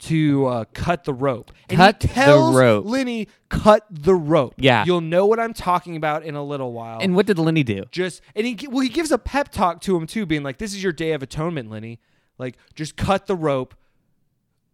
to 0.00 0.46
uh, 0.46 0.64
cut 0.72 1.04
the 1.04 1.12
rope. 1.12 1.52
And 1.68 1.76
Cut 1.76 2.02
he 2.02 2.08
the 2.08 2.52
rope. 2.54 2.86
Lenny, 2.86 3.28
cut 3.48 3.86
the 3.90 4.14
rope. 4.14 4.54
Yeah. 4.56 4.84
you'll 4.84 5.00
know 5.00 5.26
what 5.26 5.38
I'm 5.38 5.52
talking 5.54 5.96
about 5.96 6.24
in 6.24 6.34
a 6.34 6.42
little 6.42 6.72
while. 6.72 6.98
And 7.00 7.14
what 7.14 7.26
did 7.26 7.38
Lenny 7.38 7.62
do? 7.62 7.84
just 7.90 8.22
and 8.34 8.46
he 8.46 8.66
well 8.68 8.80
he 8.80 8.88
gives 8.88 9.12
a 9.12 9.18
pep 9.18 9.50
talk 9.50 9.80
to 9.82 9.96
him 9.96 10.06
too, 10.06 10.26
being 10.26 10.42
like, 10.42 10.58
"This 10.58 10.72
is 10.72 10.82
your 10.82 10.92
day 10.92 11.12
of 11.12 11.22
atonement, 11.22 11.70
Lenny. 11.70 12.00
Like, 12.38 12.56
just 12.74 12.96
cut 12.96 13.26
the 13.26 13.36
rope. 13.36 13.74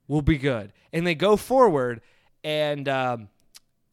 We'll 0.08 0.22
be 0.22 0.38
good." 0.38 0.72
And 0.92 1.06
they 1.06 1.14
go 1.14 1.36
forward, 1.36 2.00
and 2.44 2.88
um, 2.88 3.28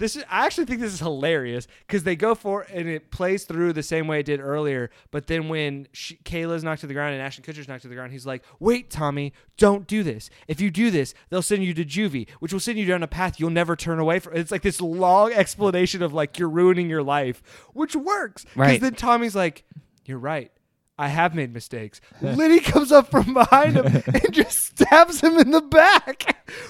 this 0.03 0.17
is 0.17 0.23
I 0.29 0.45
actually 0.45 0.65
think 0.65 0.81
this 0.81 0.91
is 0.91 0.99
hilarious 0.99 1.65
because 1.87 2.03
they 2.03 2.17
go 2.17 2.35
for 2.35 2.63
and 2.63 2.89
it 2.89 3.09
plays 3.09 3.45
through 3.45 3.71
the 3.71 3.81
same 3.81 4.05
way 4.05 4.19
it 4.19 4.25
did 4.25 4.41
earlier. 4.41 4.89
But 5.11 5.27
then 5.27 5.47
when 5.47 5.87
she, 5.93 6.17
Kayla's 6.17 6.61
knocked 6.61 6.81
to 6.81 6.87
the 6.87 6.93
ground 6.93 7.13
and 7.13 7.21
Ashton 7.23 7.43
Kutcher's 7.45 7.69
knocked 7.69 7.83
to 7.83 7.87
the 7.87 7.95
ground, 7.95 8.11
he's 8.11 8.25
like, 8.25 8.43
"Wait, 8.59 8.89
Tommy, 8.89 9.31
don't 9.57 9.87
do 9.87 10.03
this. 10.03 10.29
If 10.49 10.59
you 10.59 10.69
do 10.71 10.91
this, 10.91 11.13
they'll 11.29 11.41
send 11.41 11.63
you 11.63 11.73
to 11.75 11.85
juvie, 11.85 12.29
which 12.41 12.51
will 12.51 12.59
send 12.59 12.77
you 12.77 12.85
down 12.85 13.01
a 13.01 13.07
path 13.07 13.39
you'll 13.39 13.49
never 13.49 13.77
turn 13.77 13.97
away 13.97 14.19
from." 14.19 14.35
It's 14.35 14.51
like 14.51 14.61
this 14.61 14.81
long 14.81 15.31
explanation 15.43 16.01
of 16.01 16.13
like 16.13 16.37
you're 16.37 16.49
ruining 16.49 16.89
your 16.89 17.03
life, 17.03 17.41
which 17.73 17.95
works. 17.95 18.43
Because 18.43 18.57
Right. 18.57 18.81
then 18.81 18.95
Tommy's 18.95 19.35
like, 19.35 19.63
"You're 20.05 20.19
right." 20.19 20.51
I 20.97 21.07
have 21.07 21.33
made 21.33 21.53
mistakes. 21.53 21.99
Liddy 22.21 22.59
comes 22.59 22.91
up 22.91 23.09
from 23.09 23.33
behind 23.33 23.75
him 23.77 23.85
and 24.13 24.31
just 24.31 24.59
stabs 24.77 25.21
him 25.21 25.37
in 25.39 25.49
the 25.51 25.61
back. 25.61 26.23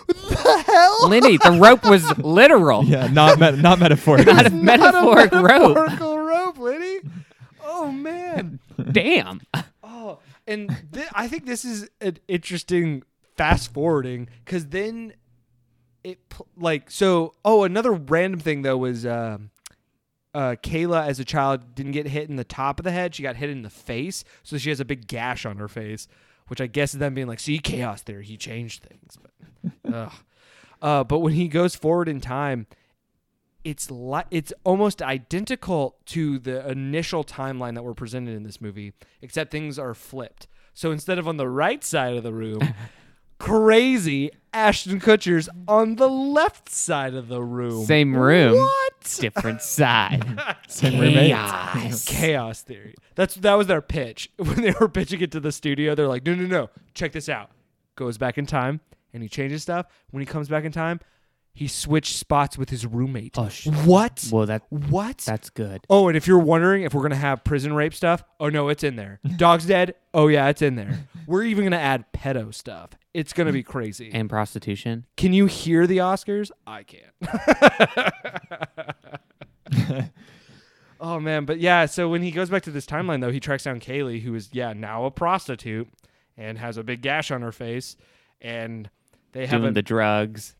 What 0.05 0.17
the 0.17 0.63
hell? 0.65 1.09
Liddy, 1.09 1.37
the 1.37 1.57
rope 1.61 1.83
was 1.83 2.05
literal. 2.19 2.85
yeah, 2.85 3.07
not 3.07 3.37
met- 3.39 3.57
not 3.57 3.79
metaphorical. 3.79 4.33
Not 4.33 4.45
a 4.45 4.49
Not 4.49 4.53
a 4.53 4.63
metaphoric 4.63 5.31
rope. 5.33 5.75
metaphorical 5.75 6.19
rope, 6.19 6.57
Liddy. 6.57 6.99
Oh 7.65 7.91
man. 7.91 8.59
Damn. 8.91 9.41
Oh, 9.83 10.19
and 10.47 10.69
thi- 10.93 11.03
I 11.13 11.27
think 11.27 11.45
this 11.45 11.65
is 11.65 11.89
an 11.99 12.17
interesting 12.27 13.03
fast 13.35 13.73
forwarding 13.73 14.29
because 14.45 14.67
then 14.67 15.13
it 16.03 16.29
pl- 16.29 16.47
like 16.57 16.89
so. 16.91 17.33
Oh, 17.43 17.63
another 17.63 17.91
random 17.91 18.39
thing 18.39 18.61
though 18.61 18.77
was 18.77 19.05
um, 19.05 19.49
uh, 20.33 20.55
Kayla 20.61 21.07
as 21.07 21.19
a 21.19 21.25
child 21.25 21.75
didn't 21.75 21.91
get 21.91 22.07
hit 22.07 22.29
in 22.29 22.35
the 22.35 22.43
top 22.43 22.79
of 22.79 22.83
the 22.83 22.91
head; 22.91 23.15
she 23.15 23.23
got 23.23 23.35
hit 23.35 23.49
in 23.49 23.61
the 23.61 23.69
face, 23.69 24.23
so 24.43 24.57
she 24.57 24.69
has 24.69 24.79
a 24.79 24.85
big 24.85 25.07
gash 25.07 25.45
on 25.45 25.57
her 25.57 25.67
face, 25.67 26.07
which 26.47 26.61
I 26.61 26.67
guess 26.67 26.93
is 26.93 26.99
them 26.99 27.13
being 27.13 27.27
like, 27.27 27.39
"See, 27.39 27.59
chaos 27.59 28.01
theory, 28.01 28.25
he 28.25 28.37
changed 28.37 28.83
things." 28.83 29.17
But. 29.83 30.11
Uh, 30.81 31.01
but 31.01 31.19
when 31.19 31.31
he 31.31 31.47
goes 31.47 31.75
forward 31.75 32.09
in 32.09 32.19
time, 32.19 32.67
it's 33.63 33.89
li- 33.89 34.25
it's 34.29 34.51
almost 34.65 35.01
identical 35.01 35.95
to 36.07 36.37
the 36.39 36.69
initial 36.69 37.23
timeline 37.23 37.75
that 37.75 37.83
were 37.83 37.93
presented 37.93 38.35
in 38.35 38.43
this 38.43 38.59
movie, 38.59 38.91
except 39.21 39.49
things 39.49 39.79
are 39.79 39.93
flipped. 39.93 40.47
So 40.73 40.91
instead 40.91 41.17
of 41.17 41.27
on 41.27 41.37
the 41.37 41.47
right 41.47 41.81
side 41.83 42.17
of 42.17 42.23
the 42.23 42.33
room, 42.33 42.59
crazy 43.43 44.31
Ashton 44.53 45.01
Kutcher's 45.01 45.49
on 45.67 45.95
the 45.97 46.07
left 46.07 46.69
side 46.69 47.13
of 47.13 47.27
the 47.27 47.41
room. 47.43 47.85
Same 47.85 48.15
room. 48.15 48.55
What? 48.55 49.17
Different 49.19 49.61
side. 49.61 50.23
Same 50.69 50.97
roommate. 50.99 51.27
Chaos. 51.27 52.05
Chaos 52.05 52.61
theory. 52.61 52.95
That's 53.15 53.35
that 53.35 53.55
was 53.55 53.67
their 53.67 53.81
pitch 53.81 54.31
when 54.37 54.61
they 54.61 54.73
were 54.79 54.87
pitching 54.87 55.19
it 55.21 55.31
to 55.33 55.39
the 55.41 55.51
studio. 55.51 55.93
They're 55.93 56.07
like, 56.07 56.25
no, 56.25 56.35
no, 56.35 56.45
no. 56.45 56.69
Check 56.93 57.11
this 57.11 57.27
out. 57.27 57.51
Goes 57.95 58.17
back 58.17 58.37
in 58.37 58.45
time 58.45 58.79
and 59.13 59.21
he 59.21 59.27
changes 59.27 59.61
stuff. 59.63 59.87
When 60.11 60.21
he 60.21 60.25
comes 60.25 60.47
back 60.47 60.63
in 60.63 60.71
time, 60.71 61.01
he 61.53 61.67
switched 61.67 62.15
spots 62.15 62.57
with 62.57 62.69
his 62.69 62.85
roommate. 62.85 63.37
Oh, 63.37 63.49
sh- 63.49 63.67
what? 63.85 64.25
Well, 64.31 64.45
that 64.45 64.63
What? 64.69 65.17
that's 65.19 65.49
good. 65.49 65.81
Oh, 65.89 66.07
and 66.07 66.15
if 66.15 66.27
you're 66.27 66.39
wondering 66.39 66.83
if 66.83 66.93
we're 66.93 67.03
gonna 67.03 67.15
have 67.15 67.43
prison 67.43 67.73
rape 67.73 67.93
stuff, 67.93 68.23
oh 68.39 68.47
no, 68.49 68.69
it's 68.69 68.83
in 68.83 68.95
there. 68.95 69.19
Dog's 69.37 69.65
dead. 69.65 69.95
Oh 70.13 70.29
yeah, 70.29 70.47
it's 70.47 70.61
in 70.61 70.75
there. 70.75 71.07
We're 71.27 71.43
even 71.43 71.63
gonna 71.65 71.77
add 71.77 72.11
pedo 72.13 72.53
stuff. 72.53 72.91
It's 73.13 73.33
gonna 73.33 73.51
be 73.51 73.63
crazy. 73.63 74.09
And 74.13 74.29
prostitution. 74.29 75.05
Can 75.17 75.33
you 75.33 75.45
hear 75.45 75.85
the 75.87 75.97
Oscars? 75.97 76.51
I 76.65 76.83
can't. 76.83 77.13
oh 80.99 81.19
man, 81.19 81.45
but 81.45 81.59
yeah. 81.59 81.85
So 81.85 82.09
when 82.09 82.21
he 82.21 82.31
goes 82.31 82.49
back 82.49 82.63
to 82.63 82.71
this 82.71 82.85
timeline, 82.85 83.21
though, 83.21 83.31
he 83.31 83.39
tracks 83.39 83.63
down 83.63 83.79
Kayleigh, 83.79 84.21
who 84.21 84.35
is 84.35 84.49
yeah 84.51 84.73
now 84.73 85.05
a 85.05 85.11
prostitute 85.11 85.87
and 86.37 86.57
has 86.57 86.77
a 86.77 86.83
big 86.83 87.01
gash 87.01 87.31
on 87.31 87.41
her 87.41 87.51
face, 87.51 87.95
and 88.41 88.89
they 89.31 89.45
have 89.45 89.61
Doing 89.61 89.71
a, 89.71 89.73
the 89.73 89.81
drugs. 89.81 90.55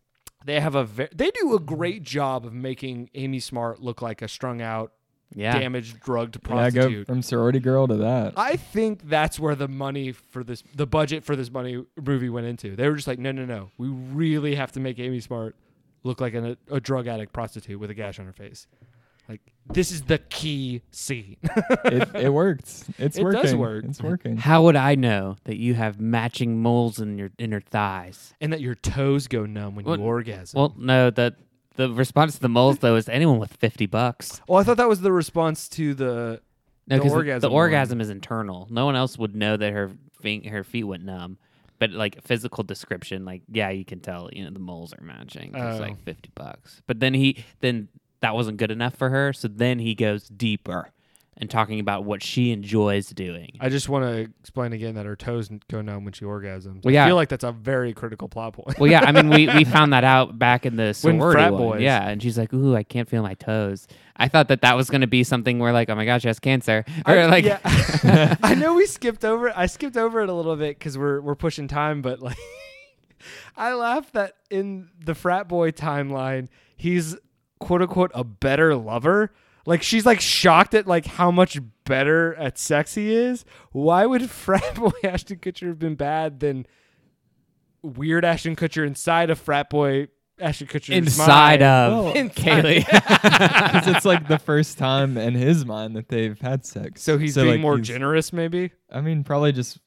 they 0.46 0.60
have 0.60 0.76
a 0.76 0.84
ve- 0.86 1.10
they 1.14 1.32
do 1.32 1.56
a 1.56 1.60
great 1.60 2.04
job 2.04 2.46
of 2.46 2.54
making 2.54 3.10
Amy 3.16 3.40
Smart 3.40 3.82
look 3.82 4.02
like 4.02 4.22
a 4.22 4.28
strung 4.28 4.62
out, 4.62 4.94
Yeah. 5.36 5.58
damaged, 5.60 6.00
drugged 6.02 6.42
prostitute. 6.44 6.92
Yeah, 6.92 6.98
go 7.00 7.04
from 7.06 7.22
sorority 7.22 7.60
girl 7.60 7.88
to 7.88 7.96
that. 7.98 8.34
I 8.38 8.56
think 8.56 9.08
that's 9.10 9.40
where 9.40 9.56
the 9.56 9.68
money 9.68 10.12
for 10.12 10.44
this, 10.44 10.64
the 10.76 10.88
budget 10.88 11.24
for 11.24 11.36
this 11.36 11.52
money 11.52 11.84
movie 12.02 12.30
went 12.30 12.48
into. 12.48 12.76
They 12.76 12.88
were 12.90 12.96
just 12.96 13.08
like, 13.08 13.20
no, 13.20 13.32
no, 13.32 13.46
no, 13.46 13.72
we 13.78 13.88
really 13.88 14.56
have 14.56 14.72
to 14.74 14.80
make 14.80 15.00
Amy 15.00 15.20
Smart 15.20 15.56
look 16.04 16.20
like 16.22 16.34
an, 16.34 16.58
a 16.70 16.80
drug 16.80 17.08
addict 17.08 17.34
prostitute 17.34 17.80
with 17.80 17.90
a 17.90 17.94
gash 17.94 18.20
on 18.20 18.26
her 18.26 18.34
face. 18.34 18.68
Like 19.30 19.40
this 19.72 19.90
is 19.92 20.02
the 20.02 20.18
key 20.18 20.82
scene. 20.92 21.38
it, 21.86 22.10
it 22.14 22.30
worked. 22.34 22.84
It's 22.98 23.18
It 23.18 23.24
working. 23.24 23.42
does 23.42 23.56
work. 23.56 23.86
It's 23.86 24.02
working. 24.04 24.36
How 24.36 24.64
would 24.64 24.76
I 24.76 24.96
know 24.96 25.38
that 25.46 25.56
you 25.56 25.76
have 25.76 25.98
matching 26.02 26.62
moles 26.62 27.00
in 27.00 27.18
your 27.18 27.32
inner 27.38 27.62
thighs? 27.62 28.34
and 28.42 28.52
that 28.52 28.60
your 28.60 28.76
toes 28.76 29.30
go 29.30 29.46
numb 29.46 29.76
when 29.76 29.86
Well- 29.86 29.98
you 29.98 30.04
orgasm. 30.04 30.60
Well, 30.60 30.76
no, 30.78 31.10
the 31.10 31.36
the 31.76 31.90
response 31.92 32.36
to 32.36 32.40
the 32.42 32.50
moles 32.50 32.80
though 32.80 32.96
is 32.96 33.08
anyone 33.10 33.40
with 33.40 33.54
fifty 33.54 33.86
bucks. 33.86 34.42
well, 34.48 34.60
I 34.60 34.64
thought 34.64 34.78
that 34.78 34.88
was 34.90 35.02
the 35.02 35.12
response 35.12 35.68
to 35.70 35.94
the. 35.94 36.42
No, 36.86 36.98
The 36.98 37.02
because 37.04 37.12
the, 37.12 37.18
orgasm 37.18 37.42
the 37.42 37.50
orgasm 37.56 38.02
is 38.02 38.10
internal. 38.10 38.68
No 38.70 38.86
one 38.86 38.96
else 38.96 39.18
would 39.18 39.36
know 39.36 39.56
that 39.56 39.72
her 39.72 39.92
feet, 40.22 40.46
her 40.48 40.64
feet 40.66 40.84
went 40.84 41.04
numb. 41.06 41.38
But 41.80 41.92
like 41.92 42.22
physical 42.24 42.64
description, 42.64 43.26
like 43.26 43.42
yeah, 43.50 43.70
you 43.70 43.84
can 43.86 44.00
tell. 44.00 44.30
You 44.32 44.46
know 44.46 44.52
the 44.52 44.60
moles 44.60 44.94
are 44.94 45.04
matching. 45.04 45.54
It's 45.56 45.78
Oh. 45.78 45.82
like 45.82 46.02
fifty 46.04 46.30
bucks. 46.36 46.82
But 46.88 47.00
then 47.00 47.14
he 47.14 47.44
then 47.62 47.88
that 48.22 48.36
wasn't 48.36 48.58
good 48.58 48.72
enough 48.72 48.96
for 48.96 49.10
her. 49.10 49.34
So 49.34 49.48
then 49.50 49.80
he 49.80 49.96
goes 49.96 50.28
deeper 50.30 50.90
and 51.38 51.50
talking 51.50 51.80
about 51.80 52.04
what 52.06 52.22
she 52.22 52.52
enjoys 52.52 53.10
doing. 53.10 53.58
I 53.60 53.70
just 53.70 53.90
want 53.90 54.06
to 54.06 54.32
explain 54.40 54.74
again 54.74 54.96
that 54.96 55.06
her 55.06 55.16
toes 55.16 55.50
go 55.70 55.82
numb 55.82 56.04
when 56.04 56.14
she 56.14 56.26
orgasms. 56.26 56.84
Well, 56.84 56.96
I 56.98 57.08
feel 57.08 57.16
like 57.16 57.30
that's 57.30 57.44
a 57.44 57.52
very 57.52 57.94
critical 57.94 58.30
plot 58.30 58.54
point. 58.54 58.80
Well, 58.80 58.90
yeah, 58.90 59.02
I 59.02 59.12
mean, 59.12 59.30
we, 59.30 59.48
we 59.48 59.64
found 59.64 59.94
that 59.94 60.04
out 60.04 60.38
back 60.38 60.66
in 60.66 60.76
the 60.76 60.84
When 60.84 60.94
sorority 60.94 61.40
frat 61.40 61.54
one. 61.54 61.62
boys. 61.62 61.82
Yeah, 61.82 62.08
and 62.08 62.22
she's 62.22 62.38
like, 62.38 62.54
"Ooh, 62.54 62.76
I 62.76 62.84
can't 62.84 63.10
feel 63.10 63.24
my 63.24 63.34
toes." 63.34 63.88
I 64.16 64.28
thought 64.28 64.48
that 64.50 64.62
that 64.62 64.76
was 64.78 64.90
going 64.90 65.02
to 65.02 65.08
be 65.08 65.24
something 65.24 65.60
where, 65.60 65.74
like, 65.74 65.90
"Oh 65.90 65.96
my 65.96 66.06
gosh, 66.06 66.22
she 66.22 66.28
has 66.28 66.40
cancer," 66.40 66.86
or 67.06 67.18
I, 67.18 67.26
like, 67.26 67.46
yeah. 67.46 67.60
I 68.44 68.54
know 68.56 68.76
we 68.76 68.86
skipped 68.86 69.26
over. 69.26 69.52
I 69.56 69.66
skipped 69.66 69.98
over 69.98 70.22
it 70.22 70.30
a 70.30 70.34
little 70.34 70.56
bit 70.56 70.78
because 70.78 70.98
we're 70.98 71.20
we're 71.22 71.36
pushing 71.36 71.68
time, 71.68 72.02
but 72.02 72.20
like, 72.22 72.38
I 73.58 73.74
laugh 73.74 74.12
that 74.14 74.36
in 74.50 74.90
the 75.04 75.16
frat 75.16 75.48
boy 75.48 75.72
timeline, 75.72 76.48
he's 76.76 77.16
quote 77.60 77.82
unquote 77.82 78.12
a 78.14 78.24
better 78.24 78.76
lover. 78.76 79.34
Like 79.66 79.82
she's 79.84 80.06
like 80.06 80.20
shocked 80.20 80.74
at 80.74 80.88
like 80.88 81.06
how 81.06 81.32
much 81.32 81.60
better 81.86 82.36
at 82.36 82.58
sex 82.58 82.96
he 82.96 83.14
is. 83.14 83.46
Why 83.72 84.06
would 84.06 84.30
frat 84.30 84.76
boy 84.76 84.92
Ashton 85.04 85.38
Kutcher 85.38 85.68
have 85.68 85.80
been 85.80 85.96
bad 85.96 86.40
than 86.40 86.66
weird 87.82 88.26
Ashton 88.26 88.56
Kutcher 88.56 88.86
inside 88.86 89.30
of 89.30 89.40
frat 89.40 89.70
boy 89.70 90.08
Ashton 90.40 90.68
Kutcher 90.68 90.94
inside 90.94 91.62
mind? 91.62 91.64
of 91.64 92.04
Well, 92.06 92.14
Kayleigh. 92.30 92.84
Because 93.74 93.88
it's 93.96 94.06
like 94.06 94.28
the 94.28 94.40
first 94.40 94.78
time 94.78 95.18
in 95.18 95.34
his 95.34 95.66
mind 95.66 95.96
that 95.96 96.10
they've 96.10 96.40
had 96.40 96.66
sex. 96.66 97.02
So 97.02 97.18
he's 97.18 97.36
being 97.36 97.48
like, 97.48 97.60
more 97.62 97.76
he's- 97.78 97.88
generous, 97.88 98.34
maybe. 98.34 98.72
I 98.92 99.02
mean, 99.02 99.24
probably 99.24 99.52
just 99.54 99.80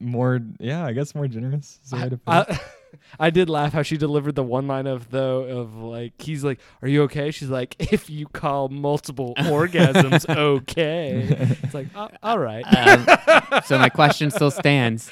more. 0.00 0.40
Yeah, 0.60 0.84
I 0.84 0.92
guess 0.92 1.14
more 1.14 1.26
generous. 1.28 1.80
Is 1.84 1.90
the 1.90 1.96
way 1.96 2.08
to 2.08 2.16
put 2.18 2.48
it. 2.50 2.50
I, 2.50 2.60
I 3.20 3.30
did 3.30 3.48
laugh 3.48 3.72
how 3.72 3.82
she 3.82 3.96
delivered 3.96 4.34
the 4.34 4.42
one 4.42 4.66
line 4.66 4.86
of 4.86 5.10
though 5.10 5.42
of 5.42 5.74
like 5.76 6.12
he's 6.20 6.44
like, 6.44 6.60
"Are 6.82 6.88
you 6.88 7.02
okay?" 7.04 7.30
She's 7.30 7.48
like, 7.50 7.76
"If 7.92 8.08
you 8.10 8.26
call 8.26 8.68
multiple 8.68 9.34
orgasms 9.38 10.28
okay," 10.28 11.26
it's 11.62 11.74
like, 11.74 11.88
"Oh, 11.94 12.08
all 12.22 12.38
right." 12.38 12.64
um, 12.64 13.60
so 13.64 13.78
my 13.78 13.88
question 13.88 14.30
still 14.30 14.50
stands. 14.50 15.10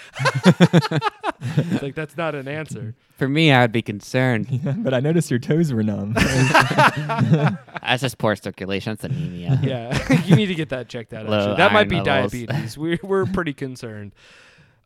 It's 0.58 1.82
like 1.82 1.94
that's 1.94 2.16
not 2.16 2.34
an 2.34 2.48
answer. 2.48 2.94
For 3.16 3.28
me, 3.28 3.50
I 3.52 3.62
would 3.62 3.72
be 3.72 3.82
concerned. 3.82 4.48
Yeah, 4.50 4.72
but 4.72 4.92
I 4.92 5.00
noticed 5.00 5.30
your 5.30 5.38
toes 5.40 5.72
were 5.72 5.82
numb. 5.82 6.12
That's 6.14 8.02
just 8.02 8.18
poor 8.18 8.36
circulation. 8.36 8.92
That's 8.92 9.04
anemia. 9.04 9.58
Yeah, 9.62 10.12
you 10.24 10.36
need 10.36 10.46
to 10.46 10.54
get 10.54 10.68
that 10.70 10.88
checked 10.88 11.12
out. 11.14 11.26
Low 11.26 11.38
Actually, 11.38 11.56
that 11.56 11.72
might 11.72 11.88
be 11.88 12.00
levels. 12.00 12.32
diabetes. 12.32 12.76
We're 12.78 12.98
we're 13.02 13.26
pretty 13.26 13.54
concerned. 13.54 14.12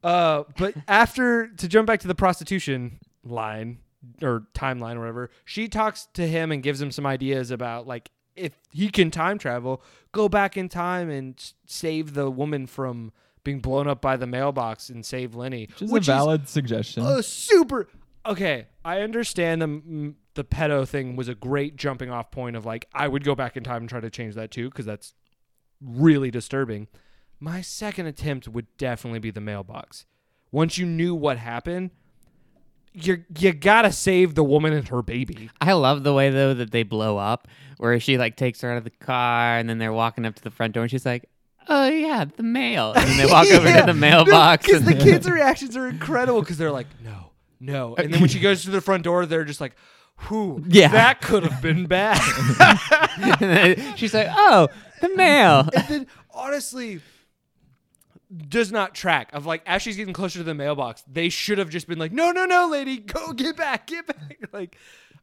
Uh, 0.03 0.45
but 0.57 0.75
after 0.89 1.49
to 1.49 1.69
jump 1.69 1.87
back 1.87 2.01
to 2.01 2.09
the 2.09 2.15
prostitution 2.15 2.99
line 3.25 3.79
or 4.23 4.47
timeline 4.55 4.97
or 4.97 5.01
whatever, 5.01 5.31
she 5.45 5.69
talks 5.69 6.09
to 6.15 6.27
him 6.27 6.53
and 6.53 6.63
gives 6.63 6.81
him 6.81 6.91
some 6.91 7.07
ideas 7.07 7.51
about 7.51 7.87
like 7.87 8.11
if 8.37 8.53
he 8.73 8.89
can 8.89 9.11
time 9.11 9.39
travel, 9.39 9.83
go 10.13 10.29
back 10.29 10.57
in 10.57 10.69
time 10.69 11.11
and 11.11 11.53
save 11.67 12.15
the 12.15 12.31
woman 12.31 12.67
from 12.67 13.13
being 13.45 13.59
blown 13.61 13.89
up 13.89 14.01
by 14.01 14.17
the 14.17 14.27
mailbox 14.27 14.89
and 14.89 15.05
save 15.05 15.35
Lenny, 15.35 15.67
Which 15.73 15.83
is 15.83 15.91
which 15.91 16.09
a 16.09 16.13
valid 16.13 16.49
suggestion. 16.49 17.05
a 17.05 17.23
super 17.23 17.89
okay 18.27 18.67
i 18.85 19.01
understand 19.01 19.63
the 19.63 19.67
mm, 19.67 20.15
the 20.35 20.45
pedo 20.45 20.87
thing 20.87 21.17
was 21.17 21.29
a 21.29 21.35
great 21.35 21.75
jumping 21.77 22.11
off 22.11 22.31
point 22.31 22.55
of 22.55 22.67
like 22.67 22.87
i 22.93 23.09
would 23.09 23.25
go 23.25 23.35
back 23.35 23.57
in 23.57 23.65
time 23.65 23.79
and 23.79 23.89
try 23.89 23.99
to 23.99 24.11
change 24.11 24.35
that 24.35 24.51
too 24.51 24.69
because 24.69 24.85
that's 24.85 25.15
really 25.81 26.31
disturbing 26.31 26.87
my 27.41 27.61
second 27.63 28.07
attempt 28.07 28.47
would 28.49 28.67
definitely 28.77 29.19
be 29.19 29.31
the 29.31 29.41
mailbox 29.41 30.05
once 30.53 30.77
you 30.79 30.85
knew 30.87 31.15
what 31.15 31.39
happened 31.39 31.91
you 32.93 33.25
you 33.39 33.53
gotta 33.53 33.91
save 33.93 34.35
the 34.35 34.43
woman 34.45 34.73
and 34.73 34.89
her 34.89 35.01
baby 35.03 35.49
I 35.61 35.73
love 35.75 36.03
the 36.03 36.13
way 36.13 36.31
though 36.31 36.55
that 36.55 36.71
they 36.73 36.83
blow 36.83 37.19
up, 37.19 37.47
where 37.79 37.99
she 38.01 38.19
like 38.19 38.37
takes 38.37 38.61
her 38.63 38.71
out 38.73 38.79
of 38.79 38.85
the 38.85 38.91
car, 38.91 39.57
and 39.59 39.69
then 39.71 39.79
they're 39.79 39.93
walking 39.93 40.27
up 40.27 40.35
to 40.35 40.43
the 40.43 40.51
front 40.51 40.75
door, 40.75 40.83
and 40.83 40.91
she's 40.91 41.07
like, 41.07 41.27
"Oh 41.69 41.87
yeah, 41.89 42.25
the 42.25 42.43
mail," 42.43 42.93
and 42.95 43.09
then 43.09 43.17
they 43.17 43.27
walk 43.27 43.47
over 43.53 43.69
Yeah. 43.69 43.83
to 43.87 43.93
the 43.93 43.99
mailbox. 43.99 44.67
because 44.67 44.85
the 44.85 44.95
kids 45.05 45.31
reactions 45.31 45.77
are 45.77 45.87
incredible 45.89 46.41
because 46.41 46.59
they're 46.59 46.73
like 46.73 46.89
no 47.05 47.31
no 47.61 47.95
and 47.95 48.13
then 48.13 48.21
when 48.21 48.29
she 48.29 48.41
goes 48.41 48.65
to 48.65 48.71
the 48.71 48.81
front 48.81 49.05
door 49.05 49.25
they're 49.25 49.45
just 49.45 49.61
like 49.61 49.77
whew 50.29 50.65
Yeah. 50.67 50.89
that 50.89 51.21
could 51.23 51.45
have 51.45 51.63
been 51.63 51.87
bad 51.87 52.19
she's 53.97 54.13
like, 54.15 54.29
"Oh, 54.31 54.69
the 55.01 55.15
mail." 55.15 55.69
and 55.77 55.87
then 55.89 56.07
honestly 56.35 57.01
does 58.49 58.71
not 58.71 58.95
track 58.95 59.31
of 59.33 59.45
like 59.45 59.63
as 59.67 59.83
she's 59.83 59.97
getting 59.97 60.15
closer 60.15 60.39
to 60.39 60.45
the 60.45 60.55
mailbox 60.55 61.03
they 61.11 61.29
should 61.29 61.59
have 61.59 61.69
just 61.69 61.89
been 61.89 61.99
like 61.99 62.13
no 62.13 62.31
no 62.31 62.45
no 62.45 62.69
lady 62.69 62.99
go 62.99 63.33
get 63.33 63.57
back 63.57 63.87
get 63.87 64.07
back. 64.07 64.39
Like 64.53 64.77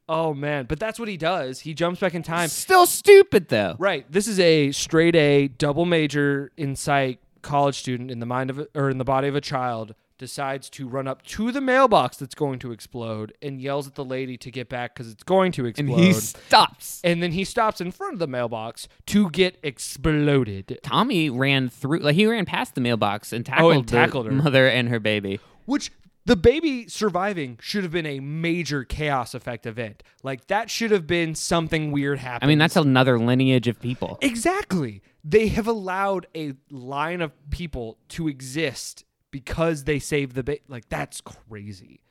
oh 0.09 0.33
man. 0.33 0.65
But 0.65 0.79
that's 0.79 0.99
what 0.99 1.09
he 1.09 1.17
does. 1.17 1.59
He 1.59 1.73
jumps 1.73 1.99
back 1.99 2.13
in 2.13 2.23
time. 2.23 2.47
Still 2.49 2.85
stupid 2.85 3.49
though. 3.49 3.75
right. 3.77 4.09
This 4.11 4.27
is 4.27 4.39
a 4.39 4.71
straight 4.71 5.15
a 5.15 5.47
double 5.47 5.85
major 5.85 6.51
in 6.57 6.75
psych 6.75 7.19
college 7.41 7.77
student 7.77 8.11
in 8.11 8.19
the 8.19 8.25
mind 8.25 8.49
of 8.49 8.59
a, 8.59 8.67
or 8.75 8.89
in 8.89 8.97
the 8.97 9.05
body 9.05 9.27
of 9.27 9.35
a 9.35 9.41
child 9.41 9.95
decides 10.17 10.69
to 10.71 10.87
run 10.87 11.07
up 11.07 11.21
to 11.23 11.51
the 11.51 11.61
mailbox 11.61 12.17
that's 12.17 12.35
going 12.35 12.59
to 12.59 12.71
explode 12.71 13.33
and 13.41 13.61
yells 13.61 13.87
at 13.87 13.95
the 13.95 14.05
lady 14.05 14.37
to 14.37 14.49
get 14.51 14.67
back 14.69 14.93
because 14.95 15.11
it's 15.11 15.23
going 15.23 15.51
to 15.53 15.65
explode. 15.65 15.95
And 15.95 16.03
he 16.03 16.13
stops. 16.13 17.01
and 17.03 17.21
then 17.21 17.31
he 17.31 17.43
stops 17.43 17.79
in 17.81 17.91
front 17.91 18.13
of 18.13 18.19
the 18.19 18.27
mailbox 18.27 18.87
to 19.07 19.29
get 19.29 19.57
exploded 19.63 20.79
Tommy 20.83 21.29
ran 21.29 21.69
through, 21.69 21.99
like 21.99 22.15
he 22.15 22.25
ran 22.25 22.45
past 22.45 22.75
the 22.75 22.81
mailbox 22.81 23.33
and 23.33 23.45
tackled, 23.45 23.73
Oh, 23.73 23.77
and 23.79 23.87
tackled 23.87 24.25
the 24.27 24.31
her. 24.31 24.35
mother 24.43 24.67
and 24.67 24.89
her 24.89 24.99
baby. 24.99 25.39
Which 25.65 25.91
the 26.25 26.35
baby 26.35 26.87
surviving 26.87 27.57
should 27.61 27.83
have 27.83 27.91
been 27.91 28.05
a 28.05 28.19
major 28.19 28.83
chaos 28.83 29.33
effect 29.33 29.65
event. 29.65 30.03
Like 30.23 30.47
that 30.47 30.69
should 30.69 30.91
have 30.91 31.07
been 31.07 31.35
something 31.35 31.91
weird 31.91 32.19
happening. 32.19 32.47
I 32.47 32.49
mean, 32.49 32.57
that's 32.59 32.75
another 32.75 33.17
lineage 33.19 33.67
of 33.67 33.79
people. 33.79 34.17
exactly. 34.21 35.01
They 35.23 35.47
have 35.49 35.67
allowed 35.67 36.27
a 36.35 36.53
line 36.71 37.21
of 37.21 37.31
people 37.49 37.97
to 38.09 38.27
exist 38.29 39.03
because 39.31 39.83
they 39.85 39.99
saved 39.99 40.35
the 40.35 40.43
baby. 40.43 40.61
Like 40.67 40.89
that's 40.89 41.21
crazy. 41.21 42.01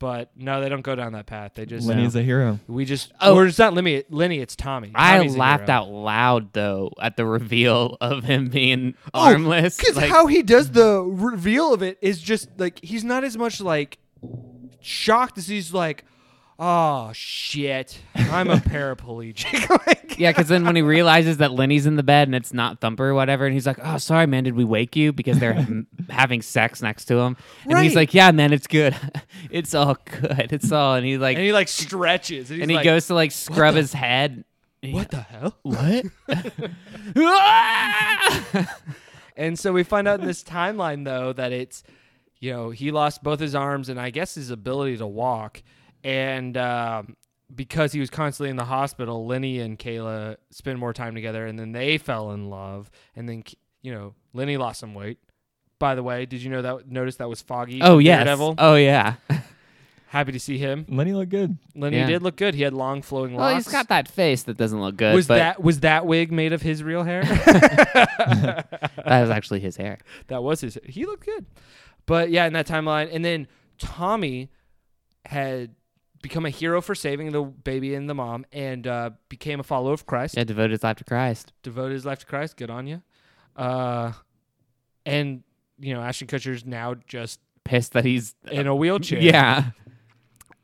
But 0.00 0.30
no, 0.36 0.60
they 0.60 0.68
don't 0.68 0.82
go 0.82 0.94
down 0.94 1.12
that 1.14 1.26
path. 1.26 1.54
They 1.54 1.66
just 1.66 1.84
Lenny's 1.84 2.14
a 2.14 2.22
hero. 2.22 2.60
we 2.68 2.84
just 2.84 3.12
Oh. 3.20 3.34
or 3.34 3.46
it's 3.46 3.58
not 3.58 3.74
Lenny. 3.74 4.04
Lenny, 4.10 4.38
it's 4.38 4.54
Tommy. 4.54 4.92
I 4.94 5.16
Tommy's 5.16 5.34
a 5.34 5.38
laughed 5.38 5.66
hero. 5.66 5.72
out 5.78 5.88
loud 5.88 6.52
though 6.52 6.92
at 7.02 7.16
the 7.16 7.26
reveal 7.26 7.96
of 8.00 8.22
him 8.22 8.46
being 8.48 8.94
Oh, 9.12 9.22
armless. 9.32 9.76
Because 9.76 9.96
like, 9.96 10.08
how 10.08 10.26
he 10.26 10.42
does 10.44 10.70
the 10.70 11.02
reveal 11.02 11.74
of 11.74 11.82
it 11.82 11.98
is 12.00 12.20
just 12.20 12.48
like 12.58 12.78
he's 12.84 13.02
not 13.02 13.24
as 13.24 13.36
much 13.36 13.60
like 13.60 13.98
shocked 14.80 15.36
as 15.38 15.48
he's 15.48 15.74
like, 15.74 16.04
oh 16.58 17.10
shit, 17.14 17.98
I'm 18.14 18.50
a 18.50 18.56
paraplegic. 18.56 19.68
like, 19.86 20.18
yeah, 20.18 20.30
because 20.30 20.48
then 20.48 20.64
when 20.64 20.74
he 20.76 20.82
realizes 20.82 21.36
that 21.38 21.52
Lenny's 21.52 21.86
in 21.86 21.96
the 21.96 22.02
bed 22.02 22.26
and 22.28 22.34
it's 22.34 22.52
not 22.52 22.80
Thumper 22.80 23.08
or 23.08 23.14
whatever, 23.14 23.44
and 23.46 23.54
he's 23.54 23.66
like, 23.66 23.78
"Oh, 23.82 23.98
sorry, 23.98 24.26
man, 24.26 24.44
did 24.44 24.54
we 24.54 24.64
wake 24.64 24.96
you?" 24.96 25.12
Because 25.12 25.38
they're 25.38 25.52
m- 25.54 25.86
having 26.10 26.42
sex 26.42 26.82
next 26.82 27.04
to 27.06 27.16
him, 27.18 27.36
and 27.64 27.78
he's 27.78 27.90
Right. 27.94 28.02
like, 28.02 28.14
"Yeah, 28.14 28.30
man, 28.32 28.52
it's 28.52 28.66
good. 28.66 28.94
it's 29.50 29.74
all 29.74 29.96
good. 30.04 30.48
It's 30.52 30.72
all." 30.72 30.94
And 30.96 31.06
he 31.06 31.18
like, 31.18 31.36
and 31.36 31.44
he 31.44 31.52
like 31.52 31.68
stretches, 31.68 32.50
and, 32.50 32.56
he's 32.56 32.62
and 32.62 32.70
he 32.70 32.76
like, 32.76 32.84
goes 32.84 33.06
to 33.08 33.14
like 33.14 33.30
scrub 33.32 33.74
his 33.74 33.92
head. 33.92 34.44
"What 34.82 35.10
the 35.10 35.20
hell?" 35.22 35.56
What? 35.62 36.06
And 39.36 39.56
so 39.56 39.72
we 39.72 39.84
find 39.84 40.08
out 40.08 40.18
in 40.20 40.26
this 40.26 40.42
timeline 40.42 41.04
though 41.04 41.32
that 41.32 41.52
it's, 41.52 41.84
you 42.40 42.52
know, 42.52 42.70
he 42.70 42.90
lost 42.90 43.22
both 43.22 43.38
his 43.38 43.54
arms 43.54 43.88
and 43.88 44.00
I 44.00 44.10
guess 44.10 44.34
his 44.34 44.50
ability 44.50 44.96
to 44.96 45.06
walk, 45.06 45.62
and 46.04 46.56
um, 46.56 47.16
because 47.54 47.92
he 47.92 48.00
was 48.00 48.10
constantly 48.10 48.50
in 48.50 48.56
the 48.56 48.64
hospital, 48.64 49.26
Lenny 49.26 49.60
and 49.60 49.78
Kayla 49.78 50.36
spend 50.50 50.78
more 50.78 50.92
time 50.92 51.14
together, 51.14 51.46
and 51.46 51.58
then 51.58 51.72
they 51.72 51.98
fell 51.98 52.32
in 52.32 52.50
love. 52.50 52.90
And 53.16 53.28
then 53.28 53.44
you 53.82 53.92
know, 53.92 54.14
Lenny 54.32 54.56
lost 54.56 54.80
some 54.80 54.94
weight. 54.94 55.18
By 55.78 55.94
the 55.94 56.02
way, 56.02 56.26
did 56.26 56.42
you 56.42 56.50
know 56.50 56.62
that? 56.62 56.90
Notice 56.90 57.16
that 57.16 57.28
was 57.28 57.40
Foggy. 57.42 57.80
Oh 57.82 57.96
from 57.96 58.00
yes. 58.02 58.18
Daredevil. 58.24 58.54
Oh 58.58 58.74
yeah. 58.74 59.14
Happy 60.08 60.32
to 60.32 60.40
see 60.40 60.56
him. 60.56 60.86
Lenny 60.88 61.12
looked 61.12 61.30
good. 61.30 61.58
Lenny 61.74 61.98
Yeah. 61.98 62.06
did 62.06 62.22
look 62.22 62.36
good. 62.36 62.54
He 62.54 62.62
had 62.62 62.72
long 62.72 63.02
flowing 63.02 63.34
locks. 63.34 63.40
well, 63.50 63.54
he's 63.56 63.68
got 63.68 63.88
that 63.88 64.08
face 64.08 64.44
that 64.44 64.56
doesn't 64.56 64.80
look 64.80 64.96
good. 64.96 65.14
was 65.14 65.26
but 65.28 65.36
that 65.36 65.62
was 65.62 65.80
that 65.80 66.06
wig 66.06 66.32
made 66.32 66.54
of 66.54 66.62
his 66.62 66.82
real 66.82 67.02
hair? 67.04 67.22
that 67.24 68.88
was 69.06 69.30
actually 69.30 69.60
his 69.60 69.76
hair. 69.76 69.98
that 70.28 70.42
was 70.42 70.60
his. 70.62 70.78
He 70.84 71.04
looked 71.06 71.26
good, 71.26 71.44
but 72.06 72.30
yeah, 72.30 72.46
in 72.46 72.54
that 72.54 72.66
timeline, 72.66 73.08
and 73.12 73.24
then 73.24 73.48
Tommy 73.78 74.50
had 75.26 75.74
become 76.22 76.44
a 76.46 76.50
hero 76.50 76.80
for 76.80 76.94
saving 76.94 77.32
the 77.32 77.42
baby 77.42 77.94
and 77.94 78.08
the 78.08 78.14
mom, 78.14 78.44
and 78.52 78.86
uh, 78.86 79.10
became 79.28 79.60
a 79.60 79.62
follower 79.62 79.92
of 79.92 80.06
Christ. 80.06 80.36
Yeah, 80.36 80.44
devoted 80.44 80.72
his 80.72 80.82
life 80.82 80.96
to 80.98 81.04
Christ. 81.04 81.52
Devoted 81.62 81.92
his 81.94 82.04
life 82.06 82.18
to 82.20 82.26
Christ. 82.26 82.56
Good 82.56 82.70
on 82.70 82.86
you. 82.86 83.02
Uh, 83.56 84.12
and 85.06 85.42
you 85.80 85.94
know, 85.94 86.00
Ashton 86.00 86.26
Kutcher's 86.28 86.64
now 86.64 86.94
just 87.06 87.40
Pissed 87.64 87.92
that 87.92 88.04
he's 88.06 88.34
in 88.50 88.66
a 88.66 88.74
wheelchair. 88.74 89.20
yeah. 89.20 89.70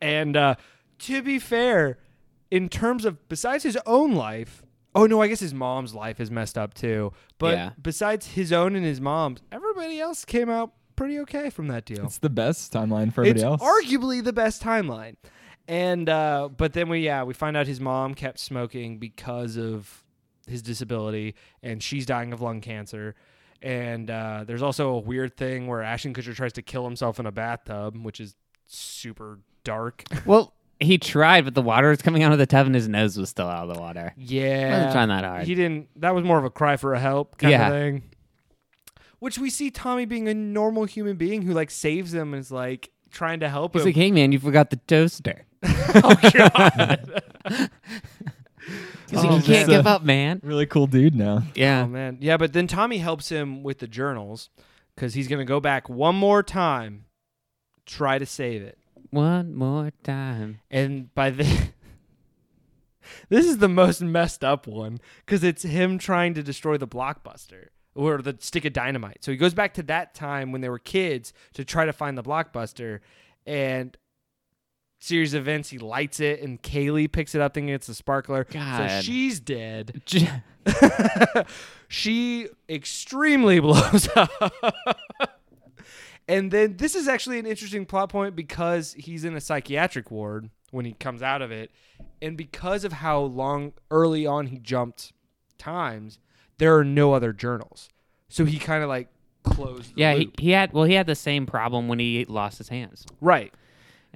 And 0.00 0.36
uh, 0.36 0.54
to 1.00 1.22
be 1.22 1.38
fair, 1.38 1.98
in 2.50 2.68
terms 2.68 3.04
of 3.04 3.28
besides 3.28 3.62
his 3.62 3.78
own 3.86 4.14
life, 4.14 4.62
oh 4.94 5.06
no, 5.06 5.20
I 5.20 5.28
guess 5.28 5.40
his 5.40 5.52
mom's 5.54 5.94
life 5.94 6.18
is 6.18 6.30
messed 6.30 6.56
up 6.56 6.72
too. 6.74 7.12
But 7.38 7.54
Yeah. 7.54 7.70
besides 7.80 8.28
his 8.28 8.52
own 8.52 8.74
and 8.74 8.84
his 8.86 9.00
mom's, 9.00 9.40
everybody 9.52 10.00
else 10.00 10.24
came 10.24 10.48
out 10.48 10.72
pretty 10.96 11.18
okay 11.20 11.50
from 11.50 11.68
that 11.68 11.84
deal. 11.84 12.04
It's 12.06 12.18
the 12.18 12.30
best 12.30 12.72
timeline 12.72 13.12
for 13.12 13.20
everybody 13.22 13.30
it's 13.32 13.42
else. 13.42 13.60
arguably 13.62 14.22
the 14.24 14.32
best 14.32 14.62
timeline. 14.62 15.16
And 15.66 16.08
uh, 16.08 16.48
but 16.54 16.72
then 16.74 16.88
we 16.88 17.00
yeah 17.00 17.22
we 17.24 17.32
find 17.34 17.56
out 17.56 17.66
his 17.66 17.80
mom 17.80 18.14
kept 18.14 18.38
smoking 18.38 18.98
because 18.98 19.56
of 19.56 20.04
his 20.46 20.60
disability, 20.62 21.34
and 21.62 21.82
she's 21.82 22.04
dying 22.06 22.32
of 22.32 22.40
lung 22.42 22.60
cancer. 22.60 23.14
And 23.62 24.10
uh, 24.10 24.44
there's 24.46 24.60
also 24.62 24.90
a 24.90 24.98
weird 24.98 25.38
thing 25.38 25.66
where 25.66 25.82
Ashton 25.82 26.12
Kutcher 26.12 26.34
tries 26.34 26.52
to 26.54 26.62
kill 26.62 26.84
himself 26.84 27.18
in 27.18 27.24
a 27.24 27.32
bathtub, 27.32 27.96
which 27.96 28.20
is 28.20 28.34
super 28.66 29.38
dark. 29.64 30.04
Well, 30.26 30.52
he 30.80 30.98
tried, 30.98 31.44
but 31.44 31.54
the 31.54 31.62
water 31.62 31.88
was 31.88 32.02
coming 32.02 32.22
out 32.24 32.32
of 32.32 32.38
the 32.38 32.46
tub, 32.46 32.66
and 32.66 32.74
his 32.74 32.88
nose 32.88 33.16
was 33.16 33.30
still 33.30 33.46
out 33.46 33.66
of 33.68 33.74
the 33.74 33.80
water. 33.80 34.12
Yeah, 34.18 34.70
Wasn't 34.72 34.92
trying 34.92 35.08
that 35.08 35.24
hard. 35.24 35.46
He 35.46 35.54
didn't. 35.54 35.88
That 36.00 36.14
was 36.14 36.24
more 36.24 36.36
of 36.38 36.44
a 36.44 36.50
cry 36.50 36.76
for 36.76 36.92
a 36.92 36.98
help 36.98 37.38
kind 37.38 37.52
Yeah. 37.52 37.68
of 37.68 37.72
thing. 37.72 38.02
Which 39.20 39.38
we 39.38 39.48
see 39.48 39.70
Tommy 39.70 40.04
being 40.04 40.28
a 40.28 40.34
normal 40.34 40.84
human 40.84 41.16
being 41.16 41.42
who 41.42 41.52
like 41.54 41.70
saves 41.70 42.12
him 42.12 42.34
and 42.34 42.40
is 42.40 42.50
like 42.50 42.90
trying 43.14 43.40
to 43.40 43.48
help 43.48 43.72
He's 43.72 43.82
him. 43.82 43.86
like, 43.86 43.96
"Hey, 43.96 44.10
man, 44.10 44.32
you 44.32 44.38
forgot 44.38 44.68
the 44.70 44.76
toaster." 44.76 45.46
oh 45.64 46.14
god. 46.32 47.22
He's 49.10 49.18
Oh, 49.22 49.28
like, 49.28 49.46
"You 49.46 49.54
can't 49.54 49.68
give 49.68 49.86
up, 49.86 50.02
man." 50.02 50.40
really 50.42 50.66
cool 50.66 50.86
dude 50.86 51.14
now. 51.14 51.42
Yeah. 51.54 51.82
Oh 51.82 51.86
man, 51.88 52.18
yeah, 52.20 52.36
but 52.36 52.52
then 52.52 52.66
Tommy 52.66 52.98
helps 52.98 53.28
him 53.28 53.62
with 53.62 53.78
the 53.78 53.86
journals 53.86 54.48
because 54.94 55.14
he's 55.14 55.28
gonna 55.28 55.44
go 55.44 55.60
back 55.60 55.88
one 55.88 56.16
more 56.16 56.42
time, 56.42 57.04
try 57.86 58.18
to 58.18 58.26
save 58.26 58.62
it, 58.62 58.78
One 59.10 59.54
more 59.54 59.92
time. 60.02 60.60
and 60.70 61.14
by 61.14 61.30
the 61.30 61.44
this 63.28 63.44
is 63.46 63.58
the 63.58 63.68
most 63.68 64.00
messed 64.00 64.42
up 64.42 64.66
one 64.66 64.98
because 65.26 65.44
it's 65.44 65.62
him 65.62 65.98
trying 65.98 66.32
to 66.34 66.42
destroy 66.42 66.76
the 66.78 66.88
blockbuster 66.88 67.66
or 67.94 68.18
the 68.22 68.36
stick 68.40 68.64
of 68.64 68.72
dynamite. 68.72 69.24
So 69.24 69.30
he 69.30 69.36
goes 69.36 69.54
back 69.54 69.74
to 69.74 69.82
that 69.84 70.14
time 70.14 70.52
when 70.52 70.60
they 70.60 70.68
were 70.68 70.78
kids 70.78 71.32
to 71.54 71.64
try 71.64 71.84
to 71.84 71.92
find 71.92 72.18
the 72.18 72.22
blockbuster, 72.22 73.00
and 73.46 73.96
series 75.00 75.34
of 75.34 75.42
events 75.42 75.68
he 75.68 75.76
lights 75.76 76.18
it 76.18 76.40
and 76.40 76.62
Kayleigh 76.62 77.12
picks 77.12 77.34
it 77.34 77.40
up 77.42 77.52
thinking 77.52 77.74
it's 77.74 77.88
a 77.90 77.94
sparkler. 77.94 78.46
So 78.50 78.58
God. 78.58 79.04
she's 79.04 79.38
dead. 79.38 80.02
She 81.88 82.48
extremely 82.68 83.60
blows 83.60 84.08
up. 84.16 84.30
and 86.26 86.50
then 86.50 86.76
this 86.76 86.96
is 86.96 87.06
actually 87.06 87.38
an 87.38 87.46
interesting 87.46 87.86
plot 87.86 88.08
point 88.08 88.34
because 88.34 88.94
he's 88.94 89.24
in 89.24 89.36
a 89.36 89.40
psychiatric 89.40 90.10
ward 90.10 90.50
when 90.72 90.84
he 90.84 90.94
comes 90.94 91.22
out 91.22 91.40
of 91.40 91.52
it. 91.52 91.70
And 92.20 92.36
because 92.36 92.84
of 92.84 92.94
how 92.94 93.20
long 93.20 93.74
early 93.92 94.26
on 94.26 94.48
he 94.48 94.58
jumped 94.58 95.12
times, 95.56 96.18
there 96.58 96.76
are 96.76 96.84
no 96.84 97.12
other 97.12 97.32
journals. 97.32 97.88
So 98.28 98.44
he 98.44 98.58
kind 98.58 98.82
of 98.82 98.88
like 98.88 99.08
closed 99.42 99.94
the 99.94 100.00
Yeah, 100.00 100.12
he, 100.14 100.18
loop. 100.26 100.40
he 100.40 100.50
had 100.50 100.72
well, 100.72 100.84
he 100.84 100.94
had 100.94 101.06
the 101.06 101.14
same 101.14 101.46
problem 101.46 101.88
when 101.88 101.98
he 101.98 102.24
lost 102.26 102.58
his 102.58 102.68
hands. 102.68 103.06
right. 103.20 103.52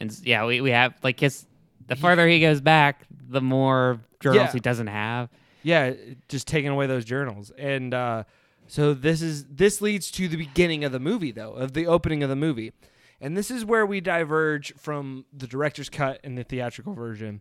And 0.00 0.10
s- 0.10 0.22
yeah, 0.24 0.46
we, 0.46 0.60
we 0.60 0.70
have 0.70 0.94
like 1.02 1.18
his 1.20 1.46
the 1.86 1.96
farther 1.96 2.26
he 2.28 2.40
goes 2.40 2.60
back, 2.60 3.04
the 3.28 3.40
more 3.40 4.00
journals 4.20 4.46
Yeah. 4.48 4.52
he 4.52 4.60
doesn't 4.60 4.86
have. 4.88 5.28
Yeah, 5.62 5.94
just 6.28 6.46
taking 6.46 6.70
away 6.70 6.86
those 6.86 7.04
journals. 7.04 7.50
And 7.58 7.92
uh, 7.92 8.24
so 8.68 8.94
this 8.94 9.22
is 9.22 9.44
this 9.46 9.80
leads 9.80 10.10
to 10.12 10.28
the 10.28 10.36
beginning 10.36 10.84
of 10.84 10.92
the 10.92 11.00
movie 11.00 11.32
though, 11.32 11.52
of 11.54 11.72
the 11.72 11.86
opening 11.86 12.22
of 12.22 12.28
the 12.30 12.36
movie. 12.36 12.72
And 13.20 13.36
this 13.36 13.50
is 13.50 13.64
where 13.64 13.84
we 13.84 14.00
diverge 14.00 14.72
from 14.76 15.24
the 15.36 15.48
director's 15.48 15.88
cut 15.90 16.20
and 16.22 16.38
the 16.38 16.44
theatrical 16.44 16.94
version 16.94 17.40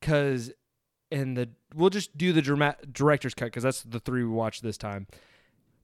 cuz 0.00 0.50
in 1.10 1.34
the 1.34 1.48
we'll 1.74 1.90
just 1.90 2.16
do 2.16 2.32
the 2.32 2.42
drama- 2.42 2.76
director's 2.90 3.34
cut 3.34 3.52
cuz 3.52 3.62
that's 3.62 3.82
the 3.82 4.00
three 4.00 4.22
we 4.24 4.30
watched 4.30 4.62
this 4.62 4.76
time. 4.78 5.06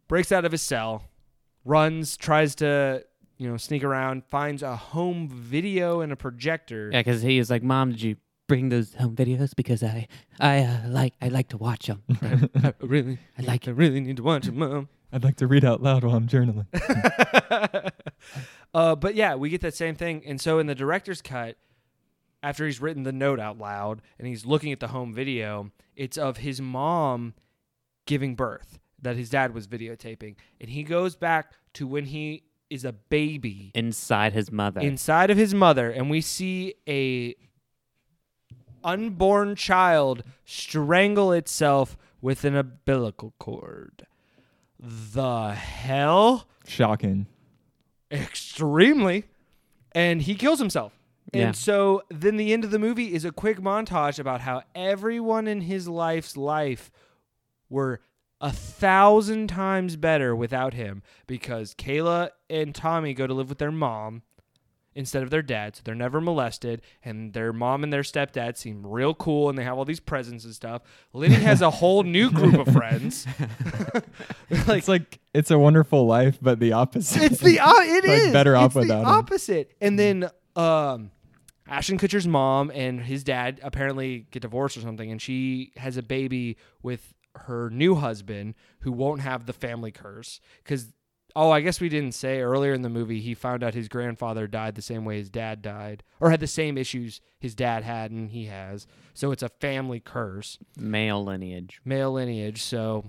Breaks 0.09 0.31
out 0.33 0.45
of 0.45 0.53
his 0.53 0.63
cell, 0.63 1.05
runs, 1.65 2.17
tries 2.17 2.55
to, 2.57 3.05
you 3.39 3.49
know, 3.49 3.57
sneak 3.57 3.83
around, 3.83 4.25
finds 4.27 4.63
a 4.63 4.77
home 4.77 5.29
video 5.29 6.01
and 6.01 6.13
a 6.13 6.17
projector. 6.17 6.91
Yeah, 6.93 7.01
because 7.01 7.23
he 7.23 7.39
is 7.39 7.49
like, 7.51 7.63
"Mom, 7.63 7.91
did 7.93 8.03
you 8.03 8.17
bring 8.47 8.69
those 8.69 8.95
home 8.95 9.17
videos? 9.17 9.55
Because 9.57 9.83
I 9.83 10.07
I 10.41 10.61
uh, 10.61 10.89
like 10.89 11.15
I 11.23 11.29
like 11.29 11.49
to 11.49 11.57
watch 11.59 11.87
them. 11.87 12.03
I 12.63 12.75
really 12.81 13.19
I 13.39 13.43
like 13.43 13.67
I 13.69 13.71
really 13.71 14.01
need 14.01 14.19
to 14.19 14.23
watch 14.23 14.45
them, 14.47 14.59
mom. 14.59 14.89
I'd 15.13 15.23
like 15.25 15.37
to 15.37 15.47
read 15.47 15.65
out 15.65 15.81
loud 15.83 16.03
while 16.03 16.17
I'm 16.17 16.27
journaling. 16.27 16.67
uh, 18.75 18.97
but 18.97 19.15
yeah, 19.15 19.37
we 19.37 19.49
get 19.49 19.61
that 19.61 19.75
same 19.75 19.95
thing. 19.95 20.23
And 20.27 20.41
so 20.41 20.59
in 20.59 20.67
the 20.67 20.75
director's 20.75 21.23
cut, 21.23 21.57
after 22.45 22.67
he's 22.67 22.79
written 22.79 23.05
the 23.05 23.13
note 23.13 23.41
out 23.41 23.57
loud 23.57 24.03
and 24.19 24.29
he's 24.29 24.45
looking 24.45 24.71
at 24.71 24.79
the 24.79 24.89
home 24.89 25.15
video, 25.15 25.71
it's 25.97 26.19
of 26.19 26.37
his 26.37 26.61
mom 26.61 27.33
giving 28.05 28.35
birth 28.35 28.79
that 29.01 29.17
his 29.17 29.31
dad 29.31 29.55
was 29.55 29.67
videotaping. 29.67 30.37
And 30.61 30.69
he 30.69 30.83
goes 30.83 31.17
back 31.17 31.53
to 31.73 31.87
when 31.87 32.05
he 32.05 32.45
is 32.69 32.85
a 32.85 32.93
baby 32.93 33.73
inside 33.75 34.35
his 34.35 34.53
mother. 34.53 34.81
inside 34.83 35.31
of 35.31 35.39
his 35.39 35.55
mother 35.55 35.91
and 35.91 36.11
we 36.11 36.21
see 36.21 36.75
a 36.87 37.35
unborn 38.83 39.57
child 39.57 40.23
strangle 40.45 41.33
itself 41.33 41.97
with 42.21 42.45
an 42.45 42.55
umbilical 42.55 43.33
cord. 43.39 44.07
The 44.79 45.53
hell? 45.53 46.47
Shocking. 46.67 47.27
extremely 48.13 49.25
and 49.93 50.21
he 50.21 50.35
kills 50.35 50.59
himself 50.59 50.93
Yeah. 51.35 51.47
and 51.49 51.57
so 51.57 52.03
then 52.11 52.37
the 52.37 52.53
end 52.53 52.65
of 52.65 52.71
the 52.71 52.79
movie 52.79 53.13
is 53.15 53.25
a 53.25 53.33
quick 53.33 53.59
montage 53.61 54.19
about 54.19 54.41
how 54.43 54.63
everyone 54.75 55.47
in 55.49 55.63
his 55.63 55.89
life's 55.89 56.37
life 56.37 56.91
were 57.69 58.01
a 58.41 58.53
thousand 58.53 59.49
times 59.49 59.97
better 59.97 60.35
without 60.37 60.75
him 60.75 61.03
because 61.27 61.75
Kayla 61.75 62.31
and 62.51 62.75
Tommy 62.75 63.15
go 63.15 63.27
to 63.27 63.33
live 63.35 63.49
with 63.49 63.59
their 63.59 63.71
mom 63.73 64.23
instead 64.97 65.23
of 65.25 65.31
their 65.31 65.43
dad 65.43 65.75
so 65.75 65.83
they're 65.85 65.95
never 65.95 66.21
molested 66.21 66.81
and 67.05 67.33
their 67.33 67.53
mom 67.53 67.83
and 67.83 67.93
their 67.93 68.03
stepdad 68.03 68.57
seem 68.57 68.87
real 68.87 69.13
cool 69.13 69.49
and 69.49 69.59
they 69.59 69.65
have 69.65 69.77
all 69.77 69.85
these 69.85 69.99
presents 69.99 70.45
and 70.45 70.55
stuff 70.55 70.83
Lenny 71.13 71.35
has 71.35 71.63
a 71.63 71.71
whole 71.71 72.05
new 72.05 72.31
group 72.31 72.55
of 72.65 72.73
friends 72.73 73.27
like 74.67 74.79
it's 74.79 74.89
like 74.89 75.19
it's 75.33 75.51
a 75.51 75.59
wonderful 75.59 76.07
life, 76.07 76.39
but 76.41 76.61
the 76.61 76.73
opposite. 76.75 77.23
it's 77.23 77.41
the 77.41 77.59
uh, 77.59 77.73
it 77.81 78.05
Like, 78.09 78.19
is 78.23 78.33
better 78.33 78.55
off 78.57 78.67
it's 78.67 78.75
the 78.75 78.81
without 78.83 79.01
him. 79.01 79.07
opposite. 79.09 79.73
And 79.81 79.99
then 79.99 80.31
um, 80.55 81.11
Ashton 81.67 81.99
Kutcher's 81.99 82.27
mom 82.27 82.71
and 82.75 83.01
his 83.01 83.25
dad 83.25 83.61
apparently 83.63 84.27
get 84.31 84.43
divorced 84.43 84.77
or 84.77 84.81
something, 84.81 85.11
and 85.11 85.21
she 85.21 85.73
has 85.77 85.97
a 85.97 86.03
baby 86.03 86.57
with 86.83 87.15
her 87.37 87.71
new 87.71 87.97
husband 87.97 88.55
who 88.81 88.93
won't 88.93 89.21
have 89.21 89.47
the 89.47 89.53
family 89.53 89.91
curse 89.91 90.41
because. 90.63 90.93
Oh, 91.37 91.51
I 91.51 91.63
guess 91.63 91.81
we 91.81 91.89
didn't 91.89 92.15
say 92.15 92.43
earlier 92.43 92.75
in 92.75 92.83
the 92.83 92.89
movie 92.89 93.19
he 93.19 93.35
found 93.35 93.65
out 93.65 93.75
his 93.75 93.89
grandfather 93.89 94.47
died 94.47 94.77
the 94.77 94.83
same 94.83 95.05
way 95.05 95.17
his 95.19 95.31
dad 95.31 95.63
died, 95.63 96.05
or 96.21 96.31
had 96.31 96.39
the 96.39 96.47
same 96.47 96.79
issues 96.79 97.21
his 97.41 97.57
dad 97.57 97.83
had 97.83 98.13
and 98.13 98.31
he 98.31 98.45
has. 98.45 98.87
So 99.15 99.33
it's 99.33 99.43
a 99.43 99.49
family 99.49 99.99
curse 99.99 100.59
male 100.77 101.25
lineage. 101.25 101.81
male 101.85 102.13
lineage. 102.13 102.63
So 102.63 103.05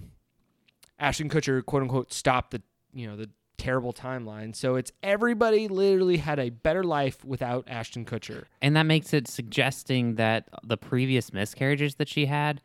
Ashton 0.98 1.30
Kutcher, 1.30 1.64
quote 1.64 1.84
unquote, 1.84 2.12
stopped 2.12 2.50
the 2.50 2.64
you 2.96 3.06
know 3.06 3.16
the 3.16 3.30
terrible 3.58 3.94
timeline. 3.94 4.56
So 4.56 4.76
it's 4.76 4.92
everybody 5.04 5.68
literally 5.68 6.18
had 6.18 6.40
a 6.40 6.50
better 6.50 6.84
life 6.84 7.24
without 7.26 7.66
Ashton 7.68 8.06
Kutcher. 8.06 8.46
And 8.62 8.76
that 8.76 8.84
makes 8.84 9.14
it 9.14 9.28
suggesting 9.28 10.16
that 10.16 10.48
the 10.64 10.78
previous 10.78 11.32
miscarriages 11.34 11.96
that 11.96 12.10
she 12.10 12.26
had, 12.28 12.62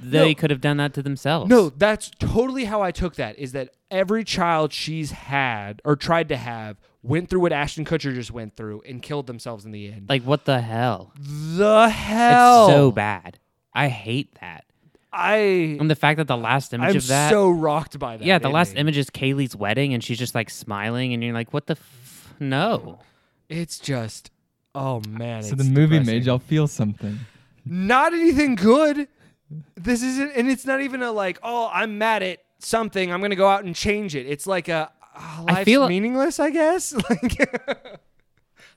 they 0.00 0.28
No. 0.28 0.34
could 0.34 0.50
have 0.50 0.60
done 0.60 0.76
that 0.78 0.94
to 0.94 1.02
themselves. 1.02 1.48
No, 1.50 1.70
that's 1.70 2.10
totally 2.18 2.64
how 2.66 2.82
I 2.82 2.90
took 2.92 3.16
that. 3.16 3.38
Is 3.38 3.52
that 3.52 3.70
every 3.90 4.24
child 4.24 4.72
she's 4.72 5.10
had 5.10 5.80
or 5.84 5.96
tried 5.96 6.28
to 6.28 6.36
have 6.36 6.78
went 7.02 7.28
through 7.30 7.40
what 7.40 7.52
Ashton 7.52 7.84
Kutcher 7.84 8.14
just 8.14 8.30
went 8.30 8.54
through 8.56 8.82
and 8.86 9.02
killed 9.02 9.26
themselves 9.26 9.64
in 9.64 9.70
the 9.72 9.90
end. 9.92 10.06
Like 10.08 10.22
what 10.22 10.44
the 10.44 10.60
hell? 10.60 11.12
the 11.18 11.88
hell, 11.88 12.66
It's 12.66 12.74
so 12.74 12.90
bad. 12.92 13.38
I 13.72 13.88
hate 13.88 14.36
that. 14.40 14.64
I 15.18 15.36
And 15.80 15.90
the 15.90 15.96
fact 15.96 16.18
that 16.18 16.26
the 16.28 16.36
last 16.36 16.72
image 16.72 16.90
I'm 16.90 16.96
of 16.96 17.06
that 17.08 17.30
so 17.30 17.50
rocked 17.50 17.98
by 17.98 18.16
that. 18.16 18.24
Yeah, 18.24 18.38
the 18.38 18.48
last 18.48 18.68
ending. 18.70 18.82
image 18.82 18.98
is 18.98 19.10
Kayleigh's 19.10 19.56
wedding 19.56 19.92
and 19.94 20.02
she's 20.04 20.18
just 20.18 20.34
like 20.34 20.48
smiling 20.50 21.12
and 21.12 21.22
you're 21.24 21.34
like, 21.34 21.52
What 21.52 21.66
the 21.66 21.72
f- 21.72 22.34
no. 22.38 23.00
It's 23.48 23.78
just, 23.78 24.30
oh 24.74 25.00
man. 25.08 25.42
So 25.42 25.54
the 25.54 25.62
it's 25.62 25.70
movie 25.70 25.98
depressing. 25.98 26.06
made 26.14 26.24
y'all 26.26 26.38
feel 26.38 26.68
something. 26.68 27.18
not 27.64 28.12
anything 28.12 28.54
good. 28.54 29.08
This 29.76 30.02
isn't, 30.02 30.32
and 30.36 30.48
it's 30.50 30.66
not 30.66 30.82
even 30.82 31.02
a 31.02 31.10
like, 31.10 31.38
oh, 31.42 31.70
I'm 31.72 31.96
mad 31.98 32.22
at 32.22 32.40
something. 32.58 33.10
I'm 33.12 33.20
gonna 33.22 33.34
go 33.36 33.48
out 33.48 33.64
and 33.64 33.74
change 33.74 34.14
it. 34.14 34.26
It's 34.26 34.46
like 34.46 34.68
a 34.68 34.92
oh, 35.18 35.44
I 35.48 35.64
feel- 35.64 35.88
meaningless. 35.88 36.38
I 36.38 36.50
guess. 36.50 36.92
Like, 37.10 37.40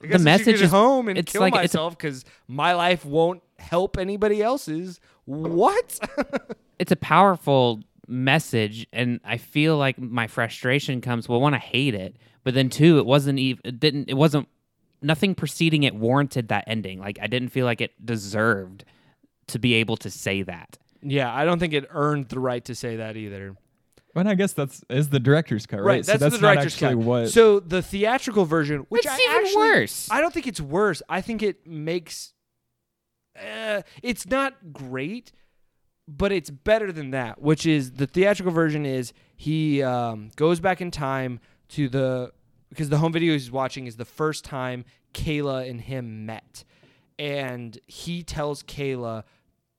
I 0.03 0.07
guess 0.07 0.21
I 0.21 0.23
message 0.23 0.61
is- 0.61 0.71
home 0.71 1.09
and 1.09 1.17
it's 1.17 1.31
kill 1.31 1.41
like- 1.41 1.53
myself 1.53 1.95
because 1.97 2.25
my 2.47 2.73
life 2.73 3.05
won't 3.05 3.43
help 3.59 3.97
anybody 3.97 4.41
else's. 4.41 4.99
What? 5.25 5.99
It's 6.79 6.91
a 6.91 6.95
powerful 6.95 7.79
message 8.07 8.87
and 8.91 9.19
I 9.23 9.37
feel 9.37 9.77
like 9.77 9.99
my 9.99 10.25
frustration 10.25 10.99
comes 10.99 11.29
well 11.29 11.39
one 11.39 11.53
I 11.53 11.59
hate 11.59 11.93
it, 11.93 12.15
but 12.43 12.55
then 12.55 12.71
two, 12.71 12.97
it 12.97 13.05
wasn't 13.05 13.37
even 13.37 13.61
it 13.63 13.79
didn't 13.79 14.09
it 14.09 14.15
wasn't 14.15 14.47
nothing 14.99 15.35
preceding 15.35 15.83
it 15.83 15.93
warranted 15.93 16.47
that 16.47 16.63
ending. 16.65 16.99
Like 16.99 17.19
I 17.21 17.27
didn't 17.27 17.49
feel 17.49 17.67
like 17.67 17.81
it 17.81 18.03
deserved 18.03 18.83
to 19.47 19.59
be 19.59 19.75
able 19.75 19.95
to 19.97 20.09
say 20.09 20.41
that. 20.41 20.79
yeah, 21.03 21.31
I 21.31 21.45
don't 21.45 21.59
think 21.59 21.73
it 21.73 21.85
earned 21.91 22.29
the 22.29 22.39
right 22.39 22.65
to 22.65 22.73
say 22.73 22.95
that 22.95 23.15
either. 23.15 23.55
But 24.15 24.25
I 24.25 24.33
guess 24.33 24.53
that's 24.53 24.83
is 24.89 25.09
the 25.09 25.19
director's 25.19 25.67
cut, 25.67 25.81
right? 25.81 25.85
Right, 25.85 26.05
so 26.05 26.13
that's, 26.13 26.21
that's 26.21 26.35
the 26.37 26.41
not 26.41 26.53
director's 26.53 26.73
actually 26.73 26.95
cut. 26.95 27.05
what. 27.05 27.29
So 27.29 27.59
the 27.59 27.83
theatrical 27.83 28.45
version, 28.45 28.87
which 28.89 29.05
It's 29.05 29.13
I 29.13 29.19
even 29.19 29.45
actually, 29.45 29.69
worse. 29.81 30.07
I 30.09 30.19
don't 30.19 30.33
think 30.33 30.47
it's 30.47 30.59
worse. 30.61 31.03
I 31.07 31.21
think 31.21 31.43
it 31.43 31.67
makes. 31.67 32.33
Uh, 33.35 33.81
it's 34.03 34.25
not 34.25 34.73
great, 34.73 35.31
but 36.07 36.31
it's 36.31 36.49
better 36.49 36.91
than 36.91 37.11
that. 37.11 37.41
Which 37.41 37.65
is 37.65 37.93
the 37.93 38.07
theatrical 38.07 38.53
version 38.53 38.85
is 38.85 39.13
he 39.35 39.81
um, 39.81 40.29
goes 40.35 40.59
back 40.59 40.81
in 40.81 40.91
time 40.91 41.39
to 41.69 41.89
the 41.89 42.31
because 42.69 42.89
the 42.89 42.97
home 42.97 43.11
video 43.11 43.33
he's 43.33 43.51
watching 43.51 43.87
is 43.87 43.95
the 43.97 44.05
first 44.05 44.45
time 44.45 44.85
Kayla 45.13 45.69
and 45.69 45.81
him 45.81 46.25
met, 46.25 46.63
and 47.19 47.77
he 47.87 48.23
tells 48.23 48.63
Kayla 48.63 49.23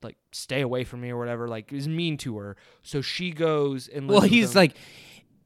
like 0.01 0.17
stay 0.31 0.61
away 0.61 0.83
from 0.83 1.01
me 1.01 1.11
or 1.11 1.17
whatever 1.17 1.47
like 1.47 1.71
is 1.71 1.87
mean 1.87 2.17
to 2.17 2.37
her 2.37 2.57
so 2.81 2.99
she 2.99 3.31
goes 3.31 3.87
and 3.87 4.09
Well, 4.09 4.19
he's 4.19 4.53
like, 4.53 4.75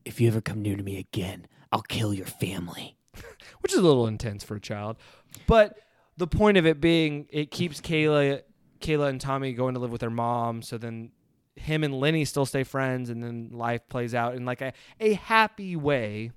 if 0.04 0.20
you 0.20 0.28
ever 0.28 0.42
come 0.42 0.64
near 0.64 0.76
to 0.76 0.82
me 0.82 0.98
again, 0.98 1.48
I'll 1.72 1.84
kill 1.84 2.12
your 2.14 2.26
family. 2.26 2.98
which 3.62 3.74
is 3.74 3.80
a 3.80 3.84
little 3.84 4.08
intense 4.08 4.44
for 4.44 4.56
a 4.56 4.60
child. 4.60 4.98
But 5.46 5.78
the 6.18 6.28
point 6.28 6.58
of 6.58 6.66
it 6.66 6.82
being, 6.82 7.28
it 7.30 7.52
keeps 7.52 7.80
Kayla, 7.80 8.42
Kayla 8.82 9.10
and 9.10 9.22
Tommy 9.22 9.54
going 9.54 9.76
to 9.76 9.80
live 9.80 9.92
with 9.92 10.02
their 10.02 10.10
mom. 10.10 10.62
So 10.62 10.78
then 10.78 11.12
him 11.56 11.84
and 11.84 11.94
Lenny 12.00 12.26
still 12.26 12.46
stay 12.46 12.64
friends, 12.64 13.10
and 13.10 13.24
then 13.24 13.50
life 13.52 13.88
plays 13.90 14.14
out 14.14 14.36
in 14.36 14.46
like 14.46 14.62
a, 14.62 14.74
a 15.00 15.14
happy 15.14 15.76
way. 15.76 16.32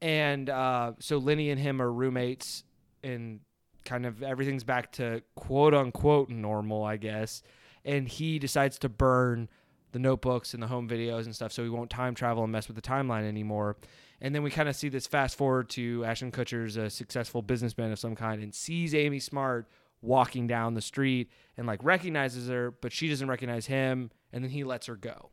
And 0.00 0.50
uh, 0.50 0.92
so 0.98 1.18
Lenny 1.18 1.50
and 1.50 1.60
him 1.60 1.80
are 1.80 1.92
roommates, 1.92 2.64
and 3.02 3.40
kind 3.84 4.06
of 4.06 4.22
everything's 4.22 4.64
back 4.64 4.92
to 4.92 5.22
quote 5.34 5.74
unquote 5.74 6.28
normal, 6.28 6.84
I 6.84 6.96
guess. 6.96 7.42
And 7.84 8.08
he 8.08 8.38
decides 8.38 8.78
to 8.80 8.88
burn 8.88 9.48
the 9.92 9.98
notebooks 9.98 10.54
and 10.54 10.62
the 10.62 10.66
home 10.66 10.88
videos 10.88 11.24
and 11.24 11.34
stuff 11.34 11.52
so 11.52 11.62
he 11.62 11.68
won't 11.68 11.90
time 11.90 12.14
travel 12.14 12.42
and 12.42 12.52
mess 12.52 12.66
with 12.66 12.76
the 12.76 12.82
timeline 12.82 13.26
anymore. 13.26 13.76
And 14.22 14.32
then 14.32 14.44
we 14.44 14.50
kind 14.50 14.68
of 14.68 14.76
see 14.76 14.88
this 14.88 15.08
fast 15.08 15.36
forward 15.36 15.68
to 15.70 16.04
Ashton 16.04 16.30
Kutcher's 16.30 16.76
a 16.76 16.88
successful 16.88 17.42
businessman 17.42 17.90
of 17.90 17.98
some 17.98 18.14
kind 18.14 18.40
and 18.40 18.54
sees 18.54 18.94
Amy 18.94 19.18
Smart 19.18 19.68
walking 20.00 20.46
down 20.46 20.74
the 20.74 20.80
street 20.80 21.28
and 21.56 21.66
like 21.66 21.82
recognizes 21.82 22.48
her, 22.48 22.70
but 22.70 22.92
she 22.92 23.08
doesn't 23.08 23.26
recognize 23.26 23.66
him. 23.66 24.12
And 24.32 24.44
then 24.44 24.50
he 24.52 24.62
lets 24.62 24.86
her 24.86 24.94
go. 24.94 25.30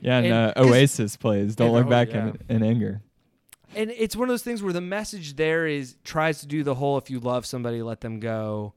yeah, 0.00 0.18
and, 0.18 0.26
and 0.26 0.34
uh, 0.34 0.52
Oasis 0.56 1.16
plays. 1.16 1.56
Don't 1.56 1.72
look 1.72 1.86
oh, 1.86 1.90
back 1.90 2.10
yeah. 2.10 2.28
in, 2.48 2.56
in 2.56 2.62
anger. 2.62 3.02
And 3.74 3.90
it's 3.90 4.14
one 4.14 4.28
of 4.28 4.32
those 4.32 4.44
things 4.44 4.62
where 4.62 4.72
the 4.72 4.80
message 4.80 5.34
there 5.34 5.66
is 5.66 5.96
tries 6.04 6.38
to 6.40 6.46
do 6.46 6.62
the 6.62 6.76
whole 6.76 6.96
if 6.96 7.10
you 7.10 7.18
love 7.18 7.44
somebody, 7.44 7.82
let 7.82 8.00
them 8.00 8.20
go 8.20 8.74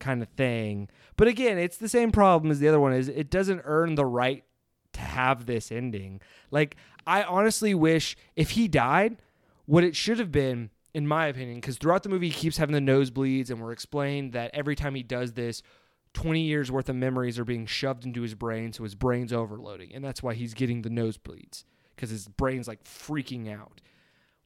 kind 0.00 0.20
of 0.20 0.28
thing. 0.30 0.88
But 1.16 1.28
again, 1.28 1.58
it's 1.58 1.76
the 1.76 1.88
same 1.88 2.10
problem 2.10 2.50
as 2.50 2.58
the 2.58 2.66
other 2.66 2.80
one 2.80 2.92
is 2.92 3.08
it 3.08 3.30
doesn't 3.30 3.62
earn 3.64 3.94
the 3.94 4.04
right 4.04 4.44
to 4.94 5.00
have 5.00 5.46
this 5.46 5.70
ending. 5.70 6.20
Like 6.50 6.76
I 7.06 7.22
honestly 7.22 7.74
wish 7.74 8.16
if 8.36 8.50
he 8.50 8.68
died, 8.68 9.16
what 9.66 9.84
it 9.84 9.96
should 9.96 10.18
have 10.18 10.32
been 10.32 10.70
in 10.92 11.06
my 11.06 11.26
opinion, 11.26 11.56
because 11.56 11.76
throughout 11.76 12.02
the 12.02 12.08
movie 12.08 12.28
he 12.28 12.34
keeps 12.34 12.56
having 12.56 12.72
the 12.72 12.92
nosebleeds 12.92 13.50
and 13.50 13.60
we're 13.60 13.72
explained 13.72 14.32
that 14.32 14.50
every 14.52 14.74
time 14.74 14.94
he 14.94 15.02
does 15.02 15.32
this, 15.32 15.62
20 16.14 16.40
years 16.40 16.72
worth 16.72 16.88
of 16.88 16.96
memories 16.96 17.38
are 17.38 17.44
being 17.44 17.66
shoved 17.66 18.04
into 18.04 18.22
his 18.22 18.34
brain, 18.34 18.72
so 18.72 18.82
his 18.82 18.96
brain's 18.96 19.32
overloading. 19.32 19.94
And 19.94 20.04
that's 20.04 20.22
why 20.22 20.34
he's 20.34 20.54
getting 20.54 20.82
the 20.82 20.88
nosebleeds, 20.88 21.64
because 21.94 22.10
his 22.10 22.26
brain's 22.26 22.66
like 22.66 22.82
freaking 22.82 23.52
out. 23.52 23.80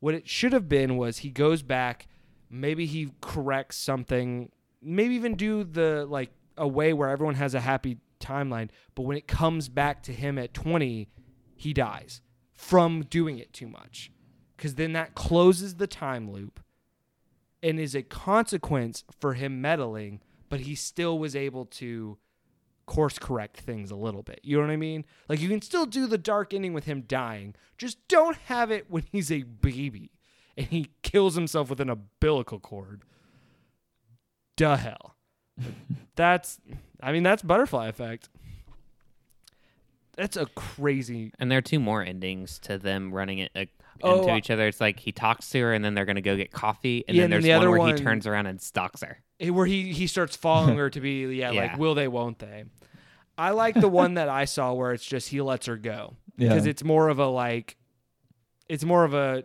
What 0.00 0.14
it 0.14 0.28
should 0.28 0.52
have 0.52 0.68
been 0.68 0.98
was 0.98 1.18
he 1.18 1.30
goes 1.30 1.62
back, 1.62 2.06
maybe 2.50 2.84
he 2.84 3.12
corrects 3.22 3.78
something, 3.78 4.50
maybe 4.82 5.14
even 5.14 5.36
do 5.36 5.64
the 5.64 6.04
like 6.06 6.30
a 6.58 6.68
way 6.68 6.92
where 6.92 7.08
everyone 7.08 7.36
has 7.36 7.54
a 7.54 7.60
happy 7.60 7.96
timeline, 8.20 8.68
but 8.94 9.02
when 9.02 9.16
it 9.16 9.26
comes 9.26 9.70
back 9.70 10.02
to 10.02 10.12
him 10.12 10.38
at 10.38 10.52
20, 10.52 11.08
he 11.56 11.72
dies 11.72 12.20
from 12.54 13.02
doing 13.02 13.38
it 13.38 13.52
too 13.52 13.68
much. 13.68 14.10
Cuz 14.56 14.74
then 14.74 14.92
that 14.92 15.14
closes 15.14 15.76
the 15.76 15.86
time 15.86 16.30
loop 16.30 16.60
and 17.62 17.80
is 17.80 17.94
a 17.94 18.02
consequence 18.02 19.04
for 19.20 19.34
him 19.34 19.60
meddling, 19.60 20.20
but 20.48 20.60
he 20.60 20.74
still 20.74 21.18
was 21.18 21.34
able 21.34 21.66
to 21.66 22.18
course 22.86 23.18
correct 23.18 23.60
things 23.60 23.90
a 23.90 23.96
little 23.96 24.22
bit. 24.22 24.40
You 24.42 24.56
know 24.56 24.62
what 24.62 24.72
I 24.72 24.76
mean? 24.76 25.04
Like 25.28 25.40
you 25.40 25.48
can 25.48 25.62
still 25.62 25.86
do 25.86 26.06
the 26.06 26.18
dark 26.18 26.52
ending 26.52 26.74
with 26.74 26.84
him 26.84 27.02
dying. 27.02 27.54
Just 27.78 28.06
don't 28.08 28.36
have 28.46 28.70
it 28.70 28.90
when 28.90 29.04
he's 29.10 29.32
a 29.32 29.42
baby 29.42 30.12
and 30.56 30.66
he 30.66 30.90
kills 31.02 31.34
himself 31.34 31.70
with 31.70 31.80
an 31.80 31.90
umbilical 31.90 32.60
cord. 32.60 33.02
Duh 34.56 34.76
hell. 34.76 35.16
that's 36.16 36.60
I 37.00 37.12
mean 37.12 37.22
that's 37.22 37.42
butterfly 37.42 37.88
effect. 37.88 38.28
That's 40.16 40.36
a 40.36 40.46
crazy 40.46 41.32
And 41.38 41.50
there 41.50 41.58
are 41.58 41.62
two 41.62 41.80
more 41.80 42.02
endings 42.02 42.58
to 42.60 42.78
them 42.78 43.12
running 43.12 43.38
it 43.40 43.50
uh, 43.54 43.64
Oh, 44.02 44.20
into 44.20 44.32
uh, 44.32 44.36
each 44.36 44.50
other. 44.50 44.66
It's 44.66 44.80
like 44.80 44.98
he 44.98 45.12
talks 45.12 45.48
to 45.50 45.60
her, 45.60 45.72
and 45.72 45.84
then 45.84 45.94
they're 45.94 46.04
gonna 46.04 46.20
go 46.20 46.36
get 46.36 46.50
coffee, 46.50 47.04
and 47.06 47.16
Yeah, 47.16 47.22
then 47.22 47.24
and 47.24 47.32
there's 47.32 47.44
the 47.44 47.50
one 47.50 47.58
other 47.58 47.70
where 47.70 47.78
one- 47.78 47.96
he 47.96 48.02
turns 48.02 48.26
around 48.26 48.46
and 48.46 48.60
stalks 48.60 49.02
her. 49.02 49.22
where 49.40 49.66
he 49.66 49.92
he 49.92 50.06
starts 50.08 50.34
following 50.36 50.76
her 50.76 50.90
to 50.90 51.00
be 51.00 51.26
yeah, 51.36 51.50
Yeah. 51.52 51.62
like 51.62 51.78
will 51.78 51.94
they 51.94 52.08
won't 52.08 52.38
they. 52.40 52.64
I 53.38 53.50
like 53.50 53.74
the 53.80 53.88
one 53.88 54.14
that 54.14 54.28
I 54.28 54.44
saw 54.46 54.72
where 54.72 54.92
it's 54.92 55.04
just 55.04 55.28
he 55.28 55.40
lets 55.40 55.66
her 55.66 55.76
go 55.76 56.14
Yeah. 56.36 56.48
because 56.48 56.66
it's 56.66 56.82
more 56.84 57.08
of 57.08 57.18
a 57.20 57.26
like 57.26 57.76
it's 58.68 58.84
more 58.84 59.04
of 59.04 59.14
a 59.14 59.44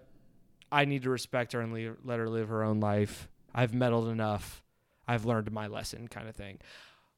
I 0.72 0.86
need 0.86 1.04
to 1.04 1.10
respect 1.10 1.54
her 1.54 1.62
and 1.62 1.72
leave, 1.74 1.96
let 2.04 2.20
her 2.20 2.30
live 2.30 2.50
her 2.50 2.64
own 2.64 2.80
life. 2.80 3.28
I've 3.54 3.74
meddled 3.74 4.08
enough. 4.10 4.64
I've 5.08 5.26
learned 5.26 5.52
my 5.52 5.68
lesson 5.68 6.08
kind 6.08 6.28
of 6.30 6.36
thing. 6.36 6.60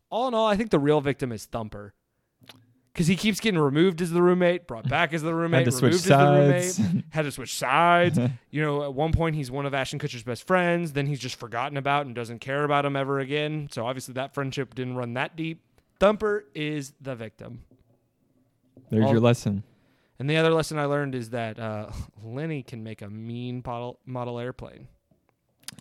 All 0.09 0.27
in 0.27 0.33
all, 0.33 0.47
I 0.47 0.55
think 0.57 0.69
the 0.69 0.79
real 0.79 1.01
victim 1.01 1.31
is 1.31 1.45
Thumper. 1.45 1.93
Cuz 2.93 3.07
he 3.07 3.15
keeps 3.15 3.39
getting 3.39 3.59
removed 3.59 4.01
as 4.01 4.11
the 4.11 4.21
roommate, 4.21 4.67
brought 4.67 4.87
back 4.89 5.13
as 5.13 5.21
the 5.21 5.33
roommate, 5.33 5.59
Had 5.59 5.65
to 5.65 5.71
switch 5.71 5.93
removed 5.93 6.05
as 6.05 6.09
sides. 6.09 6.77
the 6.77 6.83
roommate, 6.83 7.05
had 7.11 7.21
to 7.23 7.31
switch 7.31 7.53
sides. 7.55 8.19
you 8.51 8.61
know, 8.61 8.83
at 8.83 8.93
one 8.93 9.11
point 9.13 9.35
he's 9.35 9.49
one 9.49 9.65
of 9.65 9.73
Ashton 9.73 9.97
Kutcher's 9.99 10.23
best 10.23 10.45
friends, 10.45 10.91
then 10.93 11.05
he's 11.07 11.19
just 11.19 11.35
forgotten 11.39 11.77
about 11.77 12.05
and 12.05 12.13
doesn't 12.13 12.39
care 12.39 12.63
about 12.65 12.85
him 12.85 12.95
ever 12.97 13.19
again. 13.19 13.69
So 13.71 13.85
obviously 13.85 14.13
that 14.15 14.33
friendship 14.33 14.75
didn't 14.75 14.95
run 14.95 15.13
that 15.13 15.35
deep. 15.37 15.61
Thumper 15.99 16.45
is 16.53 16.93
the 16.99 17.15
victim. 17.15 17.63
There's 18.89 19.05
all- 19.05 19.11
your 19.11 19.21
lesson. 19.21 19.63
And 20.19 20.29
the 20.29 20.37
other 20.37 20.51
lesson 20.51 20.77
I 20.77 20.85
learned 20.85 21.15
is 21.15 21.31
that 21.31 21.57
uh, 21.59 21.89
Lenny 22.23 22.61
can 22.61 22.83
make 22.83 23.01
a 23.01 23.09
mean 23.09 23.63
model, 23.65 23.99
model 24.05 24.37
airplane. 24.37 24.87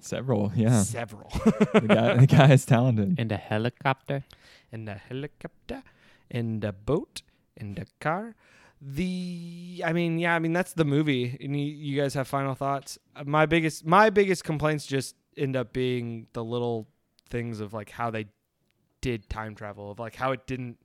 Several, 0.00 0.50
yeah. 0.54 0.82
Several. 0.82 1.28
the 1.74 1.84
guy, 1.86 2.14
the 2.16 2.26
guy 2.26 2.52
is 2.52 2.64
talented. 2.64 3.16
And 3.18 3.30
a 3.32 3.36
helicopter. 3.36 4.24
and 4.72 4.88
a 4.88 4.94
helicopter, 4.94 5.82
and 6.30 6.64
a 6.64 6.72
boat, 6.72 7.22
and 7.56 7.78
a 7.78 7.86
car. 8.00 8.34
The, 8.82 9.82
I 9.84 9.92
mean, 9.92 10.18
yeah, 10.18 10.34
I 10.34 10.38
mean 10.38 10.52
that's 10.52 10.72
the 10.72 10.84
movie. 10.86 11.36
And 11.40 11.58
you, 11.58 11.66
you 11.66 12.00
guys 12.00 12.14
have 12.14 12.26
final 12.28 12.54
thoughts. 12.54 12.98
Uh, 13.14 13.24
My 13.24 13.46
biggest, 13.46 13.84
my 13.84 14.08
biggest 14.10 14.44
complaints 14.44 14.86
just 14.86 15.16
end 15.36 15.56
up 15.56 15.72
being 15.72 16.26
the 16.32 16.42
little 16.42 16.88
things 17.28 17.60
of 17.60 17.72
like 17.74 17.90
how 17.90 18.10
they 18.10 18.26
did 19.00 19.28
time 19.28 19.54
travel, 19.54 19.90
of 19.90 19.98
like 19.98 20.16
how 20.16 20.32
it 20.32 20.46
didn't 20.46 20.78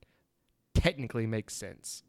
technically 0.73 1.25
make 1.25 1.49
sense. 1.49 2.03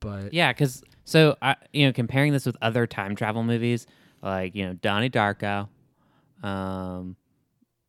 But 0.00 0.32
Yeah, 0.32 0.52
because 0.52 0.82
so 1.04 1.36
I, 1.40 1.56
you 1.72 1.86
know, 1.86 1.92
comparing 1.92 2.32
this 2.32 2.44
with 2.46 2.56
other 2.60 2.86
time 2.86 3.14
travel 3.16 3.42
movies 3.42 3.86
like 4.22 4.54
you 4.54 4.66
know 4.66 4.74
Donnie 4.74 5.10
Darko, 5.10 5.68
um, 6.42 7.16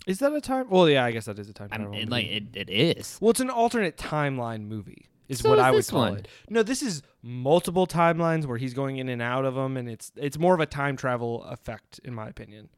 is 0.07 0.17
that 0.19 0.33
a 0.33 0.41
time? 0.41 0.67
Well, 0.69 0.89
yeah, 0.89 1.05
I 1.05 1.11
guess 1.11 1.25
that 1.25 1.37
is 1.37 1.47
a 1.49 1.53
time 1.53 1.69
I 1.71 1.75
travel. 1.77 1.93
movie. 1.93 2.05
like 2.07 2.25
it, 2.25 2.43
it 2.55 2.69
is. 2.69 3.17
well, 3.21 3.29
it's 3.29 3.39
an 3.39 3.49
alternate 3.51 3.97
timeline 3.97 4.61
movie. 4.67 5.05
Is 5.27 5.39
So 5.39 5.49
what 5.49 5.59
is 5.59 5.63
I 5.65 5.71
would 5.71 5.79
this 5.79 5.89
call 5.91 5.99
one. 6.01 6.17
it. 6.19 6.27
No, 6.49 6.63
this 6.63 6.81
is 6.81 7.03
multiple 7.21 7.85
timelines 7.85 8.45
where 8.45 8.57
he's 8.57 8.73
going 8.73 8.97
in 8.97 9.09
and 9.09 9.21
out 9.21 9.45
of 9.45 9.53
them, 9.55 9.77
and 9.77 9.87
it's 9.89 10.11
it's 10.15 10.39
more 10.39 10.53
of 10.55 10.59
a 10.61 10.65
time 10.65 10.95
travel 10.97 11.43
effect, 11.43 11.99
in 12.03 12.13
my 12.15 12.27
opinion. 12.29 12.69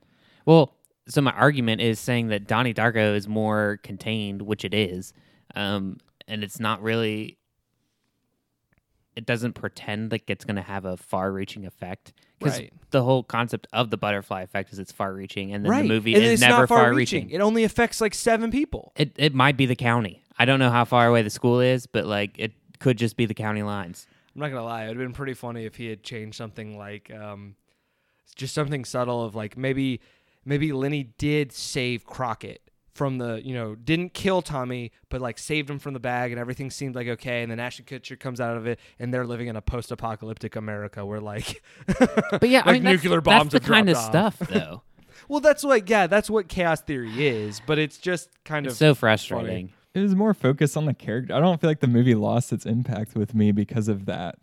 Well, 0.45 0.75
so 1.07 1.21
my 1.21 1.31
argument 1.31 1.81
is 1.81 1.99
saying 1.99 2.27
that 2.27 2.47
Donnie 2.47 2.73
Darko 2.73 3.15
is 3.15 3.27
more 3.27 3.79
contained, 3.83 4.41
which 4.43 4.65
it 4.65 4.73
is, 4.73 5.13
um, 5.55 5.97
and 6.27 6.43
it's 6.43 6.59
not 6.59 6.81
really. 6.81 7.37
It 9.19 9.25
doesn't 9.25 9.51
pretend 9.51 10.13
like 10.13 10.29
it's 10.29 10.45
going 10.45 10.55
to 10.55 10.61
have 10.61 10.85
a 10.85 10.95
far-reaching 10.95 11.65
effect 11.65 12.13
because 12.39 12.57
Right. 12.57 12.73
the 12.91 13.03
whole 13.03 13.21
concept 13.21 13.67
of 13.73 13.89
the 13.89 13.97
butterfly 13.97 14.43
effect 14.43 14.71
is 14.71 14.79
it's 14.79 14.93
far-reaching, 14.93 15.53
and 15.53 15.65
then 15.65 15.69
right. 15.69 15.81
the 15.81 15.89
movie 15.89 16.15
and 16.15 16.23
is 16.23 16.39
never 16.39 16.65
far-reaching. 16.65 17.29
It 17.31 17.41
only 17.41 17.65
affects 17.65 17.99
like 17.99 18.13
seven 18.13 18.49
people. 18.49 18.93
It 18.95 19.11
it 19.17 19.35
might 19.35 19.57
be 19.57 19.65
the 19.65 19.75
county. 19.75 20.23
I 20.37 20.45
don't 20.45 20.57
know 20.59 20.69
how 20.69 20.85
far 20.85 21.05
away 21.05 21.21
the 21.21 21.29
school 21.29 21.59
is, 21.59 21.85
but 21.85 22.05
like 22.05 22.31
it 22.39 22.53
could 22.79 22.97
just 22.97 23.17
be 23.17 23.25
the 23.25 23.33
county 23.33 23.61
lines. 23.61 24.07
I'm 24.33 24.39
not 24.39 24.51
gonna 24.51 24.63
lie, 24.63 24.85
it'd 24.85 24.97
been 24.97 25.11
pretty 25.11 25.33
funny 25.33 25.65
if 25.65 25.75
he 25.75 25.87
had 25.87 26.01
changed 26.01 26.37
something 26.37 26.77
like 26.77 27.11
um, 27.11 27.55
just 28.37 28.55
something 28.55 28.85
subtle 28.85 29.21
of 29.25 29.35
like 29.35 29.57
maybe 29.57 29.99
maybe 30.45 30.71
Lenny 30.71 31.03
did 31.17 31.51
save 31.51 32.05
Crockett 32.05 32.61
from 32.99 33.17
the 33.17 33.41
you 33.45 33.53
know 33.53 33.75
didn't 33.75 34.13
kill 34.13 34.41
Tommy 34.41 34.91
but 35.07 35.21
like 35.21 35.37
saved 35.39 35.69
him 35.69 35.79
from 35.79 35.93
the 35.93 36.01
bag 36.01 36.31
and 36.33 36.39
everything 36.39 36.69
seemed 36.69 36.95
like 36.95 37.07
okay 37.07 37.41
and 37.41 37.49
then 37.49 37.57
Ashton 37.57 37.85
Kutcher 37.85 38.19
comes 38.19 38.41
out 38.41 38.57
of 38.57 38.67
it 38.67 38.77
and 38.99 39.13
they're 39.13 39.25
living 39.25 39.47
in 39.47 39.55
a 39.55 39.61
post-apocalyptic 39.61 40.57
America 40.57 41.05
where 41.05 41.21
like 41.21 41.63
But 41.87 42.49
yeah, 42.49 42.61
I 42.65 42.71
Like 42.71 42.73
mean 42.73 42.83
that's- 42.83 43.03
nuclear 43.03 43.21
bombs 43.21 43.53
That's 43.53 43.65
the 43.65 43.73
have 43.73 43.77
kind 43.77 43.89
of 43.89 43.95
off. 43.95 44.05
stuff, 44.05 44.37
though. 44.49 44.81
well 45.29 45.39
that's 45.39 45.63
like 45.63 45.89
yeah 45.89 46.07
that's 46.07 46.29
what 46.29 46.49
chaos 46.49 46.81
theory 46.81 47.25
is 47.25 47.61
but 47.65 47.79
it's 47.79 47.97
just 47.97 48.29
kind 48.43 48.65
it's 48.65 48.73
of 48.75 48.77
so 48.77 48.93
frustrating. 48.95 49.71
It 49.93 50.01
was 50.01 50.13
more 50.15 50.33
focused 50.33 50.75
on 50.75 50.83
the 50.85 50.93
character. 50.93 51.33
I 51.33 51.39
don't 51.39 51.59
feel 51.61 51.69
like 51.69 51.79
the 51.79 51.87
movie 51.87 52.15
lost 52.15 52.51
its 52.53 52.65
impact 52.65 53.15
with 53.15 53.33
me 53.33 53.51
because 53.53 53.87
of 53.87 54.05
that. 54.05 54.37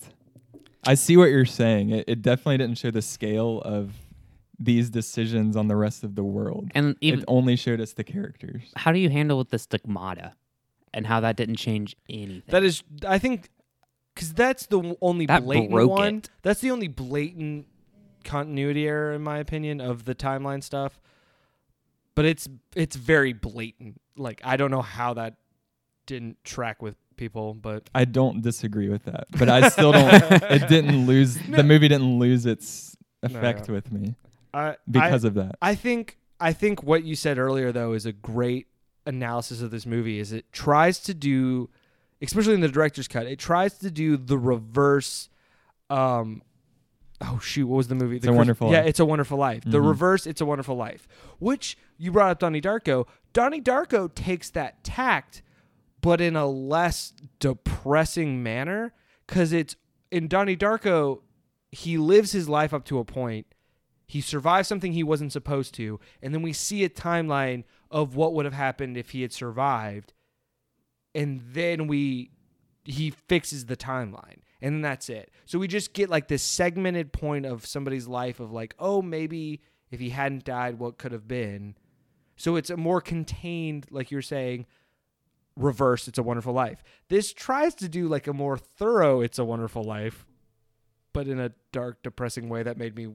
I 0.84 0.94
see 0.94 1.16
what 1.16 1.26
you're 1.26 1.44
saying. 1.44 1.90
It, 1.90 2.04
it 2.08 2.22
definitely 2.22 2.56
didn't 2.58 2.78
show 2.78 2.90
the 2.90 3.02
scale 3.02 3.60
of 3.62 3.92
these 4.58 4.90
decisions 4.90 5.56
on 5.56 5.68
the 5.68 5.76
rest 5.76 6.02
of 6.04 6.14
the 6.14 6.24
world. 6.24 6.70
And 6.74 6.96
even 7.00 7.20
it 7.20 7.24
only 7.28 7.56
showed 7.56 7.80
us 7.80 7.92
the 7.92 8.04
characters. 8.04 8.62
how 8.76 8.92
do 8.92 8.98
you 8.98 9.10
handle 9.10 9.38
with 9.38 9.50
the 9.50 9.58
stigmata 9.58 10.32
and 10.94 11.06
how 11.06 11.20
that 11.20 11.36
didn't 11.36 11.56
change 11.56 11.94
anything? 12.08 12.42
That 12.48 12.64
is, 12.64 12.82
I 13.06 13.18
think, 13.18 13.50
because 14.14 14.32
that's 14.32 14.66
the 14.66 14.96
only 15.02 15.26
That 15.26 15.44
blatant 15.44 15.70
broke 15.72 15.90
one. 15.90 16.16
it. 16.16 16.30
That's 16.42 16.60
the 16.60 16.70
only 16.70 16.88
blatant 16.88 17.66
continuity 18.24 18.86
error, 18.88 19.12
in 19.12 19.22
my 19.22 19.38
opinion, 19.38 19.80
of 19.80 20.04
the 20.04 20.14
timeline 20.14 20.62
stuff. 20.62 20.98
But 22.14 22.24
it's 22.24 22.48
it's 22.74 22.96
very 22.96 23.34
blatant. 23.34 24.00
Like 24.16 24.40
I 24.42 24.56
don't 24.56 24.70
know 24.70 24.80
how 24.80 25.12
that 25.14 25.34
didn't 26.06 26.42
track 26.44 26.80
with 26.80 26.96
people, 27.16 27.52
but 27.52 27.90
I 27.94 28.06
don't 28.06 28.40
disagree 28.40 28.88
with 28.88 29.04
that, 29.04 29.26
but 29.38 29.50
I 29.50 29.68
still 29.68 29.92
don't. 29.92 30.10
it 30.32 30.66
didn't 30.66 31.04
lose. 31.06 31.36
No. 31.48 31.58
The 31.58 31.62
movie 31.62 31.88
didn't 31.88 32.18
lose 32.18 32.46
its 32.46 32.96
No, 33.22 33.28
effect 33.38 33.68
yeah. 33.68 33.74
with 33.74 33.92
me 33.92 34.14
I 34.56 34.76
because 34.90 35.24
of 35.24 35.34
that. 35.34 35.56
I 35.60 35.74
think 35.74 36.18
I 36.40 36.52
think 36.52 36.82
what 36.82 37.04
you 37.04 37.14
said 37.16 37.38
earlier 37.38 37.72
though 37.72 37.92
is 37.92 38.06
a 38.06 38.12
great 38.12 38.66
analysis 39.06 39.60
of 39.62 39.70
this 39.70 39.86
movie 39.86 40.18
is 40.18 40.32
it 40.32 40.50
tries 40.52 40.98
to 41.00 41.14
do 41.14 41.68
especially 42.20 42.54
in 42.54 42.60
the 42.60 42.68
director's 42.68 43.06
cut 43.06 43.26
it 43.26 43.38
tries 43.38 43.78
to 43.78 43.90
do 43.90 44.16
the 44.16 44.36
reverse 44.36 45.28
um 45.90 46.42
oh 47.20 47.38
shoot 47.38 47.66
what 47.68 47.76
was 47.76 47.86
the 47.88 47.94
movie 47.94 48.16
It's 48.16 48.24
the 48.24 48.30
a 48.30 48.32
Chris- 48.32 48.38
Wonderful 48.38 48.72
yeah 48.72 48.78
Life. 48.78 48.86
it's 48.88 48.98
a 49.00 49.04
wonderful 49.04 49.38
life 49.38 49.62
the 49.64 49.78
Mhm. 49.78 49.88
reverse 49.88 50.26
it's 50.26 50.40
a 50.40 50.44
wonderful 50.44 50.74
life 50.76 51.06
which 51.38 51.78
you 51.98 52.10
brought 52.10 52.30
up 52.32 52.38
Donnie 52.40 52.60
Darko 52.60 53.06
Donnie 53.32 53.60
Darko 53.62 54.12
takes 54.12 54.50
that 54.50 54.82
tact 54.82 55.42
but 56.00 56.20
in 56.20 56.34
a 56.34 56.46
less 56.48 57.12
depressing 57.38 58.42
manner 58.42 58.92
cuz 59.28 59.52
it's 59.52 59.76
in 60.10 60.26
Donnie 60.28 60.56
Darko 60.56 61.20
he 61.70 61.96
lives 61.96 62.32
his 62.32 62.48
life 62.48 62.74
up 62.74 62.84
to 62.86 62.98
a 62.98 63.04
point 63.04 63.46
he 64.06 64.20
survives 64.20 64.68
something 64.68 64.92
he 64.92 65.02
wasn't 65.02 65.32
supposed 65.32 65.74
to 65.74 65.98
and 66.22 66.32
then 66.32 66.42
we 66.42 66.52
see 66.52 66.84
a 66.84 66.88
timeline 66.88 67.64
of 67.90 68.16
what 68.16 68.34
would 68.34 68.44
have 68.44 68.54
happened 68.54 68.96
if 68.96 69.10
he 69.10 69.22
had 69.22 69.32
survived 69.32 70.12
and 71.14 71.40
then 71.52 71.86
we 71.86 72.30
he 72.84 73.10
fixes 73.10 73.66
the 73.66 73.76
timeline 73.76 74.38
and 74.62 74.74
then 74.74 74.82
that's 74.82 75.08
it. 75.08 75.30
So 75.44 75.58
we 75.58 75.68
just 75.68 75.92
get 75.92 76.08
like 76.08 76.28
this 76.28 76.42
segmented 76.42 77.12
point 77.12 77.46
of 77.46 77.66
somebody's 77.66 78.06
life 78.06 78.38
of 78.38 78.52
like 78.52 78.74
oh 78.78 79.02
maybe 79.02 79.60
if 79.90 80.00
he 80.00 80.10
hadn't 80.10 80.44
died 80.44 80.78
what 80.78 80.98
could 80.98 81.12
have 81.12 81.26
been. 81.26 81.76
So 82.36 82.56
it's 82.56 82.70
a 82.70 82.76
more 82.76 83.00
contained 83.00 83.86
like 83.90 84.10
you're 84.10 84.22
saying 84.22 84.66
reverse 85.56 86.06
it's 86.06 86.18
a 86.18 86.22
wonderful 86.22 86.52
life. 86.52 86.82
This 87.08 87.32
tries 87.32 87.74
to 87.76 87.88
do 87.88 88.08
like 88.08 88.26
a 88.26 88.32
more 88.32 88.58
thorough 88.58 89.20
it's 89.20 89.38
a 89.38 89.44
wonderful 89.44 89.82
life 89.82 90.26
but 91.12 91.26
in 91.26 91.40
a 91.40 91.52
dark 91.72 92.02
depressing 92.02 92.48
way 92.50 92.62
that 92.62 92.76
made 92.76 92.94
me 92.94 93.08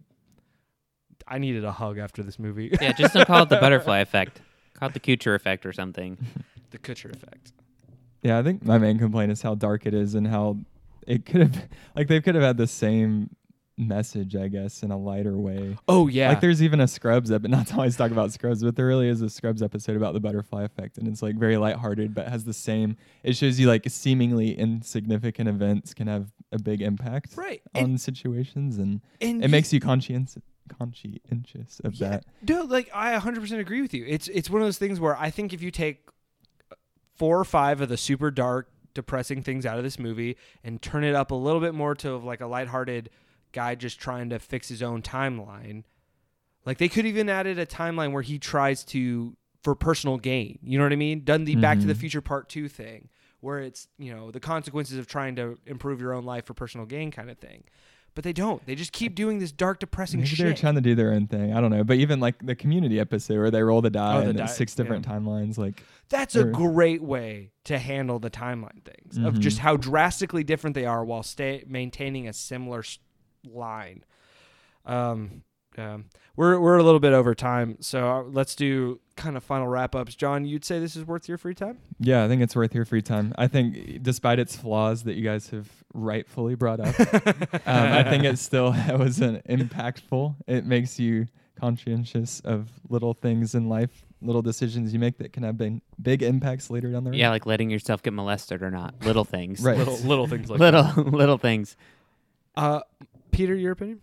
I 1.32 1.38
needed 1.38 1.64
a 1.64 1.72
hug 1.72 1.98
after 1.98 2.24
this 2.24 2.38
movie. 2.38 2.76
yeah, 2.82 2.91
just 2.91 3.14
don't 3.14 3.26
call 3.26 3.44
it 3.44 3.49
the 3.49 3.58
butterfly 3.58 3.99
effect. 4.08 4.41
Call 4.74 4.90
it 4.90 4.94
the 4.94 4.99
Kutcher 4.99 5.34
effect 5.34 5.66
or 5.66 5.72
something. 5.72 6.18
the 6.72 6.78
Kutcher 6.78 7.14
effect. 7.16 7.53
Yeah, 8.22 8.38
I 8.38 8.44
think 8.44 8.66
my 8.66 8.78
main 8.78 8.99
complaint 8.99 9.32
is 9.32 9.41
how 9.41 9.56
dark 9.56 9.86
it 9.86 9.94
is 9.94 10.14
and 10.14 10.28
how 10.28 10.58
it 11.08 11.26
could 11.26 11.41
have, 11.41 11.68
like, 11.95 12.08
they 12.08 12.20
could 12.22 12.36
have 12.36 12.44
had 12.44 12.58
the 12.58 12.68
same 12.68 13.30
message, 13.78 14.36
I 14.36 14.48
guess, 14.49 14.84
in 14.84 14.91
a 14.91 14.98
lighter 14.98 15.38
way. 15.38 15.78
Oh 15.88 16.08
yeah. 16.08 16.30
Like, 16.30 16.41
there's 16.41 16.62
even 16.62 16.82
a 16.82 16.88
Scrubs 16.88 17.32
episode. 17.32 17.52
Not 17.58 17.68
to 17.68 17.76
always 17.76 17.95
talk 17.95 18.12
about 18.12 18.32
Scrubs, 18.32 18.62
but 18.62 18.76
there 18.76 18.86
really 18.86 19.08
is 19.08 19.22
a 19.22 19.30
Scrubs 19.30 19.64
episode 19.64 19.95
about 19.95 20.14
the 20.14 20.20
butterfly 20.20 20.64
effect, 20.64 20.98
and 20.98 21.08
it's 21.08 21.22
like 21.24 21.36
very 21.36 21.58
lighthearted, 21.58 22.14
but 22.14 22.28
has 22.28 22.44
the 22.44 22.53
same. 22.53 22.98
It 23.24 23.36
shows 23.38 23.60
you 23.60 23.68
like 23.68 23.90
seemingly 23.90 24.52
insignificant 24.58 25.48
events 25.49 25.94
can 25.94 26.08
have 26.08 26.32
a 26.52 26.60
big 26.60 26.82
impact 26.82 27.38
right. 27.38 27.62
on 27.74 27.84
And, 27.84 28.02
situations, 28.02 28.78
and 28.78 29.02
and 29.22 29.44
it 29.44 29.48
makes 29.48 29.72
you 29.74 29.80
conscientious 29.80 30.38
conscientious 30.86 31.80
of 31.84 31.95
Yeah. 31.95 32.10
that. 32.10 32.26
No, 32.48 32.64
like 32.64 32.90
I 32.94 33.14
100% 33.14 33.60
agree 33.60 33.82
with 33.82 33.94
you. 33.94 34.06
It's 34.08 34.28
it's 34.30 34.49
one 34.49 34.62
of 34.62 34.68
those 34.68 34.78
things 34.78 34.99
where 34.99 35.16
I 35.18 35.30
think 35.30 35.53
if 35.53 35.62
you 35.62 35.72
take 35.72 36.08
four 37.16 37.40
or 37.40 37.45
five 37.45 37.82
of 37.82 37.90
the 37.90 37.98
super 37.98 38.32
dark, 38.32 38.70
depressing 38.94 39.44
things 39.44 39.66
out 39.66 39.78
of 39.78 39.84
this 39.84 39.99
movie 39.99 40.36
and 40.64 40.82
turn 40.82 41.03
it 41.03 41.16
up 41.16 41.32
a 41.32 41.36
little 41.36 41.62
bit 41.62 41.74
more 41.74 41.95
to 41.95 42.18
like 42.18 42.41
a 42.41 42.48
lighthearted 42.48 43.10
guy 43.52 43.76
just 43.76 43.99
trying 43.99 44.30
to 44.30 44.40
fix 44.40 44.68
his 44.70 44.82
own 44.82 45.02
timeline. 45.02 45.84
Like 46.66 46.78
they 46.78 46.90
could 46.90 47.06
even 47.06 47.30
added 47.30 47.58
a 47.60 47.66
timeline 47.66 48.12
where 48.12 48.22
he 48.22 48.38
tries 48.40 48.84
to 48.86 49.36
for 49.64 49.76
personal 49.76 50.18
gain. 50.18 50.58
You 50.64 50.78
know 50.78 50.84
what 50.86 50.94
I 50.94 50.98
mean? 50.98 51.24
Done 51.24 51.45
the 51.45 51.56
Back 51.56 51.80
to 51.80 51.86
the 51.86 51.94
Mhm. 51.94 51.98
Future 51.98 52.22
Part 52.22 52.49
2 52.49 52.68
thing 52.68 53.10
where 53.41 53.60
it's, 53.60 53.88
you 53.98 54.14
know, 54.14 54.30
the 54.32 54.40
consequences 54.40 54.98
of 54.99 55.08
trying 55.08 55.36
to 55.36 55.58
improve 55.66 55.99
your 55.99 56.14
own 56.14 56.26
life 56.26 56.45
for 56.45 56.53
personal 56.53 56.86
gain 56.86 57.10
kind 57.12 57.30
of 57.30 57.38
thing. 57.40 57.64
But 58.14 58.26
they 58.26 58.34
don't. 58.34 58.66
They 58.66 58.76
just 58.76 58.92
keep 58.92 59.16
doing 59.16 59.40
this 59.40 59.54
dark 59.54 59.80
depressing 59.80 60.20
Maybe 60.20 60.28
shit. 60.30 60.46
they're 60.46 60.54
trying 60.54 60.76
to 60.76 60.82
do 60.82 60.96
their 60.96 61.14
own 61.14 61.28
thing. 61.28 61.54
I 61.54 61.62
don't 61.62 61.72
know. 61.72 61.86
But 61.86 61.96
even 61.98 62.20
like 62.20 62.46
the 62.46 62.56
community 62.56 63.00
episode 63.00 63.38
where 63.38 63.50
they 63.50 63.64
roll 63.64 63.82
the 63.82 63.90
die 63.90 64.18
Oh, 64.18 64.22
the 64.24 64.30
and 64.32 64.40
it's 64.42 64.54
six 64.58 64.76
different 64.76 65.06
yeah. 65.08 65.14
timelines, 65.14 65.58
like 65.58 65.82
That's 66.10 66.36
a 66.36 66.44
great 66.44 67.02
way 67.02 67.52
to 67.64 67.80
handle 67.80 68.20
the 68.20 68.30
timeline 68.30 68.84
things 68.84 69.18
of 69.18 69.36
Mhm. 69.36 69.40
just 69.40 69.60
how 69.60 69.78
drastically 69.78 70.44
different 70.44 70.74
they 70.74 70.86
are 70.86 71.06
while 71.06 71.24
stay 71.24 71.64
maintaining 71.68 72.28
a 72.28 72.34
similar 72.34 72.80
s- 72.80 73.00
line. 73.50 74.04
Um, 74.86 75.44
um, 75.78 76.06
we're 76.36 76.60
we're 76.60 76.78
a 76.78 76.84
little 76.84 77.00
bit 77.00 77.14
over 77.14 77.34
time, 77.34 77.78
so 77.80 78.10
uh, 78.10 78.24
let's 78.24 78.56
do 78.56 79.00
kind 79.22 79.38
of 79.38 79.43
final 79.43 79.68
wrap 79.68 79.95
ups. 79.95 80.15
John, 80.15 80.45
you'd 80.45 80.65
say 80.65 80.80
this 80.80 80.95
is 80.95 81.06
worth 81.06 81.30
your 81.30 81.38
free 81.38 81.53
time? 81.53 81.77
yeah, 81.99 82.23
I 82.23 82.27
think 82.27 82.41
it's 82.41 82.56
worth 82.56 82.73
your 82.73 82.85
free 82.85 83.02
time. 83.02 83.34
I 83.38 83.48
think 83.48 84.02
despite 84.02 84.39
its 84.39 84.56
flaws 84.56 85.03
that 85.03 85.14
you 85.14 85.23
guys 85.23 85.49
have 85.49 85.69
rightfully 85.93 86.56
brought 86.56 86.80
up, 86.80 86.99
um, 86.99 87.61
I 87.65 88.03
think 88.03 88.23
it 88.23 88.39
still 88.39 88.72
was 88.98 89.19
an 89.19 89.41
impactful. 89.48 90.35
It 90.48 90.65
makes 90.65 90.99
you 90.99 91.27
conscientious 91.60 92.39
of 92.39 92.69
little 92.89 93.14
things 93.14 93.53
in 93.53 93.69
life, 93.69 94.06
little 94.22 94.41
decisions 94.41 94.93
you 94.93 94.99
make 94.99 95.19
that 95.19 95.31
can 95.31 95.43
have 95.43 95.57
big, 95.57 95.81
big 96.02 96.23
impacts 96.23 96.72
later 96.72 96.91
down 96.91 97.03
the 97.03 97.11
road. 97.11 97.18
Yeah, 97.18 97.30
like 97.30 97.45
letting 97.45 97.69
yourself 97.69 98.02
get 98.02 98.14
molested 98.14 98.64
or 98.64 98.72
not. 98.72 98.95
Little 99.06 99.26
things. 99.26 99.61
Right. 99.61 99.77
little 99.77 99.98
little 99.98 100.27
things 100.27 100.49
like 100.49 100.60
little 100.60 100.85
little 101.03 101.38
things. 101.38 101.77
Uh, 102.56 102.81
Peter, 103.31 103.56
your 103.56 103.73
opinion? 103.73 104.02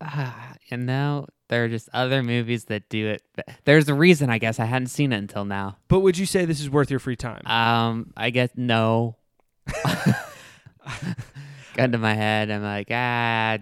Ah, 0.00 0.54
and 0.70 0.84
now 0.84 1.26
there 1.48 1.64
are 1.64 1.68
just 1.68 1.88
other 1.92 2.22
movies 2.22 2.64
that 2.64 2.88
do 2.88 3.08
it. 3.08 3.22
There's 3.64 3.88
a 3.88 3.94
reason, 3.94 4.30
I 4.30 4.38
guess. 4.38 4.58
I 4.58 4.64
hadn't 4.64 4.88
seen 4.88 5.12
it 5.12 5.18
until 5.18 5.44
now. 5.44 5.76
But 5.88 6.00
would 6.00 6.18
you 6.18 6.26
say 6.26 6.44
this 6.44 6.60
is 6.60 6.68
worth 6.68 6.90
your 6.90 6.98
free 7.00 7.16
time? 7.16 7.46
Um, 7.46 8.12
I 8.16 8.30
guess 8.30 8.50
no. 8.56 9.16
Gun 11.74 11.92
to 11.92 11.98
my 11.98 12.14
head. 12.14 12.50
I'm 12.50 12.62
like, 12.62 12.88
ah, 12.90 13.58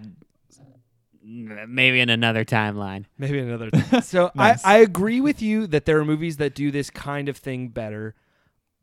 maybe 1.21 1.99
in 1.99 2.09
another 2.09 2.45
timeline. 2.45 3.05
Maybe 3.17 3.39
another 3.39 3.69
time. 3.71 4.01
So 4.01 4.31
Nice. 4.35 4.63
I, 4.63 4.75
I 4.75 4.77
agree 4.77 5.21
with 5.21 5.41
you 5.41 5.67
that 5.67 5.85
there 5.85 5.99
are 5.99 6.05
movies 6.05 6.37
that 6.37 6.55
do 6.55 6.71
this 6.71 6.89
kind 6.89 7.29
of 7.29 7.37
thing 7.37 7.69
better. 7.69 8.15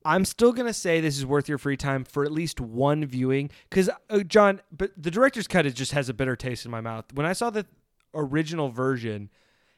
I'm 0.05 0.24
still 0.24 0.53
gonna 0.53 0.73
say 0.73 1.01
this 1.01 1.16
is 1.16 1.24
worth 1.24 1.49
your 1.49 1.59
free 1.59 1.77
time 1.77 2.03
for 2.05 2.24
at 2.24 2.33
least 2.33 2.61
one 2.61 3.05
viewing, 3.07 3.51
because 3.70 3.89
uh, 4.11 4.19
John, 4.24 4.61
but 4.77 4.91
the 4.97 5.12
director's 5.12 5.47
cut 5.47 5.65
it 5.65 5.77
just 5.77 5.93
has 5.93 6.09
a 6.09 6.15
bitter 6.15 6.35
taste 6.35 6.65
in 6.65 6.73
my 6.73 6.81
mouth. 6.81 7.05
When 7.15 7.24
I 7.24 7.33
saw 7.35 7.51
the 7.51 7.66
original 8.15 8.69
version, 8.69 9.31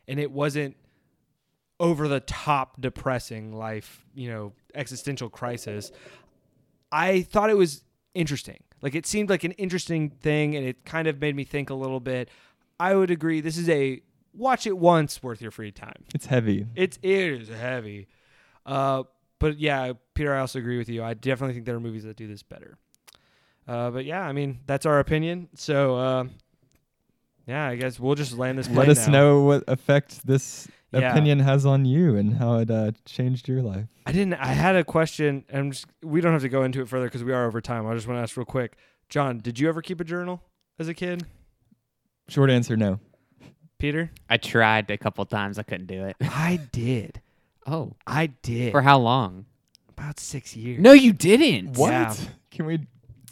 and 0.09 0.19
it 0.21 0.31
wasn't 0.31 0.77
over 1.81 2.09
the 2.09 2.21
top 2.21 2.81
depressing 2.81 3.53
life, 3.53 4.05
you 4.15 4.31
know, 4.31 4.53
existential 4.75 5.29
crisis. 5.29 5.91
I 6.93 7.23
thought 7.23 7.51
it 7.51 7.57
was 7.57 7.85
interesting. 8.15 8.63
Like 8.81 8.95
it 8.95 9.07
seemed 9.07 9.31
like 9.31 9.45
an 9.45 9.53
interesting 9.53 10.11
thing, 10.11 10.55
and 10.55 10.67
it 10.67 10.85
kind 10.85 11.09
of 11.09 11.21
made 11.21 11.35
me 11.35 11.45
think 11.45 11.71
a 11.71 11.75
little 11.75 12.01
bit. 12.01 12.29
I 12.79 12.95
would 12.95 13.11
agree. 13.11 13.41
This 13.41 13.57
is 13.57 13.69
a 13.69 14.03
watch 14.33 14.67
it 14.67 14.77
once 14.77 15.23
worth 15.23 15.41
your 15.41 15.51
free 15.51 15.73
time. 15.73 16.05
It's 16.15 16.27
heavy. 16.27 16.67
It's 16.75 16.99
it 17.03 17.43
is 17.43 17.49
heavy. 17.49 18.09
Uh, 18.67 19.05
but 19.39 19.59
yeah, 19.59 19.93
Peter, 20.15 20.35
I 20.35 20.41
also 20.41 20.59
agree 20.59 20.79
with 20.79 20.89
you. 20.89 21.03
I 21.03 21.15
definitely 21.15 21.55
think 21.55 21.67
there 21.67 21.77
are 21.77 21.81
movies 21.81 22.05
that 22.05 22.17
do 22.17 22.29
this 22.29 22.43
better. 22.43 22.79
Uh, 23.67 23.91
but 23.91 24.05
yeah, 24.05 24.23
I 24.23 24.33
mean 24.33 24.61
that's 24.67 24.87
our 24.87 24.99
opinion. 24.99 25.49
So 25.55 25.97
uh, 25.97 26.25
yeah, 27.47 27.67
I 27.69 27.77
guess 27.77 27.99
we'll 28.01 28.15
just 28.15 28.37
land 28.39 28.59
this. 28.59 28.69
Let 28.69 28.89
us 28.89 29.07
now. 29.07 29.13
know 29.13 29.41
what 29.43 29.65
effect 29.69 30.27
this 30.27 30.69
Yeah. 30.93 31.11
opinion 31.11 31.41
has 31.41 31.67
on 31.67 31.85
you 31.85 32.17
and 32.17 32.37
how 32.37 32.59
it 32.59 32.71
uh, 32.71 32.93
changed 33.05 33.49
your 33.49 33.63
life. 33.63 33.87
I 34.07 34.13
didn't. 34.13 34.35
I 34.35 34.49
had 34.49 34.77
a 34.77 34.85
question, 34.85 35.45
and 35.49 35.59
I'm 35.59 35.71
just, 35.73 35.87
we 36.03 36.21
don't 36.21 36.33
have 36.33 36.43
to 36.43 36.49
go 36.49 36.63
into 36.63 36.81
it 36.83 36.89
further 36.89 37.07
because 37.07 37.25
we 37.25 37.33
are 37.33 37.47
over 37.47 37.61
time. 37.61 37.87
I 37.87 37.95
just 37.95 38.07
want 38.07 38.19
to 38.19 38.23
ask 38.23 38.37
real 38.37 38.45
quick, 38.47 38.77
John, 39.09 39.39
did 39.39 39.59
you 39.59 39.69
ever 39.69 39.83
keep 39.83 40.01
a 40.01 40.05
journal 40.05 40.43
as 40.79 40.89
a 40.89 40.95
kid? 40.95 41.25
Short 42.29 42.49
answer, 42.51 42.77
no. 42.77 43.01
Peter, 43.79 44.11
I 44.31 44.37
tried 44.39 44.91
a 44.91 44.97
couple 44.97 45.25
times. 45.27 45.59
I 45.59 45.63
couldn't 45.63 45.87
do 45.87 46.05
it. 46.07 46.17
I 46.23 46.61
did. 46.73 47.21
Oh, 47.67 47.95
I 48.07 48.27
did 48.27 48.73
for 48.73 48.83
how 48.83 48.99
long? 48.99 49.47
about 49.97 50.19
six 50.19 50.57
years. 50.57 50.81
No, 50.81 50.93
you 50.93 51.13
didn't. 51.13 51.77
What? 51.79 51.91
Yeah. 51.91 52.15
Can 52.51 52.67
we 52.67 52.81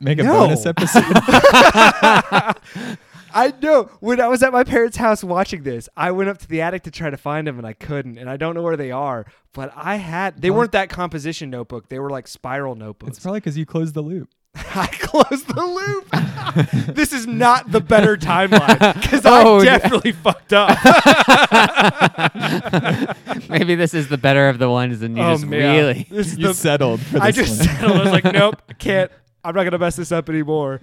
make 0.01 0.19
a 0.21 0.23
No. 0.23 0.33
bonus 0.47 0.65
episode? 0.65 1.03
I 3.35 3.53
know. 3.63 3.85
When 4.01 4.21
I 4.21 4.29
was 4.29 4.43
at 4.43 4.53
my 4.53 4.65
parents' 4.65 4.97
house 4.97 5.23
watching 5.25 5.63
this, 5.63 5.89
I 5.97 6.11
went 6.11 6.31
up 6.31 6.39
to 6.39 6.49
the 6.49 6.61
attic 6.61 6.83
to 6.85 6.91
try 6.91 7.11
to 7.11 7.17
find 7.17 7.47
them, 7.47 7.59
and 7.59 7.67
I 7.67 7.73
couldn't. 7.73 8.19
And 8.19 8.29
I 8.31 8.37
don't 8.37 8.55
know 8.55 8.63
where 8.63 8.77
they 8.77 8.91
are. 8.91 9.27
But 9.53 9.73
I 9.77 9.97
had. 9.97 10.41
They 10.41 10.51
Well- 10.51 10.61
weren't 10.61 10.73
that 10.73 10.89
composition 10.89 11.51
notebook. 11.51 11.89
They 11.89 11.99
were 11.99 12.11
like 12.11 12.27
spiral 12.29 12.75
notebooks. 12.75 13.17
it's 13.17 13.23
probably 13.25 13.41
because 13.41 13.59
you 13.59 13.67
closed 13.67 13.95
the 13.95 14.03
loop. 14.03 14.29
I 14.75 14.87
closed 14.87 15.49
the 15.49 15.65
loop. 15.65 16.87
this 16.95 17.13
is 17.15 17.27
not 17.27 17.73
the 17.73 17.81
better 17.81 18.19
timeline 18.19 19.01
because 19.01 19.23
Oh, 19.25 19.61
I 19.61 19.65
yeah. 19.65 19.79
definitely 19.79 20.13
fucked 20.13 20.53
up. 20.53 20.79
Maybe 23.49 23.75
this 23.75 23.95
is 23.95 24.09
the 24.09 24.19
better 24.19 24.49
of 24.51 24.59
the 24.59 24.69
ones, 24.69 25.01
and 25.03 25.17
you 25.17 25.23
oh 25.23 25.33
just 25.35 25.47
man, 25.47 25.77
really. 25.77 26.07
this 26.11 26.29
is 26.33 26.39
You 26.39 26.49
the 26.49 26.55
settled 26.55 27.01
for 27.01 27.15
this 27.15 27.23
I 27.23 27.31
just 27.31 27.59
one. 27.61 27.69
settled. 27.69 27.97
I 27.97 28.03
was 28.03 28.13
like, 28.13 28.25
nope, 28.33 28.61
I 28.69 28.73
can't. 28.75 29.11
I'm 29.45 29.55
not 29.55 29.65
gonna 29.65 29.79
mess 29.79 29.97
this 29.97 30.13
up 30.13 30.29
anymore. 30.29 30.81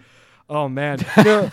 Oh 0.49 0.67
man, 0.67 0.97
no, 1.23 1.51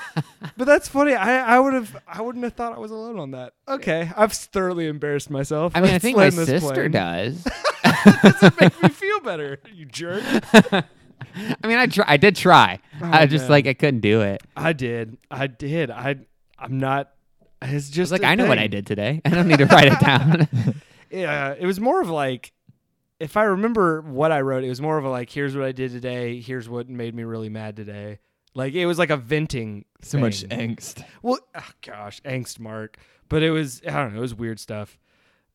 but 0.57 0.65
that's 0.65 0.89
funny. 0.89 1.15
I, 1.15 1.57
I 1.57 1.61
would 1.61 1.75
have 1.75 1.97
I 2.09 2.23
wouldn't 2.23 2.43
have 2.45 2.55
thought 2.55 2.73
I 2.73 2.79
was 2.79 2.91
alone 2.91 3.19
on 3.19 3.33
that. 3.33 3.53
Okay, 3.69 4.11
I've 4.17 4.33
thoroughly 4.33 4.87
embarrassed 4.87 5.29
myself. 5.29 5.73
I 5.77 5.81
mean, 5.81 5.91
I 5.91 5.93
Let's 5.95 6.03
think 6.03 6.17
my 6.17 6.31
this 6.31 6.47
sister 6.47 6.73
plane. 6.75 6.91
does. 6.93 7.47
Doesn't 8.23 8.61
make 8.61 8.83
me 8.83 8.89
feel 8.89 9.21
better, 9.21 9.59
you 9.75 9.85
jerk. 9.85 10.23
I 10.65 11.67
mean, 11.67 11.77
I 11.79 11.87
try. 11.87 12.05
I 12.09 12.17
did 12.17 12.37
try. 12.37 12.79
Oh, 13.03 13.07
I 13.11 13.23
Oh, 13.23 13.27
just 13.27 13.45
man. 13.45 13.51
like 13.51 13.67
I 13.67 13.75
couldn't 13.75 14.01
do 14.01 14.23
it. 14.23 14.43
I 14.57 14.73
did. 14.73 15.19
I 15.31 15.47
did. 15.47 15.91
I 15.91 16.17
I'm 16.59 16.79
not. 16.79 17.11
It's 17.63 17.91
Just 17.91 18.13
like 18.13 18.23
I 18.25 18.35
know 18.35 18.47
what. 18.47 18.59
I 18.59 18.67
did 18.67 18.87
today. 18.87 19.21
I 19.25 19.31
don't 19.31 19.49
need 19.49 19.59
to 19.59 19.67
write 19.67 19.93
it 19.93 20.01
down. 20.01 20.49
Yeah, 21.11 21.55
it 21.59 21.67
was 21.67 21.81
more 21.81 22.01
of 22.01 22.11
like, 22.11 22.53
if 23.21 23.37
I 23.37 23.45
remember 23.45 24.01
what 24.03 24.33
I 24.33 24.41
wrote, 24.41 24.65
it 24.65 24.69
was 24.69 24.81
more 24.81 24.99
of 24.99 25.05
a 25.05 25.09
like, 25.11 25.31
here's 25.31 25.55
what 25.57 25.65
I 25.65 25.73
did 25.73 25.91
today. 25.93 26.41
Here's 26.41 26.69
what 26.69 26.89
made 26.89 27.15
me 27.15 27.25
really 27.25 27.49
mad 27.49 27.77
today. 27.77 28.19
Like 28.57 28.73
it 28.73 28.87
was 28.87 28.99
like 28.99 29.11
a 29.11 29.19
venting. 29.19 29.85
so 30.01 30.19
much 30.19 30.43
angst. 30.45 31.05
Well, 31.21 31.39
oh 31.55 31.71
gosh, 31.83 32.23
angst 32.23 32.59
mark. 32.59 32.97
But 33.29 33.43
it 33.43 33.51
was 33.51 33.83
I 33.87 33.91
don't 33.91 34.15
know, 34.15 34.19
it 34.19 34.23
was 34.23 34.35
weird 34.35 34.59
stuff. 34.59 34.99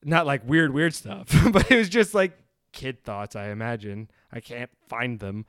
Not 0.04 0.28
like 0.28 0.48
weird 0.48 0.72
weird 0.72 0.94
stuff, 0.94 1.36
but 1.52 1.72
it 1.72 1.78
was 1.78 1.90
just 1.90 2.14
like 2.14 2.38
kid 2.74 3.04
thoughts. 3.04 3.36
I 3.36 3.50
imagine 3.50 4.12
I 4.32 4.40
can't 4.40 4.70
find 4.88 5.20
them. 5.20 5.48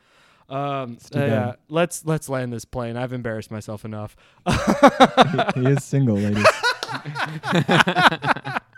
Um, 0.49 0.97
too 0.97 1.21
uh, 1.21 1.27
yeah, 1.27 1.53
let's 1.69 2.07
let's 2.07 2.31
land 2.31 2.55
this 2.55 2.65
plane. 2.65 2.97
I've 2.97 3.13
embarrassed 3.13 3.51
myself 3.51 3.85
enough. 3.85 4.17
he, 4.49 5.61
he 5.61 5.67
is 5.67 5.85
single, 5.85 6.17
ladies. 6.17 6.45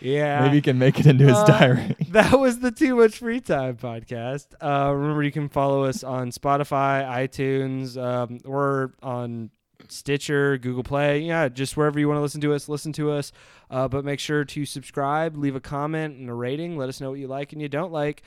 yeah, 0.00 0.40
Maybe 0.42 0.56
he 0.56 0.62
can 0.62 0.78
make 0.78 0.98
it 1.00 1.06
into 1.06 1.24
his 1.24 1.36
Uh, 1.36 1.44
diary. 1.46 1.96
that 2.10 2.38
was 2.38 2.60
the 2.60 2.70
Too 2.70 2.96
Much 2.96 3.18
Free 3.18 3.40
Time 3.40 3.76
podcast. 3.76 4.46
Uh, 4.60 4.92
remember, 4.94 5.22
you 5.22 5.32
can 5.32 5.48
follow 5.48 5.84
us 5.84 6.02
on 6.04 6.30
Spotify, 6.30 7.04
iTunes. 7.04 7.96
Um, 8.02 8.40
we're 8.44 8.90
on 9.02 9.50
Stitcher, 9.88 10.56
Google 10.58 10.82
Play. 10.82 11.20
Yeah, 11.20 11.48
just 11.48 11.76
wherever 11.76 11.98
you 11.98 12.08
want 12.08 12.18
to 12.18 12.22
listen 12.22 12.40
to 12.42 12.54
us, 12.54 12.68
listen 12.68 12.92
to 12.94 13.10
us. 13.10 13.32
Uh, 13.70 13.88
but 13.88 14.04
make 14.04 14.20
sure 14.20 14.44
to 14.44 14.64
subscribe, 14.66 15.36
leave 15.36 15.56
a 15.56 15.60
comment 15.60 16.16
and 16.16 16.28
a 16.30 16.34
rating. 16.34 16.76
Let 16.76 16.88
us 16.88 17.00
know 17.00 17.10
what 17.10 17.18
you 17.18 17.26
like 17.26 17.52
and 17.52 17.60
you 17.60 17.68
don't 17.68 17.92
like. 17.92 18.22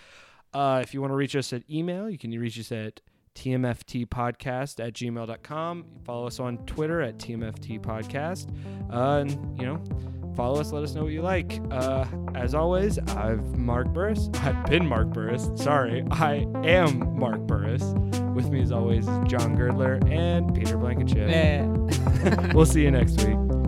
Uh, 0.53 0.81
if 0.83 0.93
you 0.93 1.01
want 1.01 1.11
to 1.11 1.15
reach 1.15 1.35
us 1.35 1.53
at 1.53 1.63
email, 1.69 2.09
you 2.09 2.17
can 2.17 2.31
reach 2.31 2.59
us 2.59 2.71
at 2.71 2.99
tmftpodcast 3.37 4.85
at 4.85 4.93
gmail.com. 4.93 5.85
Follow 6.03 6.27
us 6.27 6.39
on 6.39 6.57
Twitter 6.65 7.01
at 7.01 7.17
tmftpodcast. 7.17 8.49
Uh, 8.91 9.19
and, 9.21 9.59
you 9.59 9.65
know, 9.65 9.81
follow 10.35 10.59
us. 10.59 10.71
Let 10.71 10.83
us 10.83 10.95
know 10.95 11.03
what 11.03 11.13
you 11.13 11.21
like. 11.21 11.61
Uh, 11.71 12.05
as 12.33 12.55
always, 12.55 12.97
I've 12.99 13.57
Mark 13.57 13.93
Burris. 13.93 14.29
I've 14.35 14.65
been 14.65 14.87
Mark 14.87 15.09
Burris. 15.09 15.49
Sorry, 15.55 16.03
I 16.11 16.47
am 16.63 17.17
Mark 17.17 17.41
Burris. 17.41 17.83
With 18.33 18.49
me, 18.49 18.61
as 18.61 18.71
always, 18.71 19.07
is 19.07 19.17
John 19.27 19.55
Girdler 19.55 19.99
and 20.07 20.53
Peter 20.53 20.77
Blankenship. 20.77 21.29
Yeah. 21.29 21.65
we'll 22.53 22.65
see 22.65 22.83
you 22.83 22.91
next 22.91 23.23
week. 23.23 23.66